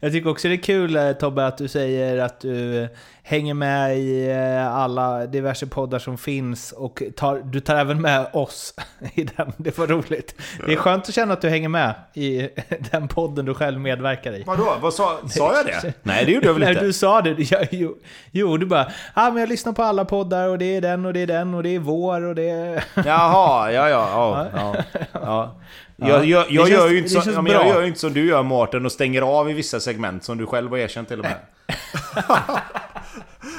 Jag 0.00 0.12
tycker 0.12 0.30
också 0.30 0.48
det 0.48 0.54
är 0.54 0.62
kul 0.62 0.96
eh, 0.96 1.12
Tobbe 1.12 1.46
att 1.46 1.58
du 1.58 1.68
säger 1.68 2.18
att 2.18 2.40
du 2.40 2.82
eh, 2.82 2.88
hänger 3.22 3.54
med 3.54 3.98
i 3.98 4.30
eh, 4.30 4.76
alla 4.76 5.26
diverse 5.26 5.66
poddar 5.66 5.98
som 5.98 6.18
finns 6.18 6.72
och 6.72 7.02
tar, 7.16 7.42
du 7.44 7.60
tar 7.60 7.76
även 7.76 8.00
med 8.00 8.26
oss 8.32 8.74
i 9.14 9.24
den. 9.24 9.52
Det 9.56 9.78
var 9.78 9.86
roligt. 9.86 10.34
Det 10.66 10.72
är 10.72 10.76
skönt 10.76 11.08
att 11.08 11.14
känna 11.14 11.32
att 11.32 11.40
du 11.40 11.48
hänger 11.48 11.68
med 11.68 11.94
i 12.14 12.48
den 12.90 13.08
podden 13.08 13.44
du 13.44 13.54
själv 13.54 13.80
medverkar 13.80 14.32
i. 14.32 14.42
Vadå? 14.46 14.76
Vad 14.80 14.94
sa, 14.94 15.18
sa 15.28 15.54
jag 15.56 15.66
det? 15.66 15.92
Nej, 16.02 16.24
det 16.24 16.32
gjorde 16.32 16.46
jag 16.46 16.54
väl 16.54 16.62
Nej, 16.62 16.72
inte? 16.72 16.84
du 16.84 16.92
sa 16.92 17.22
det. 17.22 17.50
Ja, 17.50 17.58
jo, 17.70 17.96
jo, 18.30 18.56
du 18.56 18.66
bara 18.66 18.90
ah, 19.14 19.30
men 19.30 19.40
jag 19.40 19.48
lyssnar 19.48 19.72
på 19.72 19.82
alla 19.82 20.04
poddar 20.04 20.48
och 20.48 20.58
det 20.58 20.76
är 20.76 20.80
den 20.80 21.06
och 21.06 21.12
det 21.12 21.20
är 21.20 21.26
den 21.26 21.54
och 21.54 21.62
det 21.62 21.74
är 21.74 21.78
vår 21.78 22.22
och 22.22 22.34
det 22.34 22.50
är... 22.50 22.84
Jaha, 22.94 23.72
ja, 23.72 23.88
ja, 23.88 24.08
ja. 24.10 24.46
ja, 24.54 24.84
ja. 25.12 25.56
Ja, 25.96 26.08
Jag, 26.08 26.24
jag, 26.26 26.46
jag, 26.50 26.68
känns- 26.68 26.80
gör 26.80 26.88
ju 26.88 26.98
inte 26.98 27.10
så, 27.10 27.30
ja, 27.30 27.44
jag 27.48 27.68
gör 27.68 27.80
ju 27.80 27.86
inte 27.88 28.00
som 28.00 28.12
du 28.12 28.26
gör 28.26 28.42
Mårten 28.42 28.86
och 28.86 28.92
stänger 28.92 29.22
av 29.22 29.50
i 29.50 29.52
vissa 29.52 29.80
segment 29.80 30.24
som 30.24 30.38
du 30.38 30.46
själv 30.46 30.70
har 30.70 30.78
erkänt 30.78 31.08
till 31.08 31.18
och 31.18 31.24
med. 31.24 31.36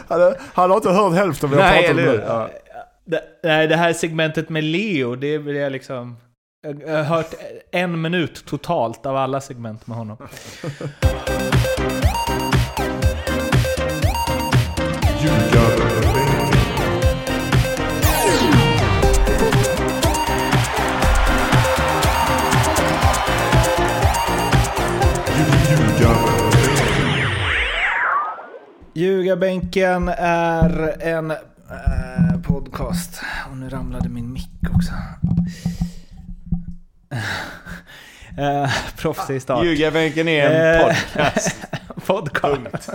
Han, 0.08 0.36
han 0.54 0.70
har 0.70 0.78
inte 0.78 0.90
hört 0.90 1.14
hälften 1.14 1.50
av 1.50 1.56
vad 1.56 1.66
jag 1.66 1.72
Nej, 1.72 1.88
pratat 1.94 2.14
om. 2.14 2.22
Ja. 2.28 2.50
Det, 3.06 3.22
nej, 3.44 3.68
det 3.68 3.76
här 3.76 3.94
segmentet 3.94 4.50
med 4.50 4.64
Leo, 4.64 5.16
det 5.16 5.28
är 5.28 5.40
väl 5.40 5.56
jag 5.56 5.72
liksom... 5.72 6.18
Jag 6.86 6.98
har 6.98 7.04
hört 7.04 7.34
en 7.72 8.02
minut 8.02 8.46
totalt 8.46 9.06
av 9.06 9.18
alla 9.18 9.42
segment 9.42 9.88
med 9.88 9.98
honom. 9.98 10.18
Ljugarbänken 28.98 30.10
är 30.18 30.96
en 31.00 31.32
eh, 31.32 32.42
podcast. 32.44 33.22
Och 33.52 33.58
nu 33.58 33.70
ramlade 33.70 34.10
min 34.10 34.34
mick 34.34 34.50
också. 34.76 34.92
Eh, 38.38 38.72
proffsig 38.98 39.42
start. 39.42 39.66
Ljugarbänken 39.66 40.28
är 40.28 40.50
en 40.50 40.80
Eh, 40.80 40.88
podcast. 40.88 41.68
podcast. 42.06 42.90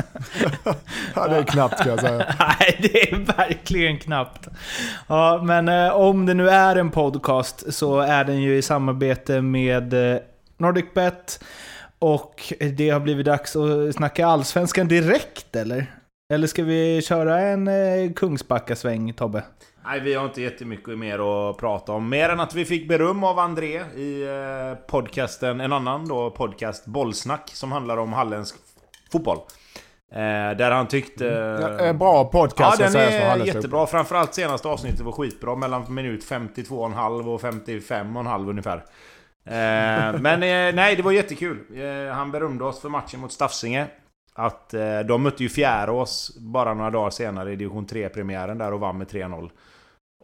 Ja, 1.15 1.29
det 1.29 1.37
är 1.37 1.43
knappt 1.43 1.83
kan 1.83 1.91
jag 1.91 2.01
säga. 2.01 2.19
Nej, 2.39 2.79
det 2.83 3.11
är 3.13 3.37
verkligen 3.37 3.99
knappt. 3.99 4.49
Ja, 5.07 5.41
men 5.45 5.69
eh, 5.69 5.93
om 5.93 6.27
det 6.27 6.35
nu 6.35 6.49
är 6.51 6.77
en 6.77 6.91
podcast 6.91 7.75
så 7.75 8.01
är 8.01 8.25
den 8.25 8.43
ju 8.43 8.57
i 8.57 8.63
samarbete 8.63 9.41
med 9.41 10.13
eh, 10.15 10.21
NordicBet. 10.59 11.45
Och 11.99 12.53
det 12.77 12.91
har 12.91 13.01
blivit 13.01 13.27
dags 13.27 13.57
att 13.57 13.95
snacka 13.95 14.27
allsvenskan 14.27 14.89
direkt, 14.89 15.57
eller? 15.57 15.87
Eller 16.33 16.47
ska 16.47 16.63
vi 16.63 17.03
köra 17.03 17.41
en 17.41 17.69
eh, 17.69 18.13
Kungsbacka-sväng, 18.13 19.13
Tobbe? 19.13 19.45
Nej, 19.85 20.01
vi 20.01 20.15
har 20.15 20.25
inte 20.25 20.43
jättemycket 20.43 20.99
mer 20.99 21.19
att 21.51 21.57
prata 21.57 21.93
om. 21.93 22.09
Mer 22.09 22.29
än 22.29 22.41
att 22.41 22.55
vi 22.55 22.65
fick 22.65 22.89
beröm 22.89 23.25
av 23.25 23.39
André 23.39 23.83
i 23.97 24.23
eh, 24.23 24.87
podcasten, 24.87 25.61
en 25.61 25.73
annan 25.73 26.09
då 26.09 26.31
podcast, 26.31 26.87
Bollsnack, 26.87 27.51
som 27.51 27.73
handlar 27.73 27.97
om 27.97 28.13
halländsk 28.13 28.57
fotboll. 29.13 29.39
Eh, 30.13 30.19
där 30.57 30.71
han 30.71 30.89
tyckte... 30.89 31.25
Ja, 31.61 31.79
En 31.79 31.99
bra 31.99 32.25
podcast 32.25 32.81
Ja, 32.81 32.87
den 32.87 32.97
är 32.97 33.47
jättebra. 33.47 33.87
Framförallt 33.87 34.35
senaste 34.35 34.69
avsnittet 34.69 35.01
var 35.01 35.13
skitbra. 35.13 35.57
Mellan 35.57 35.95
minut 35.95 36.25
52,5 36.25 37.35
och 37.35 37.41
55,5 37.41 38.51
ungefär. 38.51 38.77
Eh, 39.45 40.21
men 40.21 40.43
eh, 40.43 40.75
nej, 40.75 40.97
det 40.97 41.03
var 41.03 41.13
jättekul. 41.13 41.59
Eh, 41.75 42.15
han 42.15 42.31
berömde 42.31 42.65
oss 42.65 42.81
för 42.81 42.89
matchen 42.89 43.21
mot 43.21 43.33
Stafsinge. 43.33 43.87
Att 44.35 44.75
eh, 44.75 45.01
de 45.01 45.23
mötte 45.23 45.43
ju 45.43 45.49
Fjärås 45.49 46.37
bara 46.39 46.75
några 46.75 46.91
dagar 46.91 47.11
senare 47.11 47.53
i 47.53 47.57
division 47.57 47.87
3-premiären 47.87 48.59
där 48.59 48.73
och 48.73 48.81
vann 48.81 48.99
med 48.99 49.07
3-0. 49.07 49.51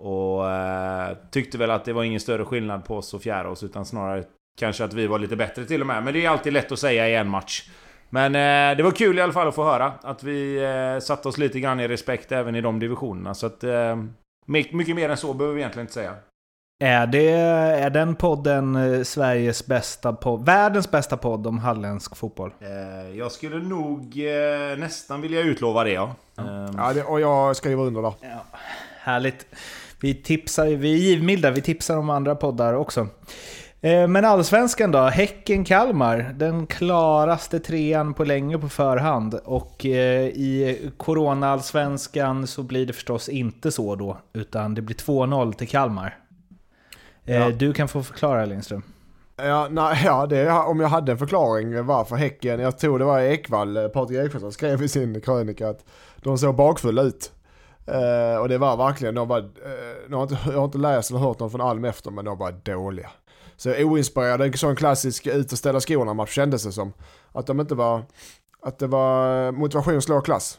Och 0.00 0.50
eh, 0.50 1.16
tyckte 1.30 1.58
väl 1.58 1.70
att 1.70 1.84
det 1.84 1.92
var 1.92 2.04
ingen 2.04 2.20
större 2.20 2.44
skillnad 2.44 2.84
på 2.84 2.96
oss 2.96 3.14
och 3.14 3.22
Fjärås 3.22 3.62
utan 3.62 3.84
snarare 3.84 4.24
kanske 4.58 4.84
att 4.84 4.94
vi 4.94 5.06
var 5.06 5.18
lite 5.18 5.36
bättre 5.36 5.64
till 5.64 5.80
och 5.80 5.86
med. 5.86 6.04
Men 6.04 6.14
det 6.14 6.24
är 6.24 6.30
alltid 6.30 6.52
lätt 6.52 6.72
att 6.72 6.78
säga 6.78 7.08
i 7.08 7.14
en 7.14 7.28
match. 7.28 7.68
Men 8.10 8.34
eh, 8.34 8.76
det 8.76 8.82
var 8.82 8.90
kul 8.90 9.18
i 9.18 9.20
alla 9.20 9.32
fall 9.32 9.48
att 9.48 9.54
få 9.54 9.64
höra 9.64 9.92
att 10.02 10.22
vi 10.22 10.56
eh, 10.56 11.00
satte 11.00 11.28
oss 11.28 11.38
lite 11.38 11.60
grann 11.60 11.80
i 11.80 11.88
respekt 11.88 12.32
även 12.32 12.54
i 12.54 12.60
de 12.60 12.78
divisionerna. 12.78 13.34
Så 13.34 13.46
att 13.46 13.64
eh, 13.64 13.96
mycket 14.46 14.72
mycket 14.72 14.96
mer 14.96 15.08
än 15.08 15.16
så 15.16 15.34
behöver 15.34 15.54
vi 15.54 15.60
egentligen 15.60 15.84
inte 15.84 15.94
säga. 15.94 16.14
Är, 16.80 17.06
det, 17.06 17.30
är 17.30 17.90
den 17.90 18.14
podden 18.14 18.76
eh, 18.76 19.02
Sveriges 19.02 19.66
bästa 19.66 20.12
podd, 20.12 20.46
världens 20.46 20.90
bästa 20.90 21.16
podd 21.16 21.46
om 21.46 21.58
halländsk 21.58 22.16
fotboll? 22.16 22.52
Eh, 22.60 23.18
jag 23.18 23.32
skulle 23.32 23.58
nog 23.58 24.18
eh, 24.18 24.78
nästan 24.78 25.20
vilja 25.20 25.40
utlova 25.40 25.84
det 25.84 25.90
ja. 25.90 26.14
Eh, 26.38 26.70
Ja, 26.76 26.92
det, 26.92 27.02
och 27.04 27.20
jag 27.20 27.56
skriver 27.56 27.82
under 27.82 28.02
där. 28.02 28.12
Ja, 28.20 28.58
härligt. 29.00 29.46
Vi 30.00 30.14
tipsar, 30.14 30.66
vi 30.66 30.92
är 30.92 30.98
givmilda, 30.98 31.50
vi 31.50 31.60
tipsar 31.60 31.96
om 31.96 32.10
andra 32.10 32.34
poddar 32.34 32.74
också. 32.74 33.06
Men 33.80 34.24
allsvenskan 34.24 34.92
då? 34.92 34.98
Häcken-Kalmar, 34.98 36.34
den 36.36 36.66
klaraste 36.66 37.60
trean 37.60 38.14
på 38.14 38.24
länge 38.24 38.58
på 38.58 38.68
förhand. 38.68 39.34
Och 39.34 39.84
i 39.84 40.90
Corona-allsvenskan 40.96 42.46
så 42.46 42.62
blir 42.62 42.86
det 42.86 42.92
förstås 42.92 43.28
inte 43.28 43.70
så 43.70 43.94
då, 43.94 44.18
utan 44.32 44.74
det 44.74 44.82
blir 44.82 44.96
2-0 44.96 45.52
till 45.52 45.68
Kalmar. 45.68 46.18
Eh, 47.28 47.36
Ja. 47.36 47.50
Du 47.50 47.72
kan 47.72 47.88
få 47.88 48.02
förklara 48.02 48.44
Lindström. 48.44 48.82
Ja, 49.36 49.68
nej, 49.70 50.02
ja 50.04 50.26
det, 50.26 50.50
om 50.52 50.80
jag 50.80 50.88
hade 50.88 51.12
en 51.12 51.18
förklaring 51.18 51.84
varför 51.86 52.16
Häcken, 52.16 52.60
jag 52.60 52.78
tror 52.78 52.98
det 52.98 53.04
var 53.04 53.20
Ekvall, 53.20 53.76
eh, 53.76 53.88
Patrik 53.88 54.18
Ekvall 54.18 54.40
som 54.40 54.52
skrev 54.52 54.82
i 54.82 54.88
sin 54.88 55.20
krönika 55.20 55.68
att 55.68 55.84
de 56.16 56.38
såg 56.38 56.54
bakfulla 56.54 57.02
ut. 57.02 57.32
Eh, 57.86 58.40
och 58.40 58.48
det 58.48 58.58
var 58.58 58.76
verkligen, 58.76 59.14
de 59.14 59.28
var, 59.28 59.38
eh, 59.38 59.44
jag, 60.10 60.16
har 60.16 60.22
inte, 60.22 60.38
jag 60.46 60.58
har 60.58 60.64
inte 60.64 60.78
läst 60.78 61.10
eller 61.10 61.20
hört 61.20 61.38
någon 61.38 61.50
från 61.50 61.60
Alm 61.60 61.84
efter 61.84 62.10
men 62.10 62.24
de 62.24 62.38
var 62.38 62.52
dåliga. 62.52 63.10
Så 63.56 63.74
oinspirerade, 63.84 64.44
en 64.44 64.52
sån 64.52 64.76
klassisk 64.76 65.26
ut 65.26 65.52
och 65.52 65.58
ställa 65.58 65.80
skorna 65.80 66.14
match 66.14 66.34
kändes 66.34 66.62
det 66.64 66.72
som. 66.72 66.92
Att 67.32 67.46
de 67.46 67.60
inte 67.60 67.74
var, 67.74 68.02
att 68.62 68.78
det 68.78 68.86
var 68.86 69.52
motivation 69.52 70.02
slår 70.02 70.20
klass. 70.20 70.58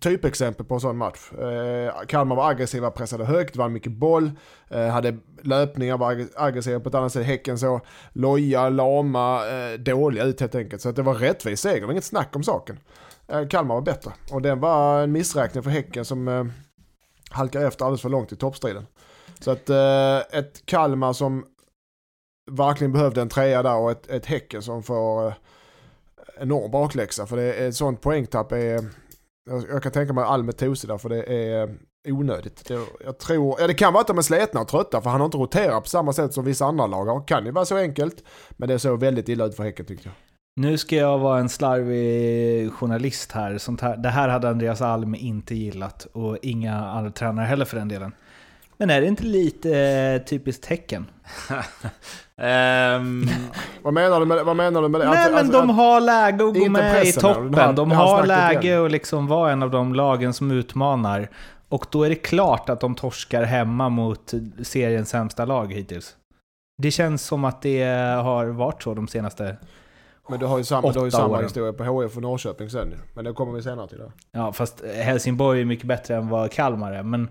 Typexempel 0.00 0.66
på 0.66 0.74
en 0.74 0.80
sån 0.80 0.96
match. 0.96 1.32
Eh, 1.32 2.06
Kalmar 2.06 2.36
var 2.36 2.50
aggressiva, 2.50 2.90
pressade 2.90 3.24
högt, 3.24 3.56
vann 3.56 3.72
mycket 3.72 3.92
boll, 3.92 4.30
eh, 4.68 4.86
hade 4.86 5.18
löpningar, 5.42 5.98
var 5.98 6.26
aggressiva 6.36 6.80
på 6.80 6.88
ett 6.88 6.94
annat 6.94 7.12
sätt. 7.12 7.26
Häcken 7.26 7.58
så 7.58 7.80
loja, 8.12 8.68
lama, 8.68 9.48
eh, 9.48 9.78
dåliga 9.78 10.24
ut 10.24 10.40
helt 10.40 10.54
enkelt. 10.54 10.82
Så 10.82 10.88
att 10.88 10.96
det 10.96 11.02
var 11.02 11.14
rättvis 11.14 11.60
seger, 11.60 11.80
det 11.80 11.86
var 11.86 11.92
inget 11.92 12.04
snack 12.04 12.36
om 12.36 12.42
saken. 12.42 12.78
Eh, 13.28 13.48
Kalmar 13.48 13.74
var 13.74 13.82
bättre 13.82 14.12
och 14.32 14.42
den 14.42 14.60
var 14.60 15.02
en 15.02 15.12
missräkning 15.12 15.62
för 15.62 15.70
Häcken 15.70 16.04
som 16.04 16.28
eh, 16.28 16.44
halkar 17.30 17.66
efter 17.66 17.84
alldeles 17.84 18.02
för 18.02 18.08
långt 18.08 18.32
i 18.32 18.36
toppstriden. 18.36 18.86
Så 19.40 19.50
att 19.50 19.70
eh, 19.70 20.38
ett 20.38 20.66
Kalmar 20.66 21.12
som 21.12 21.44
verkligen 22.50 22.92
behövde 22.92 23.20
en 23.20 23.28
trea 23.28 23.62
där 23.62 23.76
och 23.76 23.90
ett, 23.90 24.10
ett 24.10 24.26
Häcken 24.26 24.62
som 24.62 24.82
får 24.82 25.26
eh, 25.26 25.34
enorm 26.40 26.70
bakläxa. 26.70 27.26
För 27.26 27.36
det 27.36 27.54
är 27.54 27.68
ett 27.68 27.76
sånt 27.76 28.00
poängtapp 28.00 28.52
är, 28.52 28.84
jag, 29.50 29.64
jag 29.70 29.82
kan 29.82 29.92
tänka 29.92 30.12
mig 30.12 30.24
all 30.24 30.52
tosig 30.52 30.90
där 30.90 30.98
för 30.98 31.08
det 31.08 31.22
är 31.22 31.62
eh, 31.62 32.16
onödigt. 32.16 32.64
Det, 32.68 32.80
jag 33.04 33.18
tror, 33.18 33.56
ja 33.60 33.66
det 33.66 33.74
kan 33.74 33.92
vara 33.92 34.00
att 34.00 34.06
de 34.06 34.18
är 34.18 34.22
sletna 34.22 34.60
och 34.60 34.68
trötta 34.68 35.00
för 35.00 35.10
han 35.10 35.20
har 35.20 35.24
inte 35.24 35.38
roterat 35.38 35.82
på 35.82 35.88
samma 35.88 36.12
sätt 36.12 36.34
som 36.34 36.44
vissa 36.44 36.64
andra 36.64 36.86
lag 36.86 37.20
Det 37.20 37.24
Kan 37.26 37.46
ju 37.46 37.50
vara 37.52 37.64
så 37.64 37.76
enkelt. 37.76 38.24
Men 38.50 38.68
det 38.68 38.78
såg 38.78 39.00
väldigt 39.00 39.28
illa 39.28 39.44
ut 39.44 39.56
för 39.56 39.62
Häcken 39.62 39.86
tyckte 39.86 40.08
jag. 40.08 40.14
Nu 40.56 40.78
ska 40.78 40.96
jag 40.96 41.18
vara 41.18 41.40
en 41.40 41.48
slarvig 41.48 42.72
journalist 42.72 43.32
här. 43.32 43.58
Sånt 43.58 43.80
här. 43.80 43.96
Det 43.96 44.08
här 44.08 44.28
hade 44.28 44.48
Andreas 44.48 44.82
Alm 44.82 45.14
inte 45.14 45.54
gillat 45.54 46.06
och 46.12 46.38
inga 46.42 46.74
andra 46.74 47.10
tränare 47.10 47.46
heller 47.46 47.64
för 47.64 47.76
den 47.76 47.88
delen. 47.88 48.12
Men 48.76 48.90
är 48.90 49.00
det 49.00 49.06
inte 49.06 49.24
lite 49.24 49.78
eh, 49.78 50.22
typiskt 50.28 50.66
Häcken? 50.66 51.06
ehm, 52.36 53.26
Vad 53.82 53.94
menar 53.94 54.20
du 54.20 54.26
med, 54.26 54.44
vad 54.44 54.56
menar 54.56 54.82
du 54.82 54.88
med 54.88 55.00
det? 55.00 55.08
Nej 55.10 55.26
Att- 55.26 55.32
men 55.32 55.46
att- 55.46 55.52
de 55.52 55.70
har 55.70 56.00
läge 56.00 56.34
att 56.34 56.54
gå 56.54 56.56
inte 56.60 56.70
med 56.70 57.06
i 57.06 57.12
toppen. 57.12 57.52
det 57.52 57.60
här- 57.60 57.72
De 57.72 57.88
det 57.88 57.94
här 57.94 58.04
har 58.04 58.26
läge 58.26 58.68
igen. 58.68 58.84
att 58.84 58.90
liksom 58.90 59.26
vara 59.26 59.52
en 59.52 59.62
av 59.62 59.70
de 59.70 59.94
lagen 59.94 60.32
som 60.32 60.50
utmanar. 60.50 61.28
Och 61.68 61.86
då 61.90 62.02
är 62.04 62.08
det 62.08 62.14
klart 62.14 62.68
att 62.68 62.80
de 62.80 62.94
torskar 62.94 63.42
hemma 63.42 63.88
mot 63.88 64.34
seriens 64.62 65.08
sämsta 65.08 65.44
lag 65.44 65.72
hittills. 65.72 66.16
Det 66.82 66.90
känns 66.90 67.22
som 67.22 67.44
att 67.44 67.62
det 67.62 67.82
har 68.22 68.46
varit 68.46 68.82
så 68.82 68.94
de 68.94 69.08
senaste... 69.08 69.56
Men 70.28 70.38
du 70.38 70.46
har 70.46 70.58
ju 70.58 70.64
samma, 70.64 70.92
du 70.92 70.98
har 70.98 71.04
ju 71.06 71.10
samma 71.10 71.28
åren. 71.34 71.44
historia 71.44 71.72
på 71.72 71.84
HF 71.84 72.16
och 72.16 72.22
Norrköping 72.22 72.70
sen. 72.70 72.94
Men 73.14 73.24
det 73.24 73.32
kommer 73.32 73.52
vi 73.52 73.62
senare 73.62 73.88
till. 73.88 73.98
Då. 73.98 74.12
Ja, 74.32 74.52
fast 74.52 74.84
Helsingborg 75.04 75.60
är 75.60 75.64
mycket 75.64 75.86
bättre 75.86 76.16
än 76.16 76.28
vad 76.28 76.52
Kalmar 76.52 76.92
är. 76.92 77.02
Men 77.02 77.28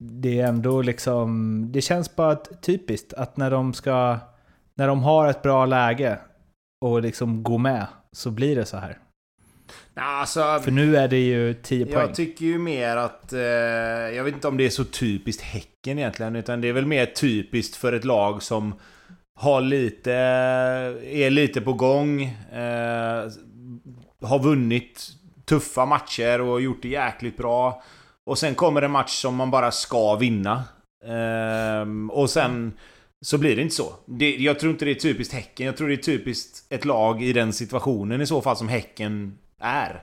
det 0.00 0.40
är 0.40 0.46
ändå 0.46 0.82
liksom... 0.82 1.64
Det 1.72 1.80
känns 1.80 2.16
bara 2.16 2.36
typiskt 2.36 3.12
att 3.12 3.36
när 3.36 3.50
de 3.50 3.74
ska... 3.74 4.18
När 4.74 4.88
de 4.88 5.02
har 5.02 5.28
ett 5.28 5.42
bra 5.42 5.66
läge 5.66 6.18
och 6.84 7.02
liksom 7.02 7.42
går 7.42 7.58
med 7.58 7.86
så 8.12 8.30
blir 8.30 8.56
det 8.56 8.64
så 8.64 8.76
här. 8.76 8.98
alltså, 9.94 10.60
För 10.64 10.70
nu 10.70 10.96
är 10.96 11.08
det 11.08 11.18
ju 11.18 11.54
10 11.54 11.86
poäng. 11.86 11.98
Jag 11.98 12.14
tycker 12.14 12.44
ju 12.44 12.58
mer 12.58 12.96
att... 12.96 13.32
Eh, 13.32 13.40
jag 14.16 14.24
vet 14.24 14.34
inte 14.34 14.48
om 14.48 14.56
det 14.56 14.66
är 14.66 14.70
så 14.70 14.84
typiskt 14.84 15.42
Häcken 15.42 15.98
egentligen. 15.98 16.36
Utan 16.36 16.60
det 16.60 16.68
är 16.68 16.72
väl 16.72 16.86
mer 16.86 17.06
typiskt 17.06 17.76
för 17.76 17.92
ett 17.92 18.04
lag 18.04 18.42
som 18.42 18.74
har 19.34 19.60
lite, 19.60 20.12
är 21.04 21.30
lite 21.30 21.60
på 21.60 21.72
gång. 21.72 22.22
Eh, 22.52 23.30
har 24.22 24.38
vunnit 24.42 25.08
tuffa 25.44 25.86
matcher 25.86 26.40
och 26.40 26.60
gjort 26.60 26.82
det 26.82 26.88
jäkligt 26.88 27.36
bra. 27.36 27.82
Och 28.26 28.38
sen 28.38 28.54
kommer 28.54 28.82
en 28.82 28.90
match 28.90 29.10
som 29.12 29.34
man 29.34 29.50
bara 29.50 29.70
ska 29.70 30.16
vinna. 30.16 30.64
Eh, 31.04 32.10
och 32.10 32.30
sen 32.30 32.72
så 33.24 33.38
blir 33.38 33.56
det 33.56 33.62
inte 33.62 33.74
så. 33.74 33.92
Det, 34.06 34.36
jag 34.36 34.58
tror 34.58 34.72
inte 34.72 34.84
det 34.84 34.90
är 34.90 34.94
typiskt 34.94 35.34
Häcken. 35.34 35.66
Jag 35.66 35.76
tror 35.76 35.88
det 35.88 35.94
är 35.94 35.96
typiskt 35.96 36.72
ett 36.72 36.84
lag 36.84 37.22
i 37.22 37.32
den 37.32 37.52
situationen 37.52 38.20
i 38.20 38.26
så 38.26 38.42
fall 38.42 38.56
som 38.56 38.68
Häcken 38.68 39.38
är. 39.60 40.02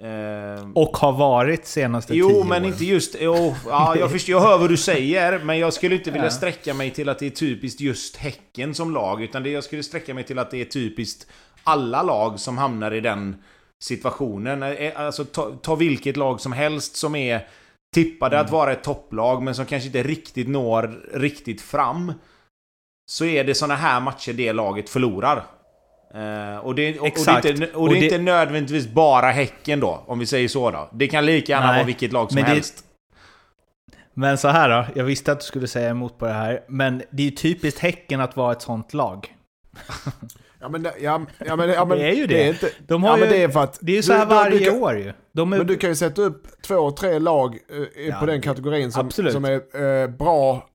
Eh, 0.00 0.70
och 0.74 0.96
har 0.96 1.12
varit 1.12 1.66
senaste 1.66 2.14
jo, 2.14 2.28
tio 2.28 2.36
Jo, 2.38 2.44
men 2.44 2.62
åren. 2.62 2.72
inte 2.72 2.84
just... 2.84 3.16
Jo, 3.20 3.54
ja, 3.66 3.96
jag, 3.96 4.10
förstår, 4.10 4.32
jag 4.32 4.40
hör 4.40 4.58
vad 4.58 4.68
du 4.68 4.76
säger, 4.76 5.38
men 5.38 5.58
jag 5.58 5.72
skulle 5.72 5.94
inte 5.94 6.10
vilja 6.10 6.30
sträcka 6.30 6.74
mig 6.74 6.90
till 6.90 7.08
att 7.08 7.18
det 7.18 7.26
är 7.26 7.30
typiskt 7.30 7.80
just 7.80 8.16
Häcken 8.16 8.74
som 8.74 8.94
lag. 8.94 9.22
Utan 9.22 9.42
det 9.42 9.50
jag 9.50 9.64
skulle 9.64 9.82
sträcka 9.82 10.14
mig 10.14 10.24
till 10.24 10.38
att 10.38 10.50
det 10.50 10.60
är 10.60 10.64
typiskt 10.64 11.26
alla 11.64 12.02
lag 12.02 12.40
som 12.40 12.58
hamnar 12.58 12.94
i 12.94 13.00
den 13.00 13.36
situationen. 13.82 14.62
Eh, 14.62 15.00
alltså 15.00 15.24
ta, 15.24 15.50
ta 15.62 15.74
vilket 15.74 16.16
lag 16.16 16.40
som 16.40 16.52
helst 16.52 16.96
som 16.96 17.14
är 17.14 17.46
tippade 17.94 18.36
mm. 18.36 18.46
att 18.46 18.52
vara 18.52 18.72
ett 18.72 18.84
topplag, 18.84 19.42
men 19.42 19.54
som 19.54 19.66
kanske 19.66 19.86
inte 19.86 20.02
riktigt 20.02 20.48
når 20.48 21.02
riktigt 21.14 21.60
fram. 21.60 22.12
Så 23.10 23.24
är 23.24 23.44
det 23.44 23.54
såna 23.54 23.76
här 23.76 24.00
matcher 24.00 24.32
det 24.32 24.52
laget 24.52 24.88
förlorar. 24.88 25.44
Uh, 26.14 26.56
och, 26.56 26.74
det, 26.74 26.98
och, 26.98 27.06
och, 27.06 27.12
det, 27.26 27.48
är 27.48 27.52
inte, 27.52 27.72
och 27.72 27.88
det 27.88 27.98
är 27.98 28.02
inte 28.02 28.18
nödvändigtvis 28.18 28.88
bara 28.88 29.30
Häcken 29.30 29.80
då, 29.80 30.04
om 30.06 30.18
vi 30.18 30.26
säger 30.26 30.48
så 30.48 30.70
då. 30.70 30.88
Det 30.92 31.08
kan 31.08 31.26
lika 31.26 31.52
gärna 31.52 31.66
Nej, 31.66 31.76
vara 31.76 31.86
vilket 31.86 32.12
lag 32.12 32.30
som 32.30 32.34
men 32.34 32.44
helst. 32.44 32.84
men 34.14 34.38
så 34.38 34.48
här 34.48 34.68
då, 34.68 34.86
jag 34.94 35.04
visste 35.04 35.32
att 35.32 35.40
du 35.40 35.46
skulle 35.46 35.68
säga 35.68 35.90
emot 35.90 36.18
på 36.18 36.26
det 36.26 36.32
här, 36.32 36.64
men 36.68 37.02
det 37.10 37.22
är 37.22 37.24
ju 37.24 37.30
typiskt 37.30 37.80
Häcken 37.80 38.20
att 38.20 38.36
vara 38.36 38.52
ett 38.52 38.62
sånt 38.62 38.94
lag. 38.94 39.34
Ja 40.62 40.68
men, 40.68 40.84
ja, 40.84 40.92
ja, 41.38 41.56
men, 41.56 41.68
ja, 41.68 41.84
men 41.84 41.98
det 41.98 42.04
är 42.04 42.14
ju 42.14 42.26
det. 42.26 42.34
det 42.34 42.44
är 42.44 42.48
inte, 42.48 42.70
de 42.86 43.02
har 43.02 43.10
ja, 43.10 43.16
ju, 43.16 43.20
men 43.20 43.32
det 43.32 43.42
är 43.42 43.48
för 43.48 43.60
att... 43.60 43.78
Det 43.80 43.92
är 43.92 43.96
ju 43.96 44.02
så 44.02 44.12
här 44.12 44.26
du, 44.26 44.34
varje 44.34 44.58
du 44.58 44.64
kan, 44.64 44.82
år 44.82 44.98
ju. 44.98 45.12
De 45.32 45.52
är, 45.52 45.58
men 45.58 45.66
du 45.66 45.76
kan 45.76 45.90
ju 45.90 45.96
sätta 45.96 46.22
upp 46.22 46.62
två, 46.62 46.90
tre 46.90 47.18
lag 47.18 47.58
eh, 47.70 48.06
ja, 48.06 48.16
på 48.20 48.26
den 48.26 48.40
kategorin 48.40 48.92
som, 48.92 49.10
som 49.10 49.44
är 49.44 49.82
eh, 50.02 50.08
bra 50.08 50.68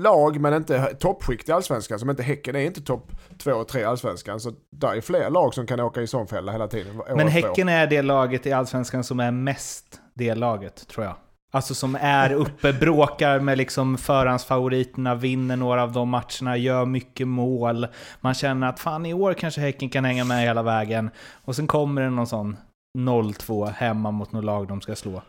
lag 0.00 0.40
men 0.40 0.54
inte 0.54 0.94
toppskikt 0.94 1.48
i 1.48 1.52
allsvenskan. 1.52 1.98
Som 1.98 2.10
inte 2.10 2.22
Häcken 2.22 2.56
är 2.56 2.60
inte 2.60 2.82
topp 2.82 3.12
två 3.38 3.52
och 3.52 3.68
tre 3.68 3.80
i 3.80 3.84
allsvenskan. 3.84 4.40
Så 4.40 4.52
där 4.70 4.96
är 4.96 5.00
fler 5.00 5.30
lag 5.30 5.54
som 5.54 5.66
kan 5.66 5.80
åka 5.80 6.02
i 6.02 6.06
sån 6.06 6.26
fälla 6.26 6.52
hela 6.52 6.68
tiden. 6.68 7.02
Men 7.16 7.28
Häcken 7.28 7.68
är 7.68 7.86
det 7.86 8.02
laget 8.02 8.46
i 8.46 8.52
allsvenskan 8.52 9.04
som 9.04 9.20
är 9.20 9.30
mest 9.30 10.00
det 10.14 10.34
laget, 10.34 10.88
tror 10.88 11.06
jag. 11.06 11.16
Alltså 11.52 11.74
som 11.74 11.98
är 12.00 12.32
uppe, 12.32 12.72
bråkar 12.72 13.40
med 13.40 13.58
liksom 13.58 13.98
förhandsfavoriterna, 13.98 15.14
vinner 15.14 15.56
några 15.56 15.82
av 15.82 15.92
de 15.92 16.08
matcherna, 16.08 16.56
gör 16.56 16.86
mycket 16.86 17.28
mål. 17.28 17.86
Man 18.20 18.34
känner 18.34 18.68
att 18.68 18.80
fan 18.80 19.06
i 19.06 19.14
år 19.14 19.34
kanske 19.34 19.60
Häcken 19.60 19.88
kan 19.90 20.04
hänga 20.04 20.24
med 20.24 20.42
hela 20.42 20.62
vägen. 20.62 21.10
Och 21.44 21.56
sen 21.56 21.66
kommer 21.66 22.02
det 22.02 22.10
någon 22.10 22.26
sån 22.26 22.56
0-2 22.98 23.70
hemma 23.70 24.10
mot 24.10 24.32
något 24.32 24.44
lag 24.44 24.68
de 24.68 24.80
ska 24.80 24.96
slå. 24.96 25.22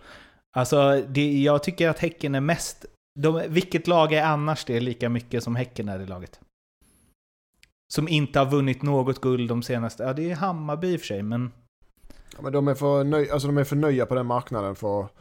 Alltså, 0.56 1.04
det, 1.08 1.42
jag 1.42 1.64
tycker 1.64 1.90
att 1.90 2.00
Häcken 2.00 2.36
är 2.36 2.42
mest... 2.42 2.86
De, 3.20 3.44
vilket 3.48 3.88
lag 3.88 4.14
är 4.14 4.24
annars 4.24 4.66
det 4.66 4.80
lika 4.80 5.10
mycket 5.10 5.44
som 5.44 5.56
Häcken 5.56 5.90
är 5.90 6.00
i 6.00 6.06
laget? 6.06 6.40
Som 7.94 8.08
inte 8.08 8.40
har 8.40 8.46
vunnit 8.46 8.82
något 8.82 9.22
guld 9.22 9.50
de 9.50 9.64
senaste... 9.64 10.04
Ja, 10.04 10.14
det 10.14 10.32
är 10.32 10.36
Hammarby 10.36 10.88
i 10.88 10.96
och 10.96 11.00
för 11.00 11.08
sig, 11.08 11.24
men... 11.24 11.52
Ja, 12.36 12.42
men 12.42 12.54
de 12.54 12.68
är 12.68 12.76
för, 12.76 13.04
nöj, 13.04 13.32
alltså 13.32 13.48
de 13.48 13.58
är 13.58 13.64
för 13.64 13.76
nöja 13.76 14.06
på 14.06 14.16
den 14.16 14.26
marknaden 14.26 14.76
för... 14.76 15.04
Att 15.04 15.12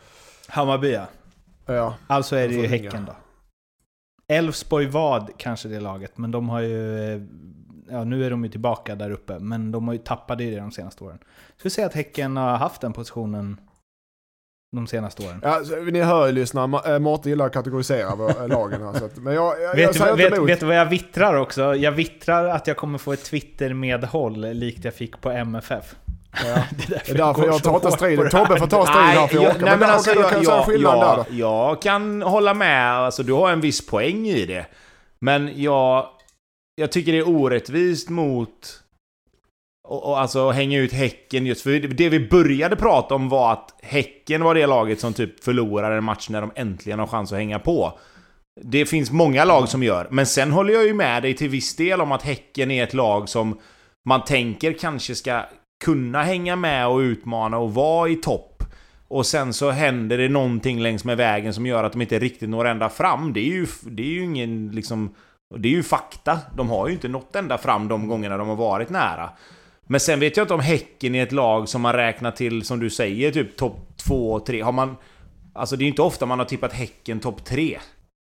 ja. 1.67 1.75
ja. 1.75 1.94
Alltså 2.06 2.37
är 2.37 2.49
det 2.49 2.55
ju 2.55 2.67
Häcken 2.67 3.05
då. 3.05 3.17
Elfsborg 4.29 4.87
vad 4.87 5.31
kanske 5.37 5.69
det 5.69 5.81
laget, 5.81 6.19
men 6.19 6.31
de 6.31 6.49
har 6.49 6.61
ju... 6.61 7.29
Ja, 7.91 8.05
nu 8.05 8.25
är 8.25 8.31
de 8.31 8.44
ju 8.44 8.50
tillbaka 8.50 8.94
där 8.94 9.11
uppe, 9.11 9.38
men 9.38 9.73
de 9.73 9.87
har 9.87 9.94
ju 9.94 9.99
tappat 9.99 10.38
det 10.38 10.56
de 10.56 10.70
senaste 10.70 11.05
åren. 11.05 11.19
Så 11.56 11.62
vi 11.62 11.70
ser 11.70 11.87
att 11.87 11.94
Häcken 11.94 12.37
har 12.37 12.56
haft 12.56 12.81
den 12.81 12.93
positionen 12.93 13.61
de 14.73 14.87
senaste 14.87 15.23
åren. 15.23 15.41
Ja, 15.43 15.62
ni 15.93 16.00
hör 16.00 16.26
ju 16.26 16.32
lyssnare, 16.32 16.94
eh, 16.94 16.99
Mårten 16.99 17.31
gillar 17.31 17.46
att 17.46 17.53
kategorisera 17.53 18.46
lagen 18.46 18.82
här. 18.82 18.93
Så 18.93 19.05
att, 19.05 19.17
men 19.17 19.35
jag, 19.35 19.61
jag, 19.61 19.75
vet, 19.75 19.99
jag 19.99 20.17
vet, 20.17 20.38
vet 20.38 20.61
du 20.61 20.67
vad 20.67 20.76
jag 20.76 20.87
vittrar 20.87 21.35
också? 21.35 21.75
Jag 21.75 21.93
vittrar 21.93 22.44
att 22.44 22.67
jag 22.67 22.76
kommer 22.76 22.99
få 22.99 23.12
ett 23.12 23.25
Twitter-medhåll 23.25 24.41
likt 24.41 24.85
jag 24.85 24.94
fick 24.94 25.20
på 25.20 25.31
MFF. 25.31 25.96
Ja. 26.32 26.62
det 26.88 27.09
är 27.11 27.15
därför 27.15 27.47
jag, 27.47 27.62
tar 27.62 27.75
inte 27.75 27.91
striden. 27.91 28.31
Tobbe 28.31 28.59
får 28.59 28.67
ta 28.67 28.87
striden 28.87 29.06
här 29.06 29.27
för 29.27 29.35
jag 29.37 29.44
orkar. 29.44 29.61
Men, 29.61 29.79
men 29.79 29.91
alltså, 29.91 30.15
jag, 30.15 30.31
kan 30.31 30.43
jag, 30.43 30.77
jag, 30.79 31.27
jag 31.31 31.82
kan 31.82 32.23
hålla 32.23 32.55
med. 32.55 32.93
Alltså, 32.93 33.23
du 33.23 33.32
har 33.32 33.53
en 33.53 33.61
viss 33.61 33.87
poäng 33.87 34.27
i 34.27 34.47
det. 34.47 34.67
Men 35.21 35.62
jag, 35.62 36.06
jag 36.75 36.93
tycker 36.93 37.12
det 37.12 37.19
är 37.19 37.29
orättvist 37.29 38.09
mot... 38.09 38.77
Och, 39.88 40.09
och 40.09 40.21
alltså 40.21 40.50
hänga 40.50 40.79
ut 40.79 40.93
Häcken 40.93 41.47
just 41.47 41.62
för 41.62 41.71
det 41.71 42.09
vi 42.09 42.29
började 42.29 42.77
prata 42.77 43.15
om 43.15 43.29
var 43.29 43.53
att 43.53 43.75
Häcken 43.82 44.44
var 44.44 44.55
det 44.55 44.67
laget 44.67 45.00
som 45.00 45.12
typ 45.12 45.44
förlorar 45.44 45.91
en 45.91 46.05
match 46.05 46.29
när 46.29 46.41
de 46.41 46.53
äntligen 46.55 46.99
har 46.99 47.06
chans 47.06 47.32
att 47.32 47.38
hänga 47.38 47.59
på. 47.59 47.99
Det 48.62 48.87
finns 48.87 49.11
många 49.11 49.44
lag 49.44 49.69
som 49.69 49.82
gör, 49.82 50.09
men 50.11 50.27
sen 50.27 50.50
håller 50.50 50.75
jag 50.75 50.87
ju 50.87 50.94
med 50.94 51.23
dig 51.23 51.35
till 51.35 51.49
viss 51.49 51.77
del 51.77 52.00
om 52.00 52.12
att 52.12 52.23
Häcken 52.23 52.71
är 52.71 52.85
ett 52.85 52.94
lag 52.94 53.29
som 53.29 53.61
man 54.05 54.25
tänker 54.25 54.73
kanske 54.73 55.15
ska 55.15 55.43
kunna 55.81 56.23
hänga 56.23 56.56
med 56.56 56.88
och 56.88 56.99
utmana 56.99 57.59
och 57.59 57.75
vara 57.75 58.09
i 58.09 58.17
topp. 58.17 58.65
Och 59.09 59.27
sen 59.27 59.53
så 59.53 59.71
händer 59.71 60.19
det 60.19 60.29
någonting 60.29 60.81
längs 60.81 61.05
med 61.05 61.17
vägen 61.17 61.55
som 61.55 61.67
gör 61.67 61.85
att 61.85 61.93
de 61.93 62.00
inte 62.03 62.19
riktigt 62.19 62.49
når 62.49 62.65
ända 62.65 62.88
fram. 62.88 63.32
Det 63.32 63.41
är 63.41 63.53
ju, 63.53 63.67
det 63.82 64.03
är 64.03 64.06
ju 64.06 64.25
ingen 64.25 64.71
liksom... 64.71 65.15
Det 65.56 65.69
är 65.69 65.73
ju 65.73 65.82
fakta. 65.82 66.38
De 66.56 66.71
har 66.71 66.88
ju 66.88 66.93
inte 66.93 67.09
nått 67.09 67.37
ända 67.37 67.59
fram 67.59 67.88
de 67.88 68.09
gångerna 68.09 68.37
de 68.37 68.49
har 68.49 68.56
varit 68.56 68.91
nära. 68.91 69.31
Men 69.87 70.00
sen 70.00 70.21
vet 70.21 70.37
jag 70.37 70.44
inte 70.44 70.55
om 70.55 70.61
Häcken 70.61 71.15
är 71.15 71.23
ett 71.23 71.32
lag 71.32 71.69
som 71.69 71.82
man 71.82 71.93
räknar 71.93 72.31
till, 72.31 72.65
som 72.65 72.81
du 72.81 72.91
säger, 72.91 73.32
typ 73.32 73.56
topp 73.56 73.97
2, 74.06 74.41
3. 74.41 74.61
Har 74.61 74.73
man... 74.73 74.97
Alltså 75.55 75.77
det 75.77 75.82
är 75.82 75.85
ju 75.85 75.91
inte 75.91 76.03
ofta 76.03 76.27
man 76.27 76.38
har 76.38 76.47
tippat 76.47 76.73
Häcken 76.73 77.21
topp 77.21 77.44
3. 77.44 77.79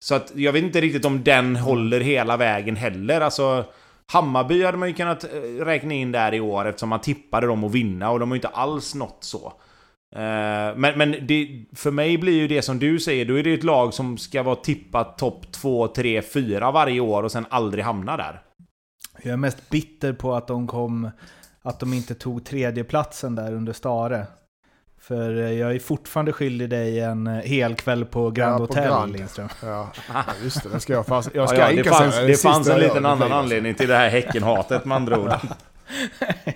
Så 0.05 0.14
att 0.14 0.32
jag 0.35 0.52
vet 0.52 0.62
inte 0.62 0.81
riktigt 0.81 1.05
om 1.05 1.25
den 1.25 1.56
håller 1.56 2.00
hela 2.00 2.37
vägen 2.37 2.76
heller. 2.76 3.20
Alltså... 3.20 3.64
Hammarby 4.12 4.64
hade 4.64 4.78
man 4.78 4.88
ju 4.88 4.94
kunnat 4.94 5.24
eh, 5.24 5.64
räkna 5.64 5.94
in 5.94 6.12
där 6.12 6.34
i 6.34 6.40
år 6.40 6.68
eftersom 6.68 6.88
man 6.88 7.00
tippade 7.00 7.46
dem 7.46 7.64
att 7.64 7.72
vinna 7.72 8.10
och 8.10 8.20
de 8.20 8.30
har 8.30 8.36
ju 8.36 8.38
inte 8.38 8.48
alls 8.48 8.94
nått 8.94 9.18
så. 9.20 9.52
Eh, 10.16 10.76
men, 10.76 10.98
men 10.98 11.26
det, 11.26 11.64
för 11.72 11.90
mig 11.90 12.18
blir 12.18 12.32
ju 12.32 12.48
det 12.48 12.62
som 12.62 12.78
du 12.78 13.00
säger, 13.00 13.24
då 13.24 13.38
är 13.38 13.42
det 13.42 13.54
ett 13.54 13.64
lag 13.64 13.94
som 13.94 14.18
ska 14.18 14.42
vara 14.42 14.56
tippat 14.56 15.18
topp 15.18 15.52
2, 15.52 15.88
3, 15.88 16.22
4 16.22 16.70
varje 16.70 17.00
år 17.00 17.22
och 17.22 17.32
sen 17.32 17.46
aldrig 17.48 17.84
hamna 17.84 18.16
där. 18.16 18.42
Jag 19.22 19.32
är 19.32 19.36
mest 19.36 19.70
bitter 19.70 20.12
på 20.12 20.34
att 20.34 20.46
de 20.46 20.66
kom... 20.66 21.10
Att 21.62 21.80
de 21.80 21.92
inte 21.92 22.14
tog 22.14 22.44
tredjeplatsen 22.44 23.34
där 23.34 23.52
under 23.54 23.72
Stare. 23.72 24.26
För 25.08 25.37
eh, 25.37 25.53
jag 25.53 25.75
är 25.75 25.79
fortfarande 25.79 26.32
skyldig 26.32 26.70
dig 26.70 27.01
en 27.01 27.27
eh, 27.27 27.32
hel 27.32 27.75
kväll 27.75 28.05
på 28.05 28.31
Grand 28.31 28.55
ja, 28.55 28.58
Hotel, 28.58 28.84
Grand. 28.84 29.13
Lindström. 29.13 29.49
Ja, 29.63 29.91
just 30.43 30.63
det. 30.63 30.69
Det 30.69 30.81
ska 30.81 30.93
jag 30.93 31.06
fast, 31.06 31.31
jag 31.34 31.49
ska 31.49 31.58
ja, 31.58 31.70
ja, 31.70 31.82
det 31.82 31.91
fanns, 31.91 32.17
det 32.17 32.43
fanns 32.43 32.69
en 32.69 32.81
liten 32.81 33.06
annan 33.06 33.32
anledning 33.32 33.75
till 33.75 33.89
det 33.89 33.96
här 33.96 34.08
Häckenhatet 34.08 34.84
med 34.84 34.96
andra 34.96 35.19
ord. 35.19 35.32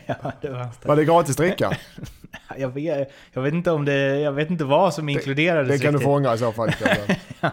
ja, 0.07 0.33
det 0.40 0.49
var, 0.49 0.69
var 0.83 0.97
det 0.97 1.05
gratis 1.05 1.37
dricka? 1.37 1.76
jag, 2.57 2.69
vet, 2.69 3.12
jag 3.33 3.43
vet 3.43 3.55
inte 3.55 3.71
om 3.71 3.85
det... 3.85 4.21
Jag 4.21 4.33
vet 4.33 4.50
inte 4.50 4.64
vad 4.64 4.95
som 4.95 5.09
inkluderades 5.09 5.69
Det, 5.69 5.75
det 5.75 5.78
kan 5.78 5.93
riktigt. 5.93 6.00
du 6.00 6.05
få 6.05 6.14
ångra 6.14 6.35
i 6.35 6.38
så 6.38 6.52
fall. 6.52 6.71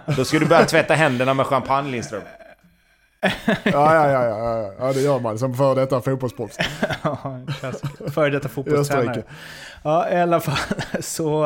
Då 0.17 0.25
ska 0.25 0.39
du 0.39 0.45
börja 0.45 0.65
tvätta 0.65 0.93
händerna 0.93 1.33
med 1.33 1.45
champagne, 1.45 1.91
Lindström. 1.91 2.21
ja, 3.21 3.31
ja, 3.63 4.09
ja, 4.11 4.25
ja, 4.25 4.73
ja, 4.79 4.93
det 4.93 5.01
gör 5.01 5.19
man 5.19 5.39
som 5.39 5.55
före 5.55 5.75
detta 5.75 6.01
fotbollsproffs. 6.01 6.57
ja, 7.03 7.39
före 8.13 8.29
detta 8.29 8.49
fotbollstränare. 8.49 9.23
Ja, 9.85 10.09
i 10.09 10.15
alla 10.15 10.39
fall 10.39 10.57
så... 11.01 11.45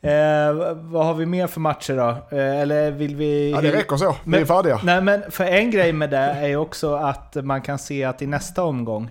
Eh, 0.00 0.52
vad 0.74 1.06
har 1.06 1.14
vi 1.14 1.26
mer 1.26 1.46
för 1.46 1.60
matcher 1.60 1.96
då? 1.96 2.36
Eh, 2.36 2.60
eller 2.60 2.90
vill 2.90 3.16
vi... 3.16 3.50
Ja, 3.50 3.60
det 3.60 3.72
räcker 3.72 3.96
så. 3.96 4.16
Vi 4.24 4.38
är 4.38 4.44
färdiga. 4.44 4.80
Nej, 4.84 5.00
men 5.02 5.30
för 5.30 5.44
en 5.44 5.70
grej 5.70 5.92
med 5.92 6.10
det 6.10 6.16
är 6.16 6.56
också 6.56 6.94
att 6.94 7.34
man 7.34 7.62
kan 7.62 7.78
se 7.78 8.04
att 8.04 8.22
i 8.22 8.26
nästa 8.26 8.62
omgång 8.64 9.10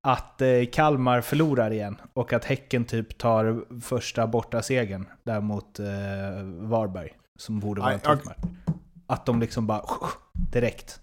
att 0.00 0.40
eh, 0.40 0.48
Kalmar 0.72 1.20
förlorar 1.20 1.70
igen 1.70 2.00
och 2.14 2.32
att 2.32 2.44
Häcken 2.44 2.84
typ 2.84 3.18
tar 3.18 3.64
första 3.80 4.26
borta 4.26 4.62
segern 4.62 5.06
där 5.24 5.40
mot 5.40 5.78
eh, 5.78 5.86
Varberg. 6.44 7.10
Som 7.38 7.60
borde 7.60 7.80
vara 7.80 7.92
en 7.92 8.00
toppmatch. 8.00 8.36
Att 9.06 9.26
de 9.26 9.40
liksom 9.40 9.66
bara 9.66 9.82
direkt. 10.32 11.00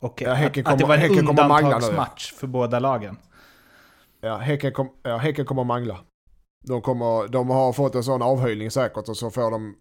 Och 0.00 0.22
ja, 0.22 0.46
att, 0.46 0.66
att, 0.66 0.78
det 0.78 0.84
var 0.84 0.96
en 0.96 1.28
undantagsmatch 1.28 2.32
för 2.32 2.46
båda 2.46 2.78
lagen. 2.78 3.16
Ja, 4.24 4.36
Häcken, 4.36 4.72
kom, 4.72 4.88
ja, 5.02 5.16
häcken 5.16 5.44
kommer 5.44 5.64
mangla. 5.64 5.98
De, 6.66 6.82
kommer, 6.82 7.28
de 7.28 7.50
har 7.50 7.72
fått 7.72 7.94
en 7.94 8.04
sån 8.04 8.22
avhöjning 8.22 8.70
säkert 8.70 9.08
och 9.08 9.16
så 9.16 9.30
får 9.30 9.50
de... 9.50 9.76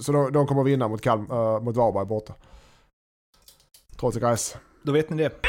Så 0.00 0.12
de, 0.12 0.32
de 0.32 0.46
kommer 0.46 0.62
vinna 0.62 0.88
mot, 0.88 1.00
Kalm, 1.00 1.30
äh, 1.30 1.60
mot 1.60 1.76
Varberg 1.76 2.06
borta. 2.06 2.34
Trots 3.96 4.16
gräs. 4.16 4.56
Då 4.82 4.92
vet 4.92 5.10
ni 5.10 5.22
det. 5.22 5.46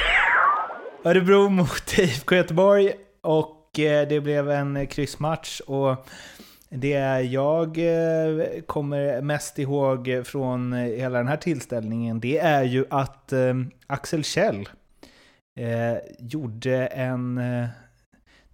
Örebro 1.04 1.50
mot 1.50 1.98
IFK 1.98 2.36
Göteborg 2.36 2.94
och 3.22 3.80
eh, 3.80 4.08
det 4.08 4.22
blev 4.22 4.52
en 4.52 4.88
kryssmatch. 4.88 5.60
Och 5.60 5.96
Det 6.70 7.22
jag 7.22 7.78
eh, 7.78 8.62
kommer 8.66 9.22
mest 9.22 9.60
ihåg 9.60 10.22
från 10.26 10.74
hela 10.74 11.18
den 11.18 11.28
här 11.28 11.38
tillställningen, 11.38 12.20
det 12.20 12.38
är 12.38 12.64
ju 12.64 12.86
att 12.90 13.34
Axel 13.88 14.24
Kjell 14.24 14.70
gjorde 16.20 16.88
en... 16.88 17.42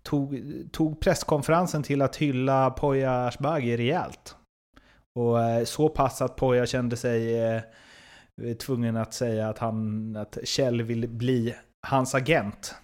Tog, 0.06 0.42
tog 0.72 1.00
presskonferensen 1.00 1.84
till 1.84 2.02
att 2.02 2.16
hylla 2.16 2.70
Poya 2.70 3.26
Ashbagi 3.26 3.78
rejält. 3.78 4.36
Och 5.20 5.44
eh, 5.44 5.64
så 5.64 5.90
pass 5.90 6.22
att 6.22 6.36
Poya 6.36 6.66
kände 6.66 6.98
sig 6.98 7.44
eh, 7.44 7.62
tvungen 8.60 8.98
att 8.98 9.14
säga 9.14 9.50
att, 9.50 9.58
han, 9.58 10.16
att 10.16 10.38
Kjell 10.44 10.82
vill 10.82 11.10
bli 11.10 11.56
hans 11.88 12.16
agent. 12.16 12.76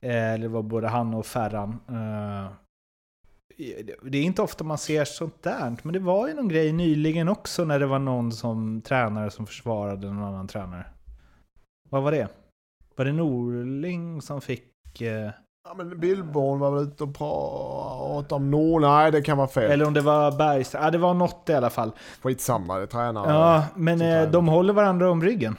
Eller 0.00 0.38
det 0.38 0.48
var 0.48 0.62
både 0.62 0.88
han 0.88 1.14
och 1.14 1.26
Ferran. 1.26 1.80
Det 4.02 4.18
är 4.18 4.22
inte 4.22 4.42
ofta 4.42 4.64
man 4.64 4.78
ser 4.78 5.04
sånt 5.04 5.42
där, 5.42 5.76
men 5.82 5.92
det 5.92 5.98
var 5.98 6.28
ju 6.28 6.34
någon 6.34 6.48
grej 6.48 6.72
nyligen 6.72 7.28
också 7.28 7.64
när 7.64 7.78
det 7.78 7.86
var 7.86 7.98
någon 7.98 8.32
som 8.32 8.82
tränare 8.82 9.30
som 9.30 9.46
försvarade 9.46 10.06
någon 10.06 10.22
annan 10.22 10.48
tränare. 10.48 10.86
Vad 11.90 12.02
var 12.02 12.12
det? 12.12 12.28
Var 12.96 13.04
det 13.04 13.12
Norling 13.12 14.22
som 14.22 14.40
fick... 14.40 14.72
Eh... 15.66 15.68
Ja 15.68 15.74
men 15.74 16.00
Billborn 16.00 16.58
var 16.58 16.70
väl 16.70 16.82
ute 16.82 17.04
och 17.04 17.14
pratade 17.14 18.34
om 18.34 18.50
Nor... 18.50 18.80
Nej 18.80 19.12
det 19.12 19.22
kan 19.22 19.38
vara 19.38 19.48
fel. 19.48 19.70
Eller 19.70 19.86
om 19.86 19.94
det 19.94 20.00
var 20.00 20.32
Bergs... 20.32 20.74
Ja 20.74 20.90
det 20.90 20.98
var 20.98 21.14
något 21.14 21.48
i 21.48 21.54
alla 21.54 21.70
fall. 21.70 21.92
Skitsamma, 22.22 22.76
det 22.76 22.82
är 22.82 22.86
tränare. 22.86 23.32
Ja, 23.32 23.64
men 23.76 24.00
eh, 24.00 24.30
de 24.30 24.48
håller 24.48 24.72
varandra 24.72 25.10
om 25.10 25.22
ryggen. 25.22 25.56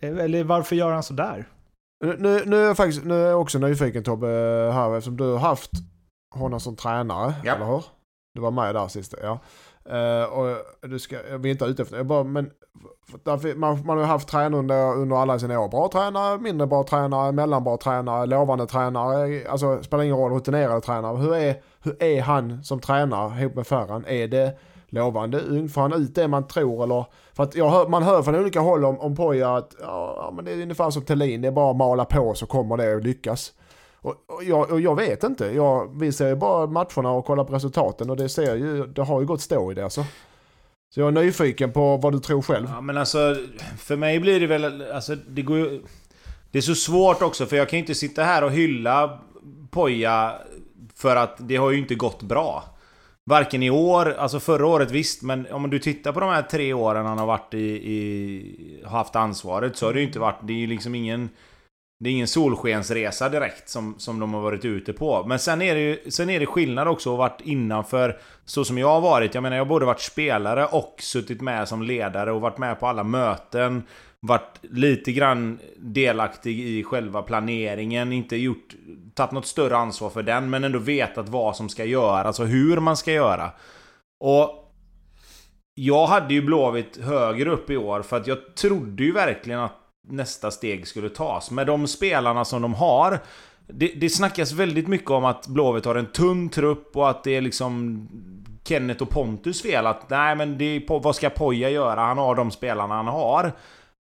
Eh, 0.00 0.18
eller 0.18 0.44
varför 0.44 0.76
gör 0.76 0.92
han 0.92 1.02
sådär? 1.02 1.44
Nu, 2.04 2.42
nu, 2.46 2.56
är 2.56 2.66
jag 2.66 2.76
faktiskt 2.76 3.04
nu 3.04 3.14
är 3.14 3.30
jag 3.30 3.40
också 3.40 3.58
nyfiken 3.58 4.04
Tobbe 4.04 4.26
här 4.74 4.96
eftersom 4.96 5.16
du 5.16 5.24
har 5.24 5.38
haft 5.38 5.70
honom 6.34 6.60
som 6.60 6.76
tränare, 6.76 7.34
Ja. 7.44 7.54
eller 7.54 7.66
hur? 7.66 7.84
Du 8.34 8.40
var 8.40 8.50
med 8.50 8.74
där 8.74 8.88
sist, 8.88 9.14
ja. 9.22 9.38
Uh, 9.90 10.24
och 10.24 10.56
du 10.80 10.98
ska, 10.98 11.16
vi 11.38 11.48
är 11.48 11.52
inte 11.52 11.64
ute 11.64 11.82
efter 11.82 11.96
det, 11.96 12.04
bara, 12.04 12.24
men 12.24 12.50
därför, 13.24 13.54
man, 13.54 13.86
man 13.86 13.96
har 13.96 14.04
ju 14.04 14.08
haft 14.08 14.28
tränare 14.28 14.58
under, 14.60 14.96
under 14.96 15.16
alla 15.16 15.38
sina 15.38 15.60
år. 15.60 15.68
Bra 15.68 15.88
tränare, 15.92 16.38
mindre 16.38 16.66
bra 16.66 16.84
tränare, 16.84 17.32
mellanbra 17.32 17.76
tränare, 17.76 18.26
lovande 18.26 18.66
tränare. 18.66 19.48
Alltså 19.48 19.82
spelar 19.82 20.04
ingen 20.04 20.16
roll, 20.16 20.32
rutinerade 20.32 20.80
tränare. 20.80 21.16
Hur 21.16 21.34
är, 21.34 21.62
hur 21.82 22.02
är 22.02 22.22
han 22.22 22.64
som 22.64 22.80
tränare 22.80 23.40
ihop 23.40 23.54
med 23.54 23.66
Ferran? 23.66 24.04
Är 24.06 24.28
det 24.28 24.58
lovande, 24.88 25.40
ung? 25.40 25.68
Får 25.68 25.80
han 25.80 25.92
ut 25.92 26.14
det 26.14 26.28
man 26.28 26.46
tror 26.46 26.82
eller? 26.82 27.04
För 27.32 27.42
att 27.42 27.54
jag 27.54 27.70
hör, 27.70 27.88
man 27.88 28.02
hör 28.02 28.22
från 28.22 28.36
olika 28.36 28.60
håll 28.60 28.84
om, 28.84 29.00
om 29.00 29.16
Poja 29.16 29.56
att 29.56 29.74
ja, 29.80 30.32
men 30.36 30.44
det 30.44 30.52
är 30.52 30.62
ungefär 30.62 30.90
som 30.90 31.02
Thelin, 31.02 31.42
det 31.42 31.48
är 31.48 31.52
bara 31.52 31.70
att 31.70 31.76
mala 31.76 32.04
på 32.04 32.34
så 32.34 32.46
kommer 32.46 32.76
det 32.76 32.96
att 32.96 33.04
lyckas. 33.04 33.52
Och, 34.02 34.14
och, 34.26 34.44
jag, 34.44 34.70
och 34.70 34.80
jag 34.80 34.96
vet 34.96 35.24
inte, 35.24 35.46
jag, 35.46 36.00
vi 36.00 36.12
ser 36.12 36.28
ju 36.28 36.36
bara 36.36 36.66
matcherna 36.66 37.10
och 37.10 37.24
kollar 37.24 37.44
på 37.44 37.54
resultaten 37.54 38.10
och 38.10 38.16
det 38.16 38.28
ser 38.28 38.56
ju, 38.56 38.86
det 38.86 39.02
har 39.02 39.20
ju 39.20 39.26
gått 39.26 39.40
stå 39.40 39.72
i 39.72 39.74
det 39.74 39.84
alltså. 39.84 40.04
Så 40.94 41.00
jag 41.00 41.08
är 41.08 41.12
nyfiken 41.12 41.72
på 41.72 41.96
vad 41.96 42.12
du 42.12 42.18
tror 42.18 42.42
själv. 42.42 42.68
Ja, 42.74 42.80
men 42.80 42.98
alltså, 42.98 43.36
för 43.78 43.96
mig 43.96 44.20
blir 44.20 44.40
det 44.40 44.46
väl... 44.46 44.92
Alltså, 44.92 45.14
det 45.14 45.42
går 45.42 45.58
ju... 45.58 45.82
Det 46.50 46.58
är 46.58 46.62
så 46.62 46.74
svårt 46.74 47.22
också, 47.22 47.46
för 47.46 47.56
jag 47.56 47.68
kan 47.68 47.76
ju 47.76 47.80
inte 47.80 47.94
sitta 47.94 48.22
här 48.22 48.44
och 48.44 48.52
hylla 48.52 49.18
Poja 49.70 50.34
för 50.94 51.16
att 51.16 51.36
det 51.38 51.56
har 51.56 51.70
ju 51.70 51.78
inte 51.78 51.94
gått 51.94 52.22
bra. 52.22 52.64
Varken 53.24 53.62
i 53.62 53.70
år, 53.70 54.12
alltså 54.18 54.40
förra 54.40 54.66
året 54.66 54.90
visst, 54.90 55.22
men 55.22 55.46
om 55.52 55.70
du 55.70 55.78
tittar 55.78 56.12
på 56.12 56.20
de 56.20 56.30
här 56.30 56.42
tre 56.42 56.72
åren 56.72 57.06
han 57.06 57.18
har 57.18 57.26
varit 57.26 57.54
i, 57.54 57.92
i 57.92 58.84
haft 58.86 59.16
ansvaret 59.16 59.76
så 59.76 59.86
har 59.86 59.92
det 59.92 60.00
ju 60.00 60.06
inte 60.06 60.18
varit, 60.18 60.38
det 60.42 60.52
är 60.52 60.56
ju 60.56 60.66
liksom 60.66 60.94
ingen 60.94 61.28
det 62.02 62.10
är 62.10 62.12
ingen 62.12 62.28
solskensresa 62.28 63.28
direkt 63.28 63.68
som, 63.68 63.94
som 63.98 64.20
de 64.20 64.34
har 64.34 64.40
varit 64.40 64.64
ute 64.64 64.92
på. 64.92 65.24
Men 65.26 65.38
sen 65.38 65.62
är 65.62 65.74
det 65.74 65.80
ju 65.80 66.10
sen 66.10 66.30
är 66.30 66.40
det 66.40 66.46
skillnad 66.46 66.88
också 66.88 67.10
att 67.10 67.18
ha 67.18 67.28
varit 67.28 67.40
innanför 67.40 68.18
så 68.44 68.64
som 68.64 68.78
jag 68.78 68.88
har 68.88 69.00
varit. 69.00 69.34
Jag 69.34 69.42
menar 69.42 69.56
jag 69.56 69.64
har 69.64 69.68
både 69.68 69.86
varit 69.86 70.00
spelare 70.00 70.66
och 70.66 70.94
suttit 70.98 71.40
med 71.40 71.68
som 71.68 71.82
ledare 71.82 72.32
och 72.32 72.40
varit 72.40 72.58
med 72.58 72.80
på 72.80 72.86
alla 72.86 73.04
möten. 73.04 73.82
Varit 74.20 74.58
lite 74.62 75.12
grann 75.12 75.58
delaktig 75.76 76.60
i 76.60 76.84
själva 76.84 77.22
planeringen. 77.22 78.12
Inte 78.12 78.36
gjort, 78.36 78.74
tagit 79.14 79.32
något 79.32 79.46
större 79.46 79.76
ansvar 79.76 80.10
för 80.10 80.22
den 80.22 80.50
men 80.50 80.64
ändå 80.64 80.78
vetat 80.78 81.28
vad 81.28 81.56
som 81.56 81.68
ska 81.68 81.84
göras 81.84 82.40
och 82.40 82.46
hur 82.46 82.76
man 82.76 82.96
ska 82.96 83.12
göra. 83.12 83.50
Och 84.20 84.72
jag 85.74 86.06
hade 86.06 86.34
ju 86.34 86.42
Blåvitt 86.42 86.96
högre 86.96 87.50
upp 87.50 87.70
i 87.70 87.76
år 87.76 88.02
för 88.02 88.16
att 88.16 88.26
jag 88.26 88.54
trodde 88.54 89.04
ju 89.04 89.12
verkligen 89.12 89.60
att 89.60 89.81
nästa 90.08 90.50
steg 90.50 90.86
skulle 90.86 91.08
tas. 91.08 91.50
Med 91.50 91.66
de 91.66 91.86
spelarna 91.86 92.44
som 92.44 92.62
de 92.62 92.74
har. 92.74 93.18
Det, 93.66 93.86
det 93.86 94.10
snackas 94.10 94.52
väldigt 94.52 94.88
mycket 94.88 95.10
om 95.10 95.24
att 95.24 95.46
Blåvitt 95.46 95.84
har 95.84 95.94
en 95.94 96.06
tunn 96.06 96.48
trupp 96.48 96.96
och 96.96 97.10
att 97.10 97.24
det 97.24 97.36
är 97.36 97.40
liksom 97.40 98.08
Kenneth 98.64 99.02
och 99.02 99.10
Pontus 99.10 99.62
fel 99.62 99.86
att 99.86 100.10
nej 100.10 100.36
men 100.36 100.58
det 100.58 100.64
är, 100.64 101.00
vad 101.00 101.16
ska 101.16 101.30
Poja 101.30 101.70
göra? 101.70 102.00
Han 102.00 102.18
har 102.18 102.34
de 102.34 102.50
spelarna 102.50 102.94
han 102.94 103.06
har. 103.06 103.52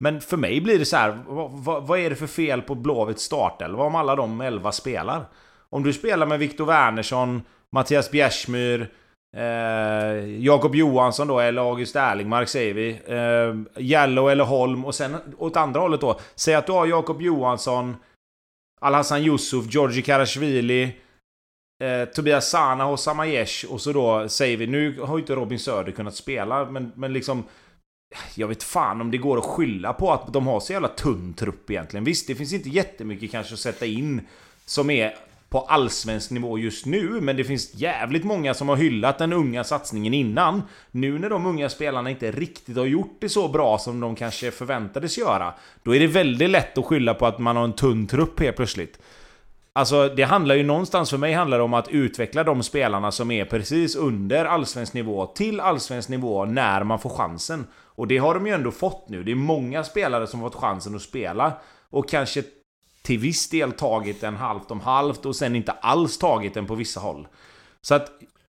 Men 0.00 0.21
för 0.21 0.37
mig 0.37 0.61
blir 0.61 0.78
det 0.78 0.85
så 0.85 0.97
här, 0.97 1.19
vad, 1.26 1.87
vad 1.87 1.99
är 1.99 2.11
det 2.11 2.17
för 2.17 2.26
fel 2.26 2.62
på 2.62 2.75
Blåvitts 2.75 3.23
startelva 3.23 3.85
om 3.85 3.95
alla 3.95 4.17
de 4.17 4.40
11 4.40 4.73
spelar? 4.73 5.25
Om 5.71 5.83
du 5.83 5.93
spelar 5.93 6.26
med 6.26 6.38
Viktor 6.38 6.67
Wernersson, 6.67 7.43
Mattias 7.71 8.11
Bjärsmyr, 8.11 8.93
Eh, 9.37 10.42
Jakob 10.44 10.75
Johansson 10.75 11.28
då, 11.28 11.40
eller 11.40 11.62
August 11.62 11.97
Erlingmark 11.97 12.49
säger 12.49 12.75
vi. 12.75 13.00
Eh, 13.06 13.82
Jallow 13.82 14.30
eller 14.30 14.44
Holm. 14.44 14.85
Och 14.85 14.94
sen 14.94 15.16
åt 15.38 15.56
andra 15.56 15.80
hållet 15.80 16.00
då. 16.00 16.20
Säg 16.35 16.54
att 16.54 16.66
du 16.66 16.73
har 16.73 16.87
Jakob 16.87 17.23
Johansson, 17.23 17.97
Alhassan 18.80 19.23
Yusuf, 19.23 19.75
Georgi 19.75 20.02
Karashvili, 20.02 20.97
eh, 21.85 22.04
Tobias 22.04 22.50
Sana 22.50 22.87
och 22.87 23.00
Samayesh. 23.00 23.73
Och 23.73 23.80
så 23.80 23.92
då 23.92 24.28
säger 24.28 24.56
vi, 24.56 24.66
nu 24.66 25.00
har 25.00 25.16
ju 25.16 25.20
inte 25.20 25.35
Robin 25.35 25.58
Söder 25.58 25.92
kunnat 25.92 26.14
spela, 26.14 26.64
men, 26.70 26.92
men 26.94 27.12
liksom... 27.12 27.44
Jag 28.35 28.49
vet 28.49 28.62
fan 28.62 29.00
om 29.00 29.11
det 29.11 29.18
går 29.18 29.38
att 29.38 29.44
skylla 29.44 29.92
på 29.92 30.12
att 30.12 30.32
de 30.32 30.47
har 30.47 30.61
så 30.61 30.73
jävla 30.73 30.88
tunn 30.88 31.35
trupp 31.35 31.70
egentligen. 31.70 32.04
Visst, 32.04 32.26
det 32.26 32.35
finns 32.35 32.52
inte 32.52 32.68
jättemycket 32.68 33.30
kanske 33.30 33.54
att 33.54 33.61
sätta 33.61 33.87
in 33.87 34.20
som 34.64 34.90
är 34.90 35.14
på 35.50 35.61
allsvensk 35.61 36.31
nivå 36.31 36.59
just 36.59 36.87
nu, 36.87 37.21
men 37.21 37.37
det 37.37 37.45
finns 37.45 37.75
jävligt 37.75 38.25
många 38.25 38.55
som 38.55 38.69
har 38.69 38.76
hyllat 38.76 39.19
den 39.19 39.33
unga 39.33 39.64
satsningen 39.64 40.14
innan. 40.14 40.62
Nu 40.90 41.19
när 41.19 41.31
de 41.31 41.47
unga 41.47 41.69
spelarna 41.69 42.11
inte 42.11 42.31
riktigt 42.31 42.76
har 42.76 42.85
gjort 42.85 43.17
det 43.21 43.28
så 43.28 43.49
bra 43.49 43.78
som 43.78 44.00
de 44.00 44.17
kanske 44.17 44.50
förväntades 44.50 45.19
göra, 45.19 45.55
då 45.83 45.95
är 45.95 46.00
det 46.00 46.07
väldigt 46.07 46.50
lätt 46.50 46.78
att 46.78 46.85
skylla 46.85 47.14
på 47.14 47.26
att 47.26 47.38
man 47.38 47.57
har 47.57 47.64
en 47.64 47.73
tunn 47.73 48.07
trupp 48.07 48.40
helt 48.40 48.57
plötsligt. 48.57 48.99
Alltså 49.73 50.09
det 50.09 50.23
handlar 50.23 50.55
ju 50.55 50.62
någonstans 50.62 51.11
för 51.11 51.19
mig 51.19 51.33
handlar 51.33 51.59
det 51.59 51.64
om 51.64 51.75
att 51.75 51.88
utveckla 51.88 52.45
de 52.45 52.62
spelarna 52.62 53.12
som 53.12 53.31
är 53.31 53.45
precis 53.45 53.97
under 53.97 54.45
allsvensk 54.45 54.95
nivå 54.95 55.26
till 55.26 55.61
allsvensk 55.61 56.09
nivå 56.09 56.45
när 56.45 56.85
man 56.85 56.99
får 56.99 57.11
chansen. 57.11 57.67
Och 57.75 58.07
det 58.07 58.19
har 58.19 58.35
de 58.35 58.47
ju 58.47 58.52
ändå 58.52 58.71
fått 58.71 59.09
nu. 59.09 59.23
Det 59.23 59.31
är 59.31 59.37
många 59.37 59.85
spelare 59.85 60.26
som 60.26 60.40
fått 60.40 60.55
chansen 60.55 60.95
att 60.95 61.02
spela. 61.02 61.52
Och 61.90 62.09
kanske 62.09 62.43
till 63.09 63.19
viss 63.19 63.49
del 63.49 63.73
tagit 63.73 64.21
den 64.21 64.37
halvt 64.37 64.71
om 64.71 64.81
halvt 64.81 65.27
och 65.27 65.37
sen 65.37 65.57
inte 65.57 65.73
alls 65.73 66.19
tagit 66.19 66.55
den 66.55 66.67
på 66.67 66.75
vissa 66.75 67.00
håll. 67.00 67.29
Så 67.81 67.95
att 67.95 68.11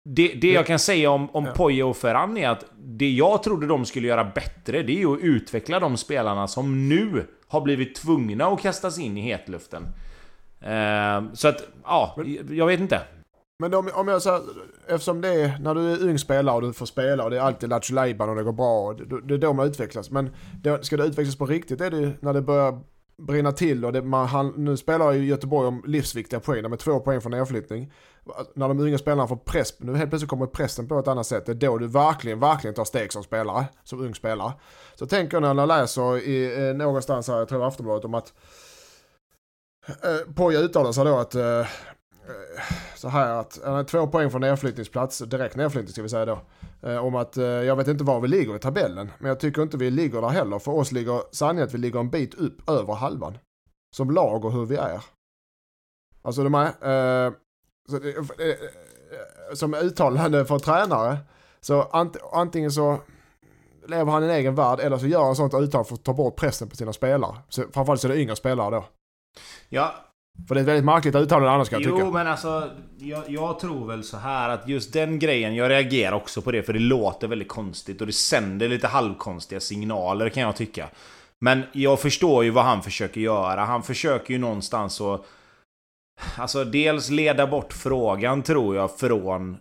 det, 0.05 0.27
det 0.27 0.51
jag 0.51 0.65
kan 0.65 0.79
säga 0.79 1.11
om, 1.11 1.29
om 1.29 1.45
Ja. 1.45 1.51
Poya 1.51 1.85
och 1.85 1.97
Ferran 1.97 2.37
är 2.37 2.49
att 2.49 2.65
det 2.77 3.09
jag 3.09 3.43
trodde 3.43 3.67
de 3.67 3.85
skulle 3.85 4.07
göra 4.07 4.23
bättre, 4.23 4.83
det 4.83 5.01
är 5.01 5.13
att 5.13 5.19
utveckla 5.19 5.79
de 5.79 5.97
spelarna 5.97 6.47
som 6.47 6.89
nu 6.89 7.27
har 7.47 7.61
blivit 7.61 7.95
tvungna 7.95 8.45
att 8.45 8.61
kastas 8.61 8.99
in 8.99 9.17
i 9.17 9.21
hetluften. 9.21 9.83
Eh, 10.61 11.33
så 11.33 11.47
att, 11.47 11.67
ja, 11.83 12.17
jag 12.49 12.65
vet 12.65 12.79
inte. 12.79 13.01
Men 13.59 13.73
om, 13.73 13.89
om 13.93 14.07
jag 14.07 14.21
säger, 14.21 14.41
eftersom 14.87 15.21
det 15.21 15.33
är 15.33 15.59
när 15.59 15.75
du 15.75 15.91
är 15.91 16.09
ung 16.09 16.19
spelare 16.19 16.55
och 16.55 16.61
du 16.61 16.73
får 16.73 16.85
spela 16.85 17.23
och 17.23 17.29
det 17.29 17.37
är 17.37 17.41
alltid 17.41 17.69
Lattjo 17.69 17.99
och 17.99 18.35
det 18.35 18.43
går 18.43 18.53
bra, 18.53 18.93
det, 18.93 19.21
det 19.21 19.33
är 19.33 19.37
då 19.37 19.53
man 19.53 19.67
utvecklas. 19.67 20.11
Men 20.11 20.29
det, 20.63 20.85
ska 20.85 20.97
det 20.97 21.03
utvecklas 21.03 21.35
på 21.35 21.45
riktigt 21.45 21.81
är 21.81 21.91
det 21.91 21.97
ju 21.97 22.11
när 22.19 22.33
det 22.33 22.41
börjar 22.41 22.79
brinna 23.17 23.51
till 23.51 23.85
och 23.85 23.93
det, 23.93 24.01
man, 24.01 24.27
han, 24.27 24.53
nu 24.57 24.77
spelar 24.77 25.11
ju 25.11 25.25
Göteborg 25.25 25.67
om 25.67 25.83
livsviktiga 25.87 26.39
poäng, 26.39 26.69
med 26.69 26.79
två 26.79 26.99
poäng 26.99 27.21
från 27.21 27.31
nedflyttning. 27.31 27.91
När 28.55 28.67
de 28.67 28.79
unga 28.79 28.97
spelarna 28.97 29.27
får 29.27 29.35
press, 29.35 29.79
nu 29.79 29.95
helt 29.95 30.09
plötsligt 30.09 30.29
kommer 30.29 30.45
pressen 30.45 30.87
på 30.87 30.99
ett 30.99 31.07
annat 31.07 31.27
sätt, 31.27 31.45
det 31.45 31.51
är 31.51 31.55
då 31.55 31.77
du 31.77 31.87
verkligen, 31.87 32.39
verkligen 32.39 32.73
tar 32.73 32.85
steg 32.85 33.13
som 33.13 33.23
spelare, 33.23 33.65
som 33.83 34.01
ung 34.01 34.15
spelare. 34.15 34.53
Så 34.95 35.05
tänker 35.05 35.41
jag 35.41 35.55
när 35.55 35.61
jag 35.61 35.67
läser 35.67 36.17
i, 36.17 36.67
eh, 36.67 36.75
någonstans 36.75 37.27
här, 37.27 37.37
jag 37.37 37.47
tror 37.47 37.67
Aftonbladet, 37.67 38.05
om 38.05 38.13
att 38.13 38.33
eh, 39.87 40.33
Poja 40.35 40.59
uttalar 40.59 40.91
sig 40.91 41.05
då 41.05 41.17
att 41.17 41.35
eh, 41.35 41.67
Eh, 42.27 42.63
så 42.95 43.07
här 43.07 43.39
att 43.39 43.59
han 43.63 43.75
är 43.75 43.83
två 43.83 44.07
poäng 44.07 44.31
från 44.31 44.41
nedflyttningsplats, 44.41 45.19
direkt 45.19 45.55
nedflyttning 45.55 45.91
ska 45.91 46.01
vi 46.01 46.09
säga 46.09 46.25
då. 46.25 46.39
Eh, 46.81 47.05
om 47.05 47.15
att 47.15 47.37
jag 47.37 47.75
vet 47.75 47.87
inte 47.87 48.03
var 48.03 48.21
vi 48.21 48.27
ligger 48.27 48.55
i 48.55 48.59
tabellen, 48.59 49.11
men 49.19 49.29
jag 49.29 49.39
tycker 49.39 49.61
inte 49.61 49.77
vi 49.77 49.91
ligger 49.91 50.21
där 50.21 50.29
heller. 50.29 50.59
För 50.59 50.71
oss 50.71 50.91
ligger 50.91 51.21
sanningen 51.31 51.67
att 51.67 51.73
vi 51.73 51.77
ligger 51.77 51.99
en 51.99 52.09
bit 52.09 52.33
upp 52.33 52.69
över 52.69 52.93
halvan. 52.93 53.37
Som 53.95 54.11
lag 54.11 54.45
och 54.45 54.51
hur 54.53 54.65
vi 54.65 54.75
är. 54.75 55.03
Alltså 56.21 56.43
de 56.43 56.53
här, 56.53 56.67
eh, 56.67 57.33
så 57.89 57.95
eh, 57.95 58.55
som 59.53 59.73
uttalande 59.73 60.45
för 60.45 60.59
tränare, 60.59 61.17
så 61.61 61.81
ant, 61.81 62.17
antingen 62.31 62.71
så 62.71 62.99
lever 63.87 64.11
han 64.11 64.23
i 64.23 64.25
en 64.25 64.31
egen 64.31 64.55
värld 64.55 64.79
eller 64.79 64.97
så 64.97 65.07
gör 65.07 65.23
han 65.23 65.35
sånt 65.35 65.53
uttalande 65.53 65.87
för 65.87 65.95
att 65.95 66.03
ta 66.03 66.13
bort 66.13 66.35
pressen 66.35 66.69
på 66.69 66.75
sina 66.75 66.93
spelare. 66.93 67.35
Så, 67.49 67.63
framförallt 67.73 68.01
det 68.01 68.21
yngre 68.21 68.35
spelare 68.35 68.75
då. 68.75 68.85
Ja, 69.69 69.95
för 70.47 70.55
det 70.55 70.59
är 70.59 70.63
ett 70.63 70.67
väldigt 70.67 70.85
märkligt 70.85 71.15
uttalande 71.15 71.51
annars 71.51 71.69
kan 71.69 71.81
jag 71.81 71.89
Jo, 71.89 71.97
tycka. 71.97 72.09
men 72.11 72.27
alltså... 72.27 72.69
Jag, 72.97 73.23
jag 73.27 73.59
tror 73.59 73.87
väl 73.87 74.03
så 74.03 74.17
här 74.17 74.49
att 74.49 74.67
just 74.67 74.93
den 74.93 75.19
grejen, 75.19 75.55
jag 75.55 75.69
reagerar 75.69 76.15
också 76.15 76.41
på 76.41 76.51
det 76.51 76.63
för 76.63 76.73
det 76.73 76.79
låter 76.79 77.27
väldigt 77.27 77.47
konstigt 77.47 78.01
och 78.01 78.07
det 78.07 78.13
sänder 78.13 78.69
lite 78.69 78.87
halvkonstiga 78.87 79.59
signaler 79.59 80.29
kan 80.29 80.43
jag 80.43 80.55
tycka. 80.55 80.89
Men 81.39 81.63
jag 81.71 81.99
förstår 81.99 82.43
ju 82.43 82.49
vad 82.49 82.63
han 82.63 82.81
försöker 82.81 83.21
göra. 83.21 83.65
Han 83.65 83.83
försöker 83.83 84.33
ju 84.33 84.39
någonstans 84.39 85.01
att... 85.01 85.25
Alltså 86.37 86.63
dels 86.63 87.09
leda 87.09 87.47
bort 87.47 87.73
frågan 87.73 88.41
tror 88.43 88.75
jag 88.75 88.97
från 88.97 89.57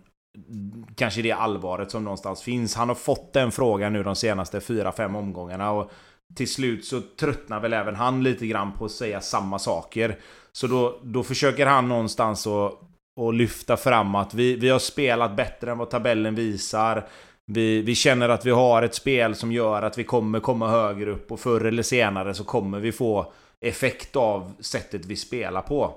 kanske 0.95 1.21
det 1.21 1.31
allvaret 1.31 1.91
som 1.91 2.03
någonstans 2.03 2.41
finns. 2.41 2.75
Han 2.75 2.87
har 2.87 2.95
fått 2.95 3.33
den 3.33 3.51
frågan 3.51 3.93
nu 3.93 4.03
de 4.03 4.15
senaste 4.15 4.59
4-5 4.59 5.17
omgångarna 5.17 5.71
och 5.71 5.91
till 6.35 6.53
slut 6.53 6.85
så 6.85 7.01
tröttnar 7.19 7.59
väl 7.59 7.73
även 7.73 7.95
han 7.95 8.23
lite 8.23 8.47
grann 8.47 8.71
på 8.71 8.85
att 8.85 8.91
säga 8.91 9.21
samma 9.21 9.59
saker. 9.59 10.19
Så 10.57 10.67
då, 10.67 10.99
då 11.03 11.23
försöker 11.23 11.65
han 11.65 11.89
någonstans 11.89 12.47
att, 12.47 12.79
att 13.21 13.35
lyfta 13.35 13.77
fram 13.77 14.15
att 14.15 14.33
vi, 14.33 14.55
vi 14.55 14.69
har 14.69 14.79
spelat 14.79 15.35
bättre 15.35 15.71
än 15.71 15.77
vad 15.77 15.89
tabellen 15.89 16.35
visar. 16.35 17.07
Vi, 17.45 17.81
vi 17.81 17.95
känner 17.95 18.29
att 18.29 18.45
vi 18.45 18.51
har 18.51 18.83
ett 18.83 18.95
spel 18.95 19.35
som 19.35 19.51
gör 19.51 19.81
att 19.81 19.97
vi 19.97 20.03
kommer 20.03 20.39
komma 20.39 20.67
högre 20.67 21.11
upp 21.11 21.31
och 21.31 21.39
förr 21.39 21.65
eller 21.65 21.83
senare 21.83 22.33
så 22.33 22.43
kommer 22.43 22.79
vi 22.79 22.91
få 22.91 23.33
effekt 23.61 24.15
av 24.15 24.53
sättet 24.59 25.05
vi 25.05 25.15
spelar 25.15 25.61
på. 25.61 25.95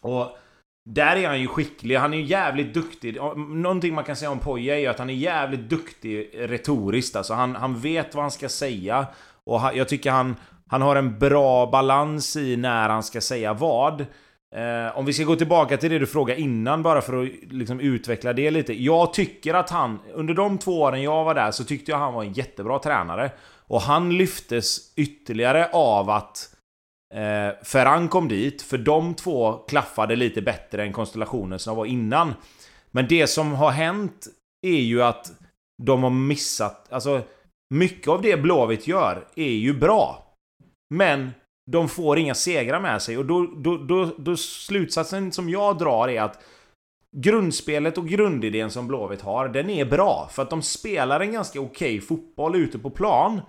Och 0.00 0.36
där 0.90 1.16
är 1.16 1.28
han 1.28 1.40
ju 1.40 1.48
skicklig. 1.48 1.96
Han 1.96 2.14
är 2.14 2.18
ju 2.18 2.24
jävligt 2.24 2.74
duktig. 2.74 3.16
Någonting 3.36 3.94
man 3.94 4.04
kan 4.04 4.16
säga 4.16 4.30
om 4.30 4.38
Poja 4.38 4.74
är 4.74 4.78
ju 4.78 4.86
att 4.86 4.98
han 4.98 5.10
är 5.10 5.14
jävligt 5.14 5.60
duktig 5.60 6.30
retoriskt. 6.34 7.16
Alltså 7.16 7.34
han, 7.34 7.56
han 7.56 7.78
vet 7.78 8.14
vad 8.14 8.24
han 8.24 8.30
ska 8.30 8.48
säga. 8.48 9.06
Och 9.44 9.60
han, 9.60 9.76
jag 9.76 9.88
tycker 9.88 10.10
han, 10.10 10.36
han 10.70 10.82
har 10.82 10.96
en 10.96 11.18
bra 11.18 11.66
balans 11.66 12.36
i 12.36 12.56
när 12.56 12.88
han 12.88 13.02
ska 13.02 13.20
säga 13.20 13.52
vad. 13.52 14.00
Eh, 14.54 14.98
om 14.98 15.04
vi 15.04 15.12
ska 15.12 15.24
gå 15.24 15.36
tillbaka 15.36 15.76
till 15.76 15.90
det 15.90 15.98
du 15.98 16.06
frågade 16.06 16.40
innan 16.40 16.82
bara 16.82 17.00
för 17.00 17.22
att 17.22 17.28
liksom 17.52 17.80
utveckla 17.80 18.32
det 18.32 18.50
lite. 18.50 18.82
Jag 18.82 19.12
tycker 19.12 19.54
att 19.54 19.70
han, 19.70 19.98
under 20.14 20.34
de 20.34 20.58
två 20.58 20.80
åren 20.80 21.02
jag 21.02 21.24
var 21.24 21.34
där 21.34 21.50
så 21.50 21.64
tyckte 21.64 21.90
jag 21.90 21.98
han 21.98 22.14
var 22.14 22.24
en 22.24 22.32
jättebra 22.32 22.78
tränare. 22.78 23.30
Och 23.66 23.80
han 23.80 24.16
lyftes 24.16 24.94
ytterligare 24.96 25.70
av 25.72 26.10
att 26.10 26.48
eh, 27.14 27.64
Ferran 27.64 28.08
kom 28.08 28.28
dit, 28.28 28.62
för 28.62 28.78
de 28.78 29.14
två 29.14 29.52
klaffade 29.52 30.16
lite 30.16 30.42
bättre 30.42 30.82
än 30.82 30.92
konstellationen 30.92 31.58
som 31.58 31.76
var 31.76 31.86
innan. 31.86 32.34
Men 32.90 33.08
det 33.08 33.26
som 33.26 33.52
har 33.52 33.70
hänt 33.70 34.26
är 34.62 34.80
ju 34.80 35.02
att 35.02 35.32
de 35.82 36.02
har 36.02 36.10
missat, 36.10 36.92
alltså 36.92 37.22
mycket 37.70 38.08
av 38.08 38.22
det 38.22 38.36
Blåvitt 38.36 38.86
gör 38.86 39.28
är 39.36 39.52
ju 39.52 39.74
bra. 39.74 40.23
Men 40.94 41.30
de 41.70 41.88
får 41.88 42.18
inga 42.18 42.34
segrar 42.34 42.80
med 42.80 43.02
sig 43.02 43.18
och 43.18 43.26
då, 43.26 43.46
då, 43.56 43.76
då, 43.76 44.10
då 44.18 44.36
slutsatsen 44.36 45.32
som 45.32 45.48
jag 45.48 45.78
drar 45.78 46.08
är 46.08 46.22
att 46.22 46.42
Grundspelet 47.16 47.98
och 47.98 48.08
grundidén 48.08 48.70
som 48.70 48.86
Blåvitt 48.86 49.20
har, 49.20 49.48
den 49.48 49.70
är 49.70 49.84
bra. 49.84 50.28
För 50.32 50.42
att 50.42 50.50
de 50.50 50.62
spelar 50.62 51.20
en 51.20 51.32
ganska 51.32 51.60
okej 51.60 52.00
fotboll 52.00 52.56
ute 52.56 52.78
på 52.78 52.90
plan. 52.90 53.40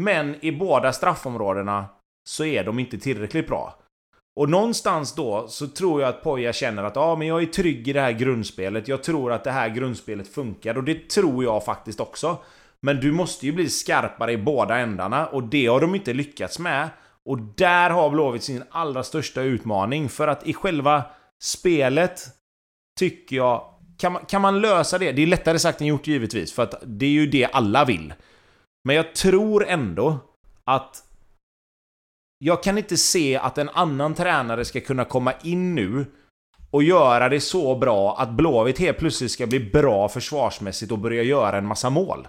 Men 0.00 0.44
i 0.44 0.52
båda 0.52 0.92
straffområdena 0.92 1.86
så 2.28 2.44
är 2.44 2.64
de 2.64 2.78
inte 2.78 2.98
tillräckligt 2.98 3.46
bra. 3.46 3.78
Och 4.40 4.50
någonstans 4.50 5.14
då 5.14 5.48
så 5.48 5.66
tror 5.66 6.00
jag 6.00 6.08
att 6.08 6.22
Poja 6.22 6.52
känner 6.52 6.84
att 6.84 6.96
ja, 6.96 7.16
men 7.16 7.28
jag 7.28 7.42
är 7.42 7.46
trygg 7.46 7.88
i 7.88 7.92
det 7.92 8.00
här 8.00 8.12
grundspelet. 8.12 8.88
Jag 8.88 9.02
tror 9.02 9.32
att 9.32 9.44
det 9.44 9.50
här 9.50 9.68
grundspelet 9.68 10.28
funkar 10.28 10.76
och 10.76 10.84
det 10.84 11.10
tror 11.10 11.44
jag 11.44 11.64
faktiskt 11.64 12.00
också. 12.00 12.38
Men 12.82 13.00
du 13.00 13.12
måste 13.12 13.46
ju 13.46 13.52
bli 13.52 13.70
skarpare 13.70 14.32
i 14.32 14.36
båda 14.36 14.76
ändarna 14.76 15.26
och 15.26 15.42
det 15.42 15.66
har 15.66 15.80
de 15.80 15.94
inte 15.94 16.12
lyckats 16.12 16.58
med. 16.58 16.88
Och 17.24 17.38
där 17.38 17.90
har 17.90 18.10
Blåvitt 18.10 18.42
sin 18.42 18.62
allra 18.70 19.02
största 19.02 19.42
utmaning 19.42 20.08
för 20.08 20.28
att 20.28 20.46
i 20.46 20.54
själva 20.54 21.04
spelet 21.42 22.20
tycker 22.98 23.36
jag 23.36 23.72
kan 23.98 24.12
man, 24.12 24.24
kan 24.26 24.42
man 24.42 24.60
lösa 24.60 24.98
det? 24.98 25.12
Det 25.12 25.22
är 25.22 25.26
lättare 25.26 25.58
sagt 25.58 25.80
än 25.80 25.86
gjort 25.86 26.06
givetvis 26.06 26.52
för 26.52 26.62
att 26.62 26.74
det 26.86 27.06
är 27.06 27.10
ju 27.10 27.26
det 27.26 27.44
alla 27.44 27.84
vill. 27.84 28.14
Men 28.84 28.96
jag 28.96 29.14
tror 29.14 29.66
ändå 29.66 30.18
att 30.64 31.02
jag 32.38 32.62
kan 32.62 32.78
inte 32.78 32.96
se 32.96 33.36
att 33.36 33.58
en 33.58 33.68
annan 33.68 34.14
tränare 34.14 34.64
ska 34.64 34.80
kunna 34.80 35.04
komma 35.04 35.32
in 35.42 35.74
nu 35.74 36.06
och 36.70 36.82
göra 36.82 37.28
det 37.28 37.40
så 37.40 37.78
bra 37.78 38.16
att 38.18 38.30
Blåvitt 38.30 38.78
helt 38.78 38.98
plötsligt 38.98 39.30
ska 39.30 39.46
bli 39.46 39.60
bra 39.60 40.08
försvarsmässigt 40.08 40.92
och 40.92 40.98
börja 40.98 41.22
göra 41.22 41.58
en 41.58 41.66
massa 41.66 41.90
mål. 41.90 42.28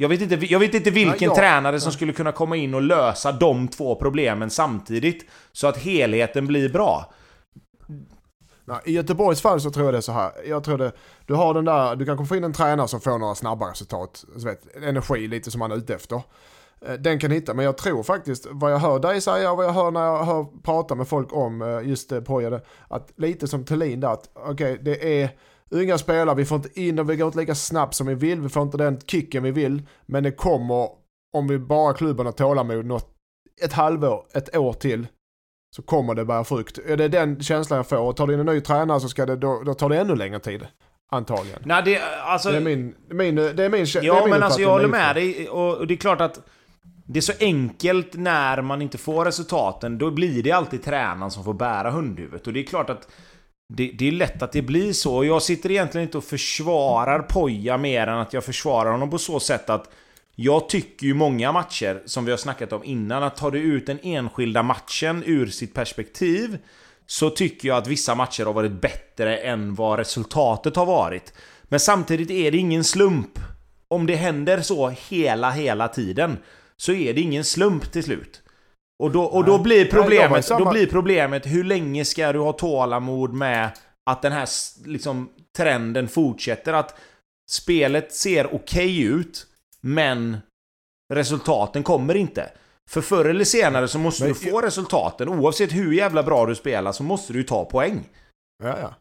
Jag 0.00 0.08
vet 0.08 0.20
inte, 0.20 0.34
jag 0.46 0.58
vet 0.58 0.74
inte 0.74 0.90
vilken 0.90 1.16
Ja, 1.28 1.28
ja. 1.28 1.34
tränare 1.34 1.80
som 1.80 1.92
skulle 1.92 2.12
kunna 2.12 2.32
komma 2.32 2.56
in 2.56 2.74
och 2.74 2.82
lösa 2.82 3.32
de 3.32 3.68
två 3.68 3.94
problemen 3.94 4.50
samtidigt 4.50 5.24
så 5.52 5.66
att 5.66 5.76
helheten 5.76 6.46
blir 6.46 6.68
bra. 6.68 7.12
Nej, 8.64 8.78
I 8.84 8.92
Göteborgs 8.92 9.40
fall 9.42 9.60
så 9.60 9.70
tror 9.70 9.86
jag 9.86 9.94
det 9.94 9.98
är 9.98 10.02
så 10.02 10.12
här. 10.12 10.32
Jag 10.46 10.64
tror 10.64 10.78
det, 10.78 10.92
du 11.26 11.34
har 11.34 11.54
den 11.54 11.64
där, 11.64 11.96
du 11.96 12.04
kan 12.06 12.26
få 12.26 12.36
in 12.36 12.44
en 12.44 12.52
tränare 12.52 12.88
som 12.88 13.00
får 13.00 13.18
några 13.18 13.34
snabba 13.34 13.70
resultat. 13.70 14.24
Så 14.36 14.46
vet, 14.46 14.76
energi 14.76 15.28
lite 15.28 15.50
som 15.50 15.58
man 15.58 15.72
är 15.72 15.76
ute 15.76 15.94
efter. 15.94 16.22
Eh, 16.86 16.92
Den 16.94 17.18
kan 17.18 17.30
hitta, 17.30 17.54
men 17.54 17.64
jag 17.64 17.76
tror 17.78 18.02
faktiskt, 18.02 18.46
vad 18.50 18.72
jag 18.72 18.78
hör 18.78 18.98
dig 18.98 19.20
säga 19.20 19.50
och 19.50 19.56
vad 19.56 19.66
jag 19.66 19.72
hör 19.72 19.90
när 19.90 20.04
jag 20.04 20.24
hör 20.24 20.46
prata 20.62 20.94
med 20.94 21.08
folk 21.08 21.32
om 21.32 21.62
eh, 21.62 21.88
just 21.88 22.10
det 22.10 22.22
Poja, 22.22 22.60
att 22.88 23.12
lite 23.16 23.48
som 23.48 23.64
Thelin 23.64 24.00
där, 24.00 24.08
att 24.12 24.30
okej 24.34 24.78
det 24.82 25.22
är 25.22 25.30
unga 25.70 25.98
spelare, 25.98 26.36
vi 26.36 26.44
får 26.44 26.56
inte 26.56 26.80
in 26.80 26.96
dem, 26.96 27.06
vi 27.06 27.16
går 27.16 27.26
inte 27.26 27.38
lika 27.38 27.54
snabbt 27.54 27.94
som 27.94 28.06
vi 28.06 28.14
vill, 28.14 28.40
vi 28.40 28.48
får 28.48 28.62
inte 28.62 28.76
den 28.76 29.00
kicken 29.00 29.42
vi 29.42 29.50
vill, 29.50 29.82
men 30.06 30.22
det 30.22 30.30
kommer, 30.32 30.88
om 31.36 31.48
vi 31.48 31.58
bara 31.58 31.94
klubben 31.94 32.26
har 32.26 32.32
tålamod, 32.32 32.86
något, 32.86 33.14
ett 33.64 33.72
halvår, 33.72 34.24
ett 34.34 34.56
år 34.56 34.72
till, 34.72 35.06
så 35.76 35.82
kommer 35.82 36.14
det 36.14 36.24
bära 36.24 36.44
frukt. 36.44 36.78
Är 36.78 36.96
det 36.96 37.08
den 37.08 37.42
känslan 37.42 37.76
jag 37.76 37.86
får, 37.88 37.98
och 37.98 38.16
tar 38.16 38.26
du 38.26 38.34
in 38.34 38.40
en 38.40 38.46
ny 38.46 38.60
tränare 38.60 39.00
så 39.00 39.08
ska 39.08 39.26
det, 39.26 39.36
då, 39.36 39.62
då 39.66 39.74
tar 39.74 39.88
det 39.88 39.98
ännu 40.00 40.16
längre 40.16 40.38
tid. 40.40 40.66
Antagligen. 41.12 41.62
Nej, 41.64 41.82
det, 41.84 42.00
alltså, 42.24 42.50
Det 42.50 42.56
är 42.56 42.60
min, 42.60 42.94
min, 43.10 43.34
det 43.34 43.64
är 43.64 43.68
min 43.68 43.84
kä- 43.84 44.00
det 44.00 44.06
är 44.06 44.06
Ja, 44.06 44.20
min 44.20 44.30
men 44.30 44.42
alltså 44.42 44.60
jag 44.60 44.70
håller 44.70 44.88
med 44.88 45.16
dig. 45.16 45.48
Och 45.48 45.76
och 45.76 45.86
det 45.86 45.94
är 45.94 45.98
klart 45.98 46.20
att 46.20 46.40
det 47.06 47.18
är 47.18 47.20
så 47.20 47.32
enkelt 47.40 48.14
när 48.14 48.62
man 48.62 48.82
inte 48.82 48.98
får 48.98 49.24
resultaten. 49.24 49.98
Då 49.98 50.10
blir 50.10 50.42
det 50.42 50.52
alltid 50.52 50.84
tränaren 50.84 51.30
som 51.30 51.44
får 51.44 51.54
bära 51.54 51.90
hundhuvudet. 51.90 52.46
Och 52.46 52.52
det 52.52 52.60
är 52.60 52.64
klart 52.64 52.90
att 52.90 53.08
det, 53.68 53.90
det 53.98 54.08
är 54.08 54.12
lätt 54.12 54.42
att 54.42 54.52
det 54.52 54.62
blir 54.62 54.92
så. 54.92 55.16
Och 55.16 55.26
jag 55.26 55.42
sitter 55.42 55.70
egentligen 55.70 56.06
inte 56.06 56.18
och 56.18 56.24
försvarar 56.24 57.18
Poja 57.18 57.78
mer 57.78 58.06
än 58.06 58.18
att 58.18 58.32
jag 58.32 58.44
försvarar 58.44 58.90
honom 58.90 59.10
på 59.10 59.18
så 59.18 59.40
sätt 59.40 59.70
att 59.70 59.90
jag 60.34 60.68
tycker 60.68 61.06
ju 61.06 61.14
många 61.14 61.52
matcher, 61.52 62.02
som 62.04 62.24
vi 62.24 62.30
har 62.30 62.38
snackat 62.38 62.72
om 62.72 62.84
innan, 62.84 63.22
att 63.22 63.36
tar 63.36 63.50
du 63.50 63.58
ut 63.58 63.86
den 63.86 63.98
enskilda 64.02 64.62
matchen 64.62 65.22
ur 65.26 65.46
sitt 65.46 65.74
perspektiv 65.74 66.58
så 67.06 67.30
tycker 67.30 67.68
jag 67.68 67.76
att 67.76 67.86
vissa 67.86 68.14
matcher 68.14 68.44
har 68.44 68.52
varit 68.52 68.80
bättre 68.80 69.36
än 69.36 69.74
vad 69.74 69.98
resultatet 69.98 70.76
har 70.76 70.86
varit. 70.86 71.32
Men 71.62 71.80
samtidigt 71.80 72.30
är 72.30 72.50
det 72.50 72.58
ingen 72.58 72.84
slump. 72.84 73.38
Om 73.88 74.06
det 74.06 74.16
händer 74.16 74.60
så 74.60 74.88
hela, 74.88 75.50
hela 75.50 75.88
tiden 75.88 76.38
så 76.76 76.92
är 76.92 77.14
det 77.14 77.20
ingen 77.20 77.44
slump 77.44 77.92
till 77.92 78.04
slut. 78.04 78.42
Och 79.02 79.10
då, 79.10 79.22
och 79.24 79.44
då, 79.44 79.58
blir, 79.58 79.84
problemet, 79.90 80.44
samma- 80.44 80.64
då 80.64 80.70
blir 80.70 80.86
problemet 80.86 81.46
hur 81.46 81.64
länge 81.64 82.04
ska 82.04 82.32
du 82.32 82.38
ha 82.38 82.52
tålamod 82.52 83.32
med 83.32 83.70
att 84.10 84.22
den 84.22 84.32
här 84.32 84.48
liksom, 84.86 85.28
trenden 85.56 86.08
fortsätter? 86.08 86.72
Att 86.72 86.94
spelet 87.50 88.12
ser 88.12 88.54
okej 88.54 89.02
ut, 89.02 89.46
men 89.80 90.36
resultaten 91.14 91.82
kommer 91.82 92.14
inte. 92.14 92.50
För 92.90 93.00
förr 93.00 93.24
eller 93.24 93.44
senare 93.44 93.88
så 93.88 93.98
måste 93.98 94.24
Men- 94.24 94.32
du 94.32 94.50
få 94.50 94.60
resultaten. 94.60 95.28
Oavsett 95.28 95.72
hur 95.72 95.92
jävla 95.92 96.22
bra 96.22 96.46
du 96.46 96.54
spelar 96.54 96.92
så 96.92 97.02
måste 97.02 97.32
du 97.32 97.42
ta 97.42 97.64
poäng. 97.64 98.08
Ja, 98.64 98.74
ja. 98.80 98.94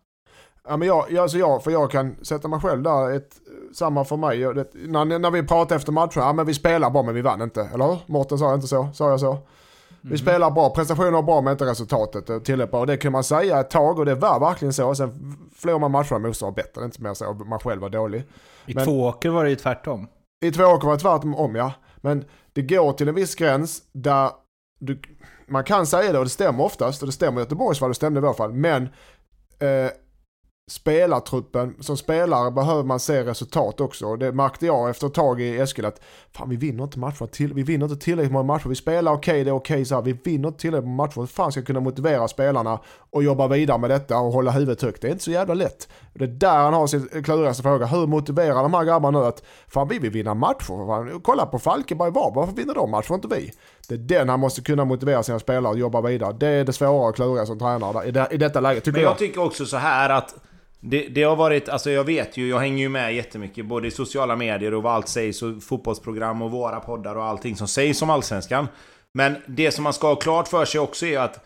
Ja, 0.69 0.77
men 0.77 0.87
jag, 0.87 1.17
alltså 1.17 1.37
jag, 1.37 1.63
för 1.63 1.71
jag 1.71 1.91
kan 1.91 2.15
sätta 2.21 2.47
mig 2.47 2.59
själv 2.59 2.83
där, 2.83 3.11
ett, 3.11 3.35
samma 3.73 4.05
för 4.05 4.17
mig. 4.17 4.39
Det, 4.39 4.67
när, 4.73 5.19
när 5.19 5.31
vi 5.31 5.43
pratar 5.43 5.75
efter 5.75 5.91
matchen, 5.91 6.23
ja 6.23 6.33
men 6.33 6.45
vi 6.45 6.53
spelar 6.53 6.89
bra 6.89 7.03
men 7.03 7.15
vi 7.15 7.21
vann 7.21 7.41
inte. 7.41 7.69
Eller 7.73 7.85
hur? 7.87 7.97
Mårten 8.05 8.37
sa 8.37 8.53
inte 8.53 8.67
så? 8.67 8.89
Sa 8.93 9.09
jag 9.09 9.19
så? 9.19 9.37
Vi 10.11 10.17
spelar 10.17 10.51
bra, 10.51 10.69
prestationen 10.69 11.13
var 11.13 11.23
bra 11.23 11.41
men 11.41 11.51
inte 11.51 11.65
resultatet 11.65 12.29
eh, 12.29 12.39
tillräckligt 12.39 12.71
bra. 12.71 12.79
Och 12.79 12.87
det 12.87 12.97
kan 12.97 13.11
man 13.11 13.23
säga 13.23 13.59
ett 13.59 13.69
tag 13.69 13.99
och 13.99 14.05
det 14.05 14.15
var 14.15 14.39
verkligen 14.39 14.73
så. 14.73 14.95
Sen 14.95 15.37
förlorar 15.55 15.79
man 15.79 15.91
matcherna 15.91 16.19
motståndaren 16.19 16.55
bättre, 16.55 16.71
det 16.73 16.81
är 16.81 16.85
inte 16.85 17.01
mer 17.03 17.13
så. 17.13 17.33
Man 17.33 17.59
själv 17.59 17.81
var 17.81 17.89
dålig. 17.89 18.23
I 18.65 18.73
Men- 18.73 18.85
två 18.85 19.03
åker 19.05 19.29
var 19.29 19.43
det 19.43 19.49
ju 19.49 19.55
tvärtom. 19.55 20.07
I 20.45 20.51
två 20.51 20.63
åker 20.63 20.87
var 20.87 20.93
det 20.93 20.99
tvärtom 20.99 21.55
ja. 21.55 21.73
Men 21.97 22.25
det 22.53 22.61
går 22.61 22.93
till 22.93 23.07
en 23.07 23.15
viss 23.15 23.35
gräns 23.35 23.81
där 23.93 24.31
du, 24.79 25.01
man 25.47 25.63
kan 25.63 25.87
säga 25.87 26.11
det 26.11 26.17
och 26.17 26.25
det 26.25 26.29
stämmer 26.29 26.63
oftast. 26.63 27.01
Och 27.01 27.07
det 27.07 27.11
stämmer 27.11 27.41
i 27.41 27.43
Göteborgs 27.43 27.79
fall, 27.79 27.89
det 27.89 27.95
stämde 27.95 28.19
i 28.19 28.21
vårt 28.21 28.37
fall. 28.37 28.53
Men 28.53 28.83
eh, 29.59 29.91
spelartruppen, 30.69 31.75
som 31.79 31.97
spelare 31.97 32.51
behöver 32.51 32.83
man 32.83 32.99
se 32.99 33.23
resultat 33.23 33.81
också. 33.81 34.15
Det 34.15 34.31
märkte 34.31 34.65
jag 34.65 34.89
efter 34.89 35.07
ett 35.07 35.13
tag 35.13 35.41
i 35.41 35.57
Eskil 35.57 35.85
att 35.85 36.01
fan 36.31 36.49
vi 36.49 36.55
vinner 36.55 36.83
inte 36.83 36.99
matcher 36.99 37.25
till, 37.25 37.53
vi 37.53 37.63
vinner 37.63 37.85
inte 37.85 38.05
tillräckligt 38.05 38.31
många 38.31 38.43
matcher. 38.43 38.69
Vi 38.69 38.75
spelar 38.75 39.11
okej, 39.11 39.43
det 39.43 39.49
är 39.49 39.55
okej 39.55 39.85
så 39.85 39.95
här. 39.95 40.01
Vi 40.01 40.13
vinner 40.13 40.47
inte 40.47 40.59
tillräckligt 40.59 40.87
många 40.87 41.03
matcher. 41.03 41.19
Hur 41.19 41.27
fan 41.27 41.51
ska 41.51 41.59
jag 41.59 41.67
kunna 41.67 41.79
motivera 41.79 42.27
spelarna 42.27 42.79
och 43.09 43.23
jobba 43.23 43.47
vidare 43.47 43.77
med 43.77 43.89
detta 43.89 44.17
och 44.17 44.31
hålla 44.31 44.51
huvudet 44.51 44.81
högt? 44.81 45.01
Det 45.01 45.07
är 45.07 45.11
inte 45.11 45.23
så 45.23 45.31
jävla 45.31 45.53
lätt. 45.53 45.89
Det 46.13 46.23
är 46.23 46.27
där 46.27 46.57
han 46.57 46.73
har 46.73 46.87
sin 46.87 47.23
klurigaste 47.23 47.63
fråga. 47.63 47.85
Hur 47.85 48.07
motiverar 48.07 48.63
de 48.63 48.73
här 48.73 48.83
grabbarna 48.83 49.19
nu 49.19 49.25
att 49.25 49.43
fan 49.67 49.87
vi 49.87 49.99
vill 49.99 50.11
vinna 50.11 50.33
matcher? 50.33 50.87
Fan, 50.87 51.21
kolla 51.23 51.45
på 51.45 51.59
Falkenberg 51.59 52.11
var, 52.11 52.31
varför 52.35 52.53
vinner 52.53 52.73
de 52.73 52.91
matcher 52.91 53.13
inte 53.13 53.27
vi? 53.27 53.51
Det 53.87 53.93
är 53.93 53.97
den 53.97 54.29
han 54.29 54.39
måste 54.39 54.61
kunna 54.61 54.85
motivera 54.85 55.23
sina 55.23 55.39
spelare 55.39 55.73
att 55.73 55.79
jobba 55.79 56.01
vidare. 56.01 56.35
Det 56.39 56.47
är 56.47 56.63
det 56.63 56.73
svåra 56.73 57.09
och 57.09 57.15
kluriga 57.15 57.45
som 57.45 57.59
tränare 57.59 58.07
i, 58.07 58.11
det, 58.11 58.27
i 58.31 58.37
detta 58.37 58.59
läget, 58.59 58.83
tycker 58.83 58.97
Men 58.97 59.01
jag. 59.01 59.11
jag 59.11 59.17
tycker 59.17 59.43
också 59.43 59.65
så 59.65 59.77
här 59.77 60.09
att 60.09 60.35
det, 60.79 61.07
det 61.07 61.23
har 61.23 61.35
varit, 61.35 61.69
alltså 61.69 61.91
jag 61.91 62.03
vet 62.03 62.37
ju, 62.37 62.49
jag 62.49 62.59
hänger 62.59 62.83
ju 62.83 62.89
med 62.89 63.15
jättemycket 63.15 63.65
både 63.65 63.87
i 63.87 63.91
sociala 63.91 64.35
medier 64.35 64.73
och 64.73 64.83
vad 64.83 64.93
allt 64.93 65.07
sägs 65.07 65.41
och 65.41 65.63
fotbollsprogram 65.63 66.41
och 66.41 66.51
våra 66.51 66.79
poddar 66.79 67.15
och 67.15 67.23
allting 67.23 67.55
som 67.55 67.67
sägs 67.67 68.01
om 68.01 68.09
Allsvenskan. 68.09 68.67
Men 69.13 69.35
det 69.45 69.71
som 69.71 69.83
man 69.83 69.93
ska 69.93 70.07
ha 70.07 70.15
klart 70.15 70.47
för 70.47 70.65
sig 70.65 70.79
också 70.79 71.05
är 71.05 71.19
att 71.19 71.45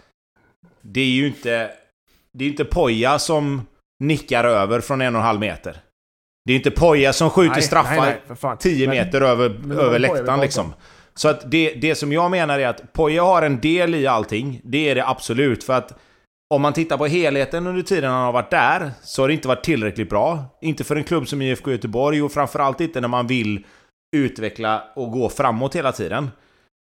det 0.81 1.01
är 1.01 1.05
ju 1.05 1.27
inte, 1.27 1.71
det 2.37 2.45
är 2.45 2.49
inte 2.49 2.65
Poja 2.65 3.19
som 3.19 3.61
nickar 4.03 4.43
över 4.43 4.79
från 4.81 5.01
en 5.01 5.15
och 5.15 5.21
en 5.21 5.25
halv 5.27 5.39
meter. 5.39 5.77
Det 6.45 6.53
är 6.53 6.57
inte 6.57 6.71
Poja 6.71 7.13
som 7.13 7.29
skjuter 7.29 7.53
Nej, 7.53 7.61
straffar 7.61 7.95
nej, 7.95 8.05
nej, 8.05 8.21
för 8.27 8.35
fan. 8.35 8.57
10 8.57 8.87
Men- 8.87 8.97
meter 8.97 9.21
över, 9.21 9.49
men 9.49 9.71
över 9.71 9.77
vi 9.77 9.83
pratade 9.83 9.99
läktaren 9.99 10.29
om. 10.29 10.41
liksom. 10.41 10.73
Så 11.13 11.27
att 11.29 11.51
det, 11.51 11.73
det 11.73 11.95
som 11.95 12.11
jag 12.13 12.31
menar 12.31 12.59
är 12.59 12.67
att 12.67 12.93
Poja 12.93 13.23
har 13.23 13.41
en 13.41 13.59
del 13.61 13.95
i 13.95 14.07
allting. 14.07 14.61
Det 14.63 14.89
är 14.89 14.95
det 14.95 15.07
absolut. 15.07 15.63
För 15.63 15.73
att 15.73 15.99
om 16.51 16.61
man 16.61 16.73
tittar 16.73 16.97
på 16.97 17.05
helheten 17.05 17.67
under 17.67 17.83
tiden 17.83 18.11
han 18.11 18.25
har 18.25 18.31
varit 18.31 18.49
där, 18.49 18.91
så 19.03 19.23
har 19.23 19.27
det 19.27 19.33
inte 19.33 19.47
varit 19.47 19.63
tillräckligt 19.63 20.09
bra. 20.09 20.45
Inte 20.61 20.83
för 20.83 20.95
en 20.95 21.03
klubb 21.03 21.27
som 21.27 21.41
IFK 21.41 21.71
Göteborg 21.71 22.21
och 22.21 22.31
framförallt 22.31 22.81
inte 22.81 23.01
när 23.01 23.07
man 23.07 23.27
vill 23.27 23.65
utveckla 24.15 24.83
och 24.95 25.11
gå 25.11 25.29
framåt 25.29 25.75
hela 25.75 25.91
tiden. 25.91 26.29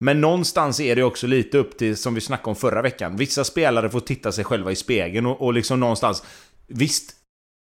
Men 0.04 0.20
någonstans 0.20 0.80
är 0.80 0.96
det 0.96 1.02
också 1.02 1.26
lite 1.26 1.58
upp 1.58 1.78
till, 1.78 1.96
som 1.96 2.14
vi 2.14 2.20
snackade 2.20 2.48
om 2.48 2.56
förra 2.56 2.82
veckan, 2.82 3.16
vissa 3.16 3.44
spelare 3.44 3.90
får 3.90 4.00
titta 4.00 4.32
sig 4.32 4.44
själva 4.44 4.72
i 4.72 4.76
spegeln 4.76 5.26
och, 5.26 5.40
och 5.40 5.52
liksom 5.52 5.80
någonstans... 5.80 6.24
Visst, 6.66 7.12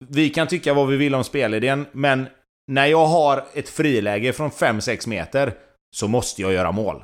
vi 0.07 0.29
kan 0.29 0.47
tycka 0.47 0.73
vad 0.73 0.87
vi 0.87 0.97
vill 0.97 1.15
om 1.15 1.23
spelidén, 1.23 1.85
men 1.91 2.27
när 2.71 2.85
jag 2.85 3.05
har 3.05 3.45
ett 3.53 3.69
friläge 3.69 4.33
från 4.33 4.49
5-6 4.49 5.09
meter 5.09 5.53
så 5.95 6.07
måste 6.07 6.41
jag 6.41 6.53
göra 6.53 6.71
mål. 6.71 7.03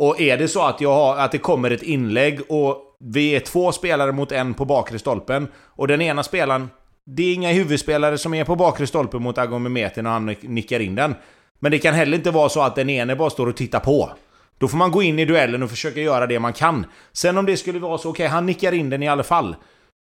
Och 0.00 0.20
är 0.20 0.38
det 0.38 0.48
så 0.48 0.62
att, 0.62 0.80
jag 0.80 0.94
har, 0.94 1.16
att 1.16 1.32
det 1.32 1.38
kommer 1.38 1.70
ett 1.70 1.82
inlägg 1.82 2.40
och 2.48 2.87
vi 3.04 3.36
är 3.36 3.40
två 3.40 3.72
spelare 3.72 4.12
mot 4.12 4.32
en 4.32 4.54
på 4.54 4.64
bakre 4.64 4.98
stolpen 4.98 5.48
och 5.56 5.88
den 5.88 6.00
ena 6.00 6.22
spelaren, 6.22 6.70
det 7.06 7.22
är 7.22 7.34
inga 7.34 7.52
huvudspelare 7.52 8.18
som 8.18 8.34
är 8.34 8.44
på 8.44 8.56
bakre 8.56 8.86
stolpen 8.86 9.22
mot 9.22 9.38
Agomemeti 9.38 10.02
när 10.02 10.10
han 10.10 10.26
nickar 10.42 10.80
in 10.80 10.94
den. 10.94 11.14
Men 11.58 11.72
det 11.72 11.78
kan 11.78 11.94
heller 11.94 12.16
inte 12.16 12.30
vara 12.30 12.48
så 12.48 12.62
att 12.62 12.76
den 12.76 12.90
ene 12.90 13.16
bara 13.16 13.30
står 13.30 13.46
och 13.46 13.56
tittar 13.56 13.80
på. 13.80 14.10
Då 14.58 14.68
får 14.68 14.76
man 14.78 14.90
gå 14.90 15.02
in 15.02 15.18
i 15.18 15.24
duellen 15.24 15.62
och 15.62 15.70
försöka 15.70 16.00
göra 16.00 16.26
det 16.26 16.38
man 16.38 16.52
kan. 16.52 16.86
Sen 17.12 17.38
om 17.38 17.46
det 17.46 17.56
skulle 17.56 17.78
vara 17.78 17.98
så, 17.98 18.10
okej, 18.10 18.26
han 18.26 18.46
nickar 18.46 18.72
in 18.72 18.90
den 18.90 19.02
i 19.02 19.08
alla 19.08 19.22
fall. 19.22 19.56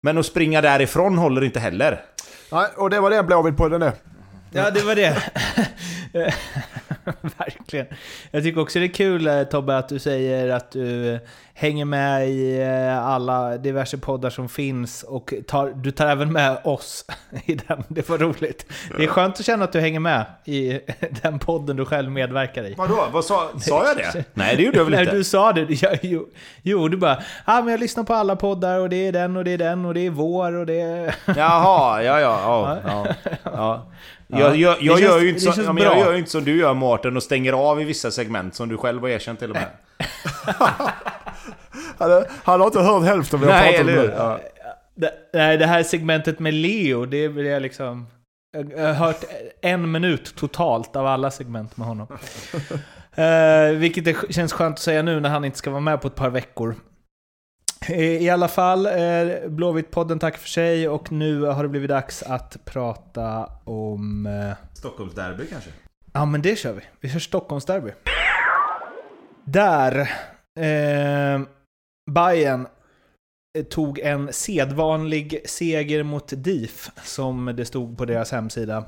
Men 0.03 0.17
att 0.17 0.25
springa 0.25 0.61
därifrån 0.61 1.17
håller 1.17 1.43
inte 1.43 1.59
heller. 1.59 2.01
Nej, 2.51 2.67
och 2.77 2.89
det 2.89 2.99
var 2.99 3.09
det 3.09 3.23
Blåvitt-podden 3.23 3.85
är. 3.85 3.93
Ja, 4.51 4.71
det 4.71 4.81
var 4.81 4.95
det. 4.95 5.23
Verkligen. 7.37 7.85
Jag 8.31 8.43
tycker 8.43 8.61
också 8.61 8.79
det 8.79 8.85
är 8.85 8.93
kul 8.93 9.27
eh, 9.27 9.43
Tobbe 9.43 9.77
att 9.77 9.89
du 9.89 9.99
säger 9.99 10.49
att 10.49 10.71
du 10.71 11.13
eh, 11.13 11.19
hänger 11.53 11.85
med 11.85 12.29
i 12.29 12.61
eh, 12.61 13.07
alla 13.07 13.57
diverse 13.57 13.97
poddar 13.97 14.29
som 14.29 14.49
finns 14.49 15.03
och 15.03 15.33
tar, 15.47 15.73
du 15.75 15.91
tar 15.91 16.07
även 16.07 16.33
med 16.33 16.57
oss 16.63 17.05
i 17.45 17.55
den. 17.55 17.83
Det 17.87 18.09
var 18.09 18.17
roligt. 18.17 18.65
Det 18.97 19.03
är 19.03 19.07
skönt 19.07 19.39
att 19.39 19.45
känna 19.45 19.63
att 19.63 19.71
du 19.71 19.79
hänger 19.79 19.99
med 19.99 20.25
i 20.45 20.79
den 21.21 21.39
podden 21.39 21.75
du 21.75 21.85
själv 21.85 22.11
medverkar 22.11 22.63
i. 22.63 22.73
Vadå? 22.77 23.07
Vad 23.11 23.25
sa, 23.25 23.49
sa 23.59 23.87
jag 23.87 23.97
det? 23.97 24.23
Nej, 24.33 24.55
det 24.55 24.63
gjorde 24.63 24.77
jag 24.77 24.85
väl 24.85 24.93
Nej, 24.93 25.03
inte? 25.03 25.15
du 25.15 25.23
sa 25.23 25.53
det. 25.53 25.81
Ja, 25.81 25.95
jo, 26.01 26.27
jo, 26.61 26.87
du 26.87 26.97
bara 26.97 27.23
ah, 27.45 27.61
men 27.61 27.71
jag 27.71 27.79
lyssnar 27.79 28.03
på 28.03 28.13
alla 28.13 28.35
poddar 28.35 28.79
och 28.79 28.89
det 28.89 29.07
är 29.07 29.11
den 29.11 29.37
och 29.37 29.43
det 29.43 29.51
är 29.51 29.57
den 29.57 29.85
och 29.85 29.93
det 29.93 30.05
är 30.05 30.09
vår 30.09 30.53
och 30.53 30.65
det 30.65 30.81
är... 30.81 31.15
Jaha, 31.25 32.03
ja, 32.03 32.19
ja, 32.19 32.39
ja. 32.43 32.77
ja, 32.85 33.15
ja. 33.43 33.85
Jag, 34.31 34.55
jag, 34.55 34.81
jag, 34.81 34.97
Det 34.97 35.01
gör 35.03 35.09
känns- 35.11 35.23
ju 35.23 35.29
inte 35.29 35.41
så, 35.41 35.51
känns 35.51 35.67
ja, 35.67 35.73
men 35.73 35.83
jag 35.83 35.99
gör 35.99 36.11
ju 36.11 36.17
inte 36.19 36.31
som 36.31 36.43
du 36.43 36.57
gör 36.59 36.73
Mårten 36.73 37.17
och 37.17 37.23
stänger 37.23 37.53
av 37.53 37.81
i 37.81 37.83
vissa 37.83 38.11
segment 38.11 38.55
som 38.55 38.69
du 38.69 38.77
själv 38.77 39.01
har 39.01 39.09
erkänt 39.09 39.39
till 39.39 39.49
och 39.49 39.55
med. 39.55 39.67
Han, 41.97 42.23
han 42.43 42.59
har 42.59 42.67
inte 42.67 42.79
hört 42.81 43.03
hälften 43.03 43.39
av 43.39 43.45
vad 43.45 43.55
jag 43.55 43.61
Nej, 43.61 43.77
pratat 43.77 43.97
om 43.97 44.03
nu. 44.03 44.13
Ja. 44.17 44.39
Det, 44.95 45.11
nej, 45.33 45.57
det 45.57 45.65
här 45.65 45.83
segmentet 45.83 46.39
med 46.39 46.53
Leo, 46.53 47.05
det 47.05 47.27
vill 47.27 47.45
jag 47.45 47.61
liksom... 47.61 48.07
Jag 48.75 48.87
har 48.87 48.93
hört 48.93 49.23
en 49.61 49.91
minut 49.91 50.35
totalt 50.35 50.95
av 50.95 51.05
alla 51.07 51.31
segment 51.31 51.77
med 51.77 51.87
honom. 51.87 52.07
Eh, 53.15 53.71
vilket 53.75 54.05
det 54.05 54.15
känns 54.33 54.53
skönt 54.53 54.73
att 54.73 54.79
säga 54.79 55.01
nu 55.01 55.19
när 55.19 55.29
han 55.29 55.45
inte 55.45 55.57
ska 55.57 55.69
vara 55.69 55.81
med 55.81 56.01
på 56.01 56.07
ett 56.07 56.15
par 56.15 56.29
veckor. 56.29 56.75
Eh, 57.87 58.01
I 58.01 58.29
alla 58.29 58.47
fall, 58.47 58.85
eh, 58.85 58.91
Blåvitt-podden 59.47 60.19
tack 60.19 60.37
för 60.37 60.49
sig 60.49 60.89
och 60.89 61.11
nu 61.11 61.41
har 61.41 61.63
det 61.63 61.69
blivit 61.69 61.89
dags 61.89 62.23
att 62.23 62.57
prata 62.65 63.49
om... 63.63 64.25
Eh, 64.25 64.55
Stockholmsderby 64.73 65.47
kanske? 65.47 65.69
Ja, 66.13 66.25
men 66.25 66.41
det 66.41 66.55
kör 66.55 66.73
vi. 66.73 66.81
Vi 66.99 67.09
kör 67.09 67.19
Stockholmsderby. 67.19 67.91
Där 69.43 69.99
eh, 70.59 71.41
Bayern 72.11 72.67
tog 73.69 73.99
en 73.99 74.33
sedvanlig 74.33 75.41
seger 75.45 76.03
mot 76.03 76.33
DIF, 76.35 76.91
som 77.03 77.53
det 77.57 77.65
stod 77.65 77.97
på 77.97 78.05
deras 78.05 78.31
hemsida. 78.31 78.83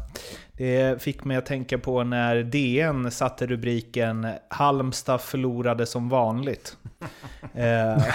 Det 0.62 1.02
fick 1.02 1.24
mig 1.24 1.38
att 1.38 1.45
tänka 1.45 1.78
på 1.78 2.04
när 2.04 2.43
DN 2.43 3.12
satte 3.12 3.47
rubriken 3.47 4.28
“Halmstad 4.47 5.21
förlorade 5.21 5.86
som 5.86 6.10
vanligt”. 6.10 6.78
Eh, 7.56 7.58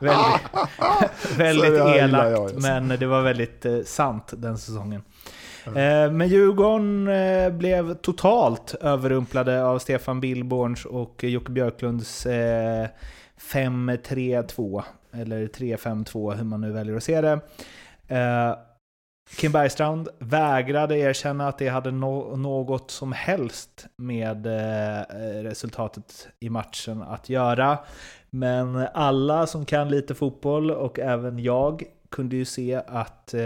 väldigt 0.00 0.42
väldigt 1.36 1.78
jag 1.78 1.96
elakt, 1.98 2.30
jag, 2.30 2.40
alltså. 2.40 2.58
men 2.58 2.88
det 2.88 3.06
var 3.06 3.22
väldigt 3.22 3.64
eh, 3.64 3.80
sant 3.84 4.32
den 4.36 4.58
säsongen. 4.58 5.02
Eh, 5.66 6.10
Men 6.12 6.28
Djurgården 6.28 7.08
eh, 7.08 7.50
blev 7.50 7.94
totalt 7.94 8.74
överrumplade 8.80 9.64
av 9.64 9.78
Stefan 9.78 10.20
Billborns 10.20 10.84
och 10.84 11.24
Jocke 11.24 11.50
Björklunds 11.50 12.26
eh, 12.26 12.86
5-3-2. 13.52 14.82
Eller 15.12 15.46
3-5-2, 15.46 16.34
hur 16.34 16.44
man 16.44 16.60
nu 16.60 16.72
väljer 16.72 16.96
att 16.96 17.04
se 17.04 17.20
det. 17.20 17.40
Kim 19.36 19.52
Bergstrand 19.52 20.08
vägrade 20.18 20.98
erkänna 20.98 21.48
att 21.48 21.58
det 21.58 21.68
hade 21.68 21.90
no- 21.90 22.36
något 22.36 22.90
som 22.90 23.12
helst 23.12 23.86
med 23.98 24.46
eh, 24.46 25.42
resultatet 25.42 26.28
i 26.40 26.50
matchen 26.50 27.02
att 27.02 27.28
göra. 27.28 27.78
Men 28.30 28.76
alla 28.94 29.46
som 29.46 29.64
kan 29.64 29.88
lite 29.88 30.14
fotboll 30.14 30.70
och 30.70 30.98
även 30.98 31.38
jag 31.38 31.82
kunde 32.10 32.36
ju 32.36 32.44
se 32.44 32.74
att 32.86 33.34
eh, 33.34 33.42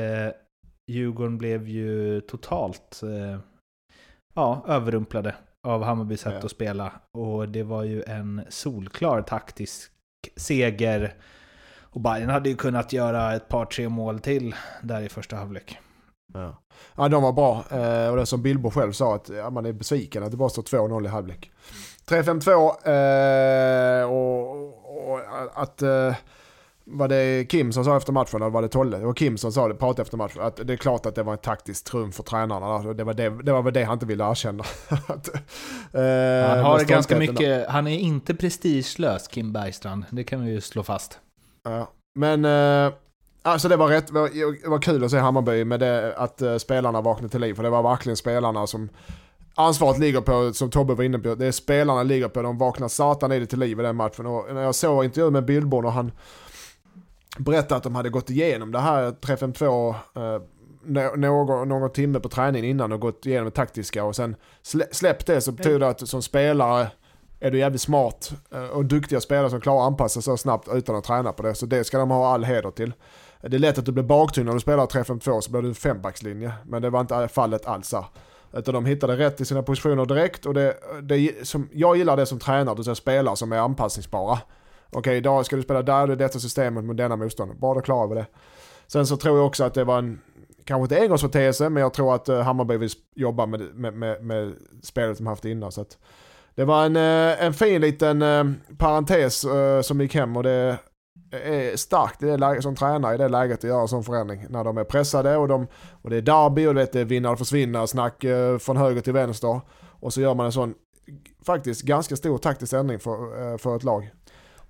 Djurgården 0.90 1.38
blev 1.38 1.68
ju 1.68 2.20
totalt 2.20 3.00
eh, 3.02 3.38
ja, 4.34 4.64
överrumplade 4.68 5.34
av 5.66 5.82
Hammarbys 5.82 6.20
sätt 6.20 6.34
Ja. 6.40 6.44
att 6.44 6.50
spela. 6.50 6.92
Och 7.18 7.48
det 7.48 7.62
var 7.62 7.82
ju 7.82 8.02
en 8.02 8.42
solklar 8.48 9.22
taktisk 9.22 9.90
seger. 10.36 11.14
Och 11.96 12.02
Bayern 12.02 12.30
hade 12.30 12.48
ju 12.48 12.56
kunnat 12.56 12.92
göra 12.92 13.34
ett 13.34 13.48
par, 13.48 13.64
tre 13.64 13.88
mål 13.88 14.18
till 14.18 14.54
där 14.82 15.00
i 15.00 15.08
första 15.08 15.36
halvlek. 15.36 15.78
Ja. 16.34 16.62
ja, 16.96 17.08
de 17.08 17.22
var 17.22 17.32
bra. 17.32 17.64
Eh, 17.70 18.10
och 18.10 18.16
det 18.16 18.26
som 18.26 18.42
Billbo 18.42 18.70
själv 18.70 18.92
sa, 18.92 19.14
att 19.14 19.28
ja, 19.28 19.50
man 19.50 19.66
är 19.66 19.72
besviken 19.72 20.22
att 20.22 20.30
det 20.30 20.36
bara 20.36 20.48
står 20.48 20.62
2-0 20.62 21.04
i 21.04 21.08
halvlek. 21.08 21.50
3-5-2 22.08 24.02
eh, 24.02 24.10
och, 24.10 25.12
och 25.12 25.20
att... 25.54 25.82
Eh, 25.82 26.14
var 26.88 27.08
det 27.08 27.44
Kim 27.50 27.72
som 27.72 27.84
sa 27.84 27.96
efter 27.96 28.12
matchen, 28.12 28.42
eller 28.42 28.50
var 28.50 28.62
det 28.62 28.68
Tolle? 28.68 28.98
Det 28.98 29.06
var 29.06 29.14
Kim 29.14 29.38
som 29.38 29.52
sa 29.52 29.68
det, 29.68 29.74
pratade 29.74 30.02
efter 30.02 30.16
matchen, 30.16 30.42
att 30.42 30.56
det 30.64 30.72
är 30.72 30.76
klart 30.76 31.06
att 31.06 31.14
det 31.14 31.22
var 31.22 31.32
en 31.32 31.38
taktisk 31.38 31.84
trumf 31.84 32.14
för 32.14 32.22
tränarna. 32.22 32.78
där. 32.78 32.94
Det 32.94 33.04
var, 33.04 33.14
det, 33.14 33.42
det 33.42 33.52
var 33.52 33.62
väl 33.62 33.74
det 33.74 33.84
han 33.84 33.92
inte 33.92 34.06
ville 34.06 34.30
erkänna. 34.30 34.64
Att, 34.88 35.28
eh, 35.28 36.48
Han 36.48 36.64
har 36.64 36.84
ganska 36.84 37.18
mycket, 37.18 37.68
han 37.68 37.86
är 37.86 37.98
inte 37.98 38.34
prestigelös 38.34 39.28
Kim 39.28 39.52
Bergstrand, 39.52 40.04
det 40.10 40.24
kan 40.24 40.44
vi 40.44 40.50
ju 40.50 40.60
slå 40.60 40.82
fast. 40.82 41.20
Ja. 41.66 41.92
Men 42.14 42.44
eh, 42.44 42.92
alltså 43.42 43.68
det 43.68 43.76
var 43.76 43.88
rätt, 43.88 44.06
det 44.06 44.68
var, 44.68 44.82
kul 44.82 45.04
att 45.04 45.10
se 45.10 45.18
Hammarby 45.18 45.64
med 45.64 45.80
det, 45.80 46.14
att 46.16 46.42
eh, 46.42 46.56
spelarna 46.56 47.00
vaknade 47.00 47.28
till 47.28 47.40
liv. 47.40 47.54
För 47.54 47.62
det 47.62 47.70
var 47.70 47.82
verkligen 47.82 48.16
spelarna 48.16 48.66
som 48.66 48.88
ansvaret 49.54 49.98
ligger 49.98 50.20
på, 50.20 50.52
som 50.52 50.70
Tobbe 50.70 50.94
var 50.94 51.04
inne 51.04 51.18
på. 51.18 51.34
Det 51.34 51.46
är 51.46 51.52
spelarna 51.52 52.02
ligger 52.02 52.28
på, 52.28 52.42
de 52.42 52.58
vaknar 52.58 52.88
satan 52.88 53.32
i 53.32 53.38
det 53.38 53.46
till 53.46 53.58
liv 53.58 53.80
i 53.80 53.82
den 53.82 53.96
matchen. 53.96 54.26
Och 54.26 54.54
när 54.54 54.62
jag 54.62 54.74
såg 54.74 55.04
intervjun 55.04 55.32
med 55.32 55.44
Billborn 55.44 55.84
och 55.84 55.92
han 55.92 56.12
berättade 57.38 57.76
att 57.76 57.82
de 57.82 57.94
hade 57.94 58.10
gått 58.10 58.30
igenom 58.30 58.72
det 58.72 58.78
här 58.78 59.10
352 59.10 59.88
eh, 59.88 60.42
nå- 60.84 61.14
någon, 61.16 61.68
någon 61.68 61.92
timme 61.92 62.20
på 62.20 62.28
träningen 62.28 62.70
innan 62.70 62.92
och 62.92 63.00
gått 63.00 63.26
igenom 63.26 63.44
det 63.44 63.50
taktiska 63.50 64.04
och 64.04 64.16
sen 64.16 64.36
slä, 64.62 64.84
släppt 64.92 65.26
det 65.26 65.40
så 65.40 65.52
betyder 65.52 65.78
det 65.78 65.88
att 65.88 66.08
som 66.08 66.22
spelare 66.22 66.88
är 67.40 67.50
du 67.50 67.58
jävligt 67.58 67.80
smart 67.80 68.32
eh, 68.52 68.64
och 68.64 68.84
duktiga 68.84 69.20
spelare 69.20 69.50
som 69.50 69.60
klarar 69.60 69.80
att 69.80 69.86
anpassa 69.86 70.14
sig 70.14 70.22
så 70.22 70.36
snabbt 70.36 70.68
utan 70.72 70.96
att 70.96 71.04
träna 71.04 71.32
på 71.32 71.42
det. 71.42 71.54
Så 71.54 71.66
det 71.66 71.84
ska 71.84 71.98
de 71.98 72.10
ha 72.10 72.28
all 72.28 72.44
heder 72.44 72.70
till. 72.70 72.92
Det 73.40 73.56
är 73.56 73.58
lätt 73.58 73.78
att 73.78 73.84
du 73.84 73.92
blir 73.92 74.04
baktyngd 74.04 74.46
när 74.46 74.54
du 74.54 74.60
spelar 74.60 74.86
3-5-2 74.86 75.40
så 75.40 75.50
blir 75.50 75.62
du 75.62 75.68
en 75.68 75.74
fembackslinje. 75.74 76.52
Men 76.64 76.82
det 76.82 76.90
var 76.90 77.00
inte 77.00 77.28
fallet 77.28 77.66
alls 77.66 77.92
här. 77.92 78.04
Utan 78.52 78.74
de 78.74 78.86
hittade 78.86 79.16
rätt 79.16 79.40
i 79.40 79.44
sina 79.44 79.62
positioner 79.62 80.06
direkt 80.06 80.46
och 80.46 80.54
det, 80.54 80.76
det 81.02 81.46
som, 81.48 81.68
jag 81.72 81.96
gillar 81.96 82.16
det 82.16 82.26
som 82.26 82.38
tränare, 82.38 82.74
du 82.74 82.84
ser 82.84 82.94
spelare 82.94 83.36
som 83.36 83.52
är 83.52 83.58
anpassningsbara. 83.58 84.38
Okej, 84.90 85.16
idag 85.16 85.46
ska 85.46 85.56
du 85.56 85.62
spela 85.62 85.82
där, 85.82 86.06
det 86.06 86.12
är 86.12 86.16
detta 86.16 86.38
systemet 86.38 86.84
mot 86.84 86.96
denna 86.96 87.16
motståndare. 87.16 87.58
Bara 87.58 87.74
då 87.74 87.80
klarar 87.80 88.08
vi 88.08 88.14
det. 88.14 88.26
Sen 88.86 89.06
så 89.06 89.16
tror 89.16 89.36
jag 89.36 89.46
också 89.46 89.64
att 89.64 89.74
det 89.74 89.84
var 89.84 89.98
en, 89.98 90.20
kanske 90.64 90.82
inte 90.82 91.04
engångsföreteelse, 91.04 91.68
men 91.68 91.82
jag 91.82 91.94
tror 91.94 92.14
att 92.14 92.28
eh, 92.28 92.40
Hammarby 92.40 92.76
vill 92.76 92.90
jobba 93.14 93.46
med, 93.46 93.60
med, 93.60 93.94
med, 93.94 94.24
med 94.24 94.54
spelet 94.82 95.18
de 95.18 95.26
haft 95.26 95.44
innan. 95.44 95.72
Så 95.72 95.80
att 95.80 95.98
det 96.56 96.64
var 96.64 96.86
en, 96.86 96.96
eh, 96.96 97.44
en 97.44 97.54
fin 97.54 97.80
liten 97.80 98.22
eh, 98.22 98.44
parentes 98.78 99.44
eh, 99.44 99.80
som 99.80 100.00
gick 100.00 100.14
hem 100.14 100.36
och 100.36 100.42
det 100.42 100.78
är 101.30 101.76
starkt 101.76 102.22
i 102.22 102.26
det 102.26 102.36
läget, 102.36 102.62
som 102.62 102.76
tränare 102.76 103.14
i 103.14 103.18
det 103.18 103.28
läget 103.28 103.58
att 103.58 103.64
göra 103.64 103.80
en 103.80 103.88
sån 103.88 104.04
förändring. 104.04 104.46
När 104.48 104.64
de 104.64 104.78
är 104.78 104.84
pressade 104.84 105.36
och, 105.36 105.48
de, 105.48 105.66
och 106.02 106.10
det 106.10 106.16
är 106.16 106.22
derby 106.22 106.66
och 106.66 106.74
det 106.74 106.94
är 106.94 107.04
vinna 107.04 107.30
och 107.30 107.38
försvinna 107.38 107.86
snack 107.86 108.24
från 108.60 108.76
höger 108.76 109.00
till 109.00 109.12
vänster. 109.12 109.60
Och 110.00 110.12
så 110.12 110.20
gör 110.20 110.34
man 110.34 110.46
en 110.46 110.52
sån 110.52 110.74
faktiskt 111.46 111.82
ganska 111.82 112.16
stor 112.16 112.38
taktisk 112.38 112.72
ändring 112.72 112.98
för, 112.98 113.58
för 113.58 113.76
ett 113.76 113.84
lag. 113.84 114.10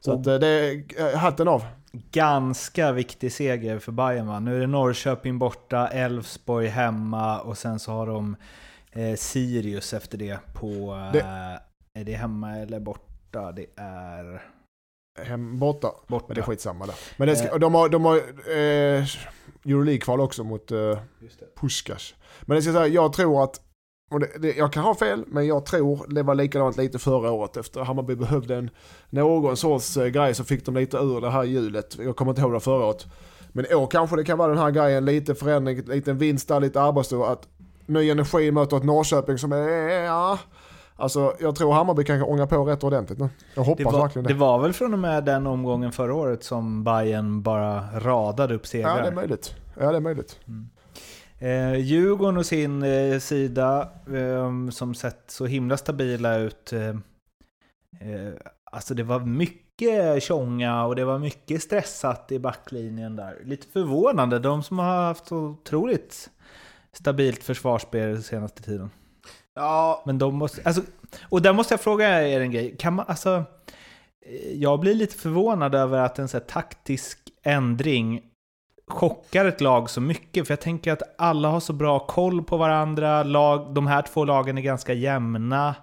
Så 0.01 0.12
att 0.12 0.25
det 0.25 0.46
är 0.46 1.16
hatten 1.16 1.49
av. 1.49 1.64
Ganska 1.92 2.92
viktig 2.92 3.33
seger 3.33 3.79
för 3.79 3.92
Bayern 3.92 4.27
va? 4.27 4.40
Nu 4.40 4.57
är 4.57 4.61
det 4.61 4.66
Norrköping 4.66 5.38
borta, 5.38 5.88
Elfsborg 5.88 6.66
hemma 6.66 7.40
och 7.40 7.59
sen 7.59 7.79
så 7.79 7.92
har 7.92 8.07
de 8.07 8.37
eh, 8.92 9.14
Sirius 9.16 9.92
efter 9.92 10.18
det 10.18 10.38
på... 10.55 10.99
Det... 11.12 11.27
Är 11.96 12.04
det 12.04 12.12
hemma 12.12 12.56
eller 12.56 12.80
borta? 12.80 13.52
Det 13.52 13.66
är... 13.76 14.42
Hem, 15.18 15.59
borta. 15.59 15.92
borta. 16.06 16.24
Men 16.28 16.35
det 16.35 16.40
är 16.40 16.44
skitsamma 16.44 16.87
där. 16.87 16.94
Men 17.16 17.28
det 17.28 17.37
ska, 17.37 17.48
eh. 17.48 17.59
de 17.59 17.74
har, 17.74 17.88
de 17.88 18.04
har 18.04 18.16
eh, 18.16 19.04
Euroleague-kval 19.64 20.20
också 20.20 20.44
mot 20.44 20.72
eh, 20.72 20.98
Puskas. 21.61 22.14
Men 22.42 22.56
det 22.56 22.62
ska 22.62 22.72
säga, 22.72 22.87
jag 22.87 23.12
tror 23.12 23.44
att 23.44 23.61
och 24.11 24.20
det, 24.20 24.28
det, 24.38 24.56
jag 24.56 24.72
kan 24.72 24.85
ha 24.85 24.94
fel, 24.94 25.24
men 25.26 25.46
jag 25.46 25.66
tror 25.66 26.06
det 26.09 26.22
var 26.22 26.35
likadant 26.35 26.76
lite 26.76 26.98
förra 26.98 27.30
året 27.30 27.56
efter 27.56 27.80
Hammarby 27.80 28.14
behövde 28.14 28.56
en, 28.56 28.70
någon 29.11 29.56
sorts 29.56 29.96
eh, 29.96 30.06
grej 30.06 30.35
så 30.35 30.44
fick 30.44 30.66
de 30.66 30.74
lite 30.74 30.96
ur 30.96 31.20
det 31.20 31.30
här 31.30 31.44
hjulet. 31.44 31.96
Jag 31.98 32.16
kommer 32.16 32.32
inte 32.32 32.40
ihåg 32.40 32.52
det 32.52 32.61
förra 32.61 32.85
året. 32.85 33.06
Men 33.48 33.66
i 33.70 33.74
år 33.74 33.87
kanske 33.87 34.16
det 34.16 34.24
kan 34.24 34.38
vara 34.38 34.48
den 34.48 34.59
här 34.59 34.70
grejen, 34.70 35.04
lite 35.04 35.35
förändring, 35.35 35.82
lite 35.82 36.12
vinst 36.12 36.48
där, 36.48 36.61
lite 36.61 36.80
arbetsro. 36.80 37.22
Att 37.22 37.48
ny 37.87 38.11
energi 38.11 38.50
möter 38.50 38.76
ett 38.76 38.85
Norrköping 38.85 39.38
som 39.38 39.52
är, 39.52 39.88
ja, 39.88 40.38
Alltså 40.96 41.37
jag 41.40 41.56
tror 41.56 41.72
Hammarby 41.72 42.04
kan 42.04 42.22
ånga 42.22 42.46
på 42.46 42.64
rätt 42.64 42.85
ordentligt 42.85 43.18
nu. 43.18 43.28
Jag 43.54 43.62
hoppas 43.62 43.78
det 43.78 43.85
var, 43.85 44.02
verkligen 44.02 44.26
det. 44.26 44.32
Det 44.32 44.38
var 44.38 44.59
väl 44.59 44.72
från 44.72 44.92
och 44.92 44.98
med 44.98 45.24
den 45.24 45.46
omgången 45.46 45.92
förra 45.92 46.14
året 46.14 46.44
som 46.44 46.85
Bayern 46.85 47.42
bara 47.42 48.00
radade 48.00 48.54
upp 48.54 48.66
segrar? 48.66 48.96
Ja 48.96 49.02
det 49.02 49.09
är 49.09 49.14
möjligt. 49.14 49.54
Ja 49.78 49.90
det 49.90 49.96
är 49.96 50.00
möjligt. 50.00 50.40
Mm. 50.48 50.68
Eh, 51.38 51.80
Djurgården 51.80 52.37
och 52.37 52.46
sin 52.46 52.82
eh, 52.82 53.18
sida, 53.18 53.88
eh, 54.14 54.70
som 54.70 54.94
sett 54.94 55.24
så 55.26 55.46
himla 55.46 55.76
stabila 55.76 56.37
ut. 56.37 56.72
Eh, 56.72 56.88
eh, 56.88 58.32
alltså 58.64 58.94
det 58.94 59.02
var 59.02 59.20
mycket 59.20 60.22
tjonga 60.22 60.85
och 60.85 60.96
det 60.96 61.04
var 61.04 61.18
mycket 61.18 61.62
stressat 61.62 62.32
i 62.32 62.38
backlinjen 62.38 63.16
där. 63.16 63.38
Lite 63.44 63.66
förvånande, 63.66 64.38
de 64.38 64.62
som 64.62 64.78
har 64.78 65.04
haft 65.04 65.26
så 65.26 65.37
otroligt 65.37 66.30
stabilt 66.92 67.42
försvarsspel 67.42 68.22
senaste 68.22 68.62
tiden. 68.62 68.90
Ja. 69.57 70.03
Men 70.07 70.19
de 70.19 70.35
måste, 70.35 70.62
alltså, 70.64 70.83
och 71.23 71.42
där 71.42 71.53
måste 71.53 71.75
jag 71.75 71.81
fråga 71.81 72.29
er 72.29 72.40
en 72.40 72.51
grej. 72.51 72.77
Kan 72.79 72.95
man, 72.95 73.05
alltså, 73.09 73.45
eh, 74.27 74.53
jag 74.55 74.81
blir 74.81 74.95
lite 74.95 75.16
förvånad 75.16 75.75
över 75.75 75.99
att 75.99 76.19
en 76.19 76.29
så 76.29 76.40
taktisk 76.40 77.19
ändring 77.42 78.23
chockar 78.88 79.45
ett 79.45 79.61
lag 79.61 79.90
så 79.90 80.01
mycket. 80.01 80.47
För 80.47 80.53
jag 80.53 80.61
tänker 80.61 80.92
att 80.92 81.14
alla 81.19 81.49
har 81.49 81.61
så 81.61 81.73
bra 81.73 81.99
koll 81.99 82.42
på 82.42 82.57
varandra. 82.57 83.23
Lag, 83.23 83.75
de 83.75 83.87
här 83.87 84.03
två 84.03 84.25
lagen 84.25 84.59
är 84.59 84.62
ganska 84.62 84.92
jämna. 84.92 85.75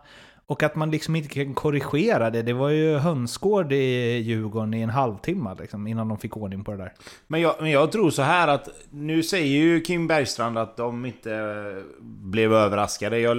Och 0.46 0.64
att 0.64 0.76
man 0.76 0.92
liksom 0.92 1.16
inte 1.16 1.30
kan 1.30 1.54
korrigera 1.54 2.30
det. 2.30 2.42
Det 2.42 2.54
var 2.54 2.70
ju 2.70 2.98
hönsgård 2.98 3.74
i 3.74 4.18
Djurgården 4.18 4.74
i 4.74 4.82
en 4.82 4.90
halvtimme 4.90 5.56
liksom, 5.60 5.88
innan 5.88 6.08
de 6.08 6.18
fick 6.18 6.38
ordning 6.38 6.64
på 6.64 6.72
det 6.72 6.78
där. 6.78 6.94
Men 7.28 7.42
jag, 7.42 7.56
men 7.60 7.72
jag 7.72 7.92
tror 7.92 8.10
så 8.10 8.22
här 8.22 8.48
att 8.48 8.70
nu 8.90 9.24
säger 9.24 9.58
ju 9.58 9.82
Kim 9.82 10.08
Bergstrand 10.08 10.58
att 10.58 10.78
de 10.78 11.06
inte 11.06 11.64
blev 12.02 12.54
överraskade. 12.54 13.20
Jag 13.20 13.38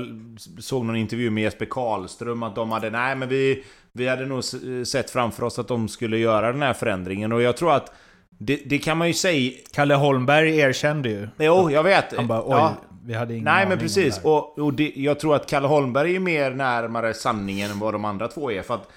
såg 0.59 0.85
någon 0.85 0.97
intervju 0.97 1.31
med 1.31 1.43
Jesper 1.43 1.67
Karlström 1.71 2.43
att 2.43 2.55
de 2.55 2.71
hade, 2.71 2.91
nej 2.91 3.17
men 3.17 3.29
vi, 3.29 3.65
vi 3.93 4.09
hade 4.09 4.27
nog 4.27 4.45
sett 4.87 5.11
framför 5.11 5.43
oss 5.45 5.59
att 5.59 5.69
de 5.69 5.89
skulle 5.89 6.19
göra 6.19 6.53
den 6.53 6.63
här 6.63 6.75
förändringen. 6.75 7.33
Och 7.33 7.43
jag 7.43 7.57
tror 7.57 7.73
att 7.73 7.93
det, 8.39 8.61
det, 8.67 8.79
kan 8.79 8.99
man 8.99 9.09
ju 9.09 9.15
säga... 9.15 9.53
Kalle 9.73 9.95
Holmberg 9.95 10.59
erkände 10.59 11.09
ju. 11.09 11.29
Jo, 11.39 11.71
jag 11.71 11.83
vet. 11.83 12.17
Han 12.17 12.27
bara 12.27 12.43
oj, 12.43 12.51
ja. 12.51 12.75
Vi 13.07 13.15
hade 13.15 13.35
ingen 13.35 13.45
Nej 13.45 13.69
men 13.69 13.79
precis. 13.79 14.21
Och, 14.23 14.59
och 14.59 14.75
det, 14.75 14.93
jag 14.97 15.21
tror 15.21 15.37
att 15.37 15.47
Kalle 15.47 15.67
Holmberg 15.67 16.17
är 16.17 16.21
mer 16.21 16.51
närmare 16.51 17.15
sanningen 17.15 17.71
än 17.71 17.79
vad 17.79 17.95
de 17.95 18.05
andra 18.05 18.29
två 18.29 18.53
är. 18.53 18.63
För 18.63 18.75
att, 18.75 18.89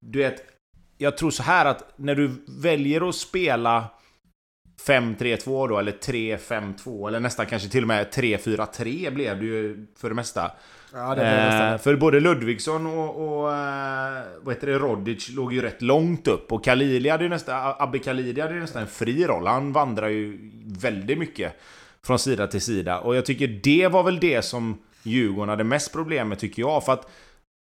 du 0.00 0.18
vet, 0.18 0.42
jag 0.98 1.16
tror 1.16 1.30
så 1.30 1.42
här 1.42 1.66
att 1.66 1.92
när 1.96 2.14
du 2.14 2.30
väljer 2.48 3.08
att 3.08 3.14
spela 3.14 3.84
5-3-2 4.86 5.68
då, 5.68 5.78
eller 5.78 5.92
3-5-2, 5.92 7.08
eller 7.08 7.20
nästan 7.20 7.46
kanske 7.46 7.68
till 7.68 7.84
och 7.84 7.88
med 7.88 8.06
3-4-3 8.06 9.10
blev 9.10 9.38
det 9.38 9.46
ju 9.46 9.86
för 9.98 10.08
det 10.08 10.14
mesta. 10.14 10.50
Ja, 10.94 11.14
det 11.14 11.22
eh, 11.22 11.78
för 11.78 11.96
både 11.96 12.20
Ludvigsson 12.20 12.86
och, 12.86 13.16
och 13.16 13.54
eh, 13.54 14.22
vad 14.42 14.54
heter 14.54 14.66
det, 14.66 14.78
Rodic 14.78 15.30
låg 15.30 15.52
ju 15.52 15.62
rätt 15.62 15.82
långt 15.82 16.28
upp. 16.28 16.52
Och 16.52 16.64
Khalili 16.64 17.08
hade 17.08 17.24
ju 17.24 17.30
nästan, 17.30 17.74
Abbe 17.78 17.98
Khalili 17.98 18.40
hade 18.40 18.54
ju 18.54 18.60
nästan 18.60 18.82
en 18.82 18.88
fri 18.88 19.26
roll. 19.26 19.46
Han 19.46 19.72
vandrar 19.72 20.08
ju 20.08 20.50
väldigt 20.64 21.18
mycket 21.18 21.56
från 22.06 22.18
sida 22.18 22.46
till 22.46 22.60
sida. 22.60 23.00
Och 23.00 23.16
jag 23.16 23.26
tycker 23.26 23.48
det 23.48 23.88
var 23.88 24.02
väl 24.02 24.20
det 24.20 24.42
som 24.42 24.78
Djurgården 25.02 25.48
hade 25.48 25.64
mest 25.64 25.92
problem 25.92 26.28
med, 26.28 26.38
tycker 26.38 26.62
jag. 26.62 26.84
För 26.84 26.92
att 26.92 27.10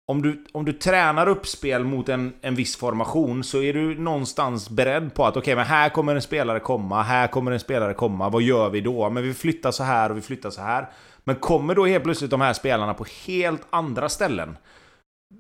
om 0.09 0.23
du, 0.23 0.45
om 0.53 0.65
du 0.65 0.73
tränar 0.73 1.29
upp 1.29 1.47
spel 1.47 1.85
mot 1.85 2.09
en, 2.09 2.33
en 2.41 2.55
viss 2.55 2.77
formation 2.77 3.45
så 3.45 3.63
är 3.63 3.73
du 3.73 3.99
någonstans 3.99 4.71
beredd 4.71 5.15
på 5.15 5.25
att 5.25 5.37
okej, 5.37 5.41
okay, 5.41 5.55
men 5.55 5.67
här 5.67 5.89
kommer 5.89 6.15
en 6.15 6.23
spelare 6.23 6.61
komma, 6.61 7.03
här 7.03 7.27
kommer 7.29 7.53
en 7.53 7.61
spelare 7.61 7.95
komma, 7.95 8.29
vad 8.29 8.43
gör 8.43 8.71
vi 8.71 8.81
då? 8.81 9.11
Men 9.11 9.23
vi 9.23 9.35
flyttar 9.35 9.71
så 9.71 9.83
här 9.83 10.11
och 10.11 10.17
vi 10.17 10.21
flyttar 10.21 10.51
så 10.51 10.61
här. 10.61 10.89
Men 11.25 11.37
kommer 11.37 11.75
då 11.75 11.87
helt 11.87 12.05
plötsligt 12.05 12.31
de 12.31 12.41
här 12.41 12.53
spelarna 12.53 12.95
på 12.95 13.07
helt 13.27 13.63
andra 13.71 14.09
ställen 14.09 14.57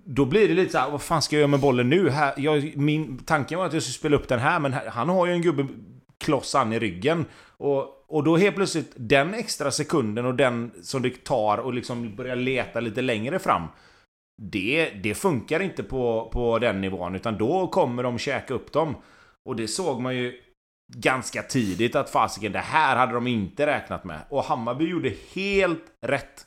då 0.04 0.24
blir 0.24 0.48
det 0.48 0.54
lite 0.54 0.72
så 0.72 0.78
här, 0.78 0.90
vad 0.90 1.02
fan 1.02 1.22
ska 1.22 1.36
jag 1.36 1.40
göra 1.40 1.50
med 1.50 1.60
bollen 1.60 1.88
nu? 1.88 2.10
Här, 2.10 2.34
jag, 2.36 2.76
min 2.76 3.18
tanken 3.18 3.58
var 3.58 3.66
att 3.66 3.72
jag 3.72 3.82
skulle 3.82 3.94
spela 3.94 4.16
upp 4.16 4.28
den 4.28 4.38
här, 4.38 4.60
men 4.60 4.74
han 4.88 5.08
har 5.08 5.26
ju 5.26 5.32
en 5.32 5.42
gubbe 5.42 5.66
klossan 6.18 6.72
i 6.72 6.78
ryggen. 6.78 7.24
Och, 7.58 8.04
och 8.08 8.24
då 8.24 8.36
helt 8.36 8.56
plötsligt, 8.56 8.92
den 8.96 9.34
extra 9.34 9.70
sekunden 9.70 10.26
och 10.26 10.34
den 10.34 10.70
som 10.82 11.02
det 11.02 11.24
tar 11.24 11.58
och 11.58 11.74
liksom 11.74 12.16
börja 12.16 12.34
leta 12.34 12.80
lite 12.80 13.02
längre 13.02 13.38
fram. 13.38 13.62
Det, 14.42 14.90
det 14.90 15.14
funkar 15.14 15.60
inte 15.60 15.82
på, 15.82 16.30
på 16.32 16.58
den 16.58 16.80
nivån, 16.80 17.14
utan 17.14 17.38
då 17.38 17.66
kommer 17.66 18.02
de 18.02 18.18
käka 18.18 18.54
upp 18.54 18.72
dem. 18.72 18.94
Och 19.44 19.56
det 19.56 19.68
såg 19.68 20.00
man 20.00 20.16
ju 20.16 20.40
ganska 20.94 21.42
tidigt 21.42 21.96
att 21.96 22.10
fasiken, 22.10 22.52
det 22.52 22.58
här 22.58 22.96
hade 22.96 23.12
de 23.12 23.26
inte 23.26 23.66
räknat 23.66 24.04
med. 24.04 24.20
Och 24.28 24.44
Hammarby 24.44 24.88
gjorde 24.88 25.12
helt 25.34 25.84
rätt. 26.06 26.46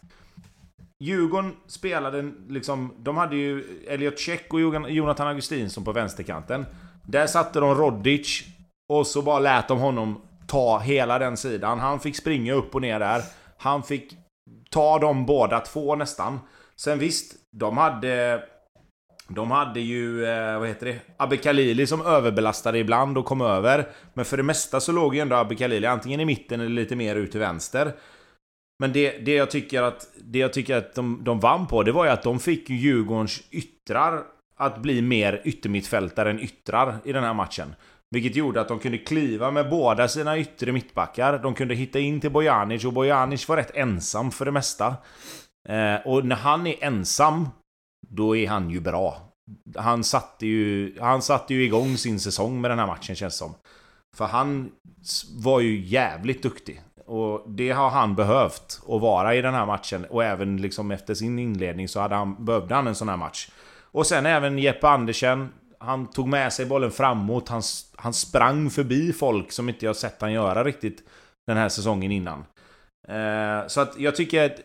Djurgården 1.03 1.55
spelade 1.67 2.31
liksom, 2.47 2.93
de 2.97 3.17
hade 3.17 3.35
ju 3.35 3.63
Elliot 3.87 4.19
Check 4.19 4.53
och 4.53 4.61
Jonathan 4.89 5.27
Augustinsson 5.27 5.83
på 5.83 5.91
vänsterkanten. 5.91 6.65
Där 7.03 7.27
satte 7.27 7.59
de 7.59 7.75
Rodic 7.75 8.43
och 8.89 9.07
så 9.07 9.21
bara 9.21 9.39
lät 9.39 9.67
de 9.67 9.79
honom 9.79 10.21
ta 10.49 10.79
hela 10.79 11.19
den 11.19 11.37
sidan. 11.37 11.79
Han 11.79 11.99
fick 11.99 12.15
springa 12.15 12.53
upp 12.53 12.75
och 12.75 12.81
ner 12.81 12.99
där. 12.99 13.21
Han 13.57 13.83
fick 13.83 14.13
ta 14.69 14.99
dem 14.99 15.25
båda 15.25 15.59
två 15.59 15.95
nästan. 15.95 16.39
Sen 16.75 16.99
visst, 16.99 17.35
de 17.51 17.77
hade 17.77 18.43
de 19.31 19.51
hade 19.51 19.79
ju, 19.79 20.25
eh, 20.25 20.59
vad 20.59 20.67
heter 20.67 20.85
det? 20.85 20.99
Abbe 21.17 21.37
Khalili 21.37 21.87
som 21.87 22.05
överbelastade 22.05 22.79
ibland 22.79 23.17
och 23.17 23.25
kom 23.25 23.41
över. 23.41 23.87
Men 24.13 24.25
för 24.25 24.37
det 24.37 24.43
mesta 24.43 24.79
så 24.79 24.91
låg 24.91 25.15
ju 25.15 25.21
ändå 25.21 25.35
Abbe 25.35 25.55
Khalili 25.55 25.87
antingen 25.87 26.19
i 26.19 26.25
mitten 26.25 26.59
eller 26.59 26.69
lite 26.69 26.95
mer 26.95 27.15
ut 27.15 27.31
till 27.31 27.39
vänster. 27.39 27.93
Men 28.79 28.93
det, 28.93 29.17
det 29.17 29.33
jag 29.33 29.51
tycker 29.51 29.81
att, 29.81 30.07
det 30.23 30.39
jag 30.39 30.53
tycker 30.53 30.77
att 30.77 30.95
de, 30.95 31.21
de 31.23 31.39
vann 31.39 31.67
på, 31.67 31.83
det 31.83 31.91
var 31.91 32.05
ju 32.05 32.11
att 32.11 32.23
de 32.23 32.39
fick 32.39 32.69
Djurgårdens 32.69 33.41
yttrar 33.51 34.23
att 34.57 34.81
bli 34.81 35.01
mer 35.01 35.41
yttermittfältare 35.45 36.29
än 36.29 36.39
yttrar 36.39 36.97
i 37.05 37.11
den 37.11 37.23
här 37.23 37.33
matchen. 37.33 37.75
Vilket 38.11 38.35
gjorde 38.35 38.61
att 38.61 38.67
de 38.67 38.79
kunde 38.79 38.97
kliva 38.97 39.51
med 39.51 39.69
båda 39.69 40.07
sina 40.07 40.37
yttre 40.37 40.71
mittbackar. 40.71 41.39
De 41.39 41.53
kunde 41.53 41.75
hitta 41.75 41.99
in 41.99 42.21
till 42.21 42.31
Bojanic 42.31 42.85
och 42.85 42.93
Bojanic 42.93 43.47
var 43.47 43.57
rätt 43.57 43.75
ensam 43.75 44.31
för 44.31 44.45
det 44.45 44.51
mesta. 44.51 44.95
Eh, 45.69 45.95
och 46.05 46.25
när 46.25 46.35
han 46.35 46.67
är 46.67 46.83
ensam 46.83 47.47
då 48.07 48.35
är 48.35 48.47
han 48.47 48.69
ju 48.69 48.79
bra. 48.79 49.17
Han 49.77 50.03
satte 50.03 50.47
ju, 50.47 50.95
han 50.99 51.21
satte 51.21 51.53
ju 51.53 51.63
igång 51.63 51.97
sin 51.97 52.19
säsong 52.19 52.61
med 52.61 52.71
den 52.71 52.79
här 52.79 52.87
matchen 52.87 53.15
känns 53.15 53.37
som. 53.37 53.53
För 54.15 54.25
han 54.25 54.71
var 55.37 55.59
ju 55.59 55.79
jävligt 55.79 56.43
duktig. 56.43 56.81
Och 57.05 57.49
det 57.49 57.71
har 57.71 57.89
han 57.89 58.15
behövt 58.15 58.81
att 58.87 59.01
vara 59.01 59.35
i 59.35 59.41
den 59.41 59.53
här 59.53 59.65
matchen. 59.65 60.05
Och 60.05 60.23
även 60.23 60.57
liksom 60.57 60.91
efter 60.91 61.13
sin 61.13 61.39
inledning 61.39 61.87
så 61.87 61.99
hade 61.99 62.15
han, 62.15 62.45
behövde 62.45 62.75
han 62.75 62.87
en 62.87 62.95
sån 62.95 63.09
här 63.09 63.17
match. 63.17 63.49
Och 63.91 64.07
sen 64.07 64.25
även 64.25 64.59
Jeppe 64.59 64.87
Andersen. 64.87 65.49
Han 65.79 66.07
tog 66.07 66.27
med 66.27 66.53
sig 66.53 66.65
bollen 66.65 66.91
framåt. 66.91 67.49
Han, 67.49 67.61
han 67.95 68.13
sprang 68.13 68.69
förbi 68.69 69.13
folk 69.13 69.51
som 69.51 69.69
inte 69.69 69.85
jag 69.85 69.95
sett 69.95 70.21
han 70.21 70.33
göra 70.33 70.63
riktigt 70.63 71.03
den 71.47 71.57
här 71.57 71.69
säsongen 71.69 72.11
innan. 72.11 72.45
Eh, 73.07 73.67
så 73.67 73.81
att 73.81 73.99
jag 73.99 74.15
tycker 74.15 74.45
att 74.45 74.59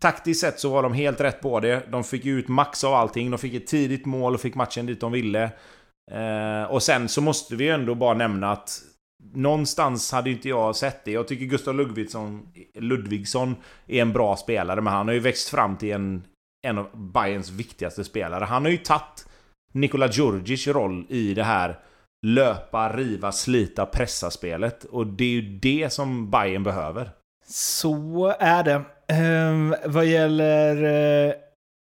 Taktiskt 0.00 0.40
sett 0.40 0.60
så 0.60 0.70
var 0.70 0.82
de 0.82 0.92
helt 0.92 1.20
rätt 1.20 1.40
på 1.40 1.60
det. 1.60 1.82
De 1.90 2.04
fick 2.04 2.26
ut 2.26 2.48
max 2.48 2.84
av 2.84 2.94
allting. 2.94 3.30
De 3.30 3.38
fick 3.38 3.54
ett 3.54 3.66
tidigt 3.66 4.06
mål 4.06 4.34
och 4.34 4.40
fick 4.40 4.54
matchen 4.54 4.86
dit 4.86 5.00
de 5.00 5.12
ville. 5.12 5.50
Eh, 6.10 6.62
och 6.70 6.82
sen 6.82 7.08
så 7.08 7.20
måste 7.20 7.56
vi 7.56 7.68
ändå 7.68 7.94
bara 7.94 8.14
nämna 8.14 8.52
att 8.52 8.82
Någonstans 9.34 10.12
hade 10.12 10.30
inte 10.30 10.48
jag 10.48 10.76
sett 10.76 11.04
det. 11.04 11.10
Jag 11.10 11.28
tycker 11.28 11.44
Gustav 11.44 11.74
Ludvigsson, 11.74 12.48
Ludvigsson 12.74 13.56
är 13.86 14.02
en 14.02 14.12
bra 14.12 14.36
spelare, 14.36 14.80
men 14.80 14.92
han 14.92 15.08
har 15.08 15.14
ju 15.14 15.20
växt 15.20 15.48
fram 15.48 15.76
till 15.76 15.92
en 15.92 16.22
en 16.62 16.78
av 16.78 16.88
Bayerns 17.12 17.50
viktigaste 17.50 18.04
spelare. 18.04 18.44
Han 18.44 18.64
har 18.64 18.70
ju 18.72 18.76
tagit 18.76 19.26
Nikola 19.72 20.08
Djurdjic 20.08 20.66
roll 20.66 21.06
i 21.08 21.34
det 21.34 21.44
här 21.44 21.78
löpa, 22.26 22.96
riva, 22.96 23.32
slita, 23.32 23.86
pressa 23.86 24.30
spelet. 24.30 24.84
Och 24.84 25.06
det 25.06 25.24
är 25.24 25.28
ju 25.28 25.58
det 25.58 25.92
som 25.92 26.30
Bayern 26.30 26.62
behöver. 26.62 27.10
Så 27.46 28.34
är 28.38 28.64
det. 28.64 28.82
Ehm, 29.08 29.74
vad 29.86 30.06
gäller 30.06 30.76
eh, 31.28 31.34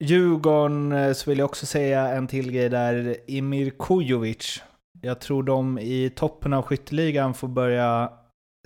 Djurgården 0.04 0.92
eh, 0.92 1.14
så 1.14 1.30
vill 1.30 1.40
jag 1.40 1.46
också 1.46 1.66
säga 1.66 2.08
en 2.08 2.28
till 2.28 2.52
grej 2.52 2.70
där. 2.70 3.18
Emir 3.28 3.70
Kujovic. 3.80 4.64
Jag 5.02 5.20
tror 5.22 5.44
de 5.44 5.80
i 5.80 6.10
toppen 6.16 6.54
av 6.54 6.64
skytteligan 6.64 7.34
får 7.34 7.48
börja 7.48 8.12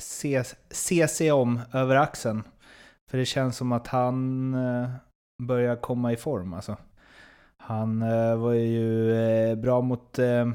se, 0.02 0.44
se 0.70 1.08
sig 1.08 1.32
om 1.32 1.60
över 1.74 1.96
axeln. 1.96 2.44
För 3.12 3.18
det 3.18 3.26
känns 3.26 3.58
som 3.58 3.72
att 3.72 3.88
han 3.88 4.54
eh, 4.54 4.90
börjar 5.44 5.76
komma 5.76 6.12
i 6.14 6.18
form 6.18 6.54
alltså. 6.54 6.78
Han 7.70 8.02
eh, 8.02 8.36
var 8.36 8.54
ju 8.54 9.16
eh, 9.16 9.56
bra 9.56 9.82
mot 9.82 10.20
eh, 10.20 10.50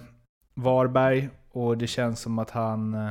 Varberg 0.54 1.28
och 1.50 1.78
det 1.78 1.86
känns 1.86 2.20
som 2.20 2.38
att 2.38 2.50
han... 2.50 2.94
Eh, 2.94 3.10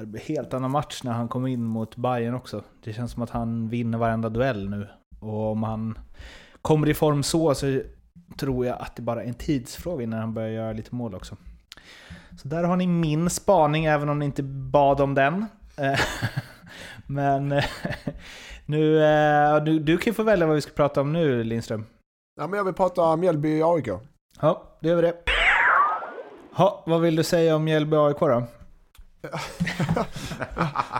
det 0.00 0.06
blir 0.06 0.20
helt 0.20 0.54
annan 0.54 0.70
match 0.70 1.00
när 1.04 1.12
han 1.12 1.28
kommer 1.28 1.48
in 1.48 1.64
mot 1.64 1.96
Bayern 1.96 2.34
också. 2.34 2.64
Det 2.84 2.92
känns 2.92 3.12
som 3.12 3.22
att 3.22 3.30
han 3.30 3.68
vinner 3.68 3.98
varenda 3.98 4.28
duell 4.28 4.70
nu. 4.70 4.88
Och 5.20 5.52
om 5.52 5.62
han 5.62 5.98
kommer 6.62 6.88
i 6.88 6.94
form 6.94 7.22
så 7.22 7.54
så 7.54 7.80
tror 8.36 8.66
jag 8.66 8.78
att 8.80 8.96
det 8.96 9.02
bara 9.02 9.22
är 9.22 9.28
en 9.28 9.34
tidsfråga 9.34 10.02
innan 10.02 10.20
han 10.20 10.34
börjar 10.34 10.50
göra 10.50 10.72
lite 10.72 10.94
mål 10.94 11.14
också. 11.14 11.36
Så 12.42 12.48
där 12.48 12.64
har 12.64 12.76
ni 12.76 12.86
min 12.86 13.30
spaning, 13.30 13.84
även 13.84 14.08
om 14.08 14.18
ni 14.18 14.24
inte 14.24 14.42
bad 14.42 15.00
om 15.00 15.14
den. 15.14 15.46
Men 17.06 17.48
nu, 18.66 19.00
du, 19.64 19.78
du 19.78 19.98
kan 19.98 20.14
få 20.14 20.22
välja 20.22 20.46
vad 20.46 20.54
vi 20.54 20.60
ska 20.60 20.72
prata 20.72 21.00
om 21.00 21.12
nu 21.12 21.44
Lindström. 21.44 21.84
Ja, 22.40 22.46
men 22.46 22.56
jag 22.56 22.64
vill 22.64 22.74
prata 22.74 23.16
Mjällby-AIK. 23.16 23.98
Ja, 24.40 24.62
det 24.80 24.88
gör 24.88 24.96
vi 24.96 25.02
det. 25.02 25.14
Ha, 26.52 26.82
vad 26.86 27.00
vill 27.00 27.16
du 27.16 27.22
säga 27.22 27.56
om 27.56 27.64
Mjällby 27.64 27.96
AIK 27.96 28.20
då? 28.20 28.42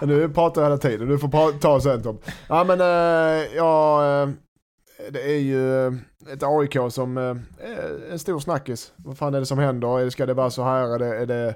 nu 0.07 0.29
pratar 0.29 0.63
jag 0.63 0.69
hela 0.69 0.79
tiden, 0.79 1.09
du 1.09 1.19
får 1.19 1.59
ta 1.59 1.81
sen 1.81 2.03
Tom. 2.03 2.19
Ja 2.49 2.65
men 2.65 2.81
äh, 2.81 2.87
ja, 3.57 4.05
äh, 4.23 4.29
det 5.11 5.23
är 5.23 5.39
ju 5.39 5.87
eh, 5.87 5.93
ett 6.33 6.43
AIK 6.43 6.77
som 6.91 7.17
är 7.17 7.41
en 8.11 8.19
stor 8.19 8.41
snackis. 8.41 8.93
Vad 8.97 9.19
fan 9.19 9.35
är 9.35 9.41
det 9.41 9.47
som 9.47 9.59
händer? 9.59 10.11
Ska 10.11 10.27
det 10.27 10.35
vara 10.35 10.51
så 10.51 10.63
här? 10.63 10.95
Är 10.95 10.99
det, 10.99 11.17
är 11.17 11.27
det, 11.27 11.55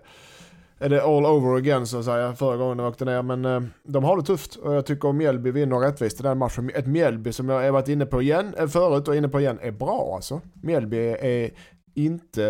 är 0.85 0.89
det 0.89 1.03
all 1.03 1.27
over 1.27 1.57
again 1.57 1.87
så 1.87 1.99
att 1.99 2.05
säga? 2.05 2.35
Förra 2.35 2.57
gången 2.57 2.77
de 2.77 2.87
åkte 2.87 3.05
ner. 3.05 3.23
Men 3.23 3.45
eh, 3.45 3.63
de 3.83 4.05
har 4.05 4.17
det 4.17 4.23
tufft 4.23 4.57
och 4.57 4.75
jag 4.75 4.87
tycker 4.87 5.13
Mjällby 5.13 5.51
vinner 5.51 5.79
rättvist 5.79 6.21
i 6.21 6.23
den 6.23 6.39
matchen. 6.39 6.71
Ett 6.75 6.87
Mjällby 6.87 7.33
som 7.33 7.49
jag 7.49 7.63
har 7.63 7.71
varit 7.71 7.89
inne 7.89 8.07
på 8.07 8.23
igen, 8.23 8.55
eh, 8.59 8.67
förut 8.67 9.09
och 9.09 9.17
inne 9.17 9.29
på 9.29 9.41
igen, 9.41 9.59
är 9.63 9.71
bra 9.71 10.13
alltså. 10.15 10.41
Mjällby 10.63 10.97
är 11.21 11.51
inte, 11.95 12.43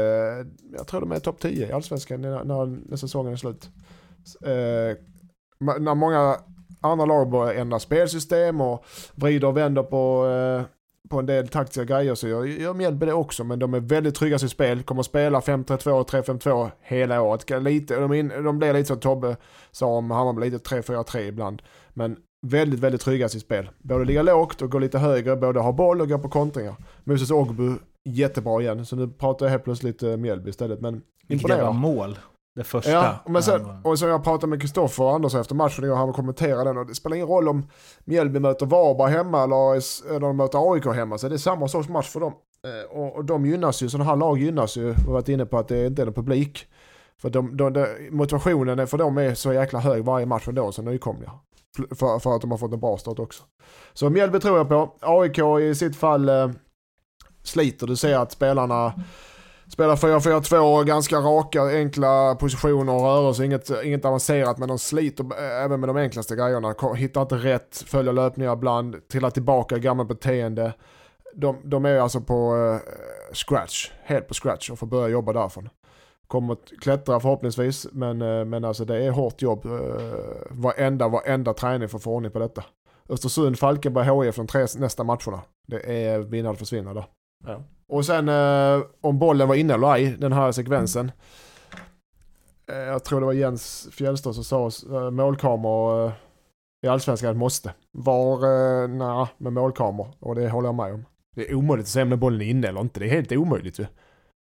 jag 0.77 0.87
tror 0.87 1.01
de 1.01 1.13
är 1.13 1.19
topp 1.19 1.41
10 1.41 1.69
i 1.69 1.73
allsvenskan 1.73 2.21
när, 2.21 2.45
när 2.91 2.97
säsongen 2.97 3.33
är 3.33 3.37
slut. 3.37 3.71
Eh, 4.43 4.97
när 5.81 5.95
många 5.95 6.37
andra 6.81 7.05
lag 7.05 7.31
börjar 7.31 7.55
ändra 7.55 7.79
spelsystem 7.79 8.61
och 8.61 8.85
vrider 9.15 9.49
och 9.49 9.57
vänder 9.57 9.83
på, 9.83 10.27
eh, 10.27 10.63
på 11.09 11.19
en 11.19 11.27
del 11.27 11.49
taktiska 11.49 11.85
grejer 11.85 12.15
så 12.15 12.29
gör, 12.29 12.45
gör 12.45 12.75
Mjällby 12.75 13.07
det 13.07 13.13
också. 13.13 13.45
Men 13.45 13.59
de 13.59 13.75
är 13.75 13.81
väldigt 13.81 14.15
trygga 14.15 14.37
i 14.37 14.39
sitt 14.39 14.51
spel, 14.51 14.83
kommer 14.83 15.01
att 15.01 15.07
spela 15.07 15.41
5-3-2 15.41 15.91
och 15.91 16.11
3-5-2 16.11 16.71
hela 16.81 17.21
året. 17.21 17.51
Lite, 17.63 18.01
de, 18.01 18.13
in, 18.13 18.29
de 18.29 18.59
blir 18.59 18.73
lite 18.73 18.87
som 18.87 19.01
Tobbe 19.01 19.37
sa 19.71 19.87
om 19.87 20.11
Hammarby, 20.11 20.51
lite 20.51 20.75
3-4-3 20.77 21.19
ibland. 21.19 21.63
Men 21.95 22.17
väldigt, 22.47 22.81
väldigt 22.81 23.01
trygga 23.01 23.27
i 23.27 23.29
sitt 23.29 23.43
spel. 23.43 23.71
Både 23.79 24.05
ligga 24.05 24.23
lågt 24.23 24.63
och 24.63 24.71
gå 24.71 24.79
lite 24.79 24.99
högre, 24.99 25.37
både 25.37 25.61
ha 25.61 25.73
boll 25.73 26.01
och 26.01 26.09
gå 26.09 26.19
på 26.19 26.29
kontringar. 26.29 26.75
Moses 27.05 27.31
Ogbu 27.31 27.75
jättebra 28.05 28.63
igen. 28.63 28.87
Så 28.87 28.97
nu 28.97 29.09
pratar 29.09 29.47
jag 29.47 29.51
helt 29.51 29.65
plötsligt 29.65 30.03
uh, 30.03 30.17
Mjällby 30.17 30.51
istället. 30.51 30.81
Men 30.81 31.03
Vilket 31.29 31.51
jävla 31.51 31.73
mål. 31.73 32.19
Det 32.55 32.65
första. 32.65 32.91
Ja, 32.91 33.17
men 33.27 33.43
sen, 33.43 33.81
och 33.85 33.99
så 33.99 34.07
jag 34.07 34.25
pratade 34.25 34.47
med 34.51 34.61
Kristoffer 34.61 35.05
och 35.05 35.15
Anders 35.15 35.35
efter 35.35 35.55
matchen 35.55 35.91
och 35.91 35.97
han 35.97 36.13
kommenterade 36.13 36.65
den. 36.65 36.79
Och 36.79 36.87
det 36.87 36.95
spelar 36.95 37.17
ingen 37.17 37.29
roll 37.29 37.49
om 37.49 37.67
Mjällby 38.05 38.41
möter 38.41 38.67
Varberg 38.67 39.13
hemma 39.13 39.43
eller, 39.43 39.75
eller 40.11 40.21
de 40.21 40.37
möter 40.37 40.73
AIK 40.73 40.87
hemma. 40.87 41.19
Så 41.19 41.29
det 41.29 41.35
är 41.35 41.39
samma 41.39 41.69
sorts 41.69 41.89
match 41.89 42.09
för 42.09 42.21
dem. 42.21 42.33
Eh, 42.65 42.99
och, 42.99 43.17
och 43.17 43.25
de 43.25 43.47
gynnas 43.47 43.83
ju, 43.83 43.89
sådana 43.89 44.11
här 44.11 44.17
lag 44.17 44.39
gynnas 44.39 44.77
ju. 44.77 44.93
Vi 44.93 45.05
har 45.07 45.13
varit 45.13 45.29
inne 45.29 45.47
på 45.47 45.59
att 45.59 45.69
det 45.69 45.87
inte 45.87 46.03
är 46.03 46.07
någon 46.07 46.15
publik. 46.15 46.67
För 47.19 47.31
de, 47.31 47.57
de, 47.57 47.73
de, 47.73 47.87
motivationen 48.11 48.87
för 48.87 48.99
dem 48.99 49.19
är 49.19 49.35
så 49.35 49.53
jäkla 49.53 49.79
hög 49.79 50.05
varje 50.05 50.27
match 50.27 50.49
ändå 50.49 50.73
som 50.73 50.85
nykomlingar. 50.85 51.35
För, 51.95 52.19
för 52.19 52.37
att 52.37 52.41
de 52.41 52.51
har 52.51 52.59
fått 52.59 52.73
en 52.73 52.81
bra 52.81 52.97
start 52.99 53.19
också. 53.19 53.43
Så 53.93 54.11
Mjällby 54.11 54.41
tror 54.41 54.59
jag 54.59 54.69
på. 54.69 54.95
AIK 55.01 55.39
i 55.61 55.75
sitt 55.75 55.97
fall 55.97 56.29
eh, 56.29 56.51
sliter. 57.43 57.87
Du 57.87 57.97
ser 57.97 58.19
att 58.19 58.33
spelarna 58.33 58.93
spelar 59.75 59.97
4-4-2, 59.97 60.85
ganska 60.85 61.17
raka, 61.17 61.63
enkla 61.63 62.35
positioner 62.35 62.93
och 62.93 63.01
rörelser. 63.01 63.45
Inget, 63.45 63.71
inget 63.85 64.05
avancerat 64.05 64.59
men 64.59 64.69
de 64.69 64.79
sliter 64.79 65.25
eh, 65.25 65.65
även 65.65 65.81
med 65.81 65.89
de 65.89 65.97
enklaste 65.97 66.37
grejerna. 66.37 66.75
Hittar 66.97 67.23
inte 67.23 67.35
rätt, 67.35 67.77
följer 67.87 68.13
löpningar 68.13 68.53
ibland, 68.53 69.09
trillar 69.09 69.31
tillbaka 69.31 69.77
i 69.77 69.81
gamla 69.81 70.05
beteende. 70.05 70.73
De, 71.35 71.57
de 71.65 71.85
är 71.85 71.99
alltså 71.99 72.21
på 72.21 72.57
eh, 72.57 72.93
scratch, 73.33 73.91
helt 74.03 74.29
på 74.29 74.35
scratch 74.35 74.71
och 74.71 74.79
får 74.79 74.87
börja 74.87 75.09
jobba 75.09 75.33
därifrån. 75.33 75.69
Kommer 76.27 76.53
att 76.53 76.73
klättra 76.81 77.21
förhoppningsvis 77.21 77.87
men, 77.93 78.23
eh, 78.23 78.45
men 78.45 78.65
alltså 78.65 78.85
det 78.85 79.05
är 79.05 79.11
hårt 79.11 79.43
jobb 79.43 79.67
Eh, 79.67 79.71
varenda, 80.51 81.09
varenda 81.09 81.55
träning 81.55 81.89
för 81.89 81.97
att 81.97 82.03
få 82.03 82.15
ordning 82.15 82.33
på 82.33 82.39
detta. 82.39 82.65
Östersund, 83.09 83.59
Falkenberg, 83.59 84.27
HIF 84.27 84.37
de 84.37 84.47
tre 84.47 84.67
nästa 84.79 85.05
matcherna. 85.05 85.41
Det 85.67 86.07
är 86.07 86.19
vinna 86.19 86.49
eller 86.49 86.59
försvinna 86.59 86.95
där. 86.95 87.05
Ja. 87.47 87.63
Och 87.87 88.07
sen 88.07 88.29
eh, 88.29 88.83
om 89.01 89.19
bollen 89.19 89.49
var 89.49 89.55
inne 89.55 89.75
eller 89.75 89.95
ej, 89.95 90.17
den 90.19 90.33
här 90.33 90.53
sekvensen. 90.53 91.13
Eh, 92.71 92.77
jag 92.77 93.05
tror 93.05 93.21
det 93.21 93.27
var 93.27 93.33
Jens 93.33 93.89
Fjällström 93.93 94.35
som 94.35 94.45
sa 94.45 94.71
eh, 94.97 95.11
målkameror 95.11 96.07
eh, 96.07 96.13
i 96.83 96.89
Allsvenskan 96.89 97.31
ett 97.31 97.37
måste. 97.37 97.75
Var, 97.93 98.35
eh, 98.35 98.89
nej, 98.89 99.27
med 99.39 99.53
målkameror. 99.53 100.15
Och 100.21 100.35
det 100.35 100.49
håller 100.49 100.69
jag 100.69 100.75
med 100.75 100.95
om. 100.95 101.05
Det 101.37 101.51
är 101.51 101.55
omöjligt 101.55 101.85
att 101.85 101.91
säga 101.91 102.03
om 102.03 102.21
bollen 102.21 102.41
är 102.41 102.47
inne 102.47 102.69
eller 102.69 102.81
inte. 102.81 103.01
Det 103.01 103.07
är 103.07 103.11
helt 103.11 103.33
omöjligt 103.33 103.79
ju. 103.79 103.87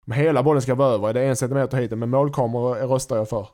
Om 0.06 0.12
hela 0.12 0.42
bollen 0.42 0.62
ska 0.62 0.74
vara 0.74 0.94
över, 0.94 1.08
är 1.08 1.14
det 1.14 1.22
en 1.22 1.36
centimeter 1.36 1.76
hit, 1.78 1.90
men 1.98 2.10
målkameror 2.10 2.74
röstar 2.74 3.16
jag 3.16 3.28
för. 3.28 3.48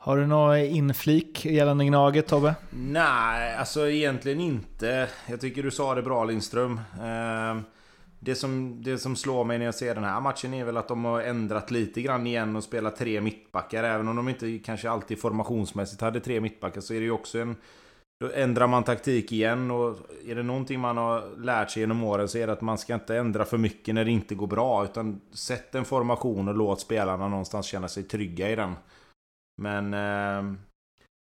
Har 0.00 0.16
du 0.16 0.26
någon 0.26 0.58
inflik 0.58 1.44
gällande 1.44 1.84
Gnaget 1.84 2.26
Tobbe? 2.26 2.54
Nej, 2.70 3.56
alltså 3.56 3.88
egentligen 3.90 4.40
inte. 4.40 5.08
Jag 5.26 5.40
tycker 5.40 5.62
du 5.62 5.70
sa 5.70 5.94
det 5.94 6.02
bra 6.02 6.24
Lindström. 6.24 6.80
Eh, 7.00 7.62
det 8.20 8.34
som, 8.34 8.82
det 8.82 8.98
som 8.98 9.16
slår 9.16 9.44
mig 9.44 9.58
när 9.58 9.64
jag 9.64 9.74
ser 9.74 9.94
den 9.94 10.04
här 10.04 10.20
matchen 10.20 10.54
är 10.54 10.64
väl 10.64 10.76
att 10.76 10.88
de 10.88 11.04
har 11.04 11.20
ändrat 11.20 11.70
lite 11.70 12.02
grann 12.02 12.26
igen 12.26 12.56
och 12.56 12.64
spelat 12.64 12.96
tre 12.96 13.20
mittbackar. 13.20 13.84
Även 13.84 14.08
om 14.08 14.16
de 14.16 14.28
inte 14.28 14.58
kanske 14.58 14.90
alltid 14.90 15.20
formationsmässigt 15.20 16.00
hade 16.00 16.20
tre 16.20 16.40
mittbackar 16.40 16.80
så 16.80 16.94
är 16.94 16.98
det 16.98 17.04
ju 17.04 17.10
också 17.10 17.38
en... 17.38 17.56
Då 18.20 18.30
ändrar 18.34 18.66
man 18.66 18.84
taktik 18.84 19.32
igen 19.32 19.70
och 19.70 19.96
är 20.26 20.34
det 20.34 20.42
någonting 20.42 20.80
man 20.80 20.96
har 20.96 21.36
lärt 21.36 21.70
sig 21.70 21.80
genom 21.80 22.04
åren 22.04 22.28
så 22.28 22.38
är 22.38 22.46
det 22.46 22.52
att 22.52 22.60
man 22.60 22.78
ska 22.78 22.94
inte 22.94 23.16
ändra 23.16 23.44
för 23.44 23.58
mycket 23.58 23.94
när 23.94 24.04
det 24.04 24.10
inte 24.10 24.34
går 24.34 24.46
bra. 24.46 24.84
Utan 24.84 25.20
sätt 25.32 25.74
en 25.74 25.84
formation 25.84 26.48
och 26.48 26.54
låt 26.54 26.80
spelarna 26.80 27.28
någonstans 27.28 27.66
känna 27.66 27.88
sig 27.88 28.02
trygga 28.02 28.50
i 28.50 28.56
den. 28.56 28.74
Men... 29.62 29.94
Eh, 29.94 30.67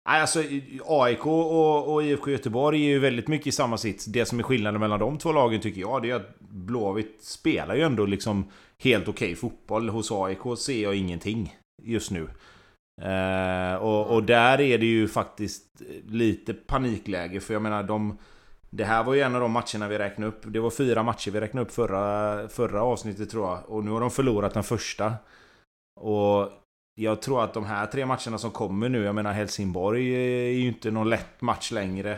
alltså 0.05 0.43
AIK 0.85 1.25
och, 1.25 1.93
och 1.93 2.03
IFK 2.03 2.31
Göteborg 2.31 2.81
är 2.81 2.89
ju 2.89 2.99
väldigt 2.99 3.27
mycket 3.27 3.47
i 3.47 3.51
samma 3.51 3.77
sits. 3.77 4.05
Det 4.05 4.25
som 4.25 4.39
är 4.39 4.43
skillnaden 4.43 4.81
mellan 4.81 4.99
de 4.99 5.17
två 5.17 5.31
lagen 5.31 5.61
tycker 5.61 5.81
jag, 5.81 6.01
det 6.01 6.09
är 6.09 6.15
att 6.15 6.39
Blåvitt 6.39 7.17
spelar 7.21 7.75
ju 7.75 7.81
ändå 7.81 8.05
liksom 8.05 8.45
helt 8.79 9.07
okej 9.07 9.27
okay 9.27 9.35
fotboll. 9.35 9.89
Hos 9.89 10.11
AIK 10.11 10.57
ser 10.57 10.83
jag 10.83 10.95
ingenting 10.95 11.55
just 11.83 12.11
nu. 12.11 12.27
Eh, 13.01 13.75
och, 13.75 14.07
och, 14.15 14.23
där 14.23 14.61
är 14.61 14.77
det 14.77 14.85
ju 14.85 15.07
faktiskt 15.07 15.81
lite 16.07 16.53
panikläge, 16.53 17.39
för 17.39 17.53
jag 17.53 17.61
menar 17.61 17.83
de... 17.83 18.17
Det 18.69 18.85
här 18.85 19.03
var 19.03 19.13
ju 19.13 19.21
en 19.21 19.35
av 19.35 19.41
de 19.41 19.51
matcherna 19.51 19.87
vi 19.87 19.97
räknade 19.97 20.29
upp. 20.29 20.41
Det 20.43 20.59
var 20.59 20.69
fyra 20.69 21.03
matcher 21.03 21.31
vi 21.31 21.39
räknade 21.39 21.65
upp 21.65 21.71
förra, 21.71 22.47
förra 22.49 22.83
avsnittet 22.83 23.29
tror 23.29 23.47
jag. 23.47 23.59
Och 23.67 23.85
nu 23.85 23.91
har 23.91 23.99
de 23.99 24.11
förlorat 24.11 24.53
den 24.53 24.63
första. 24.63 25.13
Och 25.99 26.49
jag 26.95 27.21
tror 27.21 27.43
att 27.43 27.53
de 27.53 27.65
här 27.65 27.85
tre 27.85 28.05
matcherna 28.05 28.37
som 28.37 28.51
kommer 28.51 28.89
nu, 28.89 29.03
jag 29.03 29.15
menar 29.15 29.33
Helsingborg 29.33 30.13
eh, 30.13 30.49
är 30.49 30.59
ju 30.59 30.67
inte 30.67 30.91
någon 30.91 31.09
lätt 31.09 31.41
match 31.41 31.71
längre. 31.71 32.17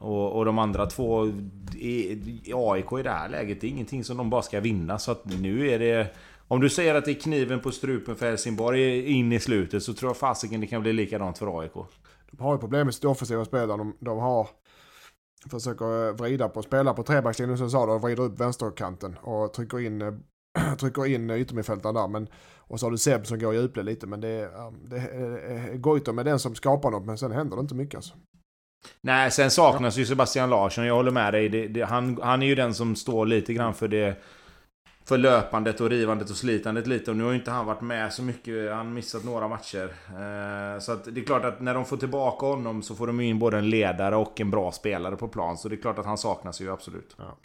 Och, 0.00 0.36
och 0.36 0.44
de 0.44 0.58
andra 0.58 0.86
två 0.86 1.26
i, 1.74 2.52
AIK 2.54 2.92
i 2.98 3.02
det 3.02 3.10
här 3.10 3.28
läget, 3.28 3.60
det 3.60 3.66
är 3.66 3.68
ingenting 3.68 4.04
som 4.04 4.16
de 4.16 4.30
bara 4.30 4.42
ska 4.42 4.60
vinna. 4.60 4.98
Så 4.98 5.12
att 5.12 5.24
nu 5.24 5.68
är 5.68 5.78
det... 5.78 6.14
Om 6.48 6.60
du 6.60 6.70
säger 6.70 6.94
att 6.94 7.04
det 7.04 7.10
är 7.10 7.20
kniven 7.20 7.60
på 7.60 7.70
strupen 7.70 8.16
för 8.16 8.26
Helsingborg 8.26 9.12
in 9.12 9.32
i 9.32 9.40
slutet 9.40 9.82
så 9.82 9.94
tror 9.94 10.08
jag 10.08 10.16
fasiken 10.16 10.60
det 10.60 10.66
kan 10.66 10.82
bli 10.82 10.92
likadant 10.92 11.38
för 11.38 11.60
AIK. 11.60 11.72
De 12.30 12.42
har 12.42 12.52
ju 12.54 12.58
problem 12.58 12.86
med 12.86 12.94
sitt 12.94 13.04
offensiva 13.04 13.44
spel 13.44 13.68
de, 13.68 13.96
de 14.00 14.18
har 14.18 14.48
försöker 15.50 16.08
eh, 16.08 16.14
vrida 16.14 16.48
på, 16.48 16.62
spela 16.62 16.94
på 16.94 17.02
trebackslinjen 17.02 17.58
som 17.58 17.70
sa, 17.70 17.86
de 17.86 18.00
vrider 18.00 18.22
upp 18.22 18.40
vänsterkanten 18.40 19.18
och 19.18 19.52
trycker 19.52 19.80
in 19.80 20.02
eh, 20.02 20.14
trycker 20.78 21.06
in 21.06 21.30
yttermittfältaren 21.30 21.94
där. 21.94 22.08
Men, 22.08 22.28
och 22.58 22.80
så 22.80 22.86
har 22.86 22.90
du 22.90 22.98
Seb 22.98 23.26
som 23.26 23.38
går 23.38 23.54
i 23.54 23.58
djupled 23.58 23.84
lite. 23.86 24.06
Men 24.06 24.20
det 24.20 24.28
är, 24.28 24.50
det 24.88 24.96
är 24.96 25.76
Goitom 25.76 26.18
är 26.18 26.24
den 26.24 26.38
som 26.38 26.54
skapar 26.54 26.90
något 26.90 27.06
men 27.06 27.18
sen 27.18 27.32
händer 27.32 27.56
det 27.56 27.60
inte 27.60 27.74
mycket 27.74 27.96
alltså. 27.96 28.14
Nej, 29.00 29.30
sen 29.30 29.50
saknas 29.50 29.96
ju 29.96 30.06
Sebastian 30.06 30.50
Larsson. 30.50 30.86
Jag 30.86 30.94
håller 30.94 31.10
med 31.10 31.34
dig. 31.34 31.48
Det, 31.48 31.68
det, 31.68 31.82
han, 31.82 32.18
han 32.22 32.42
är 32.42 32.46
ju 32.46 32.54
den 32.54 32.74
som 32.74 32.96
står 32.96 33.26
lite 33.26 33.54
grann 33.54 33.74
för 33.74 33.88
det... 33.88 34.22
För 35.04 35.18
löpandet 35.18 35.80
och 35.80 35.90
rivandet 35.90 36.30
och 36.30 36.36
slitandet 36.36 36.86
lite. 36.86 37.10
Och 37.10 37.16
nu 37.16 37.24
har 37.24 37.30
ju 37.30 37.36
inte 37.36 37.50
han 37.50 37.66
varit 37.66 37.80
med 37.80 38.12
så 38.12 38.22
mycket. 38.22 38.70
Han 38.70 38.86
har 38.86 38.94
missat 38.94 39.24
några 39.24 39.48
matcher. 39.48 39.92
Eh, 40.08 40.80
så 40.80 40.92
att 40.92 41.04
det 41.04 41.20
är 41.20 41.24
klart 41.24 41.44
att 41.44 41.60
när 41.60 41.74
de 41.74 41.84
får 41.84 41.96
tillbaka 41.96 42.46
honom 42.46 42.82
så 42.82 42.94
får 42.94 43.06
de 43.06 43.20
in 43.20 43.38
både 43.38 43.58
en 43.58 43.70
ledare 43.70 44.16
och 44.16 44.40
en 44.40 44.50
bra 44.50 44.72
spelare 44.72 45.16
på 45.16 45.28
plan. 45.28 45.58
Så 45.58 45.68
det 45.68 45.74
är 45.74 45.80
klart 45.80 45.98
att 45.98 46.06
han 46.06 46.18
saknas 46.18 46.60
ju 46.60 46.72
absolut. 46.72 47.16
Ja. 47.18 47.38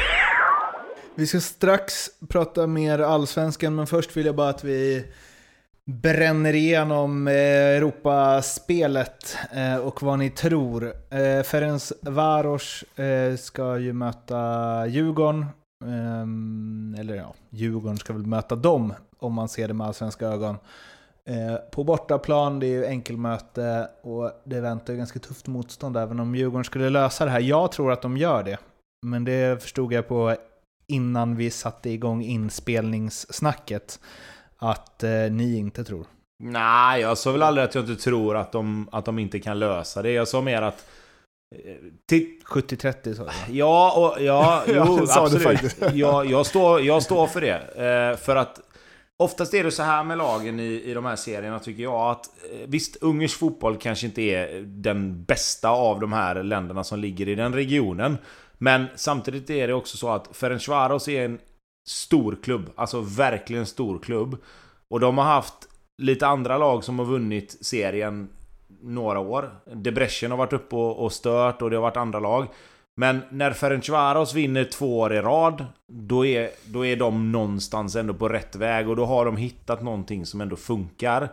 Vi 1.17 1.27
ska 1.27 1.39
strax 1.39 2.09
prata 2.27 2.67
mer 2.67 2.99
allsvenskan, 2.99 3.75
men 3.75 3.87
först 3.87 4.17
vill 4.17 4.25
jag 4.25 4.35
bara 4.35 4.49
att 4.49 4.63
vi 4.63 5.05
bränner 5.85 6.53
igenom 6.53 7.27
eh, 7.27 7.33
Europaspelet 7.33 9.37
eh, 9.51 9.77
och 9.77 10.03
vad 10.03 10.19
ni 10.19 10.29
tror. 10.29 10.93
Eh, 11.09 11.43
Ferenc 11.43 11.93
Varos 12.01 12.83
ska 13.37 13.77
ju 13.77 13.93
möta 13.93 14.87
Djurgården. 14.87 15.45
Ehm, 15.85 16.95
eller 16.99 17.15
ja, 17.15 17.33
Djurgården 17.49 17.97
ska 17.97 18.13
väl 18.13 18.25
möta 18.25 18.55
dem 18.55 18.93
om 19.19 19.33
man 19.33 19.49
ser 19.49 19.67
det 19.67 19.73
med 19.73 19.87
allsvenska 19.87 20.27
ögon. 20.27 20.57
På 21.71 21.83
bortaplan, 21.83 22.59
det 22.59 22.67
är 22.67 22.71
ju 22.71 22.85
enkelmöte 22.85 23.87
och 24.01 24.31
det 24.43 24.61
väntar 24.61 24.93
ju 24.93 24.97
ganska 24.97 25.19
tufft 25.19 25.47
motstånd 25.47 25.97
även 25.97 26.19
om 26.19 26.35
Djurgården 26.35 26.63
skulle 26.63 26.89
lösa 26.89 27.25
det 27.25 27.31
här. 27.31 27.39
Jag 27.39 27.71
tror 27.71 27.91
att 27.91 28.01
de 28.01 28.17
gör 28.17 28.43
det. 28.43 28.57
Men 29.05 29.25
det 29.25 29.63
förstod 29.63 29.93
jag 29.93 30.07
på 30.07 30.35
innan 30.87 31.35
vi 31.35 31.49
satte 31.49 31.89
igång 31.89 32.23
inspelningssnacket 32.23 33.99
att 34.57 35.03
eh, 35.03 35.09
ni 35.31 35.57
inte 35.57 35.83
tror? 35.83 36.05
Nej, 36.39 37.01
jag 37.01 37.17
sa 37.17 37.31
väl 37.31 37.43
aldrig 37.43 37.65
att 37.65 37.75
jag 37.75 37.89
inte 37.89 38.03
tror 38.03 38.37
att 38.37 38.51
de, 38.51 38.89
att 38.91 39.05
de 39.05 39.19
inte 39.19 39.39
kan 39.39 39.59
lösa 39.59 40.01
det. 40.01 40.11
Jag 40.11 40.27
sa 40.27 40.41
mer 40.41 40.61
att... 40.61 40.85
70-30 42.45 43.13
sa 43.13 43.23
du? 43.23 43.53
Ja, 43.53 43.93
och, 43.97 44.23
ja, 44.23 44.63
jo, 44.67 45.07
absolut. 45.09 45.75
Jag, 45.93 46.25
jag, 46.25 46.45
står, 46.45 46.81
jag 46.81 47.03
står 47.03 47.27
för 47.27 47.41
det. 47.41 47.55
Eh, 47.57 48.17
för 48.17 48.35
att 48.35 48.59
Oftast 49.19 49.53
är 49.53 49.63
det 49.63 49.71
så 49.71 49.83
här 49.83 50.03
med 50.03 50.17
lagen 50.17 50.59
i, 50.59 50.81
i 50.85 50.93
de 50.93 51.05
här 51.05 51.15
serierna 51.15 51.59
tycker 51.59 51.83
jag 51.83 52.11
att 52.11 52.25
eh, 52.25 52.67
Visst, 52.67 52.95
ungersk 52.95 53.39
fotboll 53.39 53.77
kanske 53.77 54.05
inte 54.05 54.21
är 54.21 54.61
den 54.61 55.23
bästa 55.23 55.69
av 55.69 55.99
de 55.99 56.13
här 56.13 56.43
länderna 56.43 56.83
som 56.83 56.99
ligger 56.99 57.27
i 57.27 57.35
den 57.35 57.53
regionen. 57.53 58.17
Men 58.57 58.85
samtidigt 58.95 59.49
är 59.49 59.67
det 59.67 59.73
också 59.73 59.97
så 59.97 60.09
att 60.09 60.29
Ferencvaros 60.31 61.07
är 61.07 61.25
en 61.25 61.39
stor 61.87 62.37
klubb. 62.43 62.69
Alltså 62.75 63.01
verkligen 63.01 63.65
stor 63.65 63.99
klubb. 63.99 64.37
Och 64.89 64.99
de 64.99 65.17
har 65.17 65.25
haft 65.25 65.53
lite 66.01 66.27
andra 66.27 66.57
lag 66.57 66.83
som 66.83 66.99
har 66.99 67.05
vunnit 67.05 67.57
serien 67.61 68.29
några 68.81 69.19
år. 69.19 69.51
Debrecen 69.73 70.31
har 70.31 70.37
varit 70.37 70.53
uppe 70.53 70.75
och 70.75 71.13
stört 71.13 71.61
och 71.61 71.69
det 71.69 71.75
har 71.75 71.81
varit 71.81 71.97
andra 71.97 72.19
lag. 72.19 72.47
Men 72.99 73.21
när 73.31 73.51
Ferencvaros 73.51 74.33
vinner 74.33 74.63
två 74.63 74.99
år 74.99 75.13
i 75.13 75.21
rad, 75.21 75.65
då 75.91 76.25
är, 76.25 76.49
då 76.65 76.85
är 76.85 76.95
de 76.95 77.31
någonstans 77.31 77.95
ändå 77.95 78.13
på 78.13 78.29
rätt 78.29 78.55
väg 78.55 78.89
och 78.89 78.95
då 78.95 79.05
har 79.05 79.25
de 79.25 79.37
hittat 79.37 79.83
någonting 79.83 80.25
som 80.25 80.41
ändå 80.41 80.55
funkar. 80.55 81.29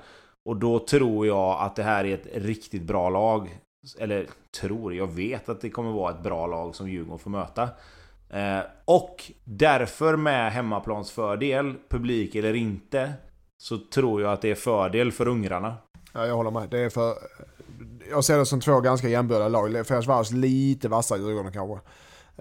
Och 0.48 0.56
då 0.56 0.78
tror 0.78 1.26
jag 1.26 1.60
att 1.60 1.76
det 1.76 1.82
här 1.82 2.04
är 2.04 2.14
ett 2.14 2.28
riktigt 2.34 2.82
bra 2.82 3.10
lag. 3.10 3.58
Eller 3.98 4.26
tror, 4.60 4.94
jag 4.94 5.06
vet 5.06 5.48
att 5.48 5.60
det 5.60 5.70
kommer 5.70 5.92
vara 5.92 6.14
ett 6.14 6.22
bra 6.22 6.46
lag 6.46 6.74
som 6.74 6.88
Djurgården 6.88 7.18
får 7.18 7.30
möta. 7.30 7.68
Eh, 8.30 8.60
och 8.84 9.32
därför 9.44 10.16
med 10.16 10.52
hemmaplansfördel, 10.52 11.74
publik 11.88 12.34
eller 12.34 12.54
inte, 12.54 13.12
så 13.58 13.78
tror 13.78 14.22
jag 14.22 14.32
att 14.32 14.42
det 14.42 14.50
är 14.50 14.54
fördel 14.54 15.12
för 15.12 15.28
ungrarna. 15.28 15.74
Ja, 16.12 16.26
jag 16.26 16.36
håller 16.36 16.50
med. 16.50 16.70
Det 16.70 16.78
är 16.78 16.90
för... 16.90 17.14
Jag 18.10 18.24
ser 18.24 18.38
det 18.38 18.46
som 18.46 18.60
två 18.60 18.80
ganska 18.80 19.08
jämbördiga 19.08 19.48
lag. 19.48 19.86
Ferencvaros 19.86 20.32
lite 20.32 20.88
vassare 20.88 21.18
Djurgården 21.18 21.52
kanske. 21.52 21.88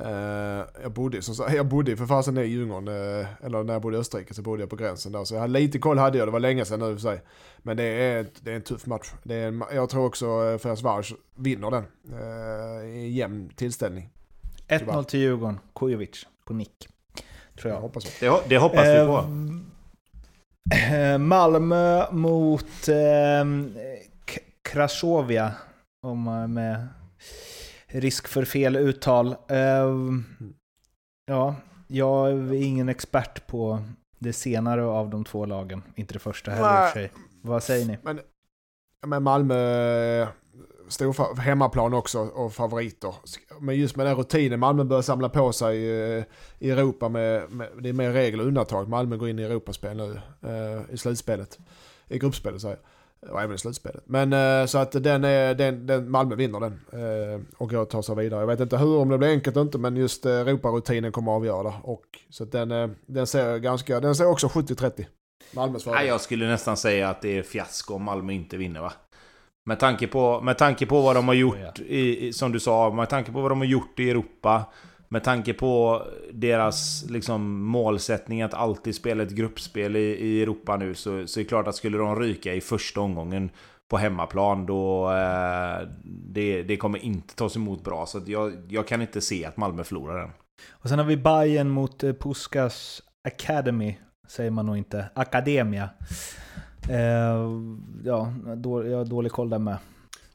Uh, 0.02 0.66
jag, 0.82 0.92
bodde, 0.92 1.22
som, 1.22 1.46
jag 1.56 1.66
bodde 1.66 1.98
för 1.98 2.06
fasen 2.06 2.38
i 2.38 2.44
Djurgården, 2.44 2.88
uh, 2.88 3.28
eller 3.44 3.64
när 3.64 3.74
jag 3.74 3.82
bodde 3.82 3.98
i 3.98 4.00
Österrike 4.00 4.34
så 4.34 4.42
bodde 4.42 4.62
jag 4.62 4.70
på 4.70 4.76
gränsen 4.76 5.12
där. 5.12 5.24
Så 5.24 5.36
jag 5.36 5.42
hade 5.42 5.54
lite 5.54 5.80
koll 5.80 5.98
hade 5.98 6.18
jag, 6.18 6.28
det 6.28 6.32
var 6.32 6.40
länge 6.40 6.66
sedan 6.66 6.80
nu 6.80 6.96
för 6.96 7.02
sig. 7.02 7.22
Men 7.58 7.78
det 7.78 7.84
är, 7.84 8.26
det 8.42 8.52
är 8.52 8.56
en 8.56 8.62
tuff 8.62 8.86
match. 8.86 9.12
Det 9.24 9.36
är 9.36 9.48
en, 9.48 9.64
jag 9.74 9.90
tror 9.90 10.06
också 10.06 10.26
uh, 10.26 10.58
Ferencvaros 10.58 11.14
vinner 11.36 11.72
den 11.72 11.86
i 12.88 13.10
jämn 13.10 13.50
tillställning. 13.56 14.10
1-0 14.68 15.04
till 15.04 15.20
Djurgården, 15.20 15.60
Kujovic 15.76 16.28
på 16.46 16.54
nick. 16.54 16.88
Tror 17.62 17.72
jag. 17.72 17.78
jag 17.78 17.82
hoppas 17.82 18.20
det. 18.20 18.42
Det, 18.48 18.58
hoppas 18.58 18.88
vi 18.88 19.06
på. 19.06 19.26
Eh, 20.76 21.18
Malmö 21.18 22.12
mot 22.12 22.88
eh, 22.88 23.46
Krasovia. 24.62 25.52
Om 26.02 26.54
med 26.54 26.88
risk 28.00 28.28
för 28.28 28.46
fel 28.46 28.76
uttal. 28.76 29.36
Eh, 29.48 29.98
ja, 31.26 31.56
jag 31.88 32.32
är 32.32 32.54
ingen 32.54 32.90
expert 32.90 33.48
på 33.48 33.84
det 34.20 34.34
senare 34.34 34.86
av 34.86 35.10
de 35.10 35.24
två 35.24 35.46
lagen. 35.46 35.84
Inte 35.96 36.14
det 36.14 36.20
första 36.20 36.52
heller 36.52 36.84
i 36.84 36.90
och 36.90 36.94
för 36.94 37.00
sig. 37.00 37.12
Vad 37.42 37.64
säger 37.64 37.86
ni? 37.86 37.98
Men, 38.04 38.20
men 39.06 39.24
Malmö 39.24 40.28
stor 40.88 41.40
hemmaplan 41.40 41.94
också 41.94 42.20
och 42.20 42.54
favoriter. 42.54 43.16
Men 43.60 43.76
just 43.76 43.96
med 43.96 44.06
den 44.06 44.16
rutinen 44.16 44.60
Malmö 44.60 44.84
börjar 44.84 45.02
samla 45.02 45.30
på 45.30 45.54
sig 45.54 46.02
eh, 46.18 46.24
i 46.60 46.72
Europa 46.72 47.10
med, 47.10 47.52
med 47.52 47.70
det 47.80 47.90
är 47.90 47.94
mer 47.94 48.12
regel 48.12 48.40
och 48.40 48.48
undantag. 48.48 48.90
Malmö 48.90 49.18
går 49.18 49.30
in 49.30 49.40
i 49.40 49.44
Europaspel 49.44 49.98
nu 49.98 50.22
eh, 50.42 50.94
i 50.94 50.98
slutspelet. 50.98 51.60
I 52.08 52.20
gruppspelet 52.20 52.62
säger 52.62 52.76
jag. 52.76 52.90
Och 53.30 53.42
även 53.42 53.56
i 53.56 53.58
slutspelet. 53.58 54.04
Men 54.06 54.34
eh, 54.34 54.66
så 54.66 54.78
att 54.78 54.92
den 54.92 55.24
är, 55.24 55.56
den, 55.56 55.88
den, 55.88 56.12
Malmö 56.12 56.36
vinner 56.36 56.60
den. 56.60 56.80
och 57.58 57.70
går 57.70 57.78
och 57.78 57.90
tar 57.90 58.02
sig 58.02 58.16
vidare. 58.16 58.40
Jag 58.40 58.48
vet 58.48 58.60
inte 58.60 58.78
hur, 58.78 58.98
om 58.98 59.10
det 59.10 59.18
blir 59.18 59.30
enkelt 59.30 59.58
inte, 59.58 59.78
men 59.78 59.96
just 59.96 60.26
Europarutinen 60.26 61.12
kommer 61.12 61.32
att 61.32 61.36
avgöra. 61.36 61.74
Och, 61.84 62.04
så 62.30 62.44
att 62.44 62.52
den, 62.52 62.96
den 63.06 63.28
ser 63.28 63.58
ganska, 63.58 64.00
den 64.00 64.16
ser 64.16 64.28
också 64.28 64.48
70-30. 64.48 65.06
Malmös 65.56 65.84
fördel. 65.84 66.08
Jag 66.08 66.22
skulle 66.22 66.48
nästan 66.48 66.78
säga 66.78 67.10
att 67.10 67.22
det 67.22 67.38
är 67.38 67.44
fiasko 67.44 67.94
om 67.94 68.04
Malmö 68.04 68.34
inte 68.34 68.58
vinner 68.58 68.82
va? 68.82 68.94
Med 69.66 69.80
tanke 69.80 70.08
på, 70.08 70.42
med 70.42 70.58
tanke 70.58 70.86
på 70.86 71.02
vad 71.02 71.16
de 71.16 71.28
har 71.28 71.36
gjort, 71.36 71.80
i, 71.80 72.34
som 72.34 72.52
du 72.52 72.60
sa, 72.60 72.94
med 72.94 73.10
tanke 73.10 73.32
på 73.32 73.42
vad 73.42 73.52
de 73.52 73.60
har 73.60 73.66
gjort 73.66 74.00
i 74.00 74.10
Europa. 74.10 74.66
Med 75.14 75.24
tanke 75.24 75.54
på 75.54 76.02
deras 76.32 77.06
liksom, 77.10 77.64
målsättning 77.64 78.42
att 78.42 78.54
alltid 78.54 78.96
spela 78.96 79.24
ett 79.24 79.32
gruppspel 79.32 79.96
i, 79.96 80.00
i 80.00 80.42
Europa 80.42 80.78
nu 80.78 80.96
så, 80.96 81.28
så 81.28 81.40
är 81.40 81.44
det 81.44 81.48
klart 81.48 81.68
att 81.68 81.76
skulle 81.76 81.98
de 81.98 82.20
ryka 82.20 82.54
i 82.54 82.62
första 82.62 83.02
omgången 83.02 83.50
på 83.90 83.98
hemmaplan 83.98 84.66
då... 84.66 85.12
Eh, 85.12 85.88
det, 86.06 86.64
det 86.64 86.78
kommer 86.78 87.00
inte 87.00 87.36
tas 87.36 87.56
emot 87.56 87.84
bra. 87.84 88.06
Så 88.06 88.22
jag, 88.26 88.54
jag 88.70 88.88
kan 88.88 89.02
inte 89.02 89.22
se 89.22 89.46
att 89.46 89.58
Malmö 89.58 89.84
förlorar 89.84 90.20
den. 90.20 90.30
Och 90.72 90.90
sen 90.90 91.00
har 91.00 91.06
vi 91.06 91.18
Bayern 91.18 91.70
mot 91.70 92.04
eh, 92.04 92.14
Puskas 92.14 93.02
Academy. 93.28 93.96
Säger 94.28 94.52
man 94.52 94.66
nog 94.66 94.78
inte. 94.78 95.06
Academia. 95.14 95.90
Eh, 96.90 97.52
ja, 98.04 98.34
då, 98.56 98.88
jag 98.88 98.98
har 98.98 99.06
dålig 99.06 99.32
koll 99.32 99.50
där 99.50 99.60
med. 99.60 99.78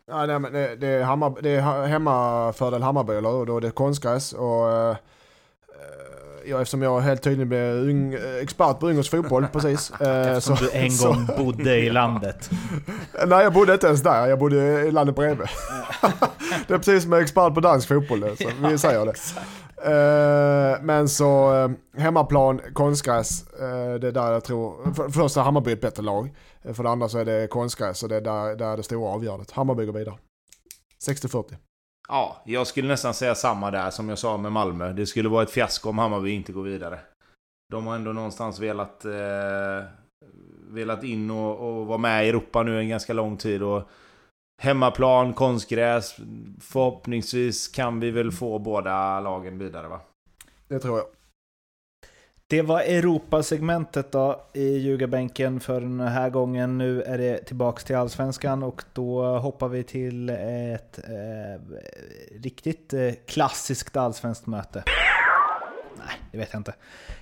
Ja, 0.09 0.27
nej, 0.27 0.39
men 0.39 0.53
det, 0.53 0.77
det, 0.77 0.87
är 0.87 1.03
Hammar, 1.03 1.35
det 1.43 1.51
är 1.51 1.87
hemmafördel 1.87 2.83
Hammarby, 2.83 3.13
eller 3.13 3.31
hur? 3.31 3.47
Då 3.47 3.57
är 3.57 3.61
det 3.61 3.71
konstgräs 3.71 4.33
och... 4.33 4.73
Eh, 4.73 4.97
ja, 6.47 6.61
eftersom 6.61 6.83
jag 6.83 7.01
helt 7.01 7.23
tydligen 7.23 7.49
blev 7.49 7.75
ung, 7.75 8.17
expert 8.43 8.81
på 8.81 8.91
yngres 8.91 9.09
fotboll 9.09 9.47
precis. 9.53 9.91
eftersom 9.91 10.57
så, 10.57 10.65
du 10.65 10.71
en 10.71 10.91
så, 10.91 11.09
gång 11.09 11.27
bodde 11.39 11.77
i 11.77 11.91
landet. 11.91 12.51
Nej, 13.27 13.43
jag 13.43 13.53
bodde 13.53 13.73
inte 13.73 13.87
ens 13.87 14.03
där. 14.03 14.27
Jag 14.27 14.39
bodde 14.39 14.57
i 14.87 14.91
landet 14.91 15.17
bredvid. 15.17 15.49
det 16.67 16.75
är 16.75 16.79
precis 16.79 17.03
som 17.03 17.13
jag 17.13 17.19
är 17.19 17.23
expert 17.23 17.55
på 17.55 17.61
dansk 17.61 17.89
fotboll. 17.89 18.37
Så 18.37 18.49
vi 18.69 18.79
säger 18.79 19.07
det. 19.07 19.15
Uh, 19.87 20.83
men 20.83 21.09
så 21.09 21.53
uh, 21.55 22.01
hemmaplan, 22.03 22.61
konstgräs, 22.73 23.45
uh, 23.63 23.95
det 24.01 24.09
är 24.09 24.13
där 24.13 24.33
jag 24.33 24.45
tror, 24.45 24.95
för, 24.95 25.03
för 25.03 25.11
första 25.11 25.43
Hammarby 25.43 25.71
är 25.71 25.77
ett 25.77 25.81
bättre 25.81 26.03
lag. 26.03 26.31
För 26.75 26.83
det 26.83 26.91
andra 26.91 27.09
så 27.09 27.19
är 27.19 27.25
det 27.25 27.49
konstgräs 27.49 28.03
och 28.03 28.09
det 28.09 28.16
är 28.16 28.21
där, 28.21 28.57
där 28.57 28.77
det 28.77 28.83
stora 28.83 29.11
avgörandet. 29.11 29.51
Hammarby 29.51 29.87
går 29.87 29.93
vidare. 29.93 30.19
60-40. 31.09 31.55
Ja, 32.09 32.43
jag 32.45 32.66
skulle 32.66 32.89
nästan 32.89 33.14
säga 33.14 33.35
samma 33.35 33.71
där 33.71 33.91
som 33.91 34.09
jag 34.09 34.19
sa 34.19 34.37
med 34.37 34.53
Malmö. 34.53 34.93
Det 34.93 35.07
skulle 35.07 35.29
vara 35.29 35.43
ett 35.43 35.51
fiasko 35.51 35.89
om 35.89 35.99
Hammarby 35.99 36.31
inte 36.31 36.53
går 36.53 36.62
vidare. 36.62 36.99
De 37.73 37.87
har 37.87 37.97
ändå 37.97 38.12
någonstans 38.12 38.59
velat, 38.61 39.05
velat 40.69 41.05
in 41.05 41.31
och, 41.31 41.59
och 41.59 41.87
vara 41.87 41.99
med 41.99 42.27
i 42.27 42.29
Europa 42.29 42.62
nu 42.62 42.79
en 42.79 42.89
ganska 42.89 43.12
lång 43.12 43.37
tid. 43.37 43.62
Och 43.62 43.83
Hemmaplan, 44.62 45.35
konstgräs. 45.35 46.16
Förhoppningsvis 46.61 47.69
kan 47.69 48.01
vi 48.01 48.11
väl 48.11 48.33
få 48.33 48.59
båda 48.59 49.21
lagen 49.21 49.59
vidare 49.59 49.89
va? 49.89 50.01
Det 50.69 50.79
tror 50.79 50.99
jag. 50.99 51.07
Det 52.51 52.62
var 52.62 52.80
Europasegmentet 52.80 54.12
då 54.12 54.40
i 54.53 54.78
ljugarbänken 54.78 55.61
för 55.61 55.80
den 55.80 56.01
här 56.01 56.30
gången. 56.30 56.78
Nu 56.78 57.03
är 57.03 57.18
det 57.18 57.44
tillbaks 57.44 57.84
till 57.84 57.96
Allsvenskan 57.96 58.62
och 58.62 58.82
då 58.92 59.38
hoppar 59.38 59.68
vi 59.68 59.82
till 59.82 60.28
ett 60.30 60.99
eh, 60.99 61.61
riktigt 62.42 62.92
eh, 62.92 63.12
klassiskt 63.26 63.96
allsvenskt 63.96 64.46
möte. 64.46 64.82
Nej, 65.96 66.16
det 66.32 66.38
vet 66.38 66.53
jag 66.53 66.61
inte. 66.61 66.74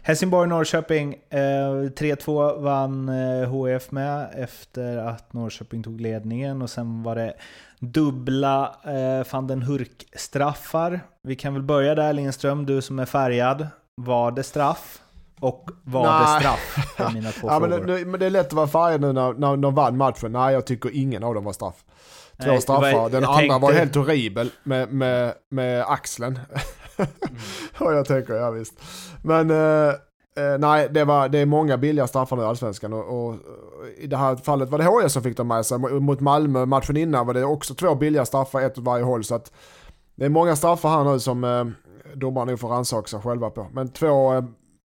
Helsingborg-Norrköping. 0.03 1.15
Eh, 1.31 1.39
3-2 1.39 2.61
vann 2.61 3.09
eh, 3.09 3.49
HF 3.49 3.91
med 3.91 4.29
efter 4.35 4.97
att 4.97 5.33
Norrköping 5.33 5.83
tog 5.83 6.01
ledningen. 6.01 6.63
Och 6.63 6.71
sen 6.71 7.03
var 7.03 7.15
det 7.15 7.35
dubbla 7.79 8.77
eh, 8.85 9.27
van 9.33 9.47
den 9.47 9.63
Hurk-straffar. 9.63 11.01
Vi 11.23 11.37
kan 11.37 11.55
väl 11.55 11.63
börja 11.63 11.95
där 11.95 12.13
Lindström, 12.13 12.67
du 12.67 12.83
som 12.83 12.99
är 12.99 13.07
färgad. 13.07 13.67
Var 13.95 14.31
det 14.31 14.43
straff? 14.43 15.03
Och 15.41 15.71
var 15.85 16.03
Nej. 16.03 16.21
det 16.35 16.41
straff? 16.41 16.95
Är 17.01 17.11
mina 17.15 17.31
två 17.31 17.49
Ja, 17.49 17.59
men, 17.61 17.87
det, 17.87 18.05
men 18.07 18.21
det 18.21 18.27
är 18.27 18.31
lätt 18.31 18.47
att 18.47 18.53
vara 18.53 18.67
färgad 18.67 19.01
nu 19.01 19.13
när, 19.13 19.33
när 19.33 19.57
de 19.57 19.75
vann 19.75 19.97
matchen. 19.97 20.33
Nej, 20.33 20.55
jag 20.55 20.67
tycker 20.67 20.91
ingen 20.97 21.25
av 21.25 21.35
dem 21.35 21.45
var 21.45 21.53
straff. 21.53 21.85
Två 22.43 22.47
Nej, 22.51 22.61
straffar. 22.61 22.93
var- 22.93 23.11
Den 23.11 23.25
andra 23.25 23.39
tänkte- 23.39 23.59
var 23.59 23.73
helt 23.73 23.95
horribel 23.95 24.51
med, 24.63 24.93
med, 24.93 25.35
med 25.51 25.85
axeln. 25.89 26.39
och 27.79 27.93
jag 27.95 28.07
tänker, 28.07 28.35
ja 28.35 28.51
visst. 28.51 28.75
Men 29.23 29.51
eh, 29.51 29.89
eh, 29.89 30.59
nej, 30.59 30.89
det, 30.91 31.05
var, 31.05 31.29
det 31.29 31.39
är 31.39 31.47
många 31.47 31.77
billiga 31.79 32.07
straffar 32.07 32.37
nu 32.37 32.43
i 32.43 32.47
Allsvenskan. 32.47 32.93
Och, 32.93 33.27
och 33.29 33.35
i 33.99 34.07
det 34.07 34.17
här 34.17 34.37
fallet 34.37 34.69
var 34.71 34.79
det 34.79 35.03
HIF 35.03 35.13
som 35.13 35.23
fick 35.23 35.37
dem 35.37 35.49
med 35.49 35.67
sig. 35.67 35.79
Mot 35.79 36.21
Malmö 36.21 36.67
matchen 36.67 36.97
innan 36.97 37.27
var 37.27 37.35
det 37.35 37.45
också 37.45 37.75
två 37.75 37.95
billiga 37.95 38.25
straffar, 38.25 38.61
ett 38.61 38.79
åt 38.79 38.85
varje 38.85 39.05
håll. 39.05 39.25
Så 39.25 39.35
att 39.35 39.53
det 40.15 40.25
är 40.25 40.29
många 40.29 40.57
straffar 40.57 40.89
här 40.89 41.05
nu 41.13 41.21
som 41.21 41.45
eh, 41.45 41.65
domarna 42.15 42.45
nog 42.51 42.61
får 42.61 42.69
rannsaka 42.69 43.09
sig 43.09 43.21
själva 43.21 43.51
på. 43.51 43.67
Men 43.73 43.89
två, 43.89 44.35
eh, 44.35 44.45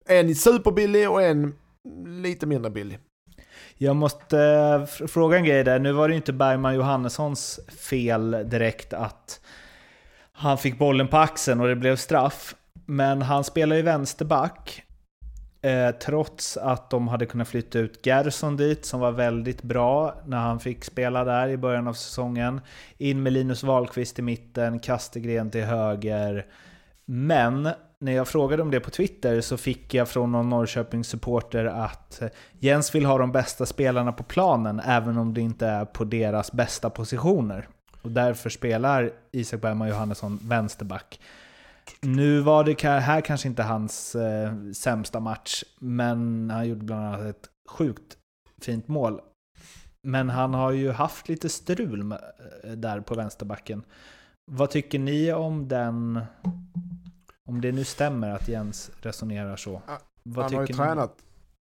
en 0.10 0.36
superbillig 0.36 1.10
och 1.10 1.24
en 1.24 1.56
lite 2.06 2.46
mindre 2.46 2.72
billig. 2.72 3.00
Jag 3.78 3.96
måste 3.96 4.40
eh, 4.40 5.08
fråga 5.08 5.38
en 5.38 5.46
grej 5.46 5.64
där. 5.64 5.80
Nu 5.80 5.92
var 5.92 6.08
det 6.08 6.12
ju 6.12 6.18
inte 6.18 6.34
Bergman 6.34 6.76
Johannessons 6.76 7.60
fel 7.90 8.32
direkt 8.46 8.94
att 8.94 9.42
han 10.32 10.58
fick 10.58 10.78
bollen 10.80 11.08
på 11.08 11.18
axeln 11.18 11.62
och 11.62 11.68
det 11.68 11.76
blev 11.76 11.96
straff. 11.96 12.56
Men 12.86 13.22
han 13.22 13.44
spelar 13.44 13.76
ju 13.76 13.82
vänsterback. 13.82 14.84
Eh, 15.62 15.92
trots 15.92 16.58
att 16.58 16.90
de 16.90 17.08
hade 17.08 17.26
kunnat 17.26 17.48
flytta 17.48 17.80
ut 17.80 18.06
Gerson 18.06 18.58
dit, 18.58 18.86
som 18.86 19.00
var 19.00 19.12
väldigt 19.12 19.64
bra 19.64 20.22
när 20.26 20.38
han 20.38 20.60
fick 20.60 20.84
spela 20.84 21.24
där 21.24 21.48
i 21.48 21.58
början 21.58 21.88
av 21.88 21.94
säsongen. 21.94 22.62
In 22.98 23.24
med 23.24 23.34
Linus 23.34 23.64
Wahlqvist 23.64 24.20
i 24.20 24.22
mitten, 24.22 24.80
Kastegren 24.80 25.52
till 25.52 25.64
höger. 25.64 26.46
Men 27.06 27.70
när 28.02 28.12
jag 28.12 28.28
frågade 28.28 28.62
om 28.62 28.72
det 28.72 28.80
på 28.80 28.90
Twitter 28.90 29.42
så 29.42 29.58
fick 29.58 29.94
jag 29.94 30.10
från 30.10 30.32
någon 30.32 30.50
Norrköpingssupporter 30.50 31.66
att 31.66 32.22
eh, 32.22 32.28
Jens 32.60 32.96
vill 32.96 33.06
ha 33.06 33.18
de 33.18 33.32
bästa 33.32 33.66
spelarna 33.66 34.12
på 34.12 34.24
planen, 34.24 34.80
även 34.80 35.18
om 35.18 35.34
det 35.34 35.42
inte 35.42 35.68
är 35.68 35.86
på 35.86 36.04
deras 36.04 36.52
bästa 36.52 36.90
positioner. 36.90 37.68
Och 38.02 38.12
därför 38.12 38.50
spelar 38.50 39.12
Isak 39.32 39.62
Bergman 39.62 39.88
Johannesson 39.90 40.40
vänsterback. 40.44 41.20
Nu 42.02 42.40
var 42.40 42.64
det 42.64 42.84
här 42.84 43.22
kanske 43.22 43.48
inte 43.48 43.64
hans 43.64 44.16
eh, 44.16 44.54
sämsta 44.76 45.20
match, 45.20 45.64
men 45.80 46.50
han 46.50 46.68
gjorde 46.68 46.86
bland 46.86 47.06
annat 47.06 47.22
ett 47.22 47.50
sjukt 47.70 48.18
fint 48.62 48.88
mål. 48.88 49.22
Men 50.04 50.30
han 50.30 50.54
har 50.54 50.72
ju 50.72 50.92
haft 50.92 51.30
lite 51.30 51.50
strul 51.50 52.04
med, 52.04 52.20
eh, 52.64 52.72
där 52.72 53.02
på 53.02 53.16
vänsterbacken. 53.16 53.84
Vad 54.52 54.70
tycker 54.70 55.00
ni 55.00 55.34
om 55.34 55.68
den... 55.68 56.22
Om 57.50 57.62
det 57.62 57.72
nu 57.72 57.84
stämmer 57.84 58.30
att 58.36 58.48
Jens 58.48 58.92
resonerar 59.02 59.56
så. 59.56 59.82
Vad 60.24 60.46
han 60.46 60.54
har 60.54 60.62
ju 60.62 60.68
ni? 60.68 60.74
tränat 60.74 61.16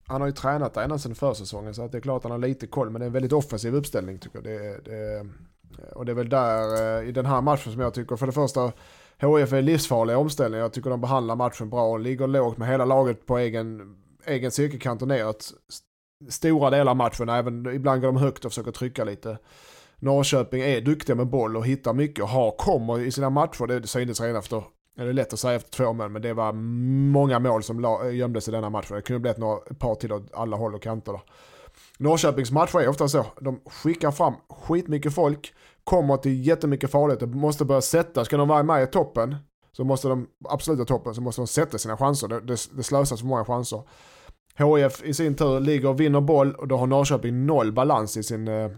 han 0.07 0.21
har 0.21 0.27
ju 0.27 0.33
tränat 0.33 0.77
ända 0.77 0.97
sedan 0.97 1.15
försäsongen 1.15 1.75
så 1.75 1.81
att 1.81 1.91
det 1.91 1.97
är 1.97 2.01
klart 2.01 2.17
att 2.17 2.23
han 2.23 2.31
har 2.31 2.47
lite 2.47 2.67
koll 2.67 2.89
men 2.89 2.99
det 2.99 3.05
är 3.05 3.07
en 3.07 3.13
väldigt 3.13 3.33
offensiv 3.33 3.75
uppställning 3.75 4.19
tycker 4.19 4.37
jag. 4.37 4.43
Det, 4.43 4.85
det, 4.85 5.25
och 5.95 6.05
det 6.05 6.11
är 6.11 6.13
väl 6.13 6.29
där 6.29 6.99
eh, 7.01 7.09
i 7.09 7.11
den 7.11 7.25
här 7.25 7.41
matchen 7.41 7.71
som 7.71 7.81
jag 7.81 7.93
tycker 7.93 8.15
för 8.15 8.25
det 8.25 8.31
första 8.31 8.71
HIF 9.17 9.53
är 9.53 9.61
livsfarliga 9.61 10.17
omställningar. 10.17 10.63
Jag 10.63 10.73
tycker 10.73 10.89
de 10.89 11.01
behandlar 11.01 11.35
matchen 11.35 11.69
bra 11.69 11.91
och 11.91 11.99
ligger 11.99 12.27
lågt 12.27 12.57
med 12.57 12.67
hela 12.67 12.85
laget 12.85 13.25
på 13.25 13.37
egen, 13.37 13.97
egen 14.25 14.51
cirkelkant 14.51 15.01
och 15.01 15.07
neråt. 15.07 15.53
Stora 16.29 16.69
delar 16.69 16.91
av 16.91 16.95
matchen, 16.95 17.29
även 17.29 17.75
ibland 17.75 18.01
går 18.01 18.07
de 18.07 18.17
högt 18.17 18.45
och 18.45 18.51
försöker 18.51 18.71
trycka 18.71 19.03
lite. 19.03 19.37
Norrköping 19.99 20.61
är 20.61 20.81
duktiga 20.81 21.15
med 21.15 21.27
boll 21.27 21.57
och 21.57 21.65
hittar 21.65 21.93
mycket 21.93 22.23
och 22.23 22.29
har, 22.29 22.51
kommer 22.51 22.99
i 22.99 23.11
sina 23.11 23.29
matcher. 23.29 23.67
Det 23.67 23.87
syntes 23.87 24.21
redan 24.21 24.35
efter, 24.35 24.63
det 25.05 25.11
är 25.11 25.13
lätt 25.13 25.33
att 25.33 25.39
säga 25.39 25.55
efter 25.55 25.71
två 25.71 25.93
mål, 25.93 26.09
men 26.09 26.21
det 26.21 26.33
var 26.33 26.53
många 27.11 27.39
mål 27.39 27.63
som 27.63 28.01
gömdes 28.13 28.47
i 28.47 28.51
denna 28.51 28.69
matchen. 28.69 28.95
Det 28.95 29.01
kunde 29.01 29.19
blivit 29.19 29.37
några, 29.37 29.57
ett 29.71 29.79
par 29.79 29.95
till 29.95 30.13
åt 30.13 30.33
alla 30.33 30.57
håll 30.57 30.75
och 30.75 30.81
kanter. 30.81 31.11
Då. 31.11 31.21
Norrköpings 31.97 32.51
matcher 32.51 32.79
är 32.79 32.87
ofta 32.87 33.07
så. 33.07 33.25
De 33.41 33.59
skickar 33.65 34.11
fram 34.11 34.33
skitmycket 34.49 35.13
folk, 35.13 35.53
kommer 35.83 36.17
till 36.17 36.47
jättemycket 36.47 36.91
farligheter, 36.91 37.27
måste 37.27 37.65
börja 37.65 37.81
sätta. 37.81 38.25
Ska 38.25 38.37
de 38.37 38.47
vara 38.47 38.63
med 38.63 38.83
i 38.83 38.87
toppen, 38.87 39.35
så 39.71 39.83
måste 39.83 40.07
de, 40.07 40.27
absoluta 40.49 40.85
toppen, 40.85 41.15
så 41.15 41.21
måste 41.21 41.41
de 41.41 41.47
sätta 41.47 41.77
sina 41.77 41.97
chanser. 41.97 42.27
Det, 42.27 42.39
det, 42.39 42.57
det 42.71 42.83
slösas 42.83 43.19
för 43.19 43.27
många 43.27 43.45
chanser. 43.45 43.81
HIF 44.57 45.03
i 45.03 45.13
sin 45.13 45.35
tur 45.35 45.59
ligger 45.59 45.89
och 45.89 45.99
vinner 45.99 46.21
boll 46.21 46.55
och 46.55 46.67
då 46.67 46.77
har 46.77 46.87
Norrköping 46.87 47.45
noll 47.45 47.71
balans 47.71 48.17
i 48.17 48.23
sin, 48.23 48.47
eh, 48.47 48.71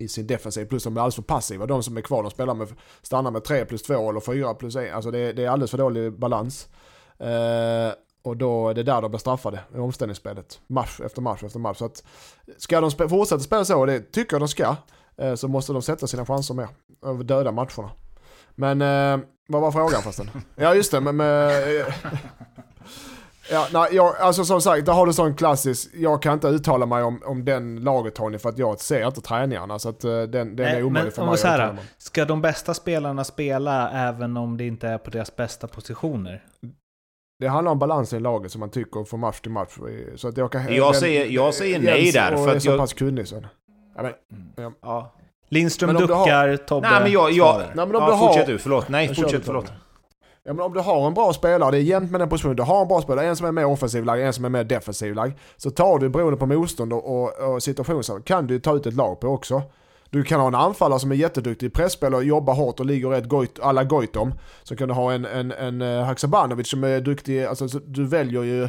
i 0.00 0.08
sin 0.08 0.26
defensiv. 0.26 0.64
Plus 0.64 0.84
de 0.84 0.96
är 0.96 1.00
alldeles 1.00 1.14
för 1.14 1.22
passiva. 1.22 1.66
De 1.66 1.82
som 1.82 1.96
är 1.96 2.00
kvar 2.00 2.22
de 2.22 2.30
spelar 2.30 2.54
med, 2.54 2.68
stannar 3.02 3.30
med 3.30 3.44
3 3.44 3.64
plus 3.64 3.82
2 3.82 4.10
eller 4.10 4.20
4 4.20 4.54
plus 4.54 4.76
1. 4.76 4.94
Alltså 4.94 5.10
det, 5.10 5.18
är- 5.18 5.32
det 5.32 5.44
är 5.44 5.48
alldeles 5.48 5.70
för 5.70 5.78
dålig 5.78 6.18
balans. 6.18 6.68
Eh, 7.18 7.92
och 8.22 8.36
då 8.36 8.68
är 8.68 8.74
det 8.74 8.82
där 8.82 9.02
de 9.02 9.10
blir 9.10 9.18
straffade 9.18 9.60
i 9.74 9.78
omställningsspelet. 9.78 10.60
Match 10.66 11.00
efter 11.00 11.22
match 11.22 11.42
efter 11.42 11.58
match. 11.58 11.78
Så 11.78 11.84
att 11.84 12.04
ska 12.58 12.80
de 12.80 12.90
spe, 12.90 13.08
fortsätta 13.08 13.40
spela 13.40 13.64
så, 13.64 13.78
och 13.80 13.86
det 13.86 14.12
tycker 14.12 14.34
jag 14.34 14.42
de 14.42 14.48
ska, 14.48 14.76
eh, 15.18 15.34
så 15.34 15.48
måste 15.48 15.72
de 15.72 15.82
sätta 15.82 16.06
sina 16.06 16.26
chanser 16.26 16.54
mer. 16.54 16.68
Över 17.06 17.24
döda 17.24 17.52
matcherna. 17.52 17.90
Men 18.54 18.82
eh, 18.82 19.26
vad 19.48 19.62
var 19.62 19.72
frågan 19.72 20.02
förresten? 20.02 20.30
ja 20.56 20.74
just 20.74 20.90
det, 20.92 21.00
men... 21.00 21.16
med, 21.16 21.80
eh, 21.80 21.94
Ja, 23.50 23.66
nej, 23.72 23.88
jag, 23.92 24.16
alltså 24.16 24.44
som 24.44 24.60
sagt, 24.60 24.86
där 24.86 24.92
har 24.92 25.06
du 25.06 25.12
sån 25.12 25.34
klassisk, 25.34 25.90
jag 25.94 26.22
kan 26.22 26.32
inte 26.32 26.48
uttala 26.48 26.86
mig 26.86 27.02
om, 27.02 27.22
om 27.24 27.44
den 27.44 27.80
laget 27.84 28.14
Tony 28.14 28.38
för 28.38 28.48
att 28.48 28.58
jag 28.58 28.80
ser 28.80 29.06
inte 29.06 29.20
träningarna 29.20 29.78
så 29.78 29.88
att 29.88 30.04
eh, 30.04 30.10
den, 30.10 30.30
den 30.30 30.56
Nej, 30.56 30.66
är 30.76 30.82
omöjlig 30.82 31.04
men 31.04 31.12
för 31.12 31.24
mig 31.26 31.38
så 31.38 31.46
att 31.48 31.52
här. 31.60 31.76
Ska 31.98 32.24
de 32.24 32.42
bästa 32.42 32.74
spelarna 32.74 33.24
spela 33.24 33.90
även 33.90 34.36
om 34.36 34.56
det 34.56 34.64
inte 34.66 34.88
är 34.88 34.98
på 34.98 35.10
deras 35.10 35.36
bästa 35.36 35.66
positioner? 35.66 36.44
Det 37.38 37.48
handlar 37.48 37.72
om 37.72 37.78
balansen 37.78 38.18
i 38.18 38.22
laget 38.22 38.52
som 38.52 38.60
man 38.60 38.70
tycker 38.70 39.04
från 39.04 39.20
match 39.20 39.40
till 39.40 39.50
match. 39.50 39.78
Så 40.16 40.28
att 40.28 40.36
jag, 40.36 40.52
kan, 40.52 40.74
Jag 40.74 40.96
säger- 40.96 41.26
jag 41.26 41.54
säger 41.54 41.78
nej 41.78 42.02
Jens 42.02 42.14
där, 42.14 42.36
för 42.36 42.48
är 42.52 42.56
att 42.56 42.62
så 42.62 42.70
jag- 42.70 42.78
pass 42.78 42.92
kunnig 42.92 43.28
så. 43.28 43.44
Ja, 43.96 44.02
men, 44.02 44.72
Ja. 44.82 45.12
Lindström 45.48 45.86
Men 45.92 45.96
om 45.96 46.06
du 46.06 46.14
har- 46.14 46.24
duckar, 46.24 46.56
Tobbe 46.56 46.90
Nej 46.90 47.02
men 47.02 47.12
jag... 47.12 47.32
jag. 47.32 47.58
Nej, 47.58 47.68
men 47.74 47.96
om 47.96 48.02
ja, 48.02 48.06
du 48.06 48.12
har- 48.12 48.18
fortsätt 48.28 48.46
du, 48.46 48.58
förlåt. 48.58 48.88
Nej, 48.88 49.14
fortsätt, 49.14 49.44
förlåt. 49.44 49.72
Ja, 50.50 50.54
men 50.54 50.66
om 50.66 50.72
du 50.72 50.80
har 50.80 51.06
en 51.06 51.14
bra 51.14 51.32
spelare, 51.32 51.70
det 51.70 51.76
är 51.76 51.82
jämnt 51.82 52.10
med 52.10 52.20
den 52.20 52.28
positionen, 52.28 52.56
du 52.56 52.62
har 52.62 52.82
en 52.82 52.88
bra 52.88 53.02
spelare, 53.02 53.26
en 53.26 53.36
som 53.36 53.46
är 53.46 53.52
mer 53.52 53.64
offensiv 53.64 54.04
lag, 54.04 54.22
en 54.22 54.32
som 54.32 54.44
är 54.44 54.48
mer 54.48 54.64
defensiv 54.64 55.14
lag. 55.14 55.32
Så 55.56 55.70
tar 55.70 55.98
du 55.98 56.08
beroende 56.08 56.36
på 56.36 56.46
motstånd 56.46 56.92
och, 56.92 57.22
och, 57.22 57.54
och 57.54 57.62
situation 57.62 58.04
så 58.04 58.20
kan 58.20 58.46
du 58.46 58.60
ta 58.60 58.76
ut 58.76 58.86
ett 58.86 58.94
lag 58.94 59.20
på 59.20 59.28
också. 59.28 59.62
Du 60.10 60.22
kan 60.22 60.40
ha 60.40 60.48
en 60.48 60.54
anfallare 60.54 61.00
som 61.00 61.12
är 61.12 61.16
jätteduktig 61.16 61.66
i 61.66 61.70
presspel 61.70 62.14
och 62.14 62.24
jobbar 62.24 62.54
hårt 62.54 62.80
och 62.80 62.86
ligger 62.86 63.08
rätt 63.08 63.28
goit, 63.28 63.60
alla 63.62 63.84
Goitom. 63.84 64.32
Så 64.62 64.76
kan 64.76 64.88
du 64.88 64.94
ha 64.94 65.12
en, 65.12 65.24
en, 65.24 65.52
en 65.52 65.82
eh, 65.82 66.04
Haksabanovic 66.04 66.70
som 66.70 66.84
är 66.84 67.00
duktig, 67.00 67.44
alltså 67.44 67.66
du 67.66 68.06
väljer 68.06 68.42
ju, 68.42 68.68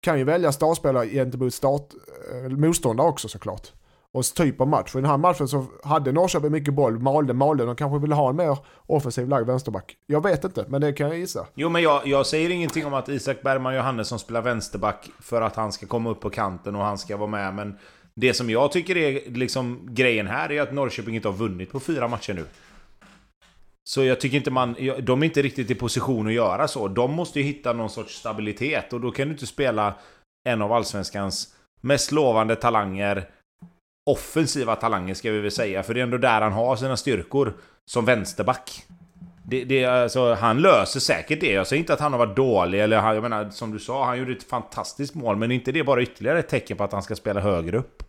kan 0.00 0.18
ju 0.18 0.24
välja 0.24 0.52
startspelare 0.52 1.08
gentemot 1.08 1.54
start, 1.54 1.88
eh, 2.32 2.50
motståndare 2.50 3.08
också 3.08 3.28
såklart. 3.28 3.72
Och 4.14 4.24
typ 4.24 4.60
av 4.60 4.68
match. 4.68 4.90
För 4.90 4.98
i 4.98 5.02
den 5.02 5.10
här 5.10 5.18
matchen 5.18 5.48
så 5.48 5.66
hade 5.84 6.12
Norrköping 6.12 6.52
mycket 6.52 6.74
boll, 6.74 6.98
malde, 6.98 7.34
malde. 7.34 7.64
De 7.64 7.76
kanske 7.76 7.98
ville 7.98 8.14
ha 8.14 8.30
en 8.30 8.36
mer 8.36 8.58
offensiv 8.86 9.28
lagd 9.28 9.46
vänsterback. 9.46 9.96
Jag 10.06 10.22
vet 10.22 10.44
inte, 10.44 10.64
men 10.68 10.80
det 10.80 10.92
kan 10.92 11.08
jag 11.08 11.18
gissa. 11.18 11.46
Jo 11.54 11.68
men 11.68 11.82
jag, 11.82 12.06
jag 12.06 12.26
säger 12.26 12.50
ingenting 12.50 12.86
om 12.86 12.94
att 12.94 13.08
Isak 13.08 13.42
Bergman 13.42 13.74
Johannesson 13.74 14.18
spelar 14.18 14.42
vänsterback 14.42 15.10
för 15.20 15.42
att 15.42 15.56
han 15.56 15.72
ska 15.72 15.86
komma 15.86 16.10
upp 16.10 16.20
på 16.20 16.30
kanten 16.30 16.76
och 16.76 16.84
han 16.84 16.98
ska 16.98 17.16
vara 17.16 17.30
med. 17.30 17.54
Men 17.54 17.78
det 18.14 18.34
som 18.34 18.50
jag 18.50 18.72
tycker 18.72 18.96
är 18.96 19.30
liksom 19.30 19.88
grejen 19.90 20.26
här 20.26 20.52
är 20.52 20.62
att 20.62 20.72
Norrköping 20.72 21.14
inte 21.14 21.28
har 21.28 21.36
vunnit 21.36 21.72
på 21.72 21.80
fyra 21.80 22.08
matcher 22.08 22.34
nu. 22.34 22.44
Så 23.88 24.04
jag 24.04 24.20
tycker 24.20 24.36
inte 24.36 24.50
man... 24.50 24.76
De 25.02 25.22
är 25.22 25.26
inte 25.26 25.42
riktigt 25.42 25.70
i 25.70 25.74
position 25.74 26.26
att 26.26 26.32
göra 26.32 26.68
så. 26.68 26.88
De 26.88 27.12
måste 27.12 27.40
ju 27.40 27.44
hitta 27.44 27.72
någon 27.72 27.90
sorts 27.90 28.18
stabilitet 28.18 28.92
och 28.92 29.00
då 29.00 29.10
kan 29.10 29.28
du 29.28 29.32
inte 29.32 29.46
spela 29.46 29.94
en 30.48 30.62
av 30.62 30.72
Allsvenskans 30.72 31.54
mest 31.80 32.12
lovande 32.12 32.56
talanger. 32.56 33.30
Offensiva 34.08 34.76
talanger 34.76 35.14
ska 35.14 35.30
vi 35.30 35.40
väl 35.40 35.50
säga, 35.50 35.82
för 35.82 35.94
det 35.94 36.00
är 36.00 36.02
ändå 36.02 36.18
där 36.18 36.40
han 36.40 36.52
har 36.52 36.76
sina 36.76 36.96
styrkor. 36.96 37.56
Som 37.86 38.04
vänsterback. 38.04 38.84
Det, 39.44 39.64
det, 39.64 39.84
alltså, 39.84 40.34
han 40.34 40.60
löser 40.60 41.00
säkert 41.00 41.40
det. 41.40 41.52
Jag 41.52 41.66
säger 41.66 41.80
inte 41.80 41.92
att 41.92 42.00
han 42.00 42.12
har 42.12 42.18
varit 42.18 42.36
dålig, 42.36 42.80
eller 42.80 42.98
han, 42.98 43.14
jag 43.14 43.22
menar, 43.22 43.50
som 43.50 43.72
du 43.72 43.78
sa, 43.78 44.04
han 44.04 44.18
gjorde 44.18 44.32
ett 44.32 44.42
fantastiskt 44.42 45.14
mål. 45.14 45.36
Men 45.36 45.50
inte 45.50 45.72
det 45.72 45.84
bara 45.84 46.02
ytterligare 46.02 46.38
ett 46.38 46.48
tecken 46.48 46.76
på 46.76 46.84
att 46.84 46.92
han 46.92 47.02
ska 47.02 47.16
spela 47.16 47.40
högre 47.40 47.78
upp? 47.78 48.02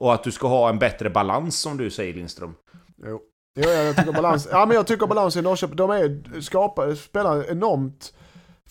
Och 0.00 0.14
att 0.14 0.24
du 0.24 0.32
ska 0.32 0.48
ha 0.48 0.68
en 0.68 0.78
bättre 0.78 1.10
balans, 1.10 1.60
som 1.60 1.76
du 1.76 1.90
säger 1.90 2.14
Lindström. 2.14 2.54
Jo. 3.06 3.20
Jo, 3.60 3.70
jag 3.70 3.96
tycker 3.96 4.12
balans, 4.12 4.48
ja, 4.52 4.66
men 4.66 4.76
jag 4.76 4.86
tycker 4.86 5.06
balans 5.06 5.36
i 5.36 5.42
Norrköping, 5.42 5.76
de 5.76 5.90
är 5.90 6.40
skapar, 6.40 6.94
spelar 6.94 7.50
enormt 7.50 8.12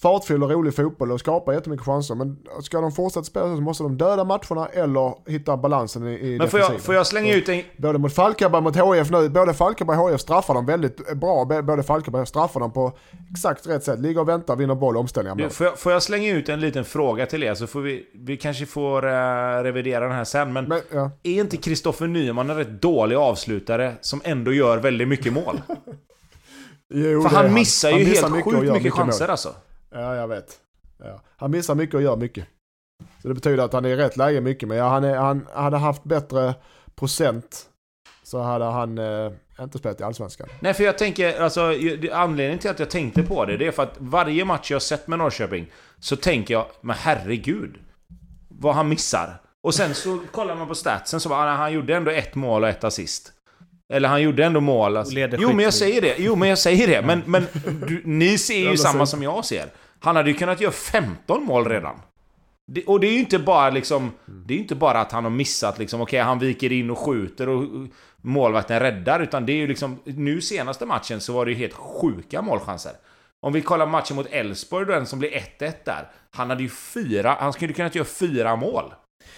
fartfylld 0.01 0.43
och 0.43 0.49
rolig 0.49 0.75
fotboll 0.75 1.11
och 1.11 1.19
skapar 1.19 1.53
jättemycket 1.53 1.85
chanser. 1.85 2.15
Men 2.15 2.37
ska 2.61 2.81
de 2.81 2.91
fortsätta 2.91 3.23
spela 3.23 3.55
så 3.55 3.61
måste 3.61 3.83
de 3.83 3.97
döda 3.97 4.23
matcherna 4.23 4.67
eller 4.67 5.31
hitta 5.31 5.57
balansen 5.57 6.07
i, 6.07 6.13
i 6.13 6.37
Men 6.37 6.49
får 6.49 6.59
jag, 6.59 6.81
får 6.81 6.95
jag 6.95 7.07
slänga 7.07 7.33
ut 7.33 7.49
en... 7.49 7.63
Både 7.77 7.99
mot 7.99 8.13
Falkenberg 8.13 8.61
mot 8.61 8.75
HIF 8.75 9.11
nu, 9.11 9.29
både 9.29 9.53
Falkenberg 9.53 9.97
och 9.97 10.11
HIF 10.11 10.21
straffar 10.21 10.53
dem 10.53 10.65
väldigt 10.65 11.13
bra. 11.15 11.45
Både 11.63 11.83
Falkenberg 11.83 12.27
straffar 12.27 12.59
dem 12.59 12.73
på 12.73 12.97
exakt 13.31 13.67
rätt 13.67 13.83
sätt. 13.83 13.99
Ligger 13.99 14.21
och 14.21 14.29
väntar, 14.29 14.55
vinner 14.55 14.75
boll, 14.75 14.97
omställningar. 14.97 15.35
Mål. 15.35 15.49
får, 15.49 15.65
jag, 15.65 15.79
får 15.79 15.91
jag 15.91 16.03
slänga 16.03 16.33
ut 16.33 16.49
en 16.49 16.59
liten 16.59 16.85
fråga 16.85 17.25
till 17.25 17.43
er 17.43 17.53
så 17.53 17.67
får 17.67 17.81
vi... 17.81 18.03
Vi 18.13 18.37
kanske 18.37 18.65
får 18.65 19.05
uh, 19.05 19.63
revidera 19.63 20.05
den 20.05 20.15
här 20.15 20.23
sen, 20.23 20.53
men... 20.53 20.65
Men, 20.65 20.81
ja. 20.91 21.11
Är 21.23 21.41
inte 21.41 21.57
Kristoffer 21.57 22.07
Nyman 22.07 22.49
en 22.49 22.55
rätt 22.55 22.81
dålig 22.81 23.15
avslutare 23.15 23.93
som 24.01 24.21
ändå 24.23 24.53
gör 24.53 24.77
väldigt 24.77 25.07
mycket 25.07 25.33
mål? 25.33 25.61
Jo, 26.89 27.21
För 27.21 27.29
är 27.29 27.43
han 27.43 27.53
missar 27.53 27.89
ju 27.89 28.05
missar 28.05 28.21
helt 28.21 28.35
mycket 28.35 28.53
och 28.53 28.59
sjukt 28.59 28.73
mycket 28.73 28.95
mål. 28.95 29.05
chanser 29.05 29.27
alltså. 29.27 29.55
Ja, 29.89 30.15
jag 30.15 30.27
vet. 30.27 30.59
Ja. 30.97 31.21
Han 31.38 31.51
missar 31.51 31.75
mycket 31.75 31.95
och 31.95 32.01
gör 32.01 32.15
mycket. 32.15 32.47
Så 33.21 33.27
det 33.27 33.33
betyder 33.33 33.63
att 33.63 33.73
han 33.73 33.85
är 33.85 33.89
i 33.89 33.95
rätt 33.95 34.17
läge 34.17 34.41
mycket. 34.41 34.69
Men 34.69 34.77
ja, 34.77 34.89
han, 34.89 35.03
är, 35.03 35.15
han 35.15 35.47
hade 35.53 35.77
haft 35.77 36.03
bättre 36.03 36.55
procent 36.95 37.69
så 38.23 38.41
hade 38.41 38.65
han 38.65 38.97
eh, 38.97 39.31
inte 39.59 39.77
spelat 39.77 40.01
i 40.01 40.03
Allsvenskan. 40.03 40.47
Nej, 40.59 40.73
för 40.73 40.83
jag 40.83 40.97
tänker, 40.97 41.41
alltså 41.41 41.61
anledningen 42.11 42.59
till 42.59 42.69
att 42.69 42.79
jag 42.79 42.89
tänkte 42.89 43.23
på 43.23 43.45
det, 43.45 43.57
det 43.57 43.67
är 43.67 43.71
för 43.71 43.83
att 43.83 43.95
varje 43.97 44.45
match 44.45 44.71
jag 44.71 44.75
har 44.75 44.79
sett 44.79 45.07
med 45.07 45.19
Norrköping 45.19 45.71
så 45.99 46.15
tänker 46.15 46.53
jag, 46.53 46.65
men 46.81 46.95
herregud. 46.99 47.77
Vad 48.47 48.75
han 48.75 48.89
missar. 48.89 49.41
Och 49.63 49.73
sen 49.73 49.95
så 49.95 50.19
kollar 50.31 50.55
man 50.55 50.67
på 50.67 50.75
statsen 50.75 51.19
så 51.19 51.29
bara, 51.29 51.53
ah, 51.53 51.55
han 51.55 51.73
gjorde 51.73 51.95
ändå 51.95 52.11
ett 52.11 52.35
mål 52.35 52.63
och 52.63 52.69
ett 52.69 52.83
assist. 52.83 53.33
Eller 53.93 54.09
han 54.09 54.21
gjorde 54.21 54.45
ändå 54.45 54.61
mål. 54.61 54.97
Alltså. 54.97 55.19
Jo 55.19 55.53
men 55.53 55.59
jag 55.65 55.73
säger 55.73 56.01
det, 56.01 56.15
jo 56.17 56.35
men 56.35 56.49
jag 56.49 56.57
säger 56.57 56.88
det. 56.88 57.01
Men, 57.01 57.23
men 57.25 57.47
du, 57.88 58.01
ni 58.05 58.38
ser 58.38 58.69
ju 58.69 58.77
samma 58.77 59.05
som 59.05 59.23
jag 59.23 59.45
ser. 59.45 59.65
Han 59.99 60.15
hade 60.15 60.29
ju 60.29 60.35
kunnat 60.35 60.61
göra 60.61 60.71
15 60.71 61.45
mål 61.45 61.69
redan. 61.69 61.95
Det, 62.71 62.83
och 62.85 62.99
det 62.99 63.07
är 63.07 63.11
ju 63.11 63.19
inte 63.19 63.39
bara 63.39 63.69
liksom... 63.69 64.11
Det 64.25 64.53
är 64.53 64.55
ju 64.55 64.61
inte 64.61 64.75
bara 64.75 65.01
att 65.01 65.11
han 65.11 65.23
har 65.23 65.31
missat 65.31 65.79
liksom, 65.79 66.01
okej 66.01 66.19
han 66.19 66.39
viker 66.39 66.71
in 66.71 66.89
och 66.89 66.97
skjuter 66.97 67.49
och 67.49 67.63
målvakten 68.21 68.79
räddar. 68.79 69.19
Utan 69.19 69.45
det 69.45 69.51
är 69.51 69.57
ju 69.57 69.67
liksom... 69.67 69.99
Nu 70.03 70.41
senaste 70.41 70.85
matchen 70.85 71.21
så 71.21 71.33
var 71.33 71.45
det 71.45 71.51
ju 71.51 71.57
helt 71.57 71.73
sjuka 71.73 72.41
målchanser. 72.41 72.91
Om 73.41 73.53
vi 73.53 73.61
kollar 73.61 73.88
matchen 73.88 74.15
mot 74.15 74.27
Elfsborg 74.31 74.85
den 74.85 75.05
som 75.05 75.19
blir 75.19 75.29
1-1 75.29 75.73
där. 75.85 76.11
Han 76.31 76.49
hade 76.49 76.63
ju 76.63 76.69
fyra... 76.69 77.38
Han 77.39 77.53
skulle 77.53 77.73
kunnat 77.73 77.95
göra 77.95 78.05
fyra 78.05 78.55
mål. 78.55 78.93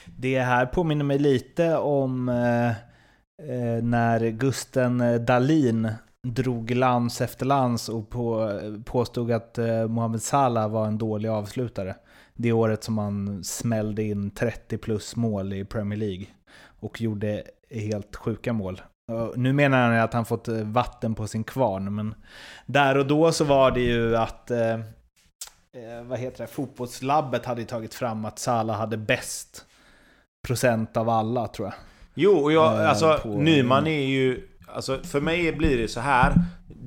Det 0.05 0.39
här 0.39 0.65
påminner 0.65 1.05
mig 1.05 1.19
lite 1.19 1.77
om 1.77 2.29
eh, 2.29 2.88
Eh, 3.47 3.83
när 3.83 4.29
Gusten 4.29 5.01
eh, 5.01 5.15
Dalin 5.15 5.91
drog 6.27 6.71
lans 6.71 7.21
efter 7.21 7.45
lans 7.45 7.89
och 7.89 8.09
på, 8.09 8.59
påstod 8.85 9.31
att 9.31 9.57
eh, 9.57 9.87
Mohamed 9.87 10.21
Salah 10.21 10.69
var 10.69 10.87
en 10.87 10.97
dålig 10.97 11.29
avslutare. 11.29 11.95
Det 12.33 12.51
året 12.51 12.83
som 12.83 12.97
han 12.97 13.43
smällde 13.43 14.03
in 14.03 14.31
30 14.31 14.77
plus 14.77 15.15
mål 15.15 15.53
i 15.53 15.65
Premier 15.65 15.99
League 15.99 16.25
och 16.79 17.01
gjorde 17.01 17.43
helt 17.69 18.15
sjuka 18.15 18.53
mål. 18.53 18.81
Nu 19.35 19.53
menar 19.53 19.89
han 19.89 19.99
att 19.99 20.13
han 20.13 20.25
fått 20.25 20.47
vatten 20.47 21.15
på 21.15 21.27
sin 21.27 21.43
kvarn, 21.43 21.95
men 21.95 22.15
där 22.65 22.97
och 22.97 23.07
då 23.07 23.31
så 23.31 23.43
var 23.43 23.71
det 23.71 23.81
ju 23.81 24.17
att 24.17 24.51
eh, 24.51 26.03
vad 26.03 26.19
heter 26.19 26.43
det, 26.43 26.47
fotbollslabbet 26.47 27.45
hade 27.45 27.65
tagit 27.65 27.93
fram 27.93 28.25
att 28.25 28.39
Salah 28.39 28.77
hade 28.77 28.97
bäst 28.97 29.65
procent 30.47 30.97
av 30.97 31.09
alla 31.09 31.47
tror 31.47 31.67
jag. 31.67 31.75
Jo, 32.15 32.31
och 32.37 32.51
jag, 32.51 32.81
Eh, 32.81 32.89
alltså 32.89 33.19
på- 33.23 33.29
Nyman 33.29 33.87
är 33.87 34.05
ju... 34.05 34.47
Alltså 34.67 34.99
för 35.03 35.21
mig 35.21 35.51
blir 35.53 35.77
det 35.77 35.87
så 35.87 35.99
här. 35.99 36.33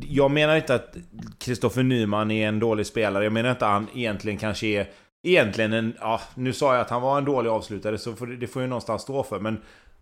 Jag 0.00 0.30
menar 0.30 0.56
inte 0.56 0.74
att 0.74 0.96
Kristoffer 1.38 1.82
Nyman 1.82 2.30
är 2.30 2.48
en 2.48 2.58
dålig 2.58 2.86
spelare. 2.86 3.24
Jag 3.24 3.32
menar 3.32 3.50
inte 3.50 3.66
att 3.66 3.72
han 3.72 3.86
egentligen 3.94 4.38
kanske 4.38 4.66
är... 4.66 4.88
Egentligen 5.24 5.72
en... 5.72 5.94
Ja, 6.00 6.20
nu 6.34 6.52
sa 6.52 6.72
jag 6.74 6.80
att 6.80 6.90
han 6.90 7.02
var 7.02 7.18
en 7.18 7.24
dålig 7.24 7.50
avslutare, 7.50 7.98
så 7.98 8.12
får, 8.12 8.26
det- 8.26 8.36
det 8.36 8.46
får 8.46 8.62
ju 8.62 8.68
någonstans 8.68 9.02
stå 9.02 9.22
för. 9.22 9.40
Men 9.40 9.60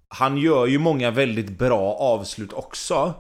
han 0.08 0.36
gör 0.36 0.66
ju 0.66 0.78
många 0.78 1.10
väldigt 1.10 1.58
bra 1.58 1.94
avslut 1.94 2.52
också. 2.52 3.14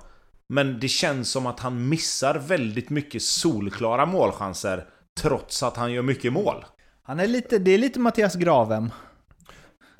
Men 0.48 0.80
det 0.80 0.88
känns 0.88 1.30
som 1.30 1.46
att 1.46 1.60
han 1.60 1.88
missar 1.88 2.38
väldigt 2.38 2.90
mycket 2.90 3.22
solklara 3.22 4.06
målchanser. 4.06 4.84
Trots 5.20 5.62
att 5.62 5.76
han 5.76 5.92
gör 5.92 6.02
mycket 6.02 6.32
mål. 6.32 6.64
Han 7.02 7.20
är 7.20 7.26
lite, 7.26 7.58
det 7.58 7.70
är 7.70 7.78
lite 7.78 8.00
Mattias 8.00 8.34
Gravem. 8.34 8.90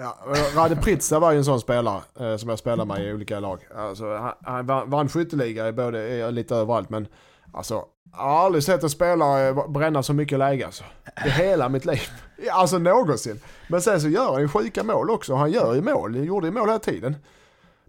Ja, 0.03 0.17
Rade 0.57 0.77
Pritsa 0.77 1.19
var 1.19 1.33
ju 1.33 1.39
en 1.39 1.45
sån 1.45 1.61
spelare 1.61 2.01
eh, 2.21 2.37
som 2.37 2.49
jag 2.49 2.59
spelade 2.59 2.89
med 2.89 3.05
i 3.09 3.13
olika 3.13 3.41
lag. 3.41 3.59
Alltså, 3.77 4.17
han, 4.17 4.33
han 4.43 4.67
vann- 4.67 4.91
vann 4.91 5.09
skytteliga 5.09 5.69
i 5.69 5.73
både, 5.73 6.31
lite 6.31 6.57
överallt 6.57 6.91
men 6.91 7.07
alltså, 7.53 7.85
jag 8.13 8.19
har 8.23 8.45
aldrig 8.45 8.65
sett 8.65 8.83
en 8.83 8.91
spelare 8.91 9.49
eh, 9.49 9.69
bränna 9.71 10.03
så 10.03 10.13
mycket 10.13 10.39
läge 10.39 10.67
alltså. 10.67 10.85
I 11.27 11.29
hela 11.31 11.69
mitt 11.69 11.85
liv. 11.85 12.01
Alltså 12.53 12.79
någonsin. 12.79 13.41
Men 13.69 13.81
sen 13.81 14.01
så 14.01 14.09
gör 14.09 14.33
han 14.33 14.41
ju 14.41 14.49
sjuka 14.49 14.83
mål 14.85 15.11
också. 15.11 15.35
Han 15.35 15.51
gör 15.51 15.75
ju 15.75 15.83
mål. 15.83 16.15
Han 16.15 16.25
gjorde 16.25 16.47
ju 16.47 16.53
mål 16.53 16.69
hela 16.69 16.79
tiden. 16.79 17.17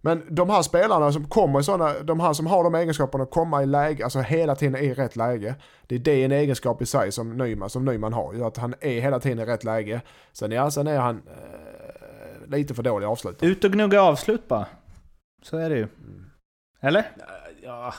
Men 0.04 0.24
de 0.30 0.50
här 0.50 0.62
spelarna 0.62 1.12
som 1.12 1.28
kommer 1.28 1.60
i 1.60 1.64
sådana, 1.64 1.94
de 2.00 2.20
här 2.20 2.34
som 2.34 2.48
har 2.48 2.64
de 2.64 2.76
egenskaperna 2.76 3.24
att 3.24 3.32
komma 3.32 3.64
i 3.64 3.66
läge, 3.66 4.04
alltså 4.04 4.20
hela 4.20 4.56
tiden 4.56 4.76
i 4.76 4.94
rätt 4.94 5.16
läge. 5.16 5.56
Det 5.88 5.96
är 5.96 6.00
det 6.00 6.24
en 6.24 6.32
egenskap 6.32 6.82
i 6.82 6.86
sig 6.86 7.12
som 7.12 7.38
Nyman, 7.38 7.70
som 7.70 7.86
Nyman 7.86 8.14
har. 8.14 8.34
Ju 8.34 8.44
att 8.44 8.58
han 8.58 8.74
är 8.82 9.02
hela 9.02 9.20
tiden 9.20 9.40
i 9.40 9.46
rätt 9.46 9.64
läge. 9.64 10.02
Sen, 10.34 10.52
ja, 10.52 10.72
sen 10.72 10.88
är 10.88 11.00
han 11.00 11.16
eh, 11.16 11.71
lite 12.58 12.74
för 12.74 12.84
dålig 12.84 13.08
avslutare. 13.08 13.50
Ut 13.50 13.64
och 13.64 13.72
gnugga 13.72 14.02
avslut 14.02 14.48
bara. 14.48 14.66
Så 15.44 15.58
är 15.58 15.70
det 15.70 15.76
ju. 15.78 15.88
Eller? 16.82 17.04
Ja, 17.64 17.94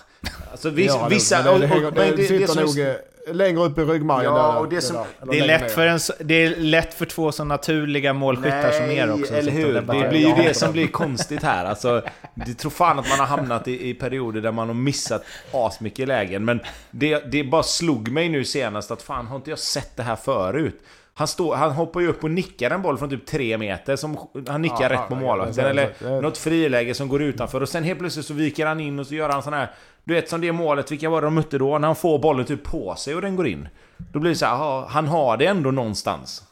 alltså 0.51 0.71
viss, 0.71 0.87
Ja, 0.87 1.09
vissa... 1.11 1.43
det, 1.43 1.51
och, 1.51 1.61
det, 1.61 1.87
och, 1.87 1.93
det, 1.93 2.17
det, 2.17 2.25
sitter 2.25 2.47
som- 2.47 2.63
nog 2.65 2.79
eh, 2.79 2.95
längre 3.35 3.61
upp 3.65 3.79
i 3.79 3.81
ryggmärgen. 3.81 4.25
Ja, 4.35 4.53
där, 4.53 4.59
och 4.61 4.69
det 4.69 4.81
som- 4.81 4.97
där, 4.97 5.07
Det 5.33 5.39
är, 5.39 5.47
lätt 5.47 5.61
ner. 5.61 5.69
för 5.69 5.87
en, 5.87 5.99
det 6.21 6.35
är 6.35 6.57
lätt 6.57 6.95
för 6.95 7.07
två 7.07 7.33
så 7.33 7.45
naturliga 7.45 8.13
målskyttar 8.13 8.71
som 8.71 8.91
er 8.91 9.13
också. 9.13 9.35
eller 9.35 9.51
som 9.53 9.61
hur? 9.61 9.73
Det 9.75 10.09
blir 10.09 10.29
ju 10.29 10.35
det 10.43 10.55
som 10.55 10.73
blir 10.73 10.87
konstigt 10.87 11.43
här. 11.43 11.65
Alltså, 11.65 12.03
det 12.35 12.55
tror 12.55 12.71
fan 12.71 12.99
att 12.99 13.09
man 13.09 13.19
har 13.19 13.27
hamnat 13.27 13.69
i, 13.69 13.89
i 13.89 13.95
perioder 13.95 14.41
där 14.41 14.53
man 14.53 14.69
har 14.69 14.75
missat 14.75 15.25
asmycket 15.53 16.09
lägen. 16.09 16.45
Men 16.45 16.61
det, 16.91 17.19
det 17.33 17.45
bara 17.45 17.63
slog 17.63 18.09
mig 18.09 18.29
nu 18.29 18.45
senast 18.45 18.91
att 18.91 19.03
fan, 19.03 19.27
har 19.27 19.37
inte 19.37 19.51
jag 19.51 19.59
sett 19.59 19.97
det 19.97 20.03
här 20.03 20.17
förut? 20.17 20.81
Han, 21.15 21.29
står, 21.29 21.57
han 21.57 21.71
hoppar 21.71 22.01
ju 22.01 22.09
upp 22.09 22.25
och 22.25 22.31
nickar 22.31 22.71
en 22.71 22.83
boll 22.83 22.99
från 22.99 23.11
typ 23.11 23.27
tre 23.27 23.59
meter, 23.59 23.97
som 23.97 24.17
han 24.49 24.63
nickar 24.63 24.83
Ja, 24.83 24.89
rätt 24.89 25.01
ja, 25.01 25.07
på 25.09 25.15
ja, 25.15 25.21
målvakten. 25.21 25.65
ja, 25.65 25.71
Eller 25.71 25.83
ja, 25.83 26.09
ja. 26.09 26.21
något 26.21 26.39
friläge 26.39 26.95
som 26.95 27.09
går 27.09 27.23
utanför. 27.23 27.61
Och 27.61 27.69
sen 27.69 27.85
helt 27.85 27.99
plötsligt 27.99 28.27
så 28.27 28.35
viker 28.35 28.67
han 28.67 28.81
in 28.81 28.99
och 28.99 29.07
så 29.07 29.15
gör 29.15 29.29
han 29.29 29.43
sån 29.43 29.53
här... 29.53 29.71
Du 30.05 30.15
vet 30.15 30.29
som 30.29 30.41
det 30.41 30.53
målet, 30.53 30.93
vilka 30.93 31.11
var 31.11 31.21
det 31.21 31.27
de 31.27 31.35
mötte 31.35 31.59
då? 31.59 31.79
När 31.79 31.89
han 31.89 31.97
får 31.97 32.19
bollen 32.19 32.45
typ 32.47 32.65
på 32.65 32.95
sig 32.95 33.15
och 33.15 33.23
den 33.23 33.37
går 33.37 33.47
in. 33.47 33.69
Då 33.97 34.19
blir 34.19 34.31
det 34.31 34.37
så 34.37 34.47
här, 34.47 34.53
aha, 34.53 34.87
han 34.91 35.09
har 35.09 35.37
det 35.37 35.47
ändå 35.47 35.71
någonstans. 35.71 36.43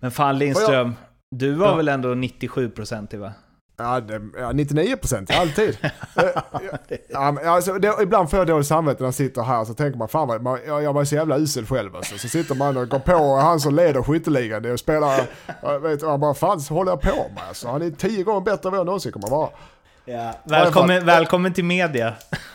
Men 0.00 0.10
fan 0.10 0.38
Lindström, 0.38 0.94
du 1.30 1.52
var 1.52 1.76
väl 1.76 1.88
ändå 1.88 2.08
97% 2.14 3.14
i 3.14 3.16
va? 3.16 3.32
Ja, 3.76 4.00
det, 4.00 4.20
ja 4.38 4.52
99 4.52 4.96
procent, 4.96 5.30
alltid. 5.30 5.78
Eh, 6.88 6.98
ja, 7.08 7.50
alltså, 7.50 7.72
det, 7.72 7.94
ibland 8.02 8.30
får 8.30 8.38
jag 8.38 8.46
dåligt 8.46 8.66
samvete 8.66 9.02
när 9.02 9.06
jag 9.06 9.14
sitter 9.14 9.42
här 9.42 9.64
så 9.64 9.74
tänker 9.74 9.98
man 9.98 10.08
fan 10.08 10.42
man, 10.42 10.58
jag, 10.66 10.82
jag 10.82 10.92
var 10.92 11.04
så 11.04 11.14
jävla 11.14 11.38
usel 11.38 11.66
själv 11.66 11.96
alltså. 11.96 12.18
Så 12.18 12.28
sitter 12.28 12.54
man 12.54 12.76
och 12.76 12.88
går 12.88 12.98
på 12.98 13.36
han 13.36 13.60
som 13.60 13.74
leder 13.74 14.02
skytteligan 14.02 14.62
det 14.62 14.72
och 14.72 14.80
spelar, 14.80 15.20
jag 15.62 15.80
vet 15.80 16.02
man 16.02 16.20
bara 16.20 16.34
fan 16.34 16.60
så 16.60 16.74
håller 16.74 16.92
jag 16.92 17.00
på 17.00 17.30
med 17.34 17.42
alltså. 17.48 17.68
Han 17.68 17.82
är 17.82 17.90
tio 17.90 18.24
gånger 18.24 18.40
bättre 18.40 18.68
än 18.68 18.70
vad 18.70 18.78
jag 18.78 18.86
någonsin 18.86 19.12
kommer 19.12 19.28
vara. 19.30 19.48
Ja. 20.04 20.32
Välkommen, 20.44 21.06
välkommen 21.06 21.52
till 21.52 21.64
media. 21.64 22.14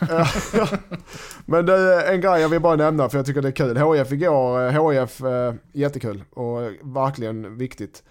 Men 1.44 1.66
det 1.66 1.74
är 1.74 2.12
en 2.12 2.20
grej 2.20 2.40
jag 2.40 2.48
vill 2.48 2.60
bara 2.60 2.76
nämna 2.76 3.08
för 3.08 3.18
jag 3.18 3.26
tycker 3.26 3.42
det 3.42 3.48
är 3.48 3.52
kul. 3.52 3.76
HF 3.76 4.12
igår, 4.12 4.66
eh, 4.66 4.72
HF 4.72 5.20
eh, 5.20 5.54
jättekul 5.72 6.24
och 6.30 6.60
verkligen 6.82 7.58
viktigt. 7.58 8.02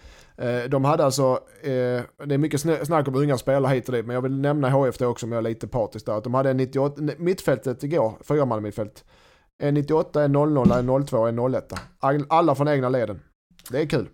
Eh, 0.41 0.69
de 0.69 0.85
hade 0.85 1.05
alltså, 1.05 1.39
eh, 1.61 2.01
det 2.25 2.33
är 2.33 2.37
mycket 2.37 2.61
snack 2.61 3.07
om 3.07 3.15
unga 3.15 3.37
spelare 3.37 3.73
hit 3.73 3.89
och 3.89 3.95
dit, 3.95 4.05
men 4.05 4.13
jag 4.13 4.21
vill 4.21 4.39
nämna 4.39 4.69
HF 4.69 4.97
det 4.97 5.05
också 5.05 5.25
om 5.25 5.31
jag 5.31 5.39
är 5.39 5.49
lite 5.49 5.67
partisk 5.67 6.05
där. 6.05 6.17
Att 6.17 6.23
de 6.23 6.33
hade 6.33 6.49
en 6.49 6.57
98, 6.57 7.01
mittfältet 7.17 7.83
igår, 7.83 8.13
fyraman 8.23 8.63
mittfält. 8.63 9.05
En 9.63 9.73
98, 9.73 10.23
en 10.23 10.31
00, 10.31 10.71
en 10.71 11.05
02 11.05 11.17
och 11.17 11.29
en 11.29 11.53
01. 11.53 11.73
Alla 12.29 12.55
från 12.55 12.67
egna 12.67 12.89
leden. 12.89 13.19
Det 13.69 13.81
är 13.81 13.85
kul. 13.85 14.07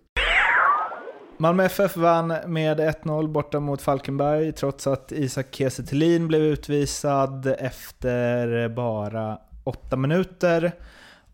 Malmö 1.40 1.64
FF 1.64 1.96
vann 1.96 2.34
med 2.46 2.80
1-0 2.80 3.28
borta 3.28 3.60
mot 3.60 3.82
Falkenberg 3.82 4.52
trots 4.52 4.86
att 4.86 5.12
Isak 5.12 5.46
Kiese 5.50 5.82
Thelin 5.82 6.28
blev 6.28 6.42
utvisad 6.42 7.46
efter 7.58 8.68
bara 8.68 9.38
åtta 9.64 9.96
minuter. 9.96 10.72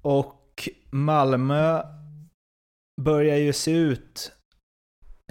Och 0.03 0.69
Malmö 0.91 1.83
börjar 3.01 3.37
ju 3.37 3.53
se 3.53 3.71
ut, 3.71 4.33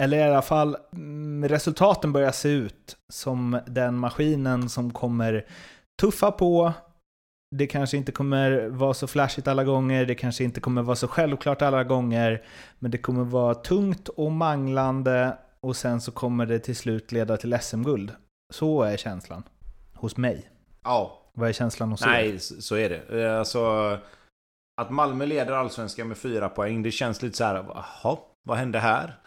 eller 0.02 0.18
i 0.18 0.22
alla 0.22 0.42
fall 0.42 0.76
mm, 0.92 1.48
resultaten 1.48 2.12
börjar 2.12 2.32
se 2.32 2.48
ut 2.48 2.96
som 3.12 3.60
den 3.66 3.98
maskinen 3.98 4.68
som 4.68 4.92
kommer 4.92 5.46
tuffa 6.00 6.30
på. 6.30 6.72
Det 7.56 7.66
kanske 7.66 7.96
inte 7.96 8.12
kommer 8.12 8.68
vara 8.68 8.94
så 8.94 9.06
flashigt 9.06 9.48
alla 9.48 9.64
gånger, 9.64 10.06
det 10.06 10.14
kanske 10.14 10.44
inte 10.44 10.60
kommer 10.60 10.82
vara 10.82 10.96
så 10.96 11.08
självklart 11.08 11.62
alla 11.62 11.84
gånger. 11.84 12.42
Men 12.78 12.90
det 12.90 12.98
kommer 12.98 13.24
vara 13.24 13.54
tungt 13.54 14.08
och 14.08 14.32
manglande 14.32 15.38
och 15.60 15.76
sen 15.76 16.00
så 16.00 16.12
kommer 16.12 16.46
det 16.46 16.58
till 16.58 16.76
slut 16.76 17.12
leda 17.12 17.36
till 17.36 17.58
SM-guld. 17.60 18.12
Så 18.52 18.82
är 18.82 18.96
känslan. 18.96 19.42
Hos 19.94 20.16
mig. 20.16 20.50
Ja, 20.84 21.20
Vad 21.32 21.48
är 21.48 21.52
känslan 21.52 21.90
hos 21.90 22.02
er? 22.02 22.06
Nej, 22.06 22.38
så 22.38 22.62
så 22.62 22.74
är 22.76 22.88
det. 22.90 23.22
Eh, 23.24 23.38
Alltså, 23.38 23.98
att 24.80 24.90
Malmö 24.90 25.26
leder 25.26 25.52
allsvenskan 25.52 26.08
med 26.08 26.16
fyra 26.18 26.48
poäng, 26.48 26.82
det 26.82 26.90
känns 26.90 27.22
lite 27.22 27.36
så 27.36 27.44
här, 27.44 27.54
jaha, 27.54 28.16
vad 28.42 28.58
hände 28.58 28.78
här? 28.78 29.18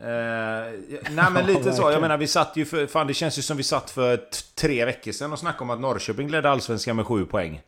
Eh, 0.00 0.74
nej 1.10 1.30
men 1.32 1.46
lite 1.54 1.72
så, 1.72 1.90
jag 1.90 2.00
menar 2.00 2.16
vi 2.16 2.26
satt 2.26 2.56
ju 2.56 2.64
för, 2.64 2.86
fan 2.86 3.06
det 3.06 3.14
känns 3.14 3.38
ju 3.38 3.42
som 3.42 3.56
vi 3.56 3.62
satt 3.62 3.90
för 3.90 4.20
tre 4.54 4.84
veckor 4.84 5.12
sedan 5.12 5.32
och 5.32 5.38
snackade 5.38 5.64
om 5.64 5.70
att 5.70 5.80
Norrköping 5.80 6.28
ledde 6.28 6.50
allsvenskan 6.50 6.96
med 6.96 7.06
sju 7.06 7.24
poäng. 7.24 7.60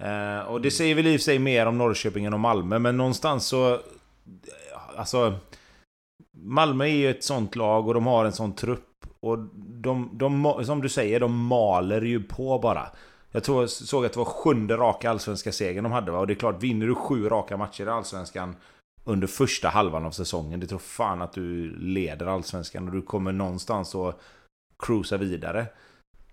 Eh, 0.00 0.40
och 0.40 0.60
det 0.60 0.70
säger 0.70 0.94
väl 0.94 1.06
i 1.06 1.16
och 1.16 1.20
för 1.20 1.24
sig 1.24 1.38
mer 1.38 1.66
om 1.66 1.78
Norrköping 1.78 2.24
än 2.24 2.34
om 2.34 2.40
Malmö, 2.40 2.78
men 2.78 2.96
någonstans 2.96 3.46
så... 3.46 3.78
Alltså... 4.96 5.34
Malmö 6.42 6.84
är 6.84 6.88
ju 6.88 7.10
ett 7.10 7.24
sånt 7.24 7.56
lag 7.56 7.88
och 7.88 7.94
de 7.94 8.06
har 8.06 8.24
en 8.24 8.32
sån 8.32 8.54
trupp. 8.54 8.86
Och 9.20 9.38
de, 9.82 10.10
de, 10.12 10.64
som 10.64 10.82
du 10.82 10.88
säger, 10.88 11.20
de 11.20 11.36
maler 11.36 12.02
ju 12.02 12.22
på 12.22 12.58
bara. 12.58 12.86
Jag 13.30 13.44
tror 13.44 13.60
jag 13.60 13.70
såg 13.70 14.06
att 14.06 14.12
det 14.12 14.18
var 14.18 14.24
sjunde 14.24 14.76
raka 14.76 15.10
allsvenska 15.10 15.52
segern 15.52 15.84
de 15.84 15.92
hade 15.92 16.12
va? 16.12 16.18
Och 16.18 16.26
det 16.26 16.32
är 16.32 16.34
klart, 16.34 16.62
vinner 16.62 16.86
du 16.86 16.94
sju 16.94 17.28
raka 17.28 17.56
matcher 17.56 17.86
i 17.86 17.88
allsvenskan 17.88 18.56
under 19.04 19.26
första 19.26 19.68
halvan 19.68 20.06
av 20.06 20.10
säsongen. 20.10 20.60
Det 20.60 20.66
tror 20.66 20.78
fan 20.78 21.22
att 21.22 21.32
du 21.32 21.76
leder 21.76 22.26
allsvenskan 22.26 22.88
och 22.88 22.94
du 22.94 23.02
kommer 23.02 23.32
någonstans 23.32 23.94
att 23.94 24.20
cruisa 24.78 25.16
vidare. 25.16 25.66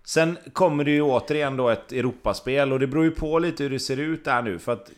Sen 0.04 0.38
kommer 0.52 0.84
det 0.84 0.90
ju 0.90 1.02
återigen 1.02 1.56
då 1.56 1.68
ett 1.68 1.92
Europaspel 1.92 2.72
och 2.72 2.80
det 2.80 2.86
beror 2.86 3.04
ju 3.04 3.10
på 3.10 3.38
lite 3.38 3.62
hur 3.62 3.70
det 3.70 3.80
ser 3.80 3.96
ut 3.96 4.24
där 4.24 4.42
nu 4.42 4.58
för 4.58 4.72
att 4.72 4.90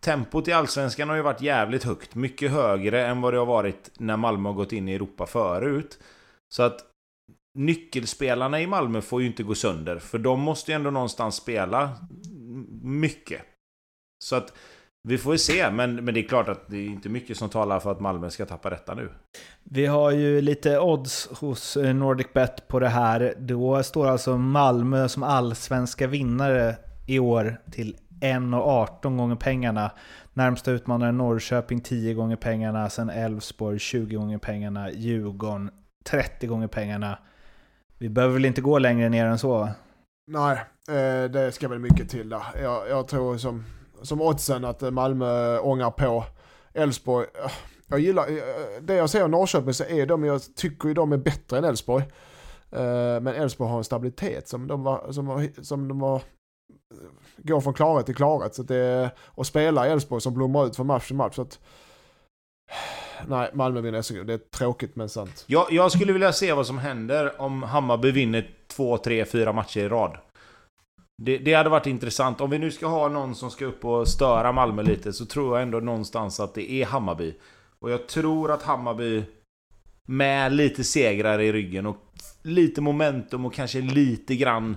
Tempot 0.00 0.48
i 0.48 0.52
Allsvenskan 0.52 1.08
har 1.08 1.16
ju 1.16 1.22
varit 1.22 1.40
jävligt 1.40 1.84
högt. 1.84 2.14
Mycket 2.14 2.50
högre 2.50 3.06
än 3.06 3.20
vad 3.20 3.32
det 3.34 3.38
har 3.38 3.46
varit 3.46 3.90
när 3.98 4.16
Malmö 4.16 4.48
har 4.48 4.54
gått 4.54 4.72
in 4.72 4.88
i 4.88 4.94
Europa 4.94 5.26
förut. 5.26 5.98
Så 6.54 6.62
att 6.62 6.84
nyckelspelarna 7.54 8.60
i 8.60 8.66
Malmö 8.66 9.00
får 9.00 9.20
ju 9.20 9.26
inte 9.26 9.42
gå 9.42 9.54
sönder. 9.54 9.98
För 9.98 10.18
de 10.18 10.40
måste 10.40 10.70
ju 10.70 10.74
ändå 10.76 10.90
någonstans 10.90 11.36
spela 11.36 11.90
mycket. 12.82 13.42
Så 14.24 14.36
att 14.36 14.52
vi 15.08 15.18
får 15.18 15.34
ju 15.34 15.38
se, 15.38 15.70
men, 15.70 15.94
men 15.94 16.14
det 16.14 16.20
är 16.20 16.28
klart 16.28 16.48
att 16.48 16.68
det 16.68 16.76
är 16.76 16.86
inte 16.86 17.08
mycket 17.08 17.36
som 17.36 17.48
talar 17.48 17.80
för 17.80 17.92
att 17.92 18.00
Malmö 18.00 18.30
ska 18.30 18.46
tappa 18.46 18.70
detta 18.70 18.94
nu. 18.94 19.08
Vi 19.64 19.86
har 19.86 20.10
ju 20.10 20.40
lite 20.40 20.80
odds 20.80 21.28
hos 21.40 21.76
eh, 21.76 21.94
NordicBet 21.94 22.68
på 22.68 22.78
det 22.78 22.88
här. 22.88 23.34
Då 23.38 23.82
står 23.82 24.06
alltså 24.06 24.36
Malmö 24.36 25.08
som 25.08 25.22
allsvenska 25.22 26.06
vinnare 26.06 26.76
i 27.06 27.18
år 27.18 27.60
till 27.70 27.96
1,18 28.20 29.16
gånger 29.16 29.36
pengarna. 29.36 29.90
Närmsta 30.34 30.70
utmanare 30.70 31.12
Norrköping 31.12 31.80
10 31.80 32.14
gånger 32.14 32.36
pengarna, 32.36 32.90
sen 32.90 33.10
Elfsborg 33.10 33.78
20 33.78 34.16
gånger 34.16 34.38
pengarna, 34.38 34.90
Djurgården 34.90 35.70
30 36.04 36.46
gånger 36.46 36.68
pengarna. 36.68 37.18
Vi 37.98 38.08
behöver 38.08 38.34
väl 38.34 38.44
inte 38.44 38.60
gå 38.60 38.78
längre 38.78 39.08
ner 39.08 39.26
än 39.26 39.38
så? 39.38 39.68
Nej, 40.26 40.58
eh, 40.88 41.30
det 41.30 41.52
ska 41.52 41.68
väl 41.68 41.78
mycket 41.78 42.10
till 42.10 42.28
där. 42.28 42.42
Jag, 42.62 42.88
jag 42.88 43.08
tror 43.08 43.38
som 43.38 43.64
som 44.02 44.20
oddsen 44.20 44.64
att 44.64 44.80
Malmö 44.80 45.58
ångar 45.58 45.90
på. 45.90 46.24
Elfsborg, 46.74 47.26
eh, 47.44 47.50
jag 47.86 48.00
gillar, 48.00 48.28
eh, 48.28 48.82
det 48.82 48.94
jag 48.94 49.10
ser 49.10 49.22
av 49.22 49.30
Norrköping 49.30 49.74
så 49.74 49.84
är 49.84 50.06
de, 50.06 50.24
jag 50.24 50.54
tycker 50.56 50.88
ju 50.88 50.94
de 50.94 51.12
är 51.12 51.16
bättre 51.16 51.58
än 51.58 51.64
Elfsborg. 51.64 52.04
Eh, 52.70 53.20
men 53.20 53.26
Elfsborg 53.26 53.70
har 53.70 53.78
en 53.78 53.84
stabilitet 53.84 54.48
som 54.48 54.66
de 54.66 54.82
var, 54.82 55.12
som, 55.12 55.26
var, 55.26 55.62
som 55.62 55.88
de 55.88 55.98
var 55.98 56.22
går 57.36 57.60
från 57.60 57.74
klarhet 57.74 58.06
till 58.06 58.14
klarhet. 58.14 58.54
Så 58.54 58.62
det, 58.62 59.10
och 59.18 59.46
spela 59.46 59.88
i 59.88 59.90
Elfsborg 59.90 60.20
som 60.20 60.34
blommar 60.34 60.66
ut 60.66 60.76
från 60.76 60.86
match 60.86 61.06
till 61.06 61.16
match. 61.16 61.34
Så 61.34 61.42
att, 61.42 61.60
nej, 63.26 63.50
Malmö 63.52 63.80
vinner 63.80 64.02
SM. 64.02 64.26
Det 64.26 64.32
är 64.32 64.38
tråkigt 64.38 64.96
men 64.96 65.08
sant. 65.08 65.44
Jag, 65.46 65.72
jag 65.72 65.92
skulle 65.92 66.12
vilja 66.12 66.32
se 66.32 66.52
vad 66.52 66.66
som 66.66 66.78
händer 66.78 67.40
om 67.40 67.62
Hammarby 67.62 68.10
vinner 68.10 68.50
två, 68.66 68.98
tre, 68.98 69.24
fyra 69.24 69.52
matcher 69.52 69.80
i 69.80 69.88
rad. 69.88 70.18
Det, 71.22 71.38
det, 71.38 71.54
hade 71.54 71.70
varit 71.70 71.86
intressant. 71.86 72.40
Om 72.40 72.50
vi 72.50 72.58
nu 72.58 72.70
ska 72.70 72.86
ha 72.86 73.08
någon 73.08 73.34
som 73.34 73.50
ska 73.50 73.64
upp 73.64 73.84
och 73.84 74.08
störa 74.08 74.52
Malmö 74.52 74.82
lite 74.82 75.12
så 75.12 75.26
tror 75.26 75.56
jag 75.56 75.62
ändå 75.62 75.80
någonstans 75.80 76.40
att 76.40 76.54
det 76.54 76.72
är 76.72 76.86
Hammarby. 76.86 77.34
Och 77.78 77.90
jag 77.90 78.06
tror 78.06 78.50
att 78.50 78.62
Hammarby 78.62 79.24
med 80.06 80.52
lite 80.52 80.84
segrar 80.84 81.40
i 81.40 81.52
ryggen 81.52 81.86
och 81.86 81.96
lite 82.42 82.80
momentum 82.80 83.46
och 83.46 83.54
kanske 83.54 83.80
lite 83.80 84.36
grann 84.36 84.76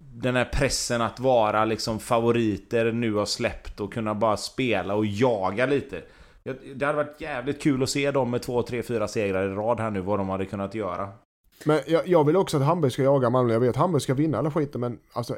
den 0.00 0.36
här 0.36 0.44
pressen 0.44 1.02
att 1.02 1.20
vara 1.20 1.64
liksom 1.64 1.98
favoriter 1.98 2.92
nu 2.92 3.14
har 3.14 3.24
släppt 3.24 3.80
och 3.80 3.92
kunna 3.92 4.14
bara 4.14 4.36
spela 4.36 4.94
och 4.94 5.06
jaga 5.06 5.66
lite. 5.66 6.02
Det 6.74 6.86
hade 6.86 6.96
varit 6.96 7.20
jävligt 7.20 7.62
kul 7.62 7.82
att 7.82 7.90
se 7.90 8.10
dem 8.10 8.30
med 8.30 8.42
två, 8.42 8.62
tre, 8.62 8.82
fyra 8.82 9.08
segrar 9.08 9.50
i 9.50 9.54
rad 9.54 9.80
här 9.80 9.90
nu, 9.90 10.00
vad 10.00 10.18
de 10.18 10.28
hade 10.28 10.44
kunnat 10.46 10.74
göra. 10.74 11.08
Men 11.64 11.80
jag, 11.86 12.08
jag, 12.08 12.24
vill 12.24 12.36
också 12.36 12.56
att 12.56 12.62
Hamburg 12.62 12.92
ska 12.92 13.02
jaga 13.02 13.30
Malmö. 13.30 13.52
Jag 13.52 13.60
vet 13.60 13.70
att 13.70 13.76
Hamburg 13.76 14.02
ska 14.02 14.14
vinna 14.14 14.38
alla 14.38 14.50
skiten 14.50 14.80
men 14.80 14.98
alltså, 15.12 15.36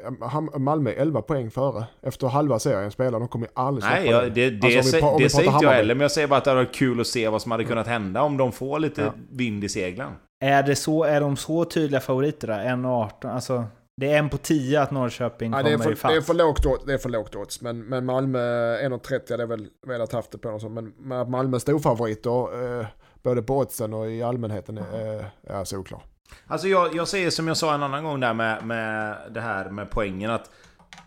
Malmö 0.57 0.89
är 0.89 0.95
11 0.95 1.21
poäng 1.21 1.51
före. 1.51 1.83
Efter 2.01 2.27
halva 2.27 2.59
serien 2.59 2.91
spelar. 2.91 3.19
De 3.19 3.27
kommer 3.27 3.45
ju 3.45 3.51
aldrig 3.53 3.83
släppa 3.83 3.99
Nej, 3.99 4.09
ja, 4.09 4.21
det. 4.21 4.49
Det, 4.49 4.77
alltså, 4.77 4.97
det, 5.17 5.23
det 5.23 5.29
säger 5.29 5.53
inte 5.53 5.65
jag 5.65 5.71
heller. 5.71 5.95
Men 5.95 6.01
jag 6.01 6.11
säger 6.11 6.27
bara 6.27 6.37
att 6.37 6.43
det 6.43 6.51
hade 6.51 6.63
varit 6.63 6.75
kul 6.75 7.01
att 7.01 7.07
se 7.07 7.29
vad 7.29 7.41
som 7.41 7.51
hade 7.51 7.63
kunnat 7.63 7.87
hända 7.87 8.21
om 8.21 8.37
de 8.37 8.51
får 8.51 8.79
lite 8.79 9.01
ja. 9.01 9.13
vind 9.31 9.63
i 9.63 9.69
seglen. 9.69 10.11
Är, 10.43 10.63
det 10.63 10.75
så, 10.75 11.03
är 11.03 11.21
de 11.21 11.37
så 11.37 11.65
tydliga 11.65 12.01
favoriter 12.01 12.47
då? 12.47 12.53
1,18? 12.53 13.33
Alltså, 13.33 13.63
det 13.97 14.11
är 14.11 14.17
en 14.17 14.29
på 14.29 14.37
10 14.37 14.81
att 14.81 14.91
Norrköping 14.91 15.51
ja, 15.51 15.57
kommer 15.57 15.69
det 15.69 15.75
är 15.75 15.83
för, 15.83 15.91
ifatt. 15.91 16.11
Det 16.11 16.17
är 16.17 16.21
för 16.21 16.33
lågt, 16.33 16.85
det 16.85 16.93
är 16.93 16.97
för 16.97 17.09
lågt 17.09 17.35
odds. 17.35 17.61
Men, 17.61 17.79
men 17.79 18.05
Malmö 18.05 18.39
1,30 18.39 19.31
hade 19.31 19.43
jag 19.43 19.47
väl 19.47 19.67
velat 19.87 20.11
haft 20.11 20.31
det 20.31 20.37
på. 20.37 20.51
Något 20.51 20.71
men, 20.71 20.93
men 20.97 21.31
Malmö 21.31 21.59
storfavoriter. 21.59 22.79
Eh, 22.79 22.85
både 23.23 23.41
på 23.41 23.57
oddsen 23.57 23.93
och 23.93 24.11
i 24.11 24.23
allmänheten 24.23 24.77
är, 24.77 25.19
eh, 25.19 25.25
är 25.43 25.63
såklart. 25.63 26.10
Alltså 26.51 26.67
jag, 26.67 26.95
jag 26.95 27.07
säger 27.07 27.29
som 27.29 27.47
jag 27.47 27.57
sa 27.57 27.73
en 27.73 27.83
annan 27.83 28.03
gång 28.03 28.19
där 28.19 28.33
med, 28.33 28.65
med 28.65 29.17
det 29.31 29.41
här 29.41 29.69
med 29.69 29.89
poängen 29.89 30.31
att 30.31 30.49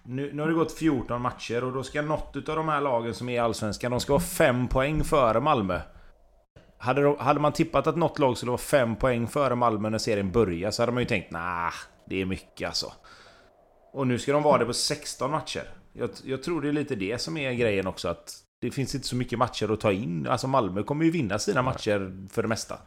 nu, 0.03 0.33
nu 0.33 0.43
har 0.43 0.49
det 0.49 0.55
gått 0.55 0.73
14 0.73 1.23
matcher 1.23 1.65
och 1.65 1.73
då 1.73 1.83
ska 1.83 2.03
något 2.03 2.49
av 2.49 2.57
de 2.57 2.69
här 2.69 2.81
lagen 2.81 3.15
som 3.15 3.29
är 3.29 3.35
i 3.35 3.39
Allsvenskan, 3.39 3.91
de 3.91 4.01
ska 4.01 4.13
vara 4.13 4.23
5 4.23 4.69
poäng 4.69 5.05
före 5.05 5.41
Malmö. 5.41 5.81
Hade, 6.79 7.03
de, 7.03 7.19
hade 7.19 7.41
man 7.41 7.53
tippat 7.53 7.87
att 7.87 7.97
något 7.97 8.19
lag 8.19 8.37
skulle 8.37 8.51
vara 8.51 8.59
5 8.59 8.97
poäng 8.97 9.27
före 9.27 9.55
Malmö 9.55 9.91
när 9.91 9.99
serien 9.99 10.33
börjar 10.33 10.71
så 10.71 10.83
hade 10.83 10.93
man 10.93 11.03
ju 11.03 11.09
tänkt 11.09 11.31
nah, 11.31 11.73
det 12.09 12.21
är 12.21 12.27
mycket 12.27 12.69
alltså. 12.69 12.93
Och 13.93 14.07
nu 14.07 14.19
ska 14.19 14.33
de 14.33 14.43
vara 14.43 14.59
det 14.59 14.67
på 14.67 14.73
16 14.73 15.31
matcher. 15.31 15.65
Jag, 15.93 16.11
jag 16.25 16.43
tror 16.43 16.63
det 16.63 16.69
är 16.69 16.73
lite 16.73 16.95
det 16.95 17.21
som 17.21 17.37
är 17.37 17.53
grejen 17.53 17.87
också 17.87 18.09
att 18.09 18.44
det 18.61 18.71
finns 18.71 18.95
inte 18.95 19.07
så 19.07 19.17
mycket 19.17 19.39
matcher 19.39 19.73
att 19.73 19.81
ta 19.81 19.93
in. 19.93 20.27
Alltså 20.27 20.49
Malmö 20.49 20.83
kommer 20.83 21.05
ju 21.05 21.11
vinna 21.11 21.39
sina 21.39 21.63
matcher 21.63 22.29
för 22.31 22.43
det 22.43 22.49
mesta. 22.49 22.79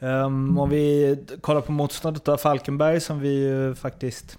Um, 0.00 0.58
om 0.58 0.70
vi 0.70 1.16
kollar 1.40 1.60
på 1.60 1.72
motståndet 1.72 2.28
av 2.28 2.36
Falkenberg 2.36 3.00
som 3.00 3.20
vi 3.20 3.28
ju 3.28 3.74
faktiskt 3.74 4.38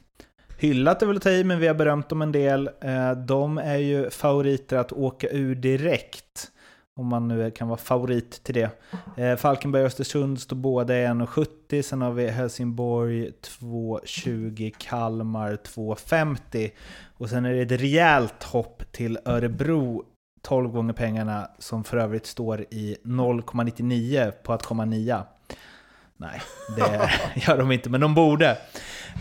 hyllat 0.58 1.02
är 1.02 1.06
väl 1.06 1.18
att 1.18 1.24
ta 1.24 1.30
i, 1.30 1.44
men 1.44 1.60
vi 1.60 1.68
har 1.68 1.76
berömt 1.76 2.10
dem 2.10 2.22
en 2.22 2.32
del. 2.32 2.70
Uh, 2.86 3.12
de 3.12 3.58
är 3.58 3.78
ju 3.78 4.10
favoriter 4.10 4.78
att 4.78 4.92
åka 4.92 5.30
ur 5.30 5.56
direkt. 5.56 6.50
Om 6.96 7.08
man 7.08 7.28
nu 7.28 7.52
kan 7.52 7.68
vara 7.68 7.78
favorit 7.78 8.44
till 8.44 8.56
det. 8.56 8.70
Uh, 9.20 9.36
Falkenberg 9.36 9.82
och 9.82 9.88
Östersund 9.88 10.42
står 10.42 10.56
båda 10.56 10.98
i 10.98 11.06
1,70. 11.06 11.82
Sen 11.82 12.02
har 12.02 12.12
vi 12.12 12.28
Helsingborg 12.28 13.32
2,20, 13.62 14.74
Kalmar 14.78 15.52
2,50. 15.52 16.72
Och 17.18 17.30
sen 17.30 17.46
är 17.46 17.54
det 17.54 17.62
ett 17.62 17.82
rejält 17.82 18.44
hopp 18.44 18.84
till 18.92 19.20
Örebro 19.26 20.04
12 20.48 20.72
gånger 20.72 20.94
pengarna 20.94 21.48
som 21.60 21.84
för 21.84 21.98
övrigt 21.98 22.26
står 22.26 22.62
i 22.62 22.98
0,99 23.04 24.32
på 24.32 24.54
att 24.54 24.64
komma 24.64 24.86
nia. 24.86 25.26
Nej, 26.18 26.41
det 26.78 27.12
gör 27.48 27.58
de 27.58 27.72
inte, 27.72 27.89
men 27.89 28.02
de 28.02 28.16
borde. 28.16 28.58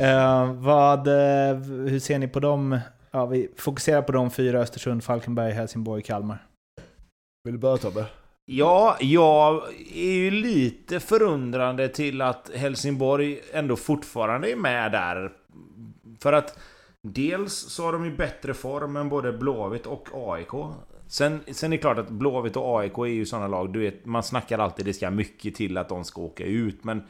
Uh, 0.01 0.53
vad, 0.53 1.09
uh, 1.09 1.57
hur 1.89 1.99
ser 1.99 2.19
ni 2.19 2.29
på 2.29 2.41
dem? 2.41 2.81
Ja, 3.11 3.27
vi 3.27 3.51
fokuserar 3.57 4.03
på 4.03 4.13
de 4.13 4.31
fyra, 4.31 4.61
Östersund, 4.61 5.05
Falkenberg, 5.05 5.53
Helsingborg, 5.53 6.03
Kalmar. 6.03 6.47
Vill 7.45 7.55
du 7.55 7.59
börja 7.59 7.77
Tobbe? 7.77 8.07
Ja, 8.45 8.97
jag 9.01 9.63
är 9.95 10.13
ju 10.13 10.31
lite 10.31 11.01
förundrande 11.01 11.89
till 11.89 12.21
att 12.21 12.51
Helsingborg 12.55 13.41
ändå 13.53 13.77
fortfarande 13.77 14.53
är 14.53 14.57
med 14.57 14.93
där. 14.93 15.33
För 16.21 16.33
att 16.33 16.59
dels 17.03 17.55
så 17.55 17.85
har 17.85 17.93
de 17.93 18.05
ju 18.05 18.17
bättre 18.17 18.55
form 18.55 18.97
än 18.97 19.09
både 19.09 19.33
Blåvitt 19.33 19.87
och 19.87 20.09
AIK. 20.13 20.53
Sen, 21.13 21.41
sen 21.51 21.73
är 21.73 21.77
det 21.77 21.81
klart 21.81 21.99
att 21.99 22.11
Blåvitt 22.11 22.57
och 22.57 22.81
AIK 22.81 22.99
är 22.99 23.07
ju 23.07 23.27
sådana 23.27 23.49
lag, 23.49 23.73
du 23.73 23.81
vet, 23.81 24.05
man 24.07 24.23
snackar 24.23 24.59
alltid 24.59 24.87
det 24.87 24.95
ska 24.95 25.11
mycket 25.11 25.55
till 25.55 25.79
att 25.79 25.89
de 25.89 26.05
ska 26.05 26.21
åka 26.21 26.45
ut, 26.45 26.85
men 26.85 27.03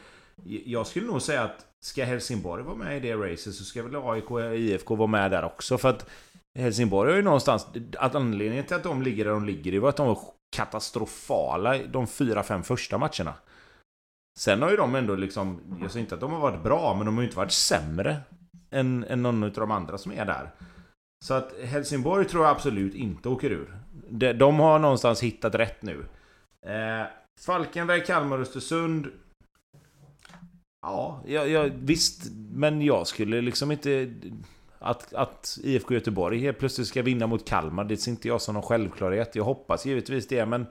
jag 0.44 0.86
skulle 0.86 1.06
nog 1.06 1.22
säga 1.22 1.42
att 1.42 1.66
ska 1.80 2.04
Helsingborg 2.04 2.62
vara 2.62 2.76
med 2.76 2.96
i 2.96 3.00
det 3.00 3.14
racet 3.14 3.54
så 3.54 3.64
ska 3.64 3.82
väl 3.82 3.96
AIK 3.96 4.30
och 4.30 4.56
IFK 4.56 4.94
vara 4.94 5.06
med 5.06 5.30
där 5.30 5.44
också, 5.44 5.78
för 5.78 5.88
att 5.88 6.10
Helsingborg 6.58 7.10
har 7.10 7.16
ju 7.16 7.22
någonstans... 7.22 7.66
Att 7.98 8.14
anledningen 8.14 8.64
till 8.64 8.76
att 8.76 8.82
de 8.82 9.02
ligger 9.02 9.24
där 9.24 9.32
de 9.32 9.44
ligger, 9.44 9.72
det 9.72 9.80
var 9.80 9.88
att 9.88 9.96
de 9.96 10.06
var 10.06 10.18
katastrofala 10.56 11.78
de 11.78 12.06
fyra, 12.06 12.42
fem 12.42 12.62
första 12.62 12.98
matcherna. 12.98 13.34
Sen 14.38 14.62
har 14.62 14.70
ju 14.70 14.76
de 14.76 14.94
ändå 14.94 15.14
liksom... 15.14 15.60
Jag 15.80 15.90
säger 15.90 16.04
inte 16.04 16.14
att 16.14 16.20
de 16.20 16.32
har 16.32 16.40
varit 16.40 16.62
bra, 16.62 16.94
men 16.94 17.06
de 17.06 17.14
har 17.14 17.22
ju 17.22 17.28
inte 17.28 17.38
varit 17.38 17.52
sämre 17.52 18.16
än, 18.70 19.04
än 19.04 19.22
någon 19.22 19.44
av 19.44 19.50
de 19.50 19.70
andra 19.70 19.98
som 19.98 20.12
är 20.12 20.24
där. 20.24 20.50
Så 21.24 21.34
att 21.34 21.52
Helsingborg 21.64 22.24
tror 22.24 22.44
jag 22.44 22.50
absolut 22.50 22.94
inte 22.94 23.28
åker 23.28 23.50
ur. 23.50 23.78
De, 24.12 24.32
de 24.32 24.60
har 24.60 24.78
någonstans 24.78 25.22
hittat 25.22 25.54
rätt 25.54 25.82
nu. 25.82 26.04
Eh, 26.66 27.06
Falkenberg, 27.40 28.04
Kalmar, 28.04 28.38
Östersund. 28.38 29.06
Ja, 30.82 31.22
ja, 31.26 31.46
ja, 31.46 31.68
visst. 31.74 32.22
Men 32.52 32.82
jag 32.82 33.06
skulle 33.06 33.40
liksom 33.40 33.72
inte... 33.72 34.14
Att, 34.78 35.14
att 35.14 35.58
IFK 35.62 35.94
Göteborg 35.94 36.38
helt 36.38 36.58
plötsligt 36.58 36.88
ska 36.88 37.02
vinna 37.02 37.26
mot 37.26 37.48
Kalmar, 37.48 37.84
det 37.84 37.96
ser 37.96 38.10
inte 38.10 38.28
jag 38.28 38.42
som 38.42 38.54
någon 38.54 38.62
självklarhet. 38.62 39.36
Jag 39.36 39.44
hoppas 39.44 39.86
givetvis 39.86 40.28
det, 40.28 40.46
men... 40.46 40.66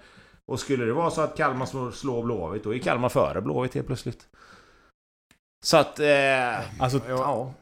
Och 0.46 0.60
skulle 0.60 0.86
det 0.86 0.94
vara 0.94 1.12
så 1.12 1.22
att 1.22 1.38
Kalmar 1.38 1.66
slår, 1.66 1.92
slår 1.92 2.24
Blåvitt, 2.24 2.64
då 2.64 2.76
är 2.76 2.80
Kalmar 2.80 3.10
före 3.10 3.42
Blåvitt 3.42 3.76
helt 3.76 3.88
plötsligt. 3.88 4.28
Så 5.66 5.78
att... 5.78 6.00
Eh, 6.00 6.82
Alltså, 6.82 7.02
ja. 7.08 7.54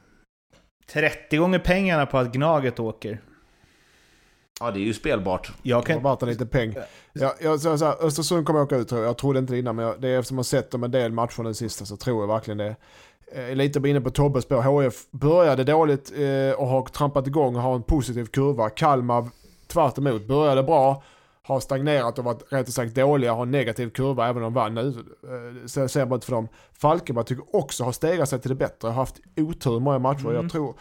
30 0.94 1.38
gånger 1.38 1.60
pengarna 1.60 2.06
på 2.06 2.18
att 2.18 2.32
Gnaget 2.32 2.80
åker. 2.80 3.22
Ja, 4.60 4.72
det 4.72 4.80
är 4.80 4.84
ju 4.84 4.94
spelbart. 4.94 5.52
Jag 5.62 5.86
kan... 5.86 6.02
varit 6.02 6.22
en 6.22 6.30
liten 6.30 6.48
peng. 6.48 6.76
Jag, 7.14 7.34
jag, 7.42 7.60
så, 7.60 7.78
så 7.78 7.86
här, 7.86 8.06
Östersund 8.06 8.46
kommer 8.46 8.62
åka 8.62 8.76
ut 8.76 8.88
tror 8.88 9.02
jag. 9.02 9.10
Jag 9.10 9.18
trodde 9.18 9.40
inte 9.40 9.54
det 9.54 9.60
innan 9.60 9.76
men 9.76 9.86
jag, 9.86 10.02
det 10.02 10.10
är 10.10 10.20
eftersom 10.20 10.38
jag 10.38 10.46
sett 10.46 10.72
dem 10.72 10.84
en 10.84 10.92
del 10.92 11.12
matcher 11.12 11.44
den 11.44 11.56
sista 11.56 11.86
så 11.86 11.98
tror 11.98 12.22
jag 12.22 12.28
verkligen 12.28 12.58
det. 12.58 12.76
Eh, 13.32 13.56
lite 13.56 13.90
inne 13.90 14.02
på 14.02 14.10
Tobbes 14.10 14.44
spår. 14.44 14.62
HF 14.62 15.12
började 15.12 15.64
dåligt 15.64 16.12
eh, 16.16 16.60
och 16.60 16.68
har 16.68 16.86
trampat 16.86 17.28
igång 17.28 17.56
och 17.56 17.62
har 17.62 17.76
en 17.76 17.84
positiv 17.84 18.26
kurva. 18.26 18.70
Kalmar 18.70 19.30
tvärt 19.68 19.98
emot 19.98 20.28
började 20.28 20.64
bra. 20.64 21.04
Har 21.42 21.60
stagnerat 21.60 22.20
och 22.20 22.26
varit 22.26 22.44
rätt 22.50 22.74
sagt 22.74 22.96
dåliga, 22.96 23.34
har 23.34 23.44
en 23.44 23.52
negativ 23.52 23.90
kurva 23.90 24.30
även 24.30 24.44
om 24.44 24.54
de 24.54 24.54
vann 24.54 24.74
nu. 24.74 24.88
Eh, 24.88 25.68
så 25.68 25.80
jag 25.80 25.90
ser 25.90 26.06
bara 26.06 26.16
inte 26.16 26.26
för 26.26 26.34
dem. 26.34 26.48
Falkenberg 26.74 27.26
tycker 27.26 27.56
också 27.56 27.84
har 27.84 27.92
stegrat 27.92 28.30
sig 28.30 28.40
till 28.40 28.50
det 28.50 28.56
bättre. 28.56 28.88
Har 28.88 28.96
haft 28.96 29.20
otur 29.38 29.78
i 29.78 29.80
många 29.80 30.00
matcher. 30.00 30.26
Mm. 30.26 30.36
Jag 30.36 30.52
tror. 30.52 30.74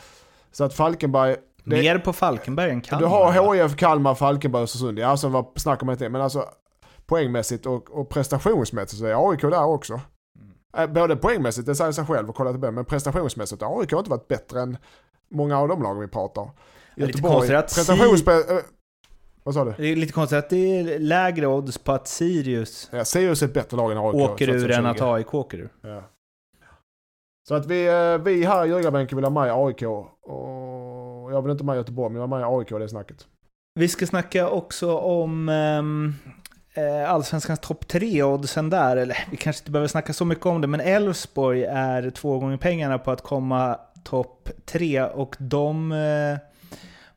Så 0.52 0.64
att 0.64 0.74
Falkenberg 0.74 1.36
det- 1.68 1.76
Mer 1.76 1.98
på 1.98 2.12
Falkenberg 2.12 2.70
än 2.70 2.80
Kalmar. 2.80 3.00
du 3.02 3.06
har 3.14 3.54
HIF, 3.54 3.76
Kalmar, 3.76 4.14
Falkenberg 4.14 4.60
och 4.60 4.64
Östersund. 4.64 4.98
Ja, 4.98 5.16
sen 5.16 5.32
vad 5.32 5.46
snackar 5.56 5.86
man 5.86 5.92
inte 5.92 6.08
Men 6.08 6.20
alltså 6.20 6.44
poängmässigt 7.06 7.66
och, 7.66 7.90
och 7.90 8.08
prestationsmässigt 8.08 9.00
så 9.00 9.06
är 9.06 9.30
AIK 9.30 9.40
där 9.40 9.64
också. 9.64 10.00
Eh, 10.76 10.86
Både 10.86 11.16
poängmässigt, 11.16 11.66
det 11.66 11.74
säger 11.74 11.92
sig 11.92 12.06
själv 12.06 12.28
och 12.28 12.34
kolla 12.34 12.50
till 12.52 12.60
men 12.60 12.84
prestationsmässigt 12.84 13.62
har 13.62 13.80
AIK 13.80 13.92
inte 13.92 14.10
varit 14.10 14.28
bättre 14.28 14.60
än 14.60 14.76
många 15.30 15.58
av 15.58 15.68
de 15.68 15.82
lagen 15.82 16.00
vi 16.00 16.08
pratar 16.08 16.42
om. 16.42 16.50
Det 16.96 17.12
prestationsspel... 17.74 18.38
eh, 18.50 18.56
Vad 19.44 19.54
sa 19.54 19.64
du? 19.64 19.74
Det 19.76 19.86
är 19.92 19.96
lite 19.96 20.12
konstigt 20.12 20.38
att 20.38 20.50
det 20.50 20.78
är 20.80 20.98
lägre 20.98 21.46
odds 21.46 21.78
på 21.78 21.92
att 21.92 22.08
Sirius 22.08 22.88
Ja, 22.92 23.04
Sirius 23.04 23.42
är 23.42 23.46
ett 23.46 23.54
bättre 23.54 23.76
lag 23.76 23.92
än 23.92 23.98
AIK. 23.98 24.14
åker 24.14 24.48
ur 24.48 24.52
2020. 24.52 24.78
än 24.78 24.86
att 24.86 25.00
AIK 25.00 25.34
åker 25.34 25.58
ur. 25.58 25.68
Ja. 25.82 26.02
Så 27.48 27.54
att 27.54 27.66
vi, 27.66 27.86
eh, 27.88 28.18
vi 28.24 28.44
här 28.44 28.66
i 28.66 28.68
ljugarbänken 28.68 29.16
vill 29.16 29.24
ha 29.24 29.30
med 29.30 29.52
AIK. 29.52 29.82
Och 29.82 30.67
jag 31.30 31.42
vill 31.42 31.52
inte 31.52 31.64
vara 31.64 31.74
med 31.74 31.80
Göteborg, 31.80 32.12
men 32.12 32.20
jag 32.20 32.26
vill 32.26 32.30
vara 32.30 32.50
med 32.50 32.58
AIK 32.58 32.72
i 32.72 32.78
det 32.78 32.88
snacket. 32.88 33.26
Vi 33.74 33.88
ska 33.88 34.06
snacka 34.06 34.48
också 34.48 34.96
om 34.96 35.48
ehm, 35.48 36.14
eh, 36.74 37.10
Allsvenskans 37.10 37.60
topp 37.60 37.84
3-oddsen 37.84 38.70
där. 38.70 38.96
Eller 38.96 39.16
vi 39.30 39.36
kanske 39.36 39.60
inte 39.60 39.70
behöver 39.70 39.88
snacka 39.88 40.12
så 40.12 40.24
mycket 40.24 40.46
om 40.46 40.60
det, 40.60 40.66
men 40.66 40.80
Elfsborg 40.80 41.64
är 41.64 42.10
två 42.10 42.38
gånger 42.38 42.56
pengarna 42.56 42.98
på 42.98 43.10
att 43.10 43.22
komma 43.22 43.78
topp 44.04 44.50
3 44.64 45.02
och 45.02 45.36
de 45.38 45.92
eh, 45.92 46.38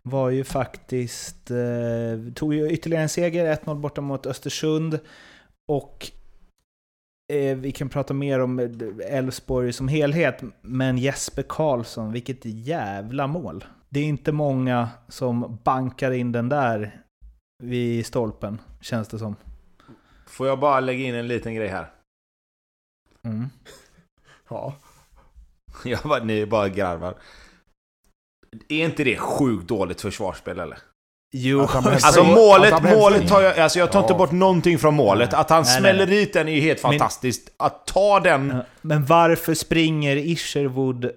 var 0.01 0.29
ju 0.29 0.43
faktiskt... 0.43 1.51
Eh, 1.51 2.33
tog 2.33 2.53
ju 2.53 2.71
ytterligare 2.71 3.03
en 3.03 3.09
seger, 3.09 3.55
1-0 3.55 3.75
borta 3.75 4.01
mot 4.01 4.25
Östersund. 4.25 4.99
Och 5.67 6.11
eh, 7.33 7.57
vi 7.57 7.71
kan 7.71 7.89
prata 7.89 8.13
mer 8.13 8.39
om 8.39 8.59
Elfsborg 9.09 9.73
som 9.73 9.87
helhet, 9.87 10.41
men 10.61 10.97
Jesper 10.97 11.43
Karlsson, 11.49 12.11
vilket 12.11 12.45
jävla 12.45 13.27
mål. 13.27 13.65
Det 13.93 13.99
är 13.99 14.03
inte 14.05 14.31
många 14.31 14.89
som 15.07 15.59
bankar 15.63 16.11
in 16.11 16.31
den 16.31 16.49
där 16.49 17.01
vid 17.63 18.05
stolpen, 18.05 18.61
känns 18.81 19.07
det 19.07 19.19
som. 19.19 19.35
Får 20.27 20.47
jag 20.47 20.59
bara 20.59 20.79
lägga 20.79 21.03
in 21.03 21.15
en 21.15 21.27
liten 21.27 21.55
grej 21.55 21.67
här? 21.67 21.89
Mm. 23.23 23.49
Ja. 24.49 24.75
Jag 25.85 25.99
bara, 26.03 26.23
ni 26.23 26.45
bara 26.45 26.69
garvar. 26.69 27.15
Är 28.69 28.85
inte 28.85 29.03
det 29.03 29.17
sjukt 29.17 29.67
dåligt 29.67 30.01
försvarsspel 30.01 30.59
eller? 30.59 30.77
Jo, 31.33 31.61
Alltså 31.73 32.23
målet, 32.23 32.83
målet 32.83 33.27
tar 33.27 33.41
jag, 33.41 33.59
alltså 33.59 33.79
jag 33.79 33.91
tar 33.91 33.99
inte 34.01 34.13
Ja. 34.13 34.17
bort 34.17 34.31
någonting 34.31 34.79
från 34.79 34.93
målet. 34.93 35.33
Att 35.33 35.49
han 35.49 35.63
Nej, 35.63 35.79
smäller 35.79 36.07
nej. 36.07 36.15
dit 36.15 36.33
den 36.33 36.47
är 36.47 36.51
ju 36.55 36.61
helt 36.61 36.83
Men- 36.83 36.91
fantastiskt. 36.91 37.53
Att 37.57 37.87
ta 37.87 38.19
den... 38.19 38.61
men 38.81 39.05
varför 39.05 39.53
springer 39.53 40.15
Isherwood 40.15 41.11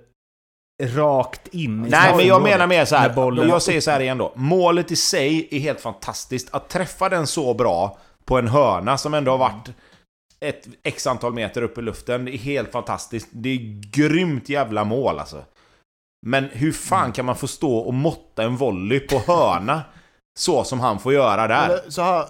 rakt 0.83 1.49
in 1.49 1.87
i 1.87 1.89
Nej 1.89 2.16
men 2.16 2.27
jag 2.27 2.43
menar 2.43 2.66
mer 2.66 2.85
så 2.85 2.97
här. 2.97 3.14
bollen? 3.14 3.49
Jag 3.49 3.62
säger 3.62 3.81
så 3.81 3.91
här 3.91 4.01
igen 4.01 4.18
då. 4.18 4.33
Målet 4.37 4.91
i 4.91 4.97
sig 4.97 5.49
är 5.51 5.59
helt 5.59 5.81
fantastiskt. 5.81 6.55
Att 6.55 6.68
träffa 6.68 7.09
den 7.09 7.27
så 7.27 7.55
bra 7.55 7.99
på 8.25 8.39
en 8.39 8.49
hörna 8.49 8.99
som 8.99 9.14
ändå 9.14 9.31
har 9.31 9.39
varit 9.39 9.70
ett 10.41 10.68
x 10.83 11.07
antal 11.07 11.33
meter 11.33 11.62
upp 11.62 11.79
i 11.79 11.83
luften. 11.83 12.25
Det 12.25 12.35
är 12.35 12.39
helt 12.39 12.72
fantastiskt. 12.72 13.29
Det 13.31 13.49
är 13.49 13.91
grymt 13.91 14.49
jävla 14.49 14.85
mål 14.85 15.18
alltså. 15.18 15.45
Men 16.27 16.45
hur 16.45 16.72
fan 16.72 17.12
kan 17.12 17.25
man 17.25 17.37
få 17.37 17.47
stå 17.47 17.77
och 17.77 17.95
måtta 17.95 18.43
en 18.43 18.57
volley 18.57 19.01
på 19.01 19.18
hörna? 19.18 19.83
Så 20.39 20.64
som 20.64 20.81
han 20.81 20.99
får 20.99 21.12
göra 21.12 21.47
där. 21.49 21.64
Eller 21.64 21.91
så 21.91 22.03
här. 22.03 22.25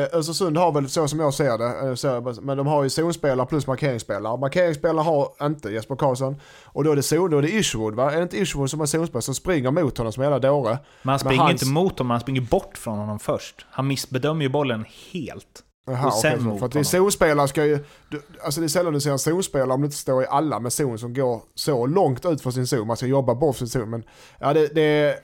Eh, 0.00 0.18
Östersund 0.18 0.56
har 0.56 0.72
väl 0.72 0.88
så 0.88 1.08
som 1.08 1.20
jag 1.20 1.34
ser 1.34 1.58
det, 1.58 1.88
eh, 1.88 1.94
så, 1.94 2.34
men 2.42 2.56
de 2.56 2.66
har 2.66 2.82
ju 2.82 2.90
zonspelare 2.90 3.46
plus 3.46 3.66
markeringsspelare. 3.66 4.36
Markeringsspelare 4.38 5.02
har 5.04 5.28
inte 5.42 5.70
Jesper 5.70 5.96
Karlsson. 5.96 6.36
Och 6.64 6.84
då 6.84 6.92
är 6.92 6.96
det 6.96 7.02
zon, 7.02 7.30
då 7.30 7.38
är 7.38 7.42
det 7.42 7.50
Isherwood 7.52 7.94
va? 7.94 8.12
Är 8.12 8.16
det 8.16 8.22
inte 8.22 8.38
Isherwood 8.38 8.70
som 8.70 8.80
är 8.80 8.86
zonspelare 8.86 9.22
som 9.22 9.34
springer 9.34 9.70
mot 9.70 9.98
honom 9.98 10.12
som 10.12 10.22
hela 10.22 10.38
dåre? 10.38 10.78
Men 11.02 11.10
han 11.10 11.18
springer 11.18 11.42
hans- 11.42 11.50
inte 11.62 11.66
mot 11.66 11.98
honom, 11.98 12.10
han 12.10 12.20
springer 12.20 12.40
bort 12.40 12.78
från 12.78 12.98
honom 12.98 13.18
först. 13.18 13.66
Han 13.70 13.86
missbedömer 13.86 14.42
ju 14.42 14.48
bollen 14.48 14.84
helt. 15.12 15.62
Jaha, 15.90 16.06
Och 16.06 16.12
sen 16.12 16.38
så- 16.38 16.44
mot 16.44 16.58
för 16.58 16.66
att 16.66 16.72
det 16.72 16.78
är 16.78 16.82
zonspelare 16.84 17.48
ska 17.48 17.64
ju... 17.64 17.84
Du, 18.08 18.22
alltså 18.44 18.60
det 18.60 18.66
är 18.66 18.68
sällan 18.68 18.92
du 18.92 19.00
ser 19.00 19.10
en 19.10 19.18
zonspelare 19.18 19.72
om 19.72 19.80
det 19.80 19.84
inte 19.84 19.96
står 19.96 20.22
i 20.22 20.26
alla 20.26 20.60
med 20.60 20.72
zon 20.72 20.98
som 20.98 21.14
går 21.14 21.40
så 21.54 21.86
långt 21.86 22.24
ut 22.26 22.40
från 22.42 22.52
sin 22.52 22.66
zon. 22.66 22.86
Man 22.86 22.96
ska 22.96 23.06
jobba 23.06 23.34
bort 23.34 23.56
sin 23.56 23.68
zon. 23.68 23.90
Men 23.90 24.02
ja, 24.40 24.52
det, 24.52 24.66
det, 24.74 25.18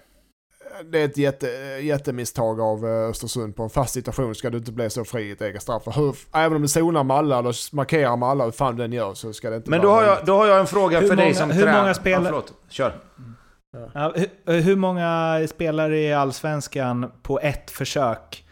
det 0.85 0.99
är 1.01 1.05
ett 1.05 1.17
jätte, 1.17 1.47
jättemisstag 1.83 2.61
av 2.61 2.85
eh, 2.87 2.91
Östersund. 3.11 3.57
På 3.57 3.63
en 3.63 3.71
fast 3.71 3.95
situation 3.95 4.35
ska 4.35 4.51
du 4.51 4.59
inte 4.59 4.73
bli 4.73 4.91
så 4.91 5.05
fri 5.05 5.23
i 5.23 5.31
ett 5.31 5.41
eget 5.43 5.63
straff. 5.63 5.83
För 5.85 5.93
hur, 5.93 6.17
även 6.33 6.57
om 6.57 6.63
du 6.63 6.69
zonar 6.69 7.05
med 7.05 7.17
alla 7.17 7.39
eller 7.39 7.75
markerar 7.77 8.17
med 8.17 8.29
alla, 8.29 8.45
hur 8.45 8.51
fan 8.51 8.77
den 8.77 8.93
gör, 8.93 9.15
så 9.15 9.33
ska 9.33 9.51
det 9.51 9.57
inte 9.57 9.71
Men 9.71 9.81
då 9.81 9.91
har, 9.91 10.03
jag, 10.03 10.19
då 10.27 10.37
har 10.37 10.47
jag 10.47 10.61
en 10.61 10.67
fråga 10.67 11.01
Hur 11.01 11.09
för 11.09 11.17
dig 11.17 11.25
många- 11.27 11.35
som 11.35 11.51
hur 11.51 11.67
många 11.73 11.95
spelare- 11.95 12.23
Ja, 12.25 12.29
förlåt. 12.29 12.53
Kör. 12.69 12.93
Ja, 13.95 14.13
hur, 14.47 14.61
hur 14.61 14.77
många 14.77 15.41
spelare 15.49 15.99
i 16.01 16.13
Allsvenskan 16.13 17.13
på 17.23 17.41
ett 17.41 17.71
försök, 17.71 18.45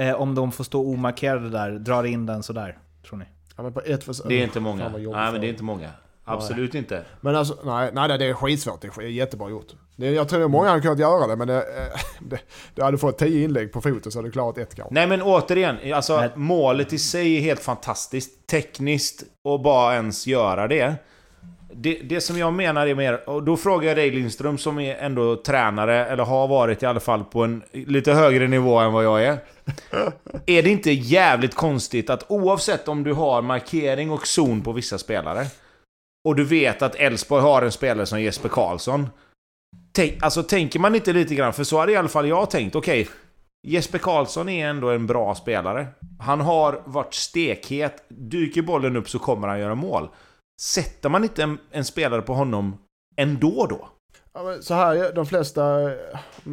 eh, 0.00 0.14
om 0.20 0.34
de 0.34 0.52
får 0.52 0.64
stå 0.64 0.80
omarkerade 0.86 1.50
där, 1.50 1.70
drar 1.70 2.04
in 2.04 2.26
den 2.26 2.42
sådär? 2.42 2.78
Tror 3.08 3.18
ni? 3.18 3.24
Ja, 3.56 3.62
men 3.62 3.72
på 3.72 3.80
ett 3.80 4.04
förs- 4.04 4.22
Det 4.28 4.34
är 4.34 4.42
inte 4.44 4.60
många. 4.60 4.88
Nej 4.88 5.32
men 5.32 5.40
det 5.40 5.46
är 5.46 5.48
inte 5.48 5.62
många. 5.64 5.90
Absolut 6.28 6.74
inte. 6.74 7.04
Men 7.20 7.36
alltså, 7.36 7.58
nej, 7.64 7.90
nej, 7.92 8.08
nej, 8.08 8.18
det 8.18 8.24
är 8.24 8.34
skitsvårt. 8.34 8.80
Det 8.80 9.02
är 9.02 9.02
jättebra 9.02 9.50
gjort. 9.50 9.72
Det, 9.96 10.10
jag 10.10 10.28
tror 10.28 10.44
att 10.44 10.50
många 10.50 10.68
hade 10.68 10.82
kunnat 10.82 10.98
göra 10.98 11.26
det, 11.26 11.36
men 11.36 11.48
det, 11.48 11.56
eh, 11.56 12.00
det, 12.28 12.38
det 12.74 12.82
hade 12.82 12.98
fått 12.98 13.18
tio 13.18 13.44
inlägg 13.44 13.72
på 13.72 13.80
foten 13.80 14.12
så 14.12 14.18
hade 14.18 14.28
du 14.28 14.32
klarat 14.32 14.58
ett 14.58 14.74
kanske. 14.74 14.94
Nej 14.94 15.06
men 15.06 15.22
återigen, 15.22 15.76
alltså 15.94 16.20
Nej. 16.20 16.30
målet 16.34 16.92
i 16.92 16.98
sig 16.98 17.36
är 17.36 17.40
helt 17.40 17.60
fantastiskt. 17.60 18.46
Tekniskt 18.46 19.22
och 19.44 19.60
bara 19.60 19.94
ens 19.94 20.26
göra 20.26 20.68
det. 20.68 20.94
Det, 21.74 21.94
det 21.94 22.20
som 22.20 22.38
jag 22.38 22.52
menar 22.52 22.86
är 22.86 22.94
mer, 22.94 23.28
och 23.28 23.42
då 23.42 23.56
frågar 23.56 23.88
jag 23.88 23.96
dig 23.96 24.10
Lindström 24.10 24.58
som 24.58 24.78
är 24.78 24.96
ändå 24.96 25.36
tränare, 25.36 26.06
eller 26.06 26.24
har 26.24 26.48
varit 26.48 26.82
i 26.82 26.86
alla 26.86 27.00
fall 27.00 27.24
på 27.24 27.44
en 27.44 27.62
lite 27.72 28.12
högre 28.12 28.48
nivå 28.48 28.78
än 28.78 28.92
vad 28.92 29.04
jag 29.04 29.24
är. 29.24 29.38
Är 30.46 30.62
det 30.62 30.70
inte 30.70 30.90
jävligt 30.90 31.54
konstigt 31.54 32.10
att 32.10 32.30
oavsett 32.30 32.88
om 32.88 33.04
du 33.04 33.12
har 33.12 33.42
markering 33.42 34.10
och 34.10 34.26
zon 34.26 34.62
på 34.62 34.72
vissa 34.72 34.98
spelare, 34.98 35.46
och 36.26 36.36
du 36.36 36.44
vet 36.44 36.82
att 36.82 36.94
Elfsborg 36.94 37.42
har 37.42 37.62
en 37.62 37.72
spelare 37.72 38.06
som 38.06 38.22
Jesper 38.22 38.48
Karlsson. 38.48 39.08
Tänk, 39.92 40.22
alltså 40.22 40.42
tänker 40.42 40.78
man 40.78 40.94
inte 40.94 41.12
lite 41.12 41.34
grann, 41.34 41.52
för 41.52 41.64
så 41.64 41.78
hade 41.78 41.92
i 41.92 41.96
alla 41.96 42.08
fall 42.08 42.28
jag 42.28 42.50
tänkt, 42.50 42.74
okej, 42.74 43.08
Jesper 43.66 43.98
Karlsson 43.98 44.48
är 44.48 44.68
ändå 44.68 44.90
en 44.90 45.06
bra 45.06 45.34
spelare. 45.34 45.86
Han 46.20 46.40
har 46.40 46.82
varit 46.84 47.14
stekhet. 47.14 48.04
Dyker 48.08 48.62
bollen 48.62 48.96
upp 48.96 49.08
så 49.08 49.18
kommer 49.18 49.48
han 49.48 49.60
göra 49.60 49.74
mål. 49.74 50.08
Sätter 50.60 51.08
man 51.08 51.24
inte 51.24 51.42
en, 51.42 51.58
en 51.70 51.84
spelare 51.84 52.22
på 52.22 52.34
honom 52.34 52.76
ändå 53.16 53.66
då? 53.70 53.88
Ja, 54.34 54.56
så 54.60 54.74
här, 54.74 55.12
de 55.14 55.26
flesta, 55.26 55.90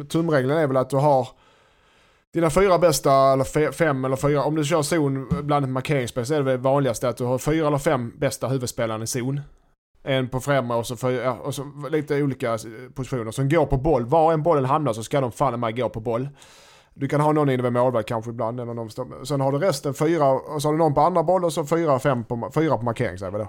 tumreglerna 0.08 0.60
är 0.60 0.66
väl 0.66 0.76
att 0.76 0.90
du 0.90 0.96
har 0.96 1.28
dina 2.32 2.50
fyra 2.50 2.78
bästa, 2.78 3.12
eller 3.32 3.72
fem 3.72 4.04
eller 4.04 4.16
fyra, 4.16 4.44
om 4.44 4.54
du 4.54 4.64
kör 4.64 4.82
zon 4.82 5.28
bland 5.42 5.68
markeringsspel 5.68 6.26
så 6.26 6.34
är 6.34 6.38
det 6.38 6.44
väl 6.44 6.58
vanligaste 6.58 7.08
att 7.08 7.16
du 7.16 7.24
har 7.24 7.38
fyra 7.38 7.66
eller 7.66 7.78
fem 7.78 8.12
bästa 8.18 8.48
huvudspelare 8.48 9.02
i 9.02 9.06
zon. 9.06 9.40
En 10.06 10.28
på 10.28 10.40
främre 10.40 10.76
och 10.76 10.86
så, 10.86 10.96
fyra, 10.96 11.32
och 11.32 11.54
så 11.54 11.72
lite 11.90 12.22
olika 12.22 12.52
eh, 12.52 12.58
positioner 12.94 13.30
som 13.30 13.48
går 13.48 13.66
på 13.66 13.76
boll. 13.76 14.04
Var 14.06 14.32
en 14.32 14.42
bollen 14.42 14.64
hamnar 14.64 14.92
så 14.92 15.02
ska 15.02 15.20
de 15.20 15.32
fan 15.32 15.60
med 15.60 15.76
gå 15.76 15.88
på 15.88 16.00
boll. 16.00 16.28
Du 16.94 17.08
kan 17.08 17.20
ha 17.20 17.32
någon 17.32 17.50
inne 17.50 17.62
vid 17.62 17.72
målvakt 17.72 18.08
kanske 18.08 18.30
ibland. 18.30 18.60
Eller 18.60 18.74
någon, 18.74 18.90
sen 19.26 19.40
har 19.40 19.52
du 19.52 19.58
resten 19.58 19.94
fyra 19.94 20.30
och 20.30 20.62
så 20.62 20.68
har 20.68 20.72
du 20.72 20.78
någon 20.78 20.94
på 20.94 21.00
andra 21.00 21.22
boll 21.22 21.44
och 21.44 21.52
så 21.52 21.64
fyra, 21.64 21.98
fem 21.98 22.24
på, 22.24 22.50
fyra 22.54 22.76
på 22.76 22.84
markering 22.84 23.18
säger 23.18 23.32
vi 23.32 23.38
då. 23.38 23.48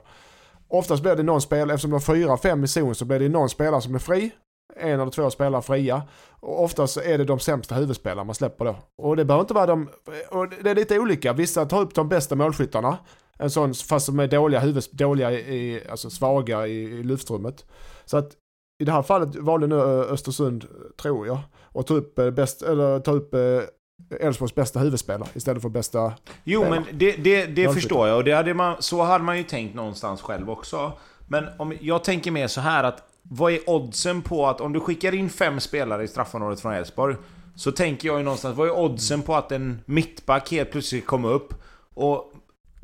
Oftast 0.67 1.03
blir 1.03 1.15
det 1.15 1.23
någon 1.23 1.41
spelare, 1.41 1.73
eftersom 1.73 1.91
de 1.91 1.93
har 1.93 2.15
fyra, 2.15 2.37
fem 2.37 2.63
i 2.63 2.67
zon 2.67 2.95
så 2.95 3.05
blir 3.05 3.19
det 3.19 3.29
någon 3.29 3.49
spelare 3.49 3.81
som 3.81 3.95
är 3.95 3.99
fri. 3.99 4.31
En 4.75 4.99
eller 4.99 5.11
två 5.11 5.29
spelare 5.29 5.61
fria. 5.61 6.03
Och 6.39 6.63
oftast 6.63 6.97
är 6.97 7.17
det 7.17 7.23
de 7.23 7.39
sämsta 7.39 7.75
huvudspelarna 7.75 8.23
man 8.23 8.35
släpper 8.35 8.65
då. 8.65 8.75
Och 8.97 9.15
det 9.15 9.25
behöver 9.25 9.43
inte 9.43 9.53
vara 9.53 9.65
de, 9.65 9.89
och 10.31 10.49
det 10.49 10.69
är 10.69 10.75
lite 10.75 10.99
olika. 10.99 11.33
Vissa 11.33 11.65
tar 11.65 11.81
upp 11.81 11.95
de 11.95 12.09
bästa 12.09 12.35
målskyttarna. 12.35 12.97
En 13.39 13.49
sån, 13.49 13.73
fast 13.73 14.05
som 14.05 14.19
är 14.19 14.27
dåliga, 14.27 14.59
huvuds, 14.59 14.91
dåliga 14.91 15.31
i, 15.31 15.83
alltså 15.89 16.09
svaga 16.09 16.67
i, 16.67 16.83
i 16.83 17.03
luftrummet. 17.03 17.65
Så 18.05 18.17
att 18.17 18.31
i 18.79 18.86
det 18.86 18.91
här 18.91 19.01
fallet 19.01 19.36
valde 19.36 19.67
nu 19.67 19.75
eh, 19.75 20.13
Östersund, 20.13 20.65
tror 21.01 21.27
jag, 21.27 21.39
att 21.73 21.88
ta 21.88 21.93
upp, 21.93 22.19
eh, 22.19 22.29
bäst, 22.29 22.61
eller 22.61 22.99
ta 22.99 23.11
upp 23.11 23.33
eh, 23.33 24.19
Elfsborgs 24.19 24.55
bästa 24.55 24.79
huvudspelare 24.79 25.29
istället 25.33 25.61
för 25.61 25.69
bästa... 25.69 26.13
Jo, 26.43 26.63
Ja. 26.63 26.69
men 26.69 26.83
det, 26.93 27.11
det, 27.11 27.45
det 27.45 27.73
förstår 27.73 28.07
jag. 28.07 28.17
Och 28.17 28.23
det 28.23 28.31
hade 28.31 28.53
man, 28.53 28.75
så 28.79 29.01
hade 29.01 29.23
man 29.23 29.38
ju 29.38 29.43
tänkt 29.43 29.75
någonstans 29.75 30.21
själv 30.21 30.49
också. 30.49 30.91
Men 31.27 31.45
om, 31.57 31.73
jag 31.81 32.03
tänker 32.03 32.31
mer 32.31 32.47
så 32.47 32.61
här 32.61 32.83
att 32.83 33.03
vad 33.21 33.51
är 33.51 33.69
oddsen 33.69 34.21
på 34.21 34.47
att 34.47 34.61
om 34.61 34.73
du 34.73 34.79
skickar 34.79 35.15
in 35.15 35.29
fem 35.29 35.59
spelare 35.59 36.03
i 36.03 36.07
straffområdet 36.07 36.59
från 36.59 36.73
Elfsborg 36.73 37.15
så 37.55 37.71
tänker 37.71 38.07
jag 38.07 38.17
ju 38.17 38.23
någonstans, 38.23 38.57
vad 38.57 38.67
är 38.67 38.77
oddsen 38.79 39.21
på 39.21 39.36
att 39.36 39.51
en 39.51 39.79
mittback 39.86 40.51
helt 40.51 40.71
plötsligt 40.71 41.05
kommer 41.05 41.29
upp 41.31 41.53
och 41.93 42.31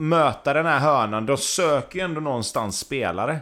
möta 0.01 0.53
den 0.53 0.65
här 0.65 0.79
hörnan? 0.79 1.25
De 1.25 1.37
söker 1.37 1.99
ju 1.99 2.05
ändå 2.05 2.21
någonstans 2.21 2.79
spelare. 2.79 3.39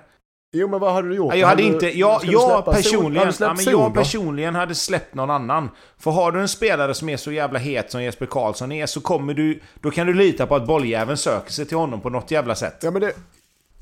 Jo 0.52 0.68
men 0.68 0.80
vad 0.80 0.94
hade 0.94 1.08
du 1.08 1.16
gjort? 1.16 1.36
Jag 1.36 1.48
hade 1.48 1.64
inte, 1.64 1.98
jag, 2.00 2.22
jag, 2.24 2.66
personligen, 2.66 3.34
ja, 3.40 3.54
men 3.54 3.66
jag 3.66 3.94
personligen 3.94 4.56
hade 4.56 4.76
släppt 4.76 5.16
någon 5.16 5.30
annan. 5.30 5.70
För 5.98 6.12
har 6.12 6.32
du 6.32 6.42
en 6.42 6.48
spelare 6.48 6.94
som 6.94 7.10
är 7.10 7.18
så 7.18 7.32
jävla 7.32 7.60
het 7.60 7.92
som 7.92 8.04
Jesper 8.04 8.26
Karlsson 8.26 8.72
är 8.72 8.86
så 8.86 9.02
kommer 9.02 9.34
du... 9.34 9.60
Då 9.82 9.92
kan 9.92 10.08
du 10.08 10.14
lita 10.14 10.48
på 10.48 10.56
att 10.56 10.68
bolljäveln 10.68 11.18
söker 11.18 11.52
sig 11.52 11.66
till 11.66 11.78
honom 11.78 12.02
på 12.02 12.10
något 12.10 12.32
jävla 12.32 12.56
sätt. 12.56 12.78
Ja 12.82 12.92
men 12.92 13.02
det, 13.02 13.14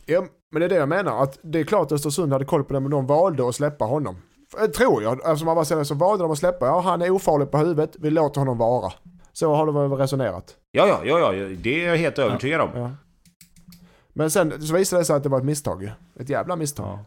ja, 0.05 0.23
men 0.51 0.59
det 0.59 0.65
är 0.65 0.69
det 0.69 0.75
jag 0.75 0.89
menar. 0.89 1.23
Att 1.23 1.39
det 1.41 1.59
är 1.59 1.63
klart 1.63 1.85
att 1.85 1.91
Östersund 1.91 2.33
hade 2.33 2.45
koll 2.45 2.63
på 2.63 2.73
det 2.73 2.79
men 2.79 2.91
de 2.91 3.07
valde 3.07 3.49
att 3.49 3.55
släppa 3.55 3.85
honom. 3.85 4.15
Tror 4.77 5.03
jag. 5.03 5.25
Alltså 5.25 5.45
man 5.45 5.55
bara 5.55 5.65
säger 5.65 5.83
så 5.83 5.95
valde 5.95 6.23
de 6.23 6.31
att 6.31 6.37
släppa. 6.37 6.65
Ja 6.65 6.79
han 6.79 7.01
är 7.01 7.09
ofarlig 7.09 7.51
på 7.51 7.57
huvudet. 7.57 7.95
Vi 7.99 8.09
låter 8.09 8.39
honom 8.39 8.57
vara. 8.57 8.91
Så 9.39 9.55
har 9.55 9.65
de 9.65 9.75
väl 9.75 9.91
resonerat. 9.91 10.55
Ja, 10.71 10.87
ja, 10.87 11.01
ja, 11.05 11.33
ja, 11.33 11.47
det 11.57 11.83
är 11.83 11.89
jag 11.89 11.97
helt 11.97 12.19
övertygad 12.19 12.61
om. 12.61 12.69
Ja. 12.75 12.91
Men 14.13 14.31
sen 14.31 14.61
så 14.61 14.73
visade 14.73 15.01
det 15.01 15.05
sig 15.05 15.15
att 15.15 15.23
det 15.23 15.29
var 15.29 15.37
ett 15.37 15.45
misstag. 15.45 15.91
Ett 16.19 16.29
jävla 16.29 16.55
misstag. 16.55 16.99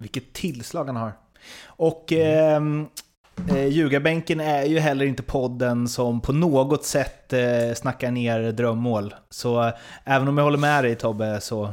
Vilket 0.00 0.32
tillslag 0.32 0.84
han 0.84 0.96
har. 0.96 1.12
Och 1.66 2.12
ehm, 2.12 2.86
eh, 3.50 3.66
Ljugarbänken 3.66 4.40
är 4.40 4.64
ju 4.64 4.78
heller 4.78 5.06
inte 5.06 5.22
podden 5.22 5.88
som 5.88 6.20
på 6.20 6.32
något 6.32 6.84
sätt 6.84 7.32
eh, 7.32 7.74
snackar 7.76 8.10
ner 8.10 8.52
drömmål. 8.52 9.14
Så 9.30 9.62
eh, 9.66 9.74
även 10.04 10.28
om 10.28 10.38
jag 10.38 10.44
håller 10.44 10.58
med 10.58 10.84
dig 10.84 10.94
Tobbe 10.94 11.40
så... 11.40 11.64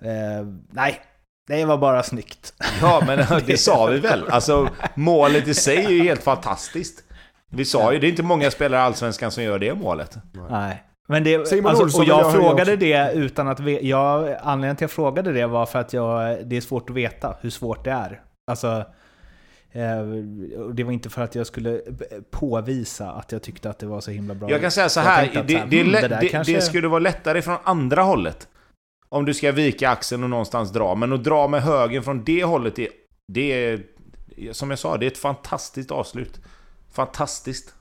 Eh, 0.00 0.46
nej, 0.70 1.00
det 1.46 1.64
var 1.64 1.78
bara 1.78 2.02
snyggt. 2.02 2.54
Ja, 2.80 3.02
men 3.06 3.26
det 3.46 3.58
sa 3.58 3.86
vi 3.86 3.98
väl. 3.98 4.28
Alltså, 4.28 4.68
målet 4.94 5.48
i 5.48 5.54
sig 5.54 5.84
är 5.84 5.90
ju 5.90 6.02
helt 6.02 6.22
fantastiskt. 6.22 7.04
Vi 7.50 7.64
sa 7.64 7.92
ju, 7.92 7.98
det 7.98 8.06
är 8.06 8.08
inte 8.08 8.22
många 8.22 8.50
spelare 8.50 8.80
i 8.80 8.84
Allsvenskan 8.84 9.30
som 9.30 9.42
gör 9.44 9.58
det 9.58 9.74
målet. 9.74 10.18
Nej. 10.50 10.82
Men 11.08 11.24
det, 11.24 11.36
alltså, 11.36 11.98
och 12.00 12.04
jag 12.04 12.32
frågade 12.32 12.76
det 12.76 13.12
utan 13.14 13.48
att 13.48 13.60
ve- 13.60 13.80
jag, 13.82 14.36
Anledningen 14.42 14.76
till 14.76 14.84
att 14.84 14.90
jag 14.90 14.90
frågade 14.90 15.32
det 15.32 15.46
var 15.46 15.66
för 15.66 15.78
att 15.78 15.92
jag, 15.92 16.38
det 16.48 16.56
är 16.56 16.60
svårt 16.60 16.90
att 16.90 16.96
veta 16.96 17.36
hur 17.40 17.50
svårt 17.50 17.84
det 17.84 17.90
är. 17.90 18.20
Alltså, 18.50 18.84
eh, 19.72 20.02
det 20.74 20.84
var 20.84 20.92
inte 20.92 21.10
för 21.10 21.22
att 21.22 21.34
jag 21.34 21.46
skulle 21.46 21.80
påvisa 22.30 23.10
att 23.10 23.32
jag 23.32 23.42
tyckte 23.42 23.70
att 23.70 23.78
det 23.78 23.86
var 23.86 24.00
så 24.00 24.10
himla 24.10 24.34
bra. 24.34 24.50
Jag 24.50 24.60
kan 24.60 24.70
säga 24.70 24.88
så 24.88 25.00
här, 25.00 25.22
det, 25.26 25.32
så 25.32 25.38
här, 25.38 25.44
det, 25.66 25.80
mm, 25.80 25.92
det 25.92 26.08
där 26.08 26.20
det, 26.20 26.28
kanske- 26.28 26.52
det 26.52 26.60
skulle 26.60 26.88
vara 26.88 26.98
lättare 27.00 27.42
från 27.42 27.56
andra 27.64 28.02
hållet. 28.02 28.48
Om 29.08 29.24
du 29.24 29.34
ska 29.34 29.52
vika 29.52 29.90
axeln 29.90 30.24
och 30.24 30.30
någonstans 30.30 30.72
dra. 30.72 30.94
Men 30.94 31.12
att 31.12 31.24
dra 31.24 31.48
med 31.48 31.62
högen 31.62 32.02
från 32.02 32.24
det 32.24 32.44
hållet, 32.44 32.78
är, 32.78 32.88
det 33.32 33.52
är... 33.66 33.80
Som 34.52 34.70
jag 34.70 34.78
sa, 34.78 34.96
det 34.96 35.06
är 35.06 35.10
ett 35.10 35.18
fantastiskt 35.18 35.90
avslut. 35.90 36.40
Fantastiskt. 37.06 37.74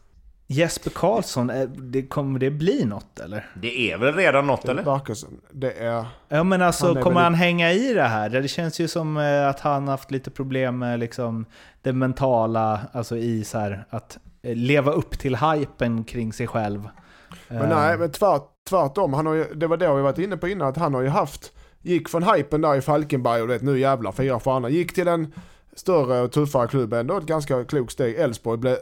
Jesper 0.50 0.90
Karlsson, 0.90 1.50
eh, 1.50 1.70
det, 1.70 2.04
kommer 2.08 2.40
det 2.40 2.52
bli 2.52 2.86
något 2.86 3.20
eller? 3.20 3.50
Det 3.62 3.92
är 3.92 3.98
väl 3.98 4.14
redan 4.16 4.48
något, 4.48 4.62
Det 4.62 4.72
eller? 4.72 5.14
som. 5.14 5.42
Det 5.52 5.72
är... 5.72 6.06
Ja 6.30 6.44
men 6.44 6.62
alltså, 6.62 6.86
Han 6.86 7.04
kommer 7.04 7.16
väl- 7.16 7.24
han 7.24 7.34
hänga 7.34 7.72
i 7.72 7.94
det 7.94 8.04
här? 8.04 8.30
Det 8.30 8.48
känns 8.48 8.80
ju 8.80 8.88
som 8.88 9.18
eh, 9.18 9.48
att 9.48 9.60
han 9.60 9.88
haft 9.88 10.12
lite 10.12 10.32
problem 10.32 10.80
med 10.80 11.00
liksom 11.00 11.46
det 11.82 11.94
mentala, 11.94 12.82
alltså 12.94 13.18
i 13.18 13.44
så 13.44 13.60
här, 13.60 13.86
att 13.90 14.18
eh, 14.42 14.56
leva 14.56 14.92
upp 14.92 15.20
till 15.20 15.36
hypen 15.36 16.04
kring 16.04 16.34
sig 16.34 16.48
själv. 16.48 16.90
Men 17.48 17.62
Eh, 17.62 17.70
nej, 17.70 17.98
men 17.98 18.12
tvärt, 18.12 18.44
tvärtom. 18.70 19.14
Han 19.14 19.26
har 19.26 19.34
ju, 19.34 19.44
det 19.54 19.68
var 19.68 19.78
det 19.78 19.96
vi 19.96 20.02
varit 20.02 20.18
inne 20.18 20.38
på 20.38 20.48
innan, 20.48 20.68
att 20.68 20.78
han 20.78 20.94
har 20.94 21.02
ju 21.02 21.10
haft, 21.10 21.54
gick 21.82 22.10
från 22.10 22.24
hypen 22.24 22.62
där 22.62 22.76
i 22.76 22.82
Falkenberg 22.82 23.42
och 23.42 23.48
det 23.48 23.62
nu 23.62 23.80
jävlar, 23.80 24.12
fyra 24.12 24.40
stjärnor. 24.40 24.70
Gick 24.70 24.94
till 24.96 25.08
en 25.08 25.34
större 25.76 26.22
och 26.22 26.32
tuffare 26.32 26.68
klubb, 26.68 26.94
ändå 26.94 27.18
ett 27.18 27.26
ganska 27.26 27.64
klokt 27.64 27.92
steg. 27.92 28.16
Elfsborg 28.16 28.58
blev, 28.58 28.78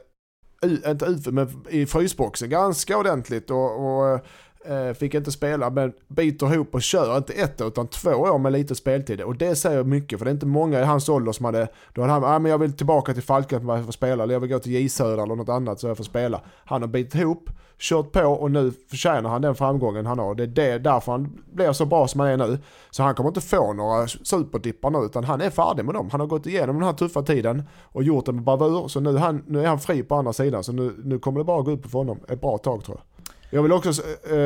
inte 0.65 1.05
ut, 1.05 1.27
men 1.27 1.65
i 1.69 1.85
frysboxen 1.85 2.49
ganska 2.49 2.97
ordentligt 2.97 3.51
och, 3.51 3.85
och 3.85 4.19
eh, 4.65 4.93
fick 4.93 5.13
inte 5.13 5.31
spela, 5.31 5.69
men 5.69 5.93
biter 6.07 6.53
ihop 6.53 6.75
och 6.75 6.81
kör 6.81 7.17
inte 7.17 7.33
ett 7.33 7.61
år 7.61 7.67
utan 7.67 7.87
två 7.87 8.09
år 8.09 8.37
med 8.37 8.51
lite 8.51 8.75
speltid. 8.75 9.21
Och 9.21 9.35
det 9.35 9.55
säger 9.55 9.83
mycket, 9.83 10.19
för 10.19 10.25
det 10.25 10.31
är 10.31 10.33
inte 10.33 10.45
många 10.45 10.79
i 10.79 10.83
hans 10.83 11.09
ålder 11.09 11.31
som 11.31 11.45
hade, 11.45 11.67
då 11.93 12.01
hade 12.01 12.13
han, 12.13 12.23
ah, 12.23 12.39
men 12.39 12.51
jag 12.51 12.57
vill 12.57 12.73
tillbaka 12.73 13.13
till 13.13 13.23
Falkenberg 13.23 13.81
för 13.81 13.89
att 13.89 13.95
spela, 13.95 14.23
eller 14.23 14.33
jag 14.33 14.39
vill 14.39 14.49
gå 14.49 14.59
till 14.59 14.71
J 14.71 14.89
Södra 14.89 15.23
eller 15.23 15.35
något 15.35 15.49
annat 15.49 15.79
så 15.79 15.87
jag 15.87 15.97
får 15.97 16.03
spela. 16.03 16.41
Han 16.65 16.81
har 16.81 16.89
bitit 16.89 17.15
ihop, 17.15 17.49
kört 17.79 18.11
på 18.11 18.21
och 18.21 18.51
nu 18.51 18.71
förtjänar 18.89 19.29
han 19.29 19.41
den 19.41 19.55
framgången 19.55 20.05
han 20.05 20.19
har. 20.19 20.35
Det 20.35 20.43
är 20.43 20.47
det, 20.47 20.79
därför 20.79 21.11
han 21.11 21.43
blir 21.53 21.73
så 21.73 21.85
bra 21.85 22.07
som 22.07 22.19
han 22.19 22.29
är 22.29 22.37
nu. 22.37 22.59
Så 22.89 23.03
han 23.03 23.15
kommer 23.15 23.29
inte 23.29 23.41
få 23.41 23.73
några 23.73 24.07
superdippar 24.07 24.89
nu, 24.89 24.97
utan 24.97 25.23
han 25.23 25.41
är 25.41 25.49
färdig 25.49 25.85
med 25.85 25.95
dem. 25.95 26.09
Han 26.11 26.19
har 26.19 26.27
gått 26.27 26.45
igenom 26.45 26.75
den 26.75 26.85
här 26.85 26.93
tuffa 26.93 27.21
tiden 27.21 27.63
och 27.83 28.03
gjort 28.03 28.25
det 28.25 28.31
med 28.31 28.43
bravur, 28.43 28.87
så 28.87 28.99
nu, 28.99 29.17
han, 29.17 29.43
nu 29.47 29.63
är 29.63 29.67
han 29.67 29.79
fri 29.79 30.03
på 30.03 30.15
andra 30.15 30.33
sidan. 30.33 30.63
Så 30.63 30.71
nu, 30.71 30.95
nu 31.03 31.19
kommer 31.19 31.39
det 31.39 31.43
bara 31.43 31.61
gå 31.61 31.71
upp 31.71 31.85
för 31.91 31.99
honom 31.99 32.19
ett 32.29 32.41
bra 32.41 32.57
tag 32.57 32.83
tror 32.83 32.97
jag. 32.97 33.05
Jag 33.49 33.63
vill 33.63 33.71
också, 33.71 34.01
eh, 34.29 34.37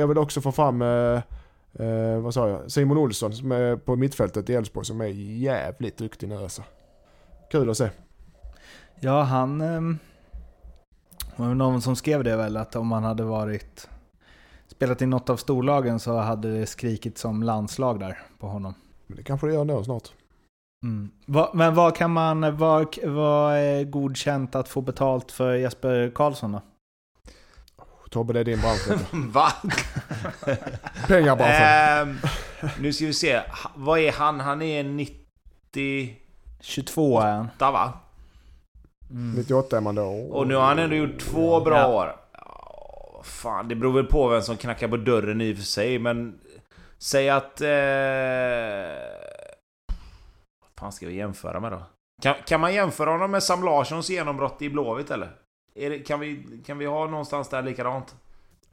jag 0.00 0.06
vill 0.06 0.18
också 0.18 0.40
få 0.40 0.52
fram, 0.52 0.82
eh, 0.82 1.20
eh, 1.78 2.20
vad 2.20 2.34
sa 2.34 2.48
jag, 2.48 2.70
Simon 2.70 2.98
Olsson 2.98 3.32
som 3.32 3.52
är 3.52 3.76
på 3.76 3.96
mittfältet 3.96 4.50
i 4.50 4.54
Elfsborg 4.54 4.86
som 4.86 5.00
är 5.00 5.06
jävligt 5.06 5.96
duktig 5.96 6.28
nu 6.28 6.36
alltså. 6.36 6.62
Kul 7.50 7.70
att 7.70 7.76
se. 7.76 7.88
Ja, 9.00 9.22
han... 9.22 9.60
Ehm, 9.60 9.98
det 11.36 11.42
var 11.42 11.54
någon 11.54 11.82
som 11.82 11.96
skrev 11.96 12.24
det 12.24 12.36
väl, 12.36 12.56
att 12.56 12.76
om 12.76 12.92
han 12.92 13.04
hade 13.04 13.24
varit... 13.24 13.88
Spelat 14.66 15.02
i 15.02 15.06
något 15.06 15.30
av 15.30 15.36
storlagen 15.36 16.00
så 16.00 16.16
hade 16.18 16.58
det 16.58 16.66
skrikit 16.66 17.18
som 17.18 17.42
landslag 17.42 18.00
där 18.00 18.18
på 18.38 18.46
honom. 18.46 18.74
Men 19.06 19.16
det 19.16 19.22
kanske 19.22 19.46
det 19.46 19.52
gör 19.52 19.64
nu 19.64 19.84
snart. 19.84 20.08
Mm. 20.84 21.10
Va, 21.26 21.50
men 21.54 21.74
vad 21.74 21.96
kan 21.96 22.10
man... 22.10 22.56
Vad, 22.56 22.98
vad 23.04 23.56
är 23.56 23.84
godkänt 23.84 24.54
att 24.54 24.68
få 24.68 24.80
betalt 24.80 25.32
för 25.32 25.54
Jesper 25.54 26.12
Karlsson 26.14 26.52
då? 26.52 26.60
Tobbe 28.10 28.32
det 28.32 28.40
är 28.40 28.44
din 28.44 28.60
bransch. 28.60 28.88
Va? 29.32 29.52
Pengabranschen. 31.06 31.62
Ehm, 31.62 32.18
nu 32.80 32.92
ska 32.92 33.06
vi 33.06 33.12
se. 33.12 33.40
Vad 33.74 33.98
är 33.98 34.12
han? 34.12 34.40
Han 34.40 34.62
är 34.62 34.84
98 34.84 35.22
22 36.60 37.20
är 37.20 37.32
han. 37.32 37.48
va? 37.58 37.92
Mm. 39.12 39.34
98 39.36 39.76
är 39.76 39.80
man 39.80 39.94
då. 39.94 40.04
Och 40.30 40.46
nu 40.46 40.54
har 40.54 40.62
han 40.62 40.78
ändå 40.78 40.96
gjort 40.96 41.18
två 41.18 41.60
bra 41.60 41.78
Ja. 41.78 41.86
år. 41.88 42.16
Ja, 42.32 43.20
fan, 43.24 43.68
det 43.68 43.74
beror 43.74 43.92
väl 43.92 44.04
på 44.06 44.28
vem 44.28 44.42
som 44.42 44.56
knackar 44.56 44.88
på 44.88 44.96
dörren 44.96 45.40
i 45.40 45.52
och 45.52 45.56
för 45.56 45.64
sig, 45.64 45.98
men... 45.98 46.38
Säg 46.98 47.28
att... 47.30 47.60
Eh, 47.60 47.68
vad 50.60 50.70
fan 50.80 50.92
ska 50.92 51.06
vi 51.06 51.14
jämföra 51.14 51.60
med 51.60 51.72
då? 51.72 51.82
Kan, 52.22 52.34
kan 52.46 52.60
man 52.60 52.74
jämföra 52.74 53.10
honom 53.10 53.30
med 53.30 53.42
Sam 53.42 53.64
Larssons 53.64 54.10
genombrott 54.10 54.62
i 54.62 54.70
Blåvitt 54.70 55.10
eller? 55.10 55.30
Det, 55.74 55.98
kan, 55.98 56.20
vi, 56.20 56.44
kan 56.66 56.78
vi 56.78 56.86
ha 56.86 57.06
någonstans 57.06 57.48
där 57.48 57.62
likadant? 57.62 58.14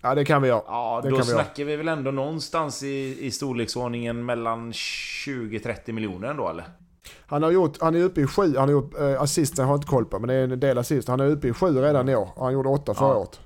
Ja 0.02 0.16
det 0.16 0.26
kan 0.26 0.42
vi 0.42 0.48
göra. 0.48 0.62
Ja, 0.68 1.00
Det 1.04 1.10
då 1.10 1.18
kan 1.18 1.26
vi 1.28 1.34
ha. 1.34 1.40
snackar 1.44 1.64
vi 1.64 1.76
väl 1.76 1.88
ändå 1.88 2.12
någonstans 2.12 2.84
i, 2.84 3.18
i 3.26 3.32
storleksordningen 3.32 4.26
mellan 4.26 4.72
20-30 4.72 5.92
miljoner 5.92 6.28
ändå 6.28 6.50
eller? 6.50 6.66
Han 7.26 7.44
har 7.44 7.52
gjort, 7.52 7.78
han 7.82 7.96
är 7.96 8.04
uppe 8.04 8.22
i 8.22 8.28
sju, 8.28 8.54
han 8.58 8.68
har 8.68 8.72
gjort 8.72 9.00
eh, 9.00 9.22
assisten 9.22 9.66
har 9.66 9.72
jag 9.74 9.78
inte 9.78 9.88
koll 9.88 10.06
på 10.06 10.20
men 10.20 10.28
det 10.28 10.34
är 10.34 10.44
en 10.44 10.60
del 10.60 10.78
assist. 10.78 11.08
Han 11.08 11.20
är 11.20 11.26
uppe 11.26 11.48
i 11.48 11.54
sju 11.54 11.68
redan 11.82 12.10
i 12.10 12.16
år. 12.16 12.30
Han 12.38 12.54
gjorde 12.54 12.70
åtta 12.70 12.94
förra 12.94 13.08
Ja. 13.10 13.16
året. 13.16 13.40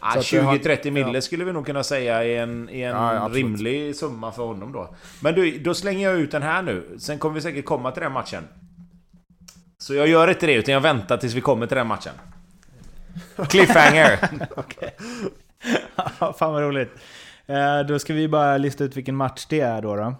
Ah, 0.00 0.08
har- 0.14 0.20
20-30 0.20 0.90
mille 0.90 1.12
ja. 1.14 1.20
skulle 1.20 1.44
vi 1.44 1.52
nog 1.52 1.66
kunna 1.66 1.82
säga 1.82 2.24
är 2.24 2.42
en, 2.42 2.68
är 2.68 2.88
en 2.88 2.96
Ja, 2.96 3.14
ja, 3.14 3.28
rimlig 3.32 3.96
summa 3.96 4.32
för 4.32 4.42
honom 4.44 4.72
då. 4.72 4.94
Men 5.20 5.34
du, 5.34 5.58
då 5.58 5.74
slänger 5.74 6.10
jag 6.10 6.20
ut 6.20 6.30
den 6.30 6.42
här 6.42 6.62
nu. 6.62 6.96
Sen 6.98 7.18
kommer 7.18 7.34
vi 7.34 7.40
säkert 7.40 7.64
komma 7.64 7.90
till 7.90 8.02
den 8.02 8.12
matchen. 8.12 8.44
Så 9.78 9.94
jag 9.94 10.08
gör 10.08 10.28
inte 10.28 10.46
det, 10.46 10.54
utan 10.54 10.74
jag 10.74 10.80
väntar 10.80 11.16
tills 11.16 11.34
vi 11.34 11.40
kommer 11.40 11.66
till 11.66 11.76
den 11.76 11.86
matchen. 11.86 12.12
Cliffhanger! 13.48 14.18
Ja, 16.20 16.32
Fan 16.38 16.52
vad 16.52 16.62
roligt. 16.62 16.90
Eh, 17.46 17.80
Då 17.88 17.98
ska 17.98 18.14
vi 18.14 18.28
bara 18.28 18.56
lista 18.58 18.84
ut 18.84 18.96
vilken 18.96 19.16
match 19.16 19.46
det 19.50 19.60
är 19.60 19.82
då. 19.82 19.96
då. 19.96 20.14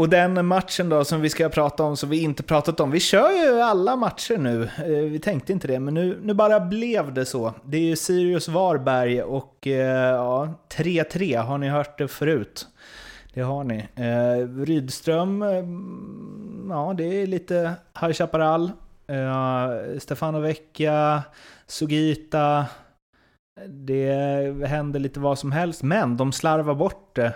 Och 0.00 0.08
den 0.08 0.46
matchen 0.46 0.88
då 0.88 1.04
som 1.04 1.20
vi 1.20 1.30
ska 1.30 1.48
prata 1.48 1.82
om, 1.82 1.96
som 1.96 2.10
vi 2.10 2.22
inte 2.22 2.42
pratat 2.42 2.80
om. 2.80 2.90
Vi 2.90 3.00
kör 3.00 3.30
ju 3.30 3.60
alla 3.60 3.96
matcher 3.96 4.36
nu. 4.36 4.62
Eh, 4.62 5.10
vi 5.10 5.18
tänkte 5.18 5.52
inte 5.52 5.66
det, 5.66 5.80
men 5.80 5.94
nu, 5.94 6.18
nu 6.22 6.34
bara 6.34 6.60
blev 6.60 7.14
det 7.14 7.24
så. 7.24 7.54
Det 7.64 7.76
är 7.76 7.82
ju 7.82 7.96
Sirius 7.96 8.48
Varberg 8.48 9.22
och 9.22 9.66
eh, 9.66 10.14
ja, 10.14 10.54
3-3. 10.74 11.38
Har 11.38 11.58
ni 11.58 11.68
hört 11.68 11.98
det 11.98 12.08
förut? 12.08 12.66
Det 13.34 13.40
har 13.40 13.64
ni. 13.64 13.88
Eh, 13.94 14.64
Rydström, 14.64 15.44
ja 16.68 16.94
det 16.96 17.22
är 17.22 17.26
lite 17.26 17.74
High 18.00 18.12
Chaparral. 18.12 18.70
Stefano 19.98 20.40
Vecchia, 20.40 21.22
Sugita. 21.66 22.66
Det 23.68 24.12
händer 24.66 25.00
lite 25.00 25.20
vad 25.20 25.38
som 25.38 25.52
helst, 25.52 25.82
men 25.82 26.16
de 26.16 26.32
slarvar 26.32 26.74
bort 26.74 27.16
det 27.16 27.34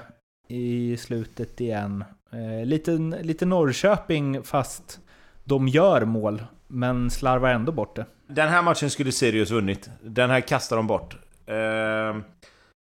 i 0.49 0.97
slutet 0.97 1.61
igen. 1.61 2.05
Eh, 2.35 2.67
lite, 2.67 2.93
lite 3.23 3.47
Norrköping 3.47 4.43
fast 4.43 5.01
de 5.45 5.69
gör 5.69 6.05
mål, 6.05 6.45
men 6.67 7.11
slarvar 7.11 7.49
ändå 7.49 7.73
bort 7.73 7.97
det. 7.97 8.07
Den 8.27 8.49
här 8.49 8.63
matchen 8.63 8.91
skulle 8.91 9.13
Sirius 9.13 9.51
vunnit. 9.51 9.91
Den 10.03 10.31
här 10.31 10.41
kastar 10.41 10.77
de 10.77 10.87
bort. 10.87 11.17
Eh, 11.47 12.23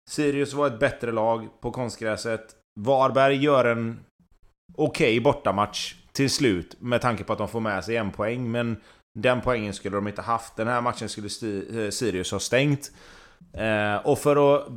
Sirius 0.10 0.54
var 0.54 0.68
ett 0.68 0.80
bättre 0.80 1.12
lag 1.12 1.48
på 1.62 1.72
konstgräset. 1.72 2.56
Varberg 2.80 3.36
gör 3.36 3.66
en 3.66 4.00
okej 4.76 5.08
okay 5.08 5.20
bortamatch 5.20 5.96
till 6.12 6.30
slut 6.30 6.76
med 6.80 7.02
tanke 7.02 7.24
på 7.24 7.34
att 7.34 7.40
de 7.40 7.48
får 7.48 7.60
med 7.60 7.84
sig 7.84 7.98
en 7.98 8.12
poäng. 8.12 8.52
Men 8.52 8.78
den 9.20 9.42
poängen 9.42 9.74
skulle 9.74 9.98
de 9.98 10.08
inte 10.08 10.22
haft. 10.22 10.56
Den 10.56 10.68
här 10.68 10.82
matchen 10.82 11.10
skulle 11.10 11.28
eh, 11.28 11.90
Sirius 11.90 12.32
ha 12.32 12.40
stängt. 12.40 12.92
Eh, 13.54 13.96
och 13.96 14.20
för 14.20 14.56
att 14.56 14.68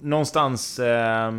någonstans 0.00 0.78
eh, 0.78 1.32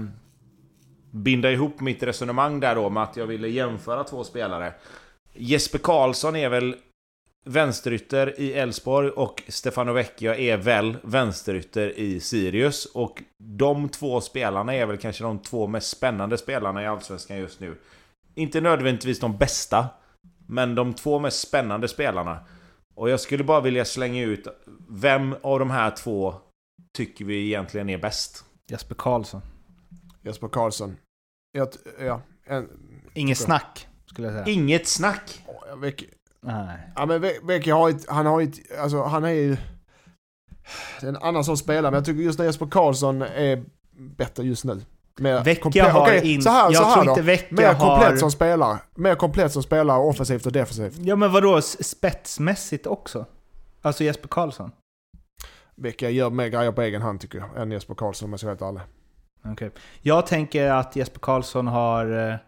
binda 1.12 1.51
ihop 1.51 1.80
mitt 1.80 2.03
resonemang 2.03 2.60
där 2.60 2.76
då 2.76 2.89
med 2.89 3.03
att 3.03 3.18
jag 3.18 3.28
ville 3.28 3.47
jämföra 3.47 4.03
två 4.03 4.24
spelare. 4.24 4.74
Jesper 5.34 5.80
Karlsson 5.80 6.36
är 6.36 6.49
väl 6.49 6.76
vänsterytter 7.45 8.39
i 8.39 8.53
Elfsborg 8.53 9.10
och 9.10 9.43
Stefano 9.47 9.93
Vecchia 9.93 10.36
är 10.36 10.57
väl 10.57 10.97
vänsterytter 11.03 11.99
i 11.99 12.20
Sirius. 12.20 12.86
Och 12.86 13.24
de 13.38 13.89
två 13.89 14.22
spelarna 14.22 14.76
är 14.76 14.86
väl 14.86 14.97
kanske 14.97 15.24
de 15.24 15.39
två 15.39 15.68
mest 15.68 15.89
spännande 15.89 16.38
spelarna 16.38 16.84
i 16.84 16.88
Allsvenskan 16.88 17.38
just 17.38 17.60
nu. 17.60 17.76
Inte 18.36 18.62
nödvändigtvis 18.62 19.20
de 19.20 19.38
bästa, 19.38 19.88
men 20.47 20.76
de 20.76 20.93
två 20.93 21.20
mest 21.20 21.39
spännande 21.47 21.88
spelarna. 21.88 22.39
Och 22.95 23.10
jag 23.10 23.20
skulle 23.20 23.43
bara 23.43 23.62
vilja 23.62 23.86
slänga 23.86 24.24
ut, 24.24 24.47
vem 24.89 25.36
av 25.41 25.60
de 25.60 25.70
här 25.70 25.91
två 25.91 26.34
tycker 26.93 27.26
vi 27.26 27.45
egentligen 27.45 27.89
är 27.89 27.97
bäst? 27.97 28.45
Jesper 28.72 28.95
Karlsson. 28.95 29.41
Jesper 30.30 30.47
Karlsson. 30.47 30.97
Jag, 31.51 31.67
ja, 31.99 32.21
en, 32.45 32.69
Inget 33.13 33.38
snack, 33.38 33.88
skulle 34.05 34.27
jag 34.27 34.34
säga. 34.34 34.55
Inget 34.55 34.88
snack! 34.88 35.43
Veck, 35.77 36.03
Nej. 36.41 36.91
ja 36.95 37.05
men 37.05 37.21
Vecchia 37.43 37.75
har 37.75 37.89
ett, 37.89 38.09
han 38.09 38.25
har 38.25 38.41
ett, 38.41 38.80
alltså 38.80 39.03
han 39.03 39.23
är 39.23 39.30
ju... 39.30 39.57
Det 40.99 41.05
är 41.05 41.09
en 41.09 41.17
annan 41.17 41.43
som 41.43 41.57
spelar, 41.57 41.91
men 41.91 41.97
jag 41.97 42.05
tycker 42.05 42.21
just 42.21 42.39
att 42.39 42.45
Jesper 42.45 42.65
Karlsson 42.65 43.21
är 43.21 43.63
bättre 43.91 44.43
just 44.43 44.63
nu. 44.63 44.82
Mer 45.19 45.43
Vecchia 45.43 45.91
har 45.91 46.01
okay, 46.01 46.34
in... 46.34 46.41
så 46.41 46.49
här, 46.49 46.71
jag 46.71 46.75
så 46.75 46.84
här 46.84 46.93
tror 46.93 47.05
då. 47.05 47.11
inte 47.11 47.21
Vecchia 47.21 47.47
Mer 47.51 47.73
komplett 47.73 48.11
har... 48.11 48.17
som 48.17 48.32
spelare. 48.32 48.80
Mer 48.95 49.15
komplett 49.15 49.51
som 49.51 49.63
spelare, 49.63 49.99
offensivt 49.99 50.45
och 50.45 50.51
defensivt. 50.51 50.97
Ja 50.97 51.15
men 51.15 51.32
vadå, 51.32 51.61
spetsmässigt 51.61 52.88
också? 52.88 53.25
Alltså 53.82 54.03
Jesper 54.03 54.27
Karlsson? 54.27 54.71
Vecchia 55.75 56.09
gör 56.09 56.30
mer 56.30 56.47
grejer 56.47 56.71
på 56.71 56.82
egen 56.82 57.01
hand 57.01 57.21
tycker 57.21 57.38
jag, 57.38 57.61
än 57.61 57.71
Jesper 57.71 57.95
Karlsson 57.95 58.25
om 58.25 58.34
jag 58.34 58.39
ska 58.39 58.47
vara 58.47 58.53
helt 58.53 58.77
ärlig. 58.77 58.99
Okay. 59.44 59.70
Jag 60.02 60.28
tänker 60.28 60.72
att 60.72 60.96
Jesper 60.96 61.20
Karlsson 61.20 61.68
har... 61.68 62.40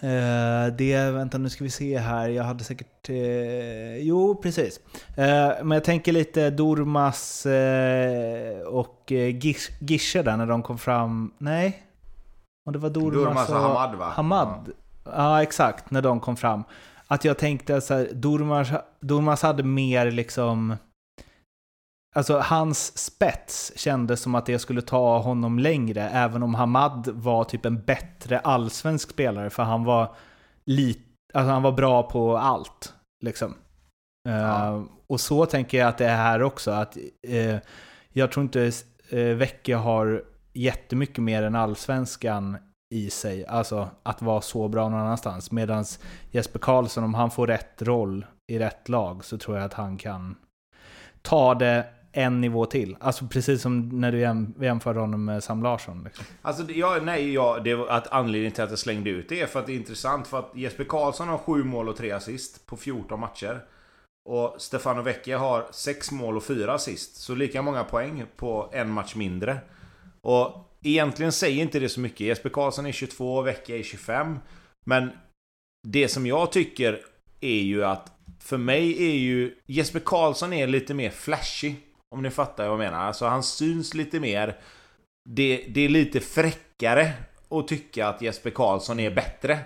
Eh, 0.00 0.66
det, 0.76 1.10
vänta 1.10 1.38
nu 1.38 1.50
ska 1.50 1.64
vi 1.64 1.70
se 1.70 1.98
här, 1.98 2.28
jag 2.28 2.44
hade 2.44 2.64
säkert... 2.64 3.08
Eh, 3.08 3.96
jo, 3.96 4.34
precis. 4.42 4.80
Eh, 5.16 5.52
men 5.62 5.70
jag 5.70 5.84
tänker 5.84 6.12
lite 6.12 6.50
Dormas 6.50 7.46
eh, 7.46 8.60
och 8.60 9.12
eh, 9.12 9.36
Gish, 9.36 9.70
Gische 9.80 10.22
där 10.22 10.36
när 10.36 10.46
de 10.46 10.62
kom 10.62 10.78
fram. 10.78 11.32
Nej? 11.38 11.82
Och 12.66 12.72
det 12.72 12.78
var 12.78 12.90
Dormas, 12.90 13.14
Durmas 13.14 13.48
och 13.48 13.56
Hamad 13.56 13.94
va? 13.94 14.04
Hamad. 14.04 14.72
Ja. 15.04 15.10
ja, 15.14 15.42
exakt. 15.42 15.90
När 15.90 16.02
de 16.02 16.20
kom 16.20 16.36
fram. 16.36 16.64
Att 17.06 17.24
jag 17.24 17.38
tänkte 17.38 17.80
så 17.80 17.94
här, 17.94 18.08
Dormas, 18.12 18.68
Dormas 19.00 19.42
hade 19.42 19.62
mer 19.62 20.10
liksom 20.10 20.76
Alltså 22.16 22.38
hans 22.38 22.98
spets 22.98 23.72
kändes 23.76 24.20
som 24.20 24.34
att 24.34 24.46
det 24.46 24.58
skulle 24.58 24.82
ta 24.82 25.18
honom 25.18 25.58
längre, 25.58 26.08
även 26.08 26.42
om 26.42 26.54
Hamad 26.54 27.08
var 27.08 27.44
typ 27.44 27.64
en 27.64 27.82
bättre 27.82 28.38
allsvensk 28.38 29.10
spelare, 29.10 29.50
för 29.50 29.62
han 29.62 29.84
var, 29.84 30.14
lit, 30.66 31.06
alltså 31.34 31.52
han 31.52 31.62
var 31.62 31.72
bra 31.72 32.02
på 32.02 32.38
allt. 32.38 32.94
Liksom. 33.24 33.54
Ja. 34.28 34.68
Uh, 34.68 34.84
och 35.06 35.20
så 35.20 35.46
tänker 35.46 35.78
jag 35.78 35.88
att 35.88 35.98
det 35.98 36.06
är 36.06 36.16
här 36.16 36.42
också, 36.42 36.70
att 36.70 36.96
uh, 37.28 37.56
jag 38.12 38.32
tror 38.32 38.42
inte 38.42 38.70
uh, 39.12 39.34
Vecchia 39.34 39.78
har 39.78 40.24
jättemycket 40.52 41.18
mer 41.18 41.42
än 41.42 41.54
allsvenskan 41.54 42.56
i 42.94 43.10
sig, 43.10 43.46
alltså 43.46 43.88
att 44.02 44.22
vara 44.22 44.40
så 44.40 44.68
bra 44.68 44.88
någon 44.88 45.00
annanstans. 45.00 45.50
Medan 45.50 45.84
Jesper 46.30 46.58
Karlsson, 46.58 47.04
om 47.04 47.14
han 47.14 47.30
får 47.30 47.46
rätt 47.46 47.82
roll 47.82 48.26
i 48.52 48.58
rätt 48.58 48.88
lag, 48.88 49.24
så 49.24 49.38
tror 49.38 49.56
jag 49.56 49.66
att 49.66 49.74
han 49.74 49.96
kan 49.96 50.36
ta 51.22 51.54
det 51.54 51.86
en 52.12 52.40
nivå 52.40 52.66
till. 52.66 52.96
Alltså 53.00 53.26
precis 53.26 53.62
som 53.62 54.00
när 54.00 54.12
du 54.12 54.20
jämförde 54.64 55.00
honom 55.00 55.24
med 55.24 55.44
Sam 55.44 55.62
Larsson. 55.62 56.04
Liksom. 56.04 56.24
Alltså, 56.42 56.72
ja, 56.72 56.98
nej, 57.02 57.32
ja, 57.32 57.60
det 57.64 57.74
var 57.74 57.86
att 57.86 58.12
anledningen 58.12 58.52
till 58.52 58.64
att 58.64 58.70
jag 58.70 58.78
slängde 58.78 59.10
ut 59.10 59.28
det 59.28 59.40
är 59.40 59.46
för 59.46 59.60
att 59.60 59.66
det 59.66 59.72
är 59.72 59.76
intressant. 59.76 60.26
För 60.26 60.38
att 60.38 60.50
Jesper 60.54 60.84
Karlsson 60.84 61.28
har 61.28 61.38
7 61.38 61.64
mål 61.64 61.88
och 61.88 61.96
3 61.96 62.10
assist 62.10 62.66
på 62.66 62.76
14 62.76 63.20
matcher. 63.20 63.60
Och 64.28 64.54
Stefano 64.58 65.02
Vecchia 65.02 65.38
har 65.38 65.66
6 65.72 66.12
mål 66.12 66.36
och 66.36 66.44
4 66.44 66.74
assist. 66.74 67.16
Så 67.16 67.34
lika 67.34 67.62
många 67.62 67.84
poäng 67.84 68.24
på 68.36 68.70
en 68.72 68.90
match 68.90 69.14
mindre. 69.14 69.58
Och 70.20 70.78
egentligen 70.82 71.32
säger 71.32 71.62
inte 71.62 71.78
det 71.78 71.88
så 71.88 72.00
mycket. 72.00 72.20
Jesper 72.20 72.50
Karlsson 72.50 72.86
är 72.86 72.92
22 72.92 73.36
och 73.36 73.46
Vecchia 73.46 73.76
är 73.76 73.82
25. 73.82 74.38
Men 74.86 75.10
det 75.88 76.08
som 76.08 76.26
jag 76.26 76.52
tycker 76.52 77.00
är 77.40 77.60
ju 77.60 77.84
att 77.84 78.12
för 78.40 78.58
mig 78.58 79.08
är 79.10 79.14
ju 79.14 79.54
Jesper 79.66 80.00
Karlsson 80.00 80.52
är 80.52 80.66
lite 80.66 80.94
mer 80.94 81.10
flashig. 81.10 81.85
Om 82.14 82.22
ni 82.22 82.30
fattar 82.30 82.64
vad 82.64 82.72
jag 82.72 82.78
menar. 82.78 83.06
Alltså 83.06 83.26
han 83.26 83.42
syns 83.42 83.94
lite 83.94 84.20
mer. 84.20 84.56
Det, 85.28 85.66
det 85.68 85.80
är 85.80 85.88
lite 85.88 86.20
fräckare 86.20 87.12
att 87.50 87.68
tycka 87.68 88.08
att 88.08 88.22
Jesper 88.22 88.50
Karlsson 88.50 89.00
är 89.00 89.10
bättre. 89.10 89.58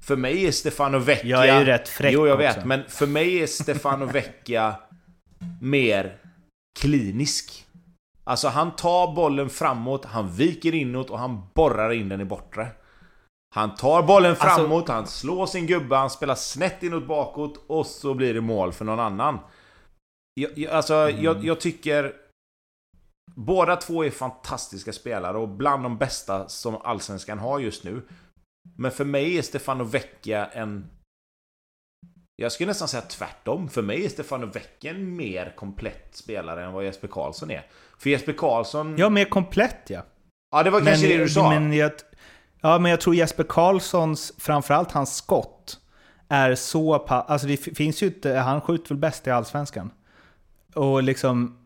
För 0.00 0.16
mig 0.16 0.46
är 0.46 0.52
Stefano 0.52 0.98
Vecchia... 0.98 1.46
Jag 1.46 1.48
är 1.48 1.58
ju 1.58 1.64
rätt 1.64 1.88
fräck 1.88 2.12
Jo, 2.12 2.26
jag 2.26 2.36
vet. 2.36 2.56
också. 2.56 2.66
Men 2.66 2.84
för 2.88 3.06
mig 3.06 3.42
är 3.42 3.46
Stefano 3.62 4.06
Vecchia 4.06 4.76
mer 5.60 6.16
klinisk. 6.80 7.64
Alltså 8.24 8.48
han 8.48 8.76
tar 8.76 9.14
bollen 9.14 9.50
framåt, 9.50 10.04
han 10.04 10.30
viker 10.30 10.74
inåt 10.74 11.10
och 11.10 11.18
han 11.18 11.42
borrar 11.54 11.92
in 11.92 12.08
den 12.08 12.20
i 12.20 12.24
bortre. 12.24 12.68
Han 13.54 13.74
tar 13.74 14.02
bollen 14.02 14.36
framåt, 14.36 14.78
alltså, 14.78 14.92
han 14.92 15.06
slår 15.06 15.46
sin 15.46 15.66
gubbe, 15.66 15.96
han 15.96 16.10
spelar 16.10 16.34
snett 16.34 16.82
inåt 16.82 17.06
bakåt 17.06 17.64
och 17.66 17.86
så 17.86 18.14
blir 18.14 18.34
det 18.34 18.40
mål 18.40 18.72
för 18.72 18.84
någon 18.84 19.00
annan. 19.00 19.38
Jag, 20.34 20.58
jag, 20.58 20.72
alltså, 20.72 20.94
mm. 20.94 21.24
jag, 21.24 21.44
jag, 21.44 21.60
tycker... 21.60 22.16
Båda 23.36 23.76
två 23.76 24.04
är 24.04 24.10
fantastiska 24.10 24.92
spelare 24.92 25.38
och 25.38 25.48
bland 25.48 25.82
de 25.82 25.98
bästa 25.98 26.48
som 26.48 26.76
Allsvenskan 26.76 27.38
har 27.38 27.58
just 27.58 27.84
nu. 27.84 28.02
Men 28.76 28.90
för 28.90 29.04
mig 29.04 29.38
är 29.38 29.42
Stefano 29.42 29.84
Vecchia 29.84 30.46
en... 30.46 30.86
Jag 32.36 32.52
skulle 32.52 32.66
nästan 32.66 32.88
säga 32.88 33.02
tvärtom. 33.02 33.68
För 33.68 33.82
mig 33.82 34.04
är 34.04 34.08
Stefano 34.08 34.46
Vecchia 34.46 34.90
en 34.90 35.16
mer 35.16 35.54
komplett 35.56 36.16
spelare 36.16 36.64
än 36.64 36.72
vad 36.72 36.84
Jesper 36.84 37.08
Karlsson 37.08 37.50
är. 37.50 37.66
För 37.98 38.10
Jesper 38.10 38.32
Karlsson... 38.32 38.94
Ja, 38.98 39.08
mer 39.08 39.24
komplett 39.24 39.90
ja. 39.90 40.02
Ja, 40.50 40.62
det 40.62 40.70
var 40.70 40.80
kanske 40.80 41.08
men, 41.08 41.16
det 41.16 41.24
du 41.24 41.30
sa. 41.30 41.48
Men 41.48 41.72
jag, 41.72 41.92
ja, 42.60 42.78
men 42.78 42.90
jag 42.90 43.00
tror 43.00 43.14
Jesper 43.14 43.44
Karlssons, 43.44 44.32
framförallt 44.38 44.92
hans 44.92 45.16
skott, 45.16 45.80
är 46.28 46.54
så 46.54 46.98
pass... 46.98 47.24
Alltså 47.28 47.46
det 47.46 47.56
finns 47.56 48.02
ju 48.02 48.06
inte... 48.06 48.32
Han 48.32 48.60
skjuter 48.60 48.88
väl 48.88 48.98
bäst 48.98 49.26
i 49.26 49.30
Allsvenskan. 49.30 49.90
Och 50.74 51.02
liksom 51.02 51.64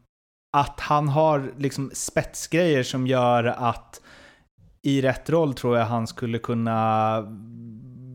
att 0.52 0.80
han 0.80 1.08
har 1.08 1.52
liksom 1.56 1.90
spetsgrejer 1.94 2.82
som 2.82 3.06
gör 3.06 3.44
att 3.44 4.00
i 4.82 5.00
rätt 5.02 5.30
roll 5.30 5.54
tror 5.54 5.78
jag 5.78 5.86
han 5.86 6.06
skulle 6.06 6.38
kunna 6.38 7.20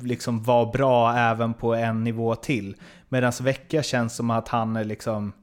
liksom 0.01 0.43
vara 0.43 0.71
bra 0.71 1.13
även 1.13 1.53
på 1.53 1.75
en 1.75 2.03
nivå 2.03 2.35
till. 2.35 2.75
Medan 3.09 3.31
Vecka 3.41 3.83
känns 3.83 4.15
som 4.15 4.29
att 4.29 4.47
han 4.47 4.75
är 4.75 4.83
liksom, 4.83 5.33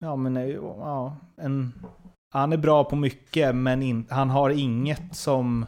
ja 0.00 0.16
men 0.16 0.50
ja, 0.50 1.16
en, 1.36 1.72
han 2.32 2.52
är 2.52 2.56
bra 2.56 2.84
på 2.84 2.96
mycket 2.96 3.54
men 3.54 3.82
in, 3.82 4.06
han 4.10 4.30
har 4.30 4.50
inget 4.50 5.16
som 5.16 5.66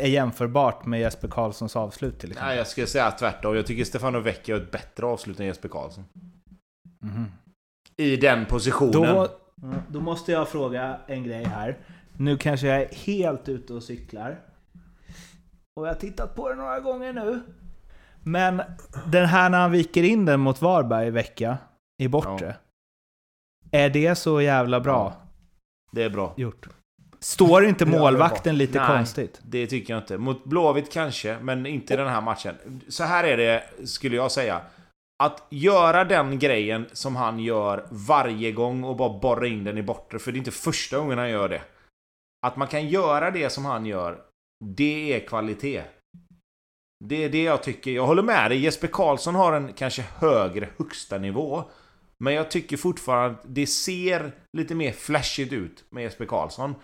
är 0.00 0.08
jämförbart 0.08 0.86
med 0.86 1.00
Jesper 1.00 1.28
Karlssons 1.28 1.76
avslut 1.76 2.18
till 2.18 2.30
exempel. 2.30 2.48
Nej, 2.48 2.58
jag 2.58 2.66
skulle 2.66 2.86
säga 2.86 3.10
tvärtom. 3.10 3.56
Jag 3.56 3.66
tycker 3.66 3.84
Stefano 3.84 4.20
Vecchia 4.20 4.54
har 4.54 4.62
ett 4.62 4.70
bättre 4.70 5.06
avslut 5.06 5.40
än 5.40 5.46
Jesper 5.46 5.68
Karlsson. 5.68 6.04
Mm 7.02 7.26
i 7.96 8.16
den 8.16 8.46
positionen. 8.46 8.92
Då, 8.92 9.28
då 9.88 10.00
måste 10.00 10.32
jag 10.32 10.48
fråga 10.48 11.00
en 11.06 11.24
grej 11.24 11.44
här. 11.44 11.78
Nu 12.12 12.38
kanske 12.38 12.66
jag 12.66 12.80
är 12.80 12.94
helt 12.94 13.48
ute 13.48 13.74
och 13.74 13.82
cyklar. 13.82 14.40
Och 15.76 15.86
jag 15.86 15.92
har 15.92 16.00
tittat 16.00 16.34
på 16.34 16.48
det 16.48 16.54
några 16.54 16.80
gånger 16.80 17.12
nu. 17.12 17.42
Men 18.22 18.62
den 19.06 19.26
här 19.26 19.50
när 19.50 19.58
han 19.58 19.72
viker 19.72 20.02
in 20.02 20.24
den 20.24 20.40
mot 20.40 20.62
Varberg 20.62 21.06
i 21.06 21.10
vecka, 21.10 21.58
i 21.98 22.08
bortre. 22.08 22.56
Ja. 23.70 23.78
Är 23.78 23.90
det 23.90 24.14
så 24.14 24.40
jävla 24.40 24.80
bra? 24.80 25.14
Det 25.92 26.02
är 26.02 26.10
bra. 26.10 26.34
Gjort. 26.36 26.68
Står 27.20 27.64
inte 27.64 27.86
målvakten 27.86 28.58
lite 28.58 28.78
Nej, 28.78 28.88
konstigt? 28.88 29.40
det 29.42 29.66
tycker 29.66 29.94
jag 29.94 30.02
inte. 30.02 30.18
Mot 30.18 30.44
Blåvitt 30.44 30.92
kanske, 30.92 31.38
men 31.42 31.66
inte 31.66 31.94
i 31.94 31.96
den 31.96 32.08
här 32.08 32.20
matchen. 32.20 32.54
Så 32.88 33.04
här 33.04 33.24
är 33.24 33.36
det, 33.36 33.62
skulle 33.84 34.16
jag 34.16 34.32
säga. 34.32 34.60
Att 35.22 35.46
göra 35.50 36.04
den 36.04 36.38
grejen 36.38 36.86
som 36.92 37.16
han 37.16 37.38
gör 37.38 37.86
varje 37.90 38.52
gång 38.52 38.84
och 38.84 38.96
bara 38.96 39.18
borra 39.18 39.46
in 39.46 39.64
den 39.64 39.78
i 39.78 39.82
bortre, 39.82 40.18
för 40.18 40.32
det 40.32 40.36
är 40.36 40.38
inte 40.38 40.50
första 40.50 40.98
gången 40.98 41.18
han 41.18 41.30
gör 41.30 41.48
det. 41.48 41.62
Att 42.46 42.56
man 42.56 42.68
kan 42.68 42.88
göra 42.88 43.30
det 43.30 43.50
som 43.50 43.64
han 43.64 43.86
gör 43.86 44.22
Det 44.64 45.12
är 45.12 45.26
kvalitet. 45.26 45.82
Det 47.04 47.24
är 47.24 47.28
det 47.28 47.42
jag 47.42 47.62
tycker. 47.62 47.90
Jag 47.90 48.06
håller 48.06 48.22
med 48.22 48.50
dig. 48.50 48.58
Jesper 48.58 48.88
Karlsson 48.88 49.34
har 49.34 49.52
en 49.52 49.72
kanske 49.72 50.02
högre 50.02 50.68
högsta 50.78 51.18
nivå. 51.18 51.64
Men 52.18 52.34
jag 52.34 52.50
tycker 52.50 52.76
fortfarande 52.76 53.38
att 53.38 53.44
det 53.46 53.66
ser 53.66 54.32
lite 54.56 54.74
mer 54.74 54.92
flashigt 54.92 55.52
ut 55.52 55.84
med 55.90 56.02
Jesper 56.02 56.26
Karlsson. 56.26 56.74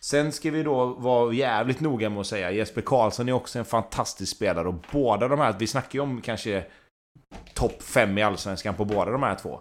Sen 0.00 0.32
ska 0.32 0.50
vi 0.50 0.62
då 0.62 0.86
vara 0.86 1.32
jävligt 1.32 1.80
noga 1.80 2.10
med 2.10 2.20
att 2.20 2.26
säga 2.26 2.50
Jesper 2.50 2.80
Karlsson 2.80 3.28
är 3.28 3.32
också 3.32 3.58
en 3.58 3.64
fantastisk 3.64 4.36
spelare 4.36 4.68
och 4.68 4.84
båda 4.92 5.28
de 5.28 5.38
här, 5.38 5.56
vi 5.58 5.66
snackar 5.66 5.98
ju 5.98 6.00
om 6.00 6.20
kanske 6.20 6.64
topp 7.54 7.82
5 7.82 8.18
i 8.18 8.22
Allsvenskan 8.22 8.74
på 8.74 8.84
båda 8.84 9.10
de 9.10 9.22
här 9.22 9.34
två. 9.34 9.60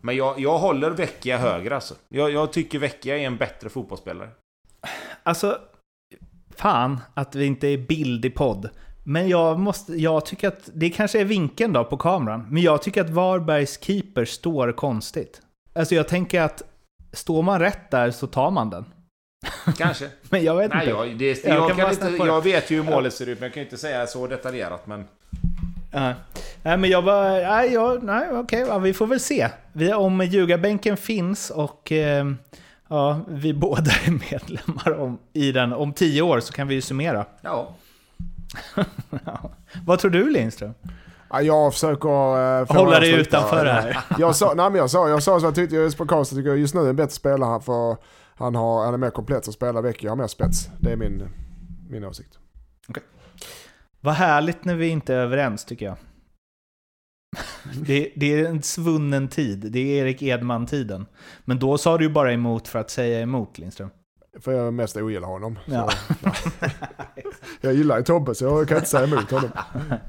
Men 0.00 0.16
jag, 0.16 0.40
jag 0.40 0.58
håller 0.58 0.90
Vecchia 0.90 1.38
högre 1.38 1.74
alltså. 1.74 1.94
Jag, 2.08 2.30
jag 2.30 2.52
tycker 2.52 2.78
Vecchia 2.78 3.18
är 3.18 3.26
en 3.26 3.36
bättre 3.36 3.68
fotbollsspelare. 3.68 4.28
Alltså, 5.22 5.58
fan 6.56 7.00
att 7.14 7.34
vi 7.34 7.46
inte 7.46 7.68
är 7.68 7.78
bild 7.78 8.24
i 8.24 8.30
podd. 8.30 8.70
Men 9.04 9.28
jag, 9.28 9.58
måste, 9.58 9.92
jag 9.92 10.26
tycker 10.26 10.48
att 10.48 10.68
det 10.74 10.90
kanske 10.90 11.20
är 11.20 11.24
vinkeln 11.24 11.72
då 11.72 11.84
på 11.84 11.96
kameran. 11.96 12.46
Men 12.50 12.62
jag 12.62 12.82
tycker 12.82 13.00
att 13.00 13.10
Varbergs 13.10 13.80
keeper 13.82 14.24
står 14.24 14.72
konstigt. 14.72 15.42
Alltså 15.72 15.94
jag 15.94 16.08
tänker 16.08 16.40
att 16.40 16.62
står 17.12 17.42
man 17.42 17.60
rätt 17.60 17.90
där 17.90 18.10
så 18.10 18.26
tar 18.26 18.50
man 18.50 18.70
den. 18.70 18.84
Kanske. 19.76 20.08
Men 20.30 20.44
jag 20.44 20.56
vet 20.56 20.70
Nej, 20.70 20.88
inte. 20.88 20.90
jag, 20.90 21.18
det, 21.18 21.44
Jag 21.44 21.70
jag, 21.70 21.76
kan 21.76 21.90
inte, 21.90 22.24
jag 22.26 22.44
vet 22.44 22.70
ju 22.70 22.82
hur 22.82 22.90
målet 22.90 23.14
ser 23.14 23.28
ut, 23.28 23.40
men 23.40 23.46
jag 23.46 23.54
kan 23.54 23.60
ju 23.60 23.66
inte 23.66 23.78
säga 23.78 24.06
så 24.06 24.26
detaljerat. 24.26 24.86
Men 24.86 25.04
Ja. 25.90 26.14
Nej 26.62 26.76
men 26.76 26.90
jag 26.90 27.02
var, 27.02 27.30
nej, 27.30 27.72
jag, 27.72 28.02
nej 28.02 28.28
okej, 28.32 28.64
ja, 28.68 28.78
vi 28.78 28.92
får 28.92 29.06
väl 29.06 29.20
se. 29.20 29.48
Vi, 29.72 29.92
om 29.92 30.20
ljugarbänken 30.20 30.96
finns 30.96 31.50
och 31.50 31.92
eh, 31.92 32.26
ja, 32.88 33.20
vi 33.28 33.54
båda 33.54 33.90
är 34.06 34.30
medlemmar 34.30 35.00
om, 35.00 35.18
i 35.32 35.52
den 35.52 35.72
om 35.72 35.92
tio 35.92 36.22
år 36.22 36.40
så 36.40 36.52
kan 36.52 36.68
vi 36.68 36.74
ju 36.74 36.80
summera. 36.80 37.26
ja. 37.42 37.74
Vad 39.86 39.98
tror 39.98 40.10
du 40.10 40.30
Lindström? 40.30 40.74
Ja, 41.30 41.42
jag 41.42 41.72
försöker... 41.72 42.64
Få 42.64 42.74
Hålla 42.74 43.00
dig 43.00 43.20
utanför 43.20 43.64
det 43.64 43.72
här. 43.72 43.98
Jag 44.18 44.36
sa, 44.36 44.54
nej 44.54 44.70
men 44.70 44.78
jag 44.78 44.90
sa, 44.90 45.08
jag 45.08 45.22
sa 45.22 45.30
så 45.30 45.36
att 45.36 45.42
jag 45.42 45.54
tyckte 45.54 45.76
Jesper 45.76 46.04
Karlsson 46.04 46.38
tycker 46.38 46.48
jag 46.48 46.58
just 46.58 46.74
nu 46.74 46.80
är 46.80 46.88
en 46.88 46.96
bättre 46.96 47.12
spelare 47.12 47.60
för 47.60 47.96
han, 48.34 48.54
har, 48.54 48.84
han 48.84 48.94
är 48.94 48.98
mer 48.98 49.10
komplett 49.10 49.44
som 49.44 49.52
spelare. 49.52 49.82
Vecchia 49.82 50.10
har 50.10 50.16
mer 50.16 50.26
spets. 50.26 50.70
Det 50.78 50.92
är 50.92 50.96
min, 50.96 51.28
min 51.90 52.04
åsikt. 52.04 52.39
Vad 54.00 54.14
härligt 54.14 54.64
när 54.64 54.74
vi 54.74 54.88
inte 54.88 55.14
är 55.14 55.18
överens 55.18 55.64
tycker 55.64 55.86
jag. 55.86 55.96
Det, 57.86 58.12
det 58.16 58.40
är 58.40 58.48
en 58.48 58.62
svunnen 58.62 59.28
tid. 59.28 59.72
Det 59.72 59.78
är 59.78 60.04
Erik 60.04 60.22
Edman-tiden. 60.22 61.06
Men 61.44 61.58
då 61.58 61.78
sa 61.78 61.98
du 61.98 62.04
ju 62.04 62.10
bara 62.10 62.32
emot 62.32 62.68
för 62.68 62.78
att 62.78 62.90
säga 62.90 63.20
emot 63.20 63.58
Lindström. 63.58 63.90
För 64.40 64.52
jag 64.52 64.74
mest 64.74 64.96
ogillar 64.96 65.28
honom. 65.28 65.58
Så, 65.66 65.72
Ja. 65.72 65.90
Jag 67.60 67.74
gillar 67.74 67.98
ju 67.98 68.04
Tobbe 68.04 68.34
så 68.34 68.44
jag 68.44 68.68
kan 68.68 68.76
inte 68.76 68.90
säga 68.90 69.04
emot 69.04 69.30
honom. 69.30 69.50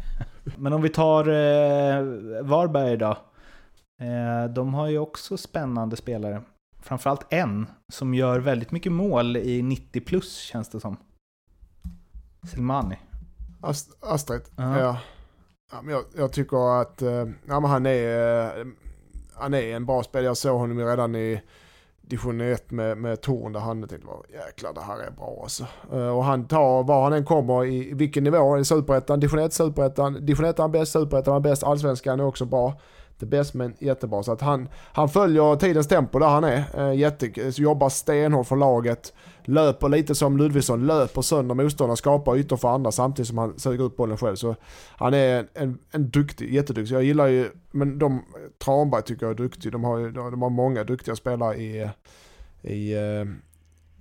Men 0.58 0.74
om 0.74 0.82
vi 0.82 0.90
tar 0.90 1.28
eh, 1.28 2.04
Varberg 2.44 2.98
då. 2.98 3.18
Eh, 4.02 4.54
de 4.54 4.74
har 4.74 4.88
ju 4.88 5.00
också 5.00 5.38
spännande 5.38 5.96
spelare. 5.96 6.42
Framförallt 6.82 7.34
en 7.34 7.68
som 7.94 8.14
gör 8.14 8.40
väldigt 8.40 8.72
mycket 8.72 8.92
mål 8.92 9.38
i 9.38 9.62
90 9.62 10.02
plus 10.02 10.38
känns 10.38 10.70
det 10.70 10.80
som. 10.80 10.98
Selmani. 12.52 12.98
Ast, 13.62 13.90
Astrid, 14.00 14.42
Ja. 14.56 14.80
ja. 14.80 14.98
ja 15.72 15.82
men 15.82 15.94
jag, 15.94 16.04
jag 16.18 16.32
tycker 16.34 16.82
att 16.82 17.02
eh, 17.02 17.10
ja, 17.48 17.60
men 17.60 17.64
han, 17.66 17.86
är, 17.86 18.60
eh, 18.60 18.66
han 19.34 19.54
är 19.54 19.76
en 19.76 19.86
bra 19.86 20.04
spelare. 20.04 20.26
Jag 20.26 20.38
såg 20.38 20.60
honom 20.60 20.80
ju 20.80 20.86
redan 20.86 21.16
i 21.16 21.42
division 22.02 22.42
1 22.42 22.72
med, 22.72 22.98
med 22.98 23.22
Torn 23.22 23.54
där 23.54 23.60
han 23.60 23.88
tänkte 23.88 24.08
var 24.08 24.26
jäklar 24.48 24.74
det 24.74 24.82
här 24.82 25.00
är 25.00 25.12
bra 25.12 25.40
alltså. 25.44 25.66
Eh, 25.94 26.08
Och 26.18 26.24
han 26.24 26.48
tar 26.48 26.84
var 26.84 27.04
han 27.04 27.14
än 27.14 27.26
kommer 27.26 27.66
i, 27.66 27.94
vilken 27.94 28.24
nivå, 28.24 28.58
i 28.58 28.66
superettan, 28.66 29.20
division 29.20 29.40
1, 29.40 29.54
superettan, 29.54 30.14
division 30.26 30.46
1 30.46 30.60
är 30.60 30.64
han 30.64 30.72
bäst, 30.72 30.92
superettan 30.92 31.32
är 31.32 31.36
han 31.36 31.42
bäst, 31.42 31.64
allsvenskan 31.64 32.20
är 32.20 32.24
också 32.26 32.46
bra. 32.46 32.80
Inte 33.12 33.26
bäst 33.26 33.54
men 33.54 33.74
jättebra. 33.80 34.24
Så 34.24 34.32
att 34.32 34.42
han, 34.42 34.70
han 34.94 35.10
följer 35.10 35.56
tidens 35.56 35.88
tempo 35.88 36.20
där 36.20 36.28
han 36.28 36.44
är. 36.44 36.64
Eh, 36.78 36.94
jätte, 36.94 37.32
jobbar 37.62 37.90
stenhårt 37.90 38.48
för 38.48 38.56
laget. 38.56 39.14
Löper 39.46 39.90
lite 39.90 40.16
som 40.16 40.38
Ludvigsson, 40.38 40.88
löper 40.88 41.22
sönder 41.22 41.56
motståndare, 41.56 41.98
skapar 41.98 42.38
ytor 42.38 42.58
för 42.58 42.68
andra 42.68 42.92
samtidigt 42.92 43.28
som 43.28 43.38
han 43.38 43.60
suger 43.60 43.86
ut 43.86 43.98
bollen 43.98 44.18
själv. 44.18 44.36
Så 44.36 44.56
han 44.98 45.14
är 45.14 45.40
en, 45.40 45.48
en, 45.54 45.78
en 45.92 46.10
duktig, 46.10 46.54
jätteduktig. 46.54 46.96
Jag 46.96 47.04
gillar 47.04 47.28
ju, 47.28 47.50
men 47.72 48.00
de, 48.00 48.26
Tranberg 48.58 49.02
tycker 49.04 49.26
jag 49.26 49.32
är 49.32 49.44
duktig. 49.44 49.72
De 49.72 49.84
har, 49.84 50.10
de 50.32 50.42
har 50.42 50.50
många 50.50 50.84
duktiga 50.84 51.16
spelare 51.16 51.56
i, 51.56 51.90
i, 52.62 52.94
eh, 52.94 53.26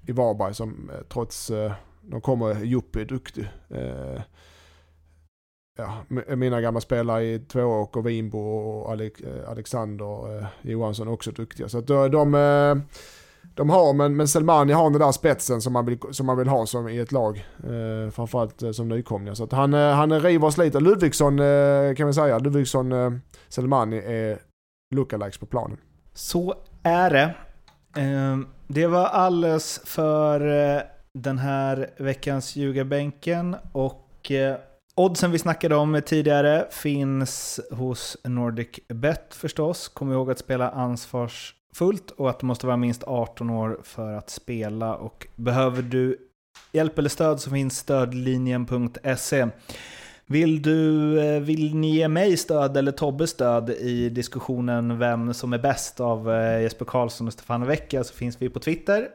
i 0.07 0.13
Varberg 0.13 0.55
som 0.55 0.91
eh, 0.95 1.01
trots, 1.09 1.51
eh, 1.51 1.73
de 2.03 2.21
kommer, 2.21 2.65
Juppe 2.65 3.01
är 3.01 3.05
duktig. 3.05 3.49
Ja, 5.79 6.05
mina 6.37 6.61
gamla 6.61 6.81
spelare 6.81 7.25
i 7.25 7.39
Tvååker, 7.39 8.03
Winbo 8.03 8.39
och 8.39 8.93
Alexander 9.47 10.47
Johansson 10.63 11.09
är 11.09 11.13
också 11.13 11.31
duktiga. 11.31 11.69
Så 11.69 11.79
att 11.79 11.87
de, 11.87 12.33
de, 13.55 13.71
har, 13.71 13.93
men, 13.93 14.17
men 14.17 14.29
Selmani 14.29 14.73
har 14.73 14.91
den 14.91 15.01
där 15.01 15.13
spetsen 15.13 15.61
som 15.61 15.73
man 15.73 15.87
vill, 15.87 15.99
som 16.11 16.27
man 16.27 16.39
vill 16.39 16.49
ha 16.49 16.67
som 16.67 16.89
i 16.89 16.99
ett 16.99 17.13
lag. 17.13 17.47
Eh, 17.65 18.11
framförallt 18.11 18.63
eh, 18.63 18.71
som 18.71 18.89
nykomlingar. 18.89 19.35
Så 19.35 19.45
att 19.45 19.53
han, 19.53 19.75
eh, 19.75 19.91
han 19.91 20.21
river 20.21 20.47
och 20.47 20.53
sliter. 20.53 20.81
Ludvigsson 20.81 21.39
eh, 21.39 21.95
kan 21.95 22.07
vi 22.07 22.13
säga, 22.13 22.39
Ludvigsson, 22.39 22.93
eh, 22.93 23.11
Selmani 23.49 23.97
är 23.97 24.39
lookalikes 24.95 25.39
på 25.39 25.47
planen. 25.47 25.79
Så 26.15 26.55
är 26.83 27.11
det. 27.11 27.35
Eh, 28.01 28.39
det 28.67 28.87
var 28.87 29.07
alldeles 29.07 29.81
för 29.85 30.41
den 31.19 31.39
här 31.39 31.91
veckans 31.99 32.57
ljugarbänken 32.57 33.57
och 33.73 34.31
eh, 34.31 34.57
oddsen 34.95 35.31
vi 35.31 35.39
snackade 35.39 35.77
om 35.77 36.03
tidigare 36.07 36.67
finns 36.71 37.61
hos 37.71 38.17
Nordic 38.25 38.69
Bet 38.89 39.35
förstås. 39.35 39.89
Kom 39.89 40.13
ihåg 40.13 40.31
att 40.31 40.39
spela 40.39 40.71
ansvars 40.71 41.55
fullt 41.75 42.11
och 42.11 42.31
att 42.31 42.41
du 42.41 42.47
måste 42.47 42.67
vara 42.67 42.77
minst 42.77 43.05
18 43.05 43.51
år 43.51 43.81
för 43.83 44.13
att 44.13 44.31
spela 44.31 44.95
och 44.95 45.27
behöver 45.37 45.83
du 45.83 46.17
hjälp 46.73 46.99
eller 46.99 47.09
stöd 47.09 47.41
så 47.41 47.51
finns 47.51 47.79
stödlinjen.se. 47.79 49.47
Vill, 50.27 50.63
du, 50.63 51.21
eh, 51.21 51.41
vill 51.41 51.75
ni 51.75 51.91
ge 51.91 52.09
mig 52.09 52.37
stöd 52.37 52.77
eller 52.77 52.93
Tobbe 52.93 53.27
stöd 53.27 53.71
i 53.71 54.09
diskussionen 54.09 54.99
vem 54.99 55.35
som 55.35 55.53
är 55.53 55.59
bäst 55.59 56.01
av 56.01 56.31
eh, 56.31 56.63
Jesper 56.63 56.85
Karlsson 56.85 57.27
och 57.27 57.33
Stefan 57.33 57.67
Vecchia 57.67 58.05
så 58.05 58.15
finns 58.15 58.43
vi 58.43 58.49
på 58.49 58.59
Twitter. 58.59 59.09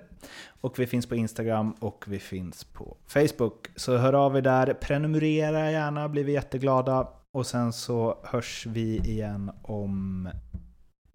Och 0.62 0.80
vi 0.80 0.88
finns 0.88 1.06
på 1.06 1.16
Instagram 1.16 1.72
och 1.80 2.06
vi 2.08 2.20
finns 2.20 2.64
på 2.64 2.98
Facebook. 3.08 3.68
Så 3.76 3.98
hör 3.98 4.14
av 4.14 4.38
er 4.38 4.42
där, 4.42 4.74
prenumerera 4.74 5.72
gärna, 5.72 6.10
blir 6.10 6.24
vi 6.24 6.32
jätteglada. 6.32 7.08
Och 7.32 7.46
sen 7.46 7.74
så 7.74 8.18
hörs 8.24 8.66
vi 8.66 8.98
igen 8.98 9.52
om 9.62 10.30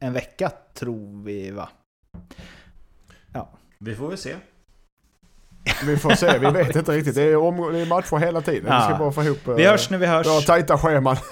en 0.00 0.12
vecka 0.12 0.50
tror 0.74 1.24
vi 1.24 1.50
va? 1.50 1.68
Vi 3.78 3.94
får 3.94 4.08
väl 4.08 4.18
se. 4.18 4.34
Vi 5.86 5.96
får 5.96 6.10
se, 6.10 6.38
vi 6.38 6.50
vet 6.50 6.76
inte 6.76 6.92
riktigt. 6.92 7.14
Det 7.14 7.22
är, 7.22 7.36
om, 7.36 7.72
det 7.72 7.80
är 7.80 7.86
matcher 7.86 8.16
hela 8.16 8.40
tiden. 8.40 8.62
Vi 8.62 8.68
ska 8.82 8.90
Ja. 8.90 8.98
bara 8.98 9.12
få 9.12 9.22
ihop... 9.24 9.48
eh, 9.48 9.54
Vi 9.54 9.64
hörs 9.66 9.90
när 9.90 9.98
vi 9.98 10.06
hörs. 10.06 10.26
Vi 10.26 10.30
har 10.30 10.40
tajta 10.40 10.78
scheman. 10.78 11.16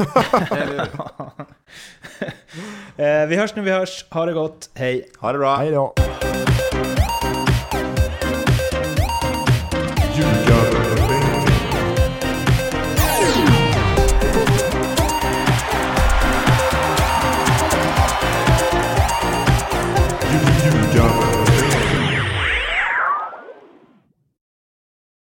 Eh, 2.97 3.27
vi 3.27 3.37
hörs 3.37 3.55
när 3.57 3.63
vi 3.63 3.71
hörs. 3.71 4.05
Ha 4.11 4.27
det 4.27 4.33
gott. 4.33 4.71
Hej. 4.75 5.11
Ha 5.19 5.33
det 5.33 5.39
bra. 5.39 5.57
Hej 5.57 5.71
då. 5.71 5.95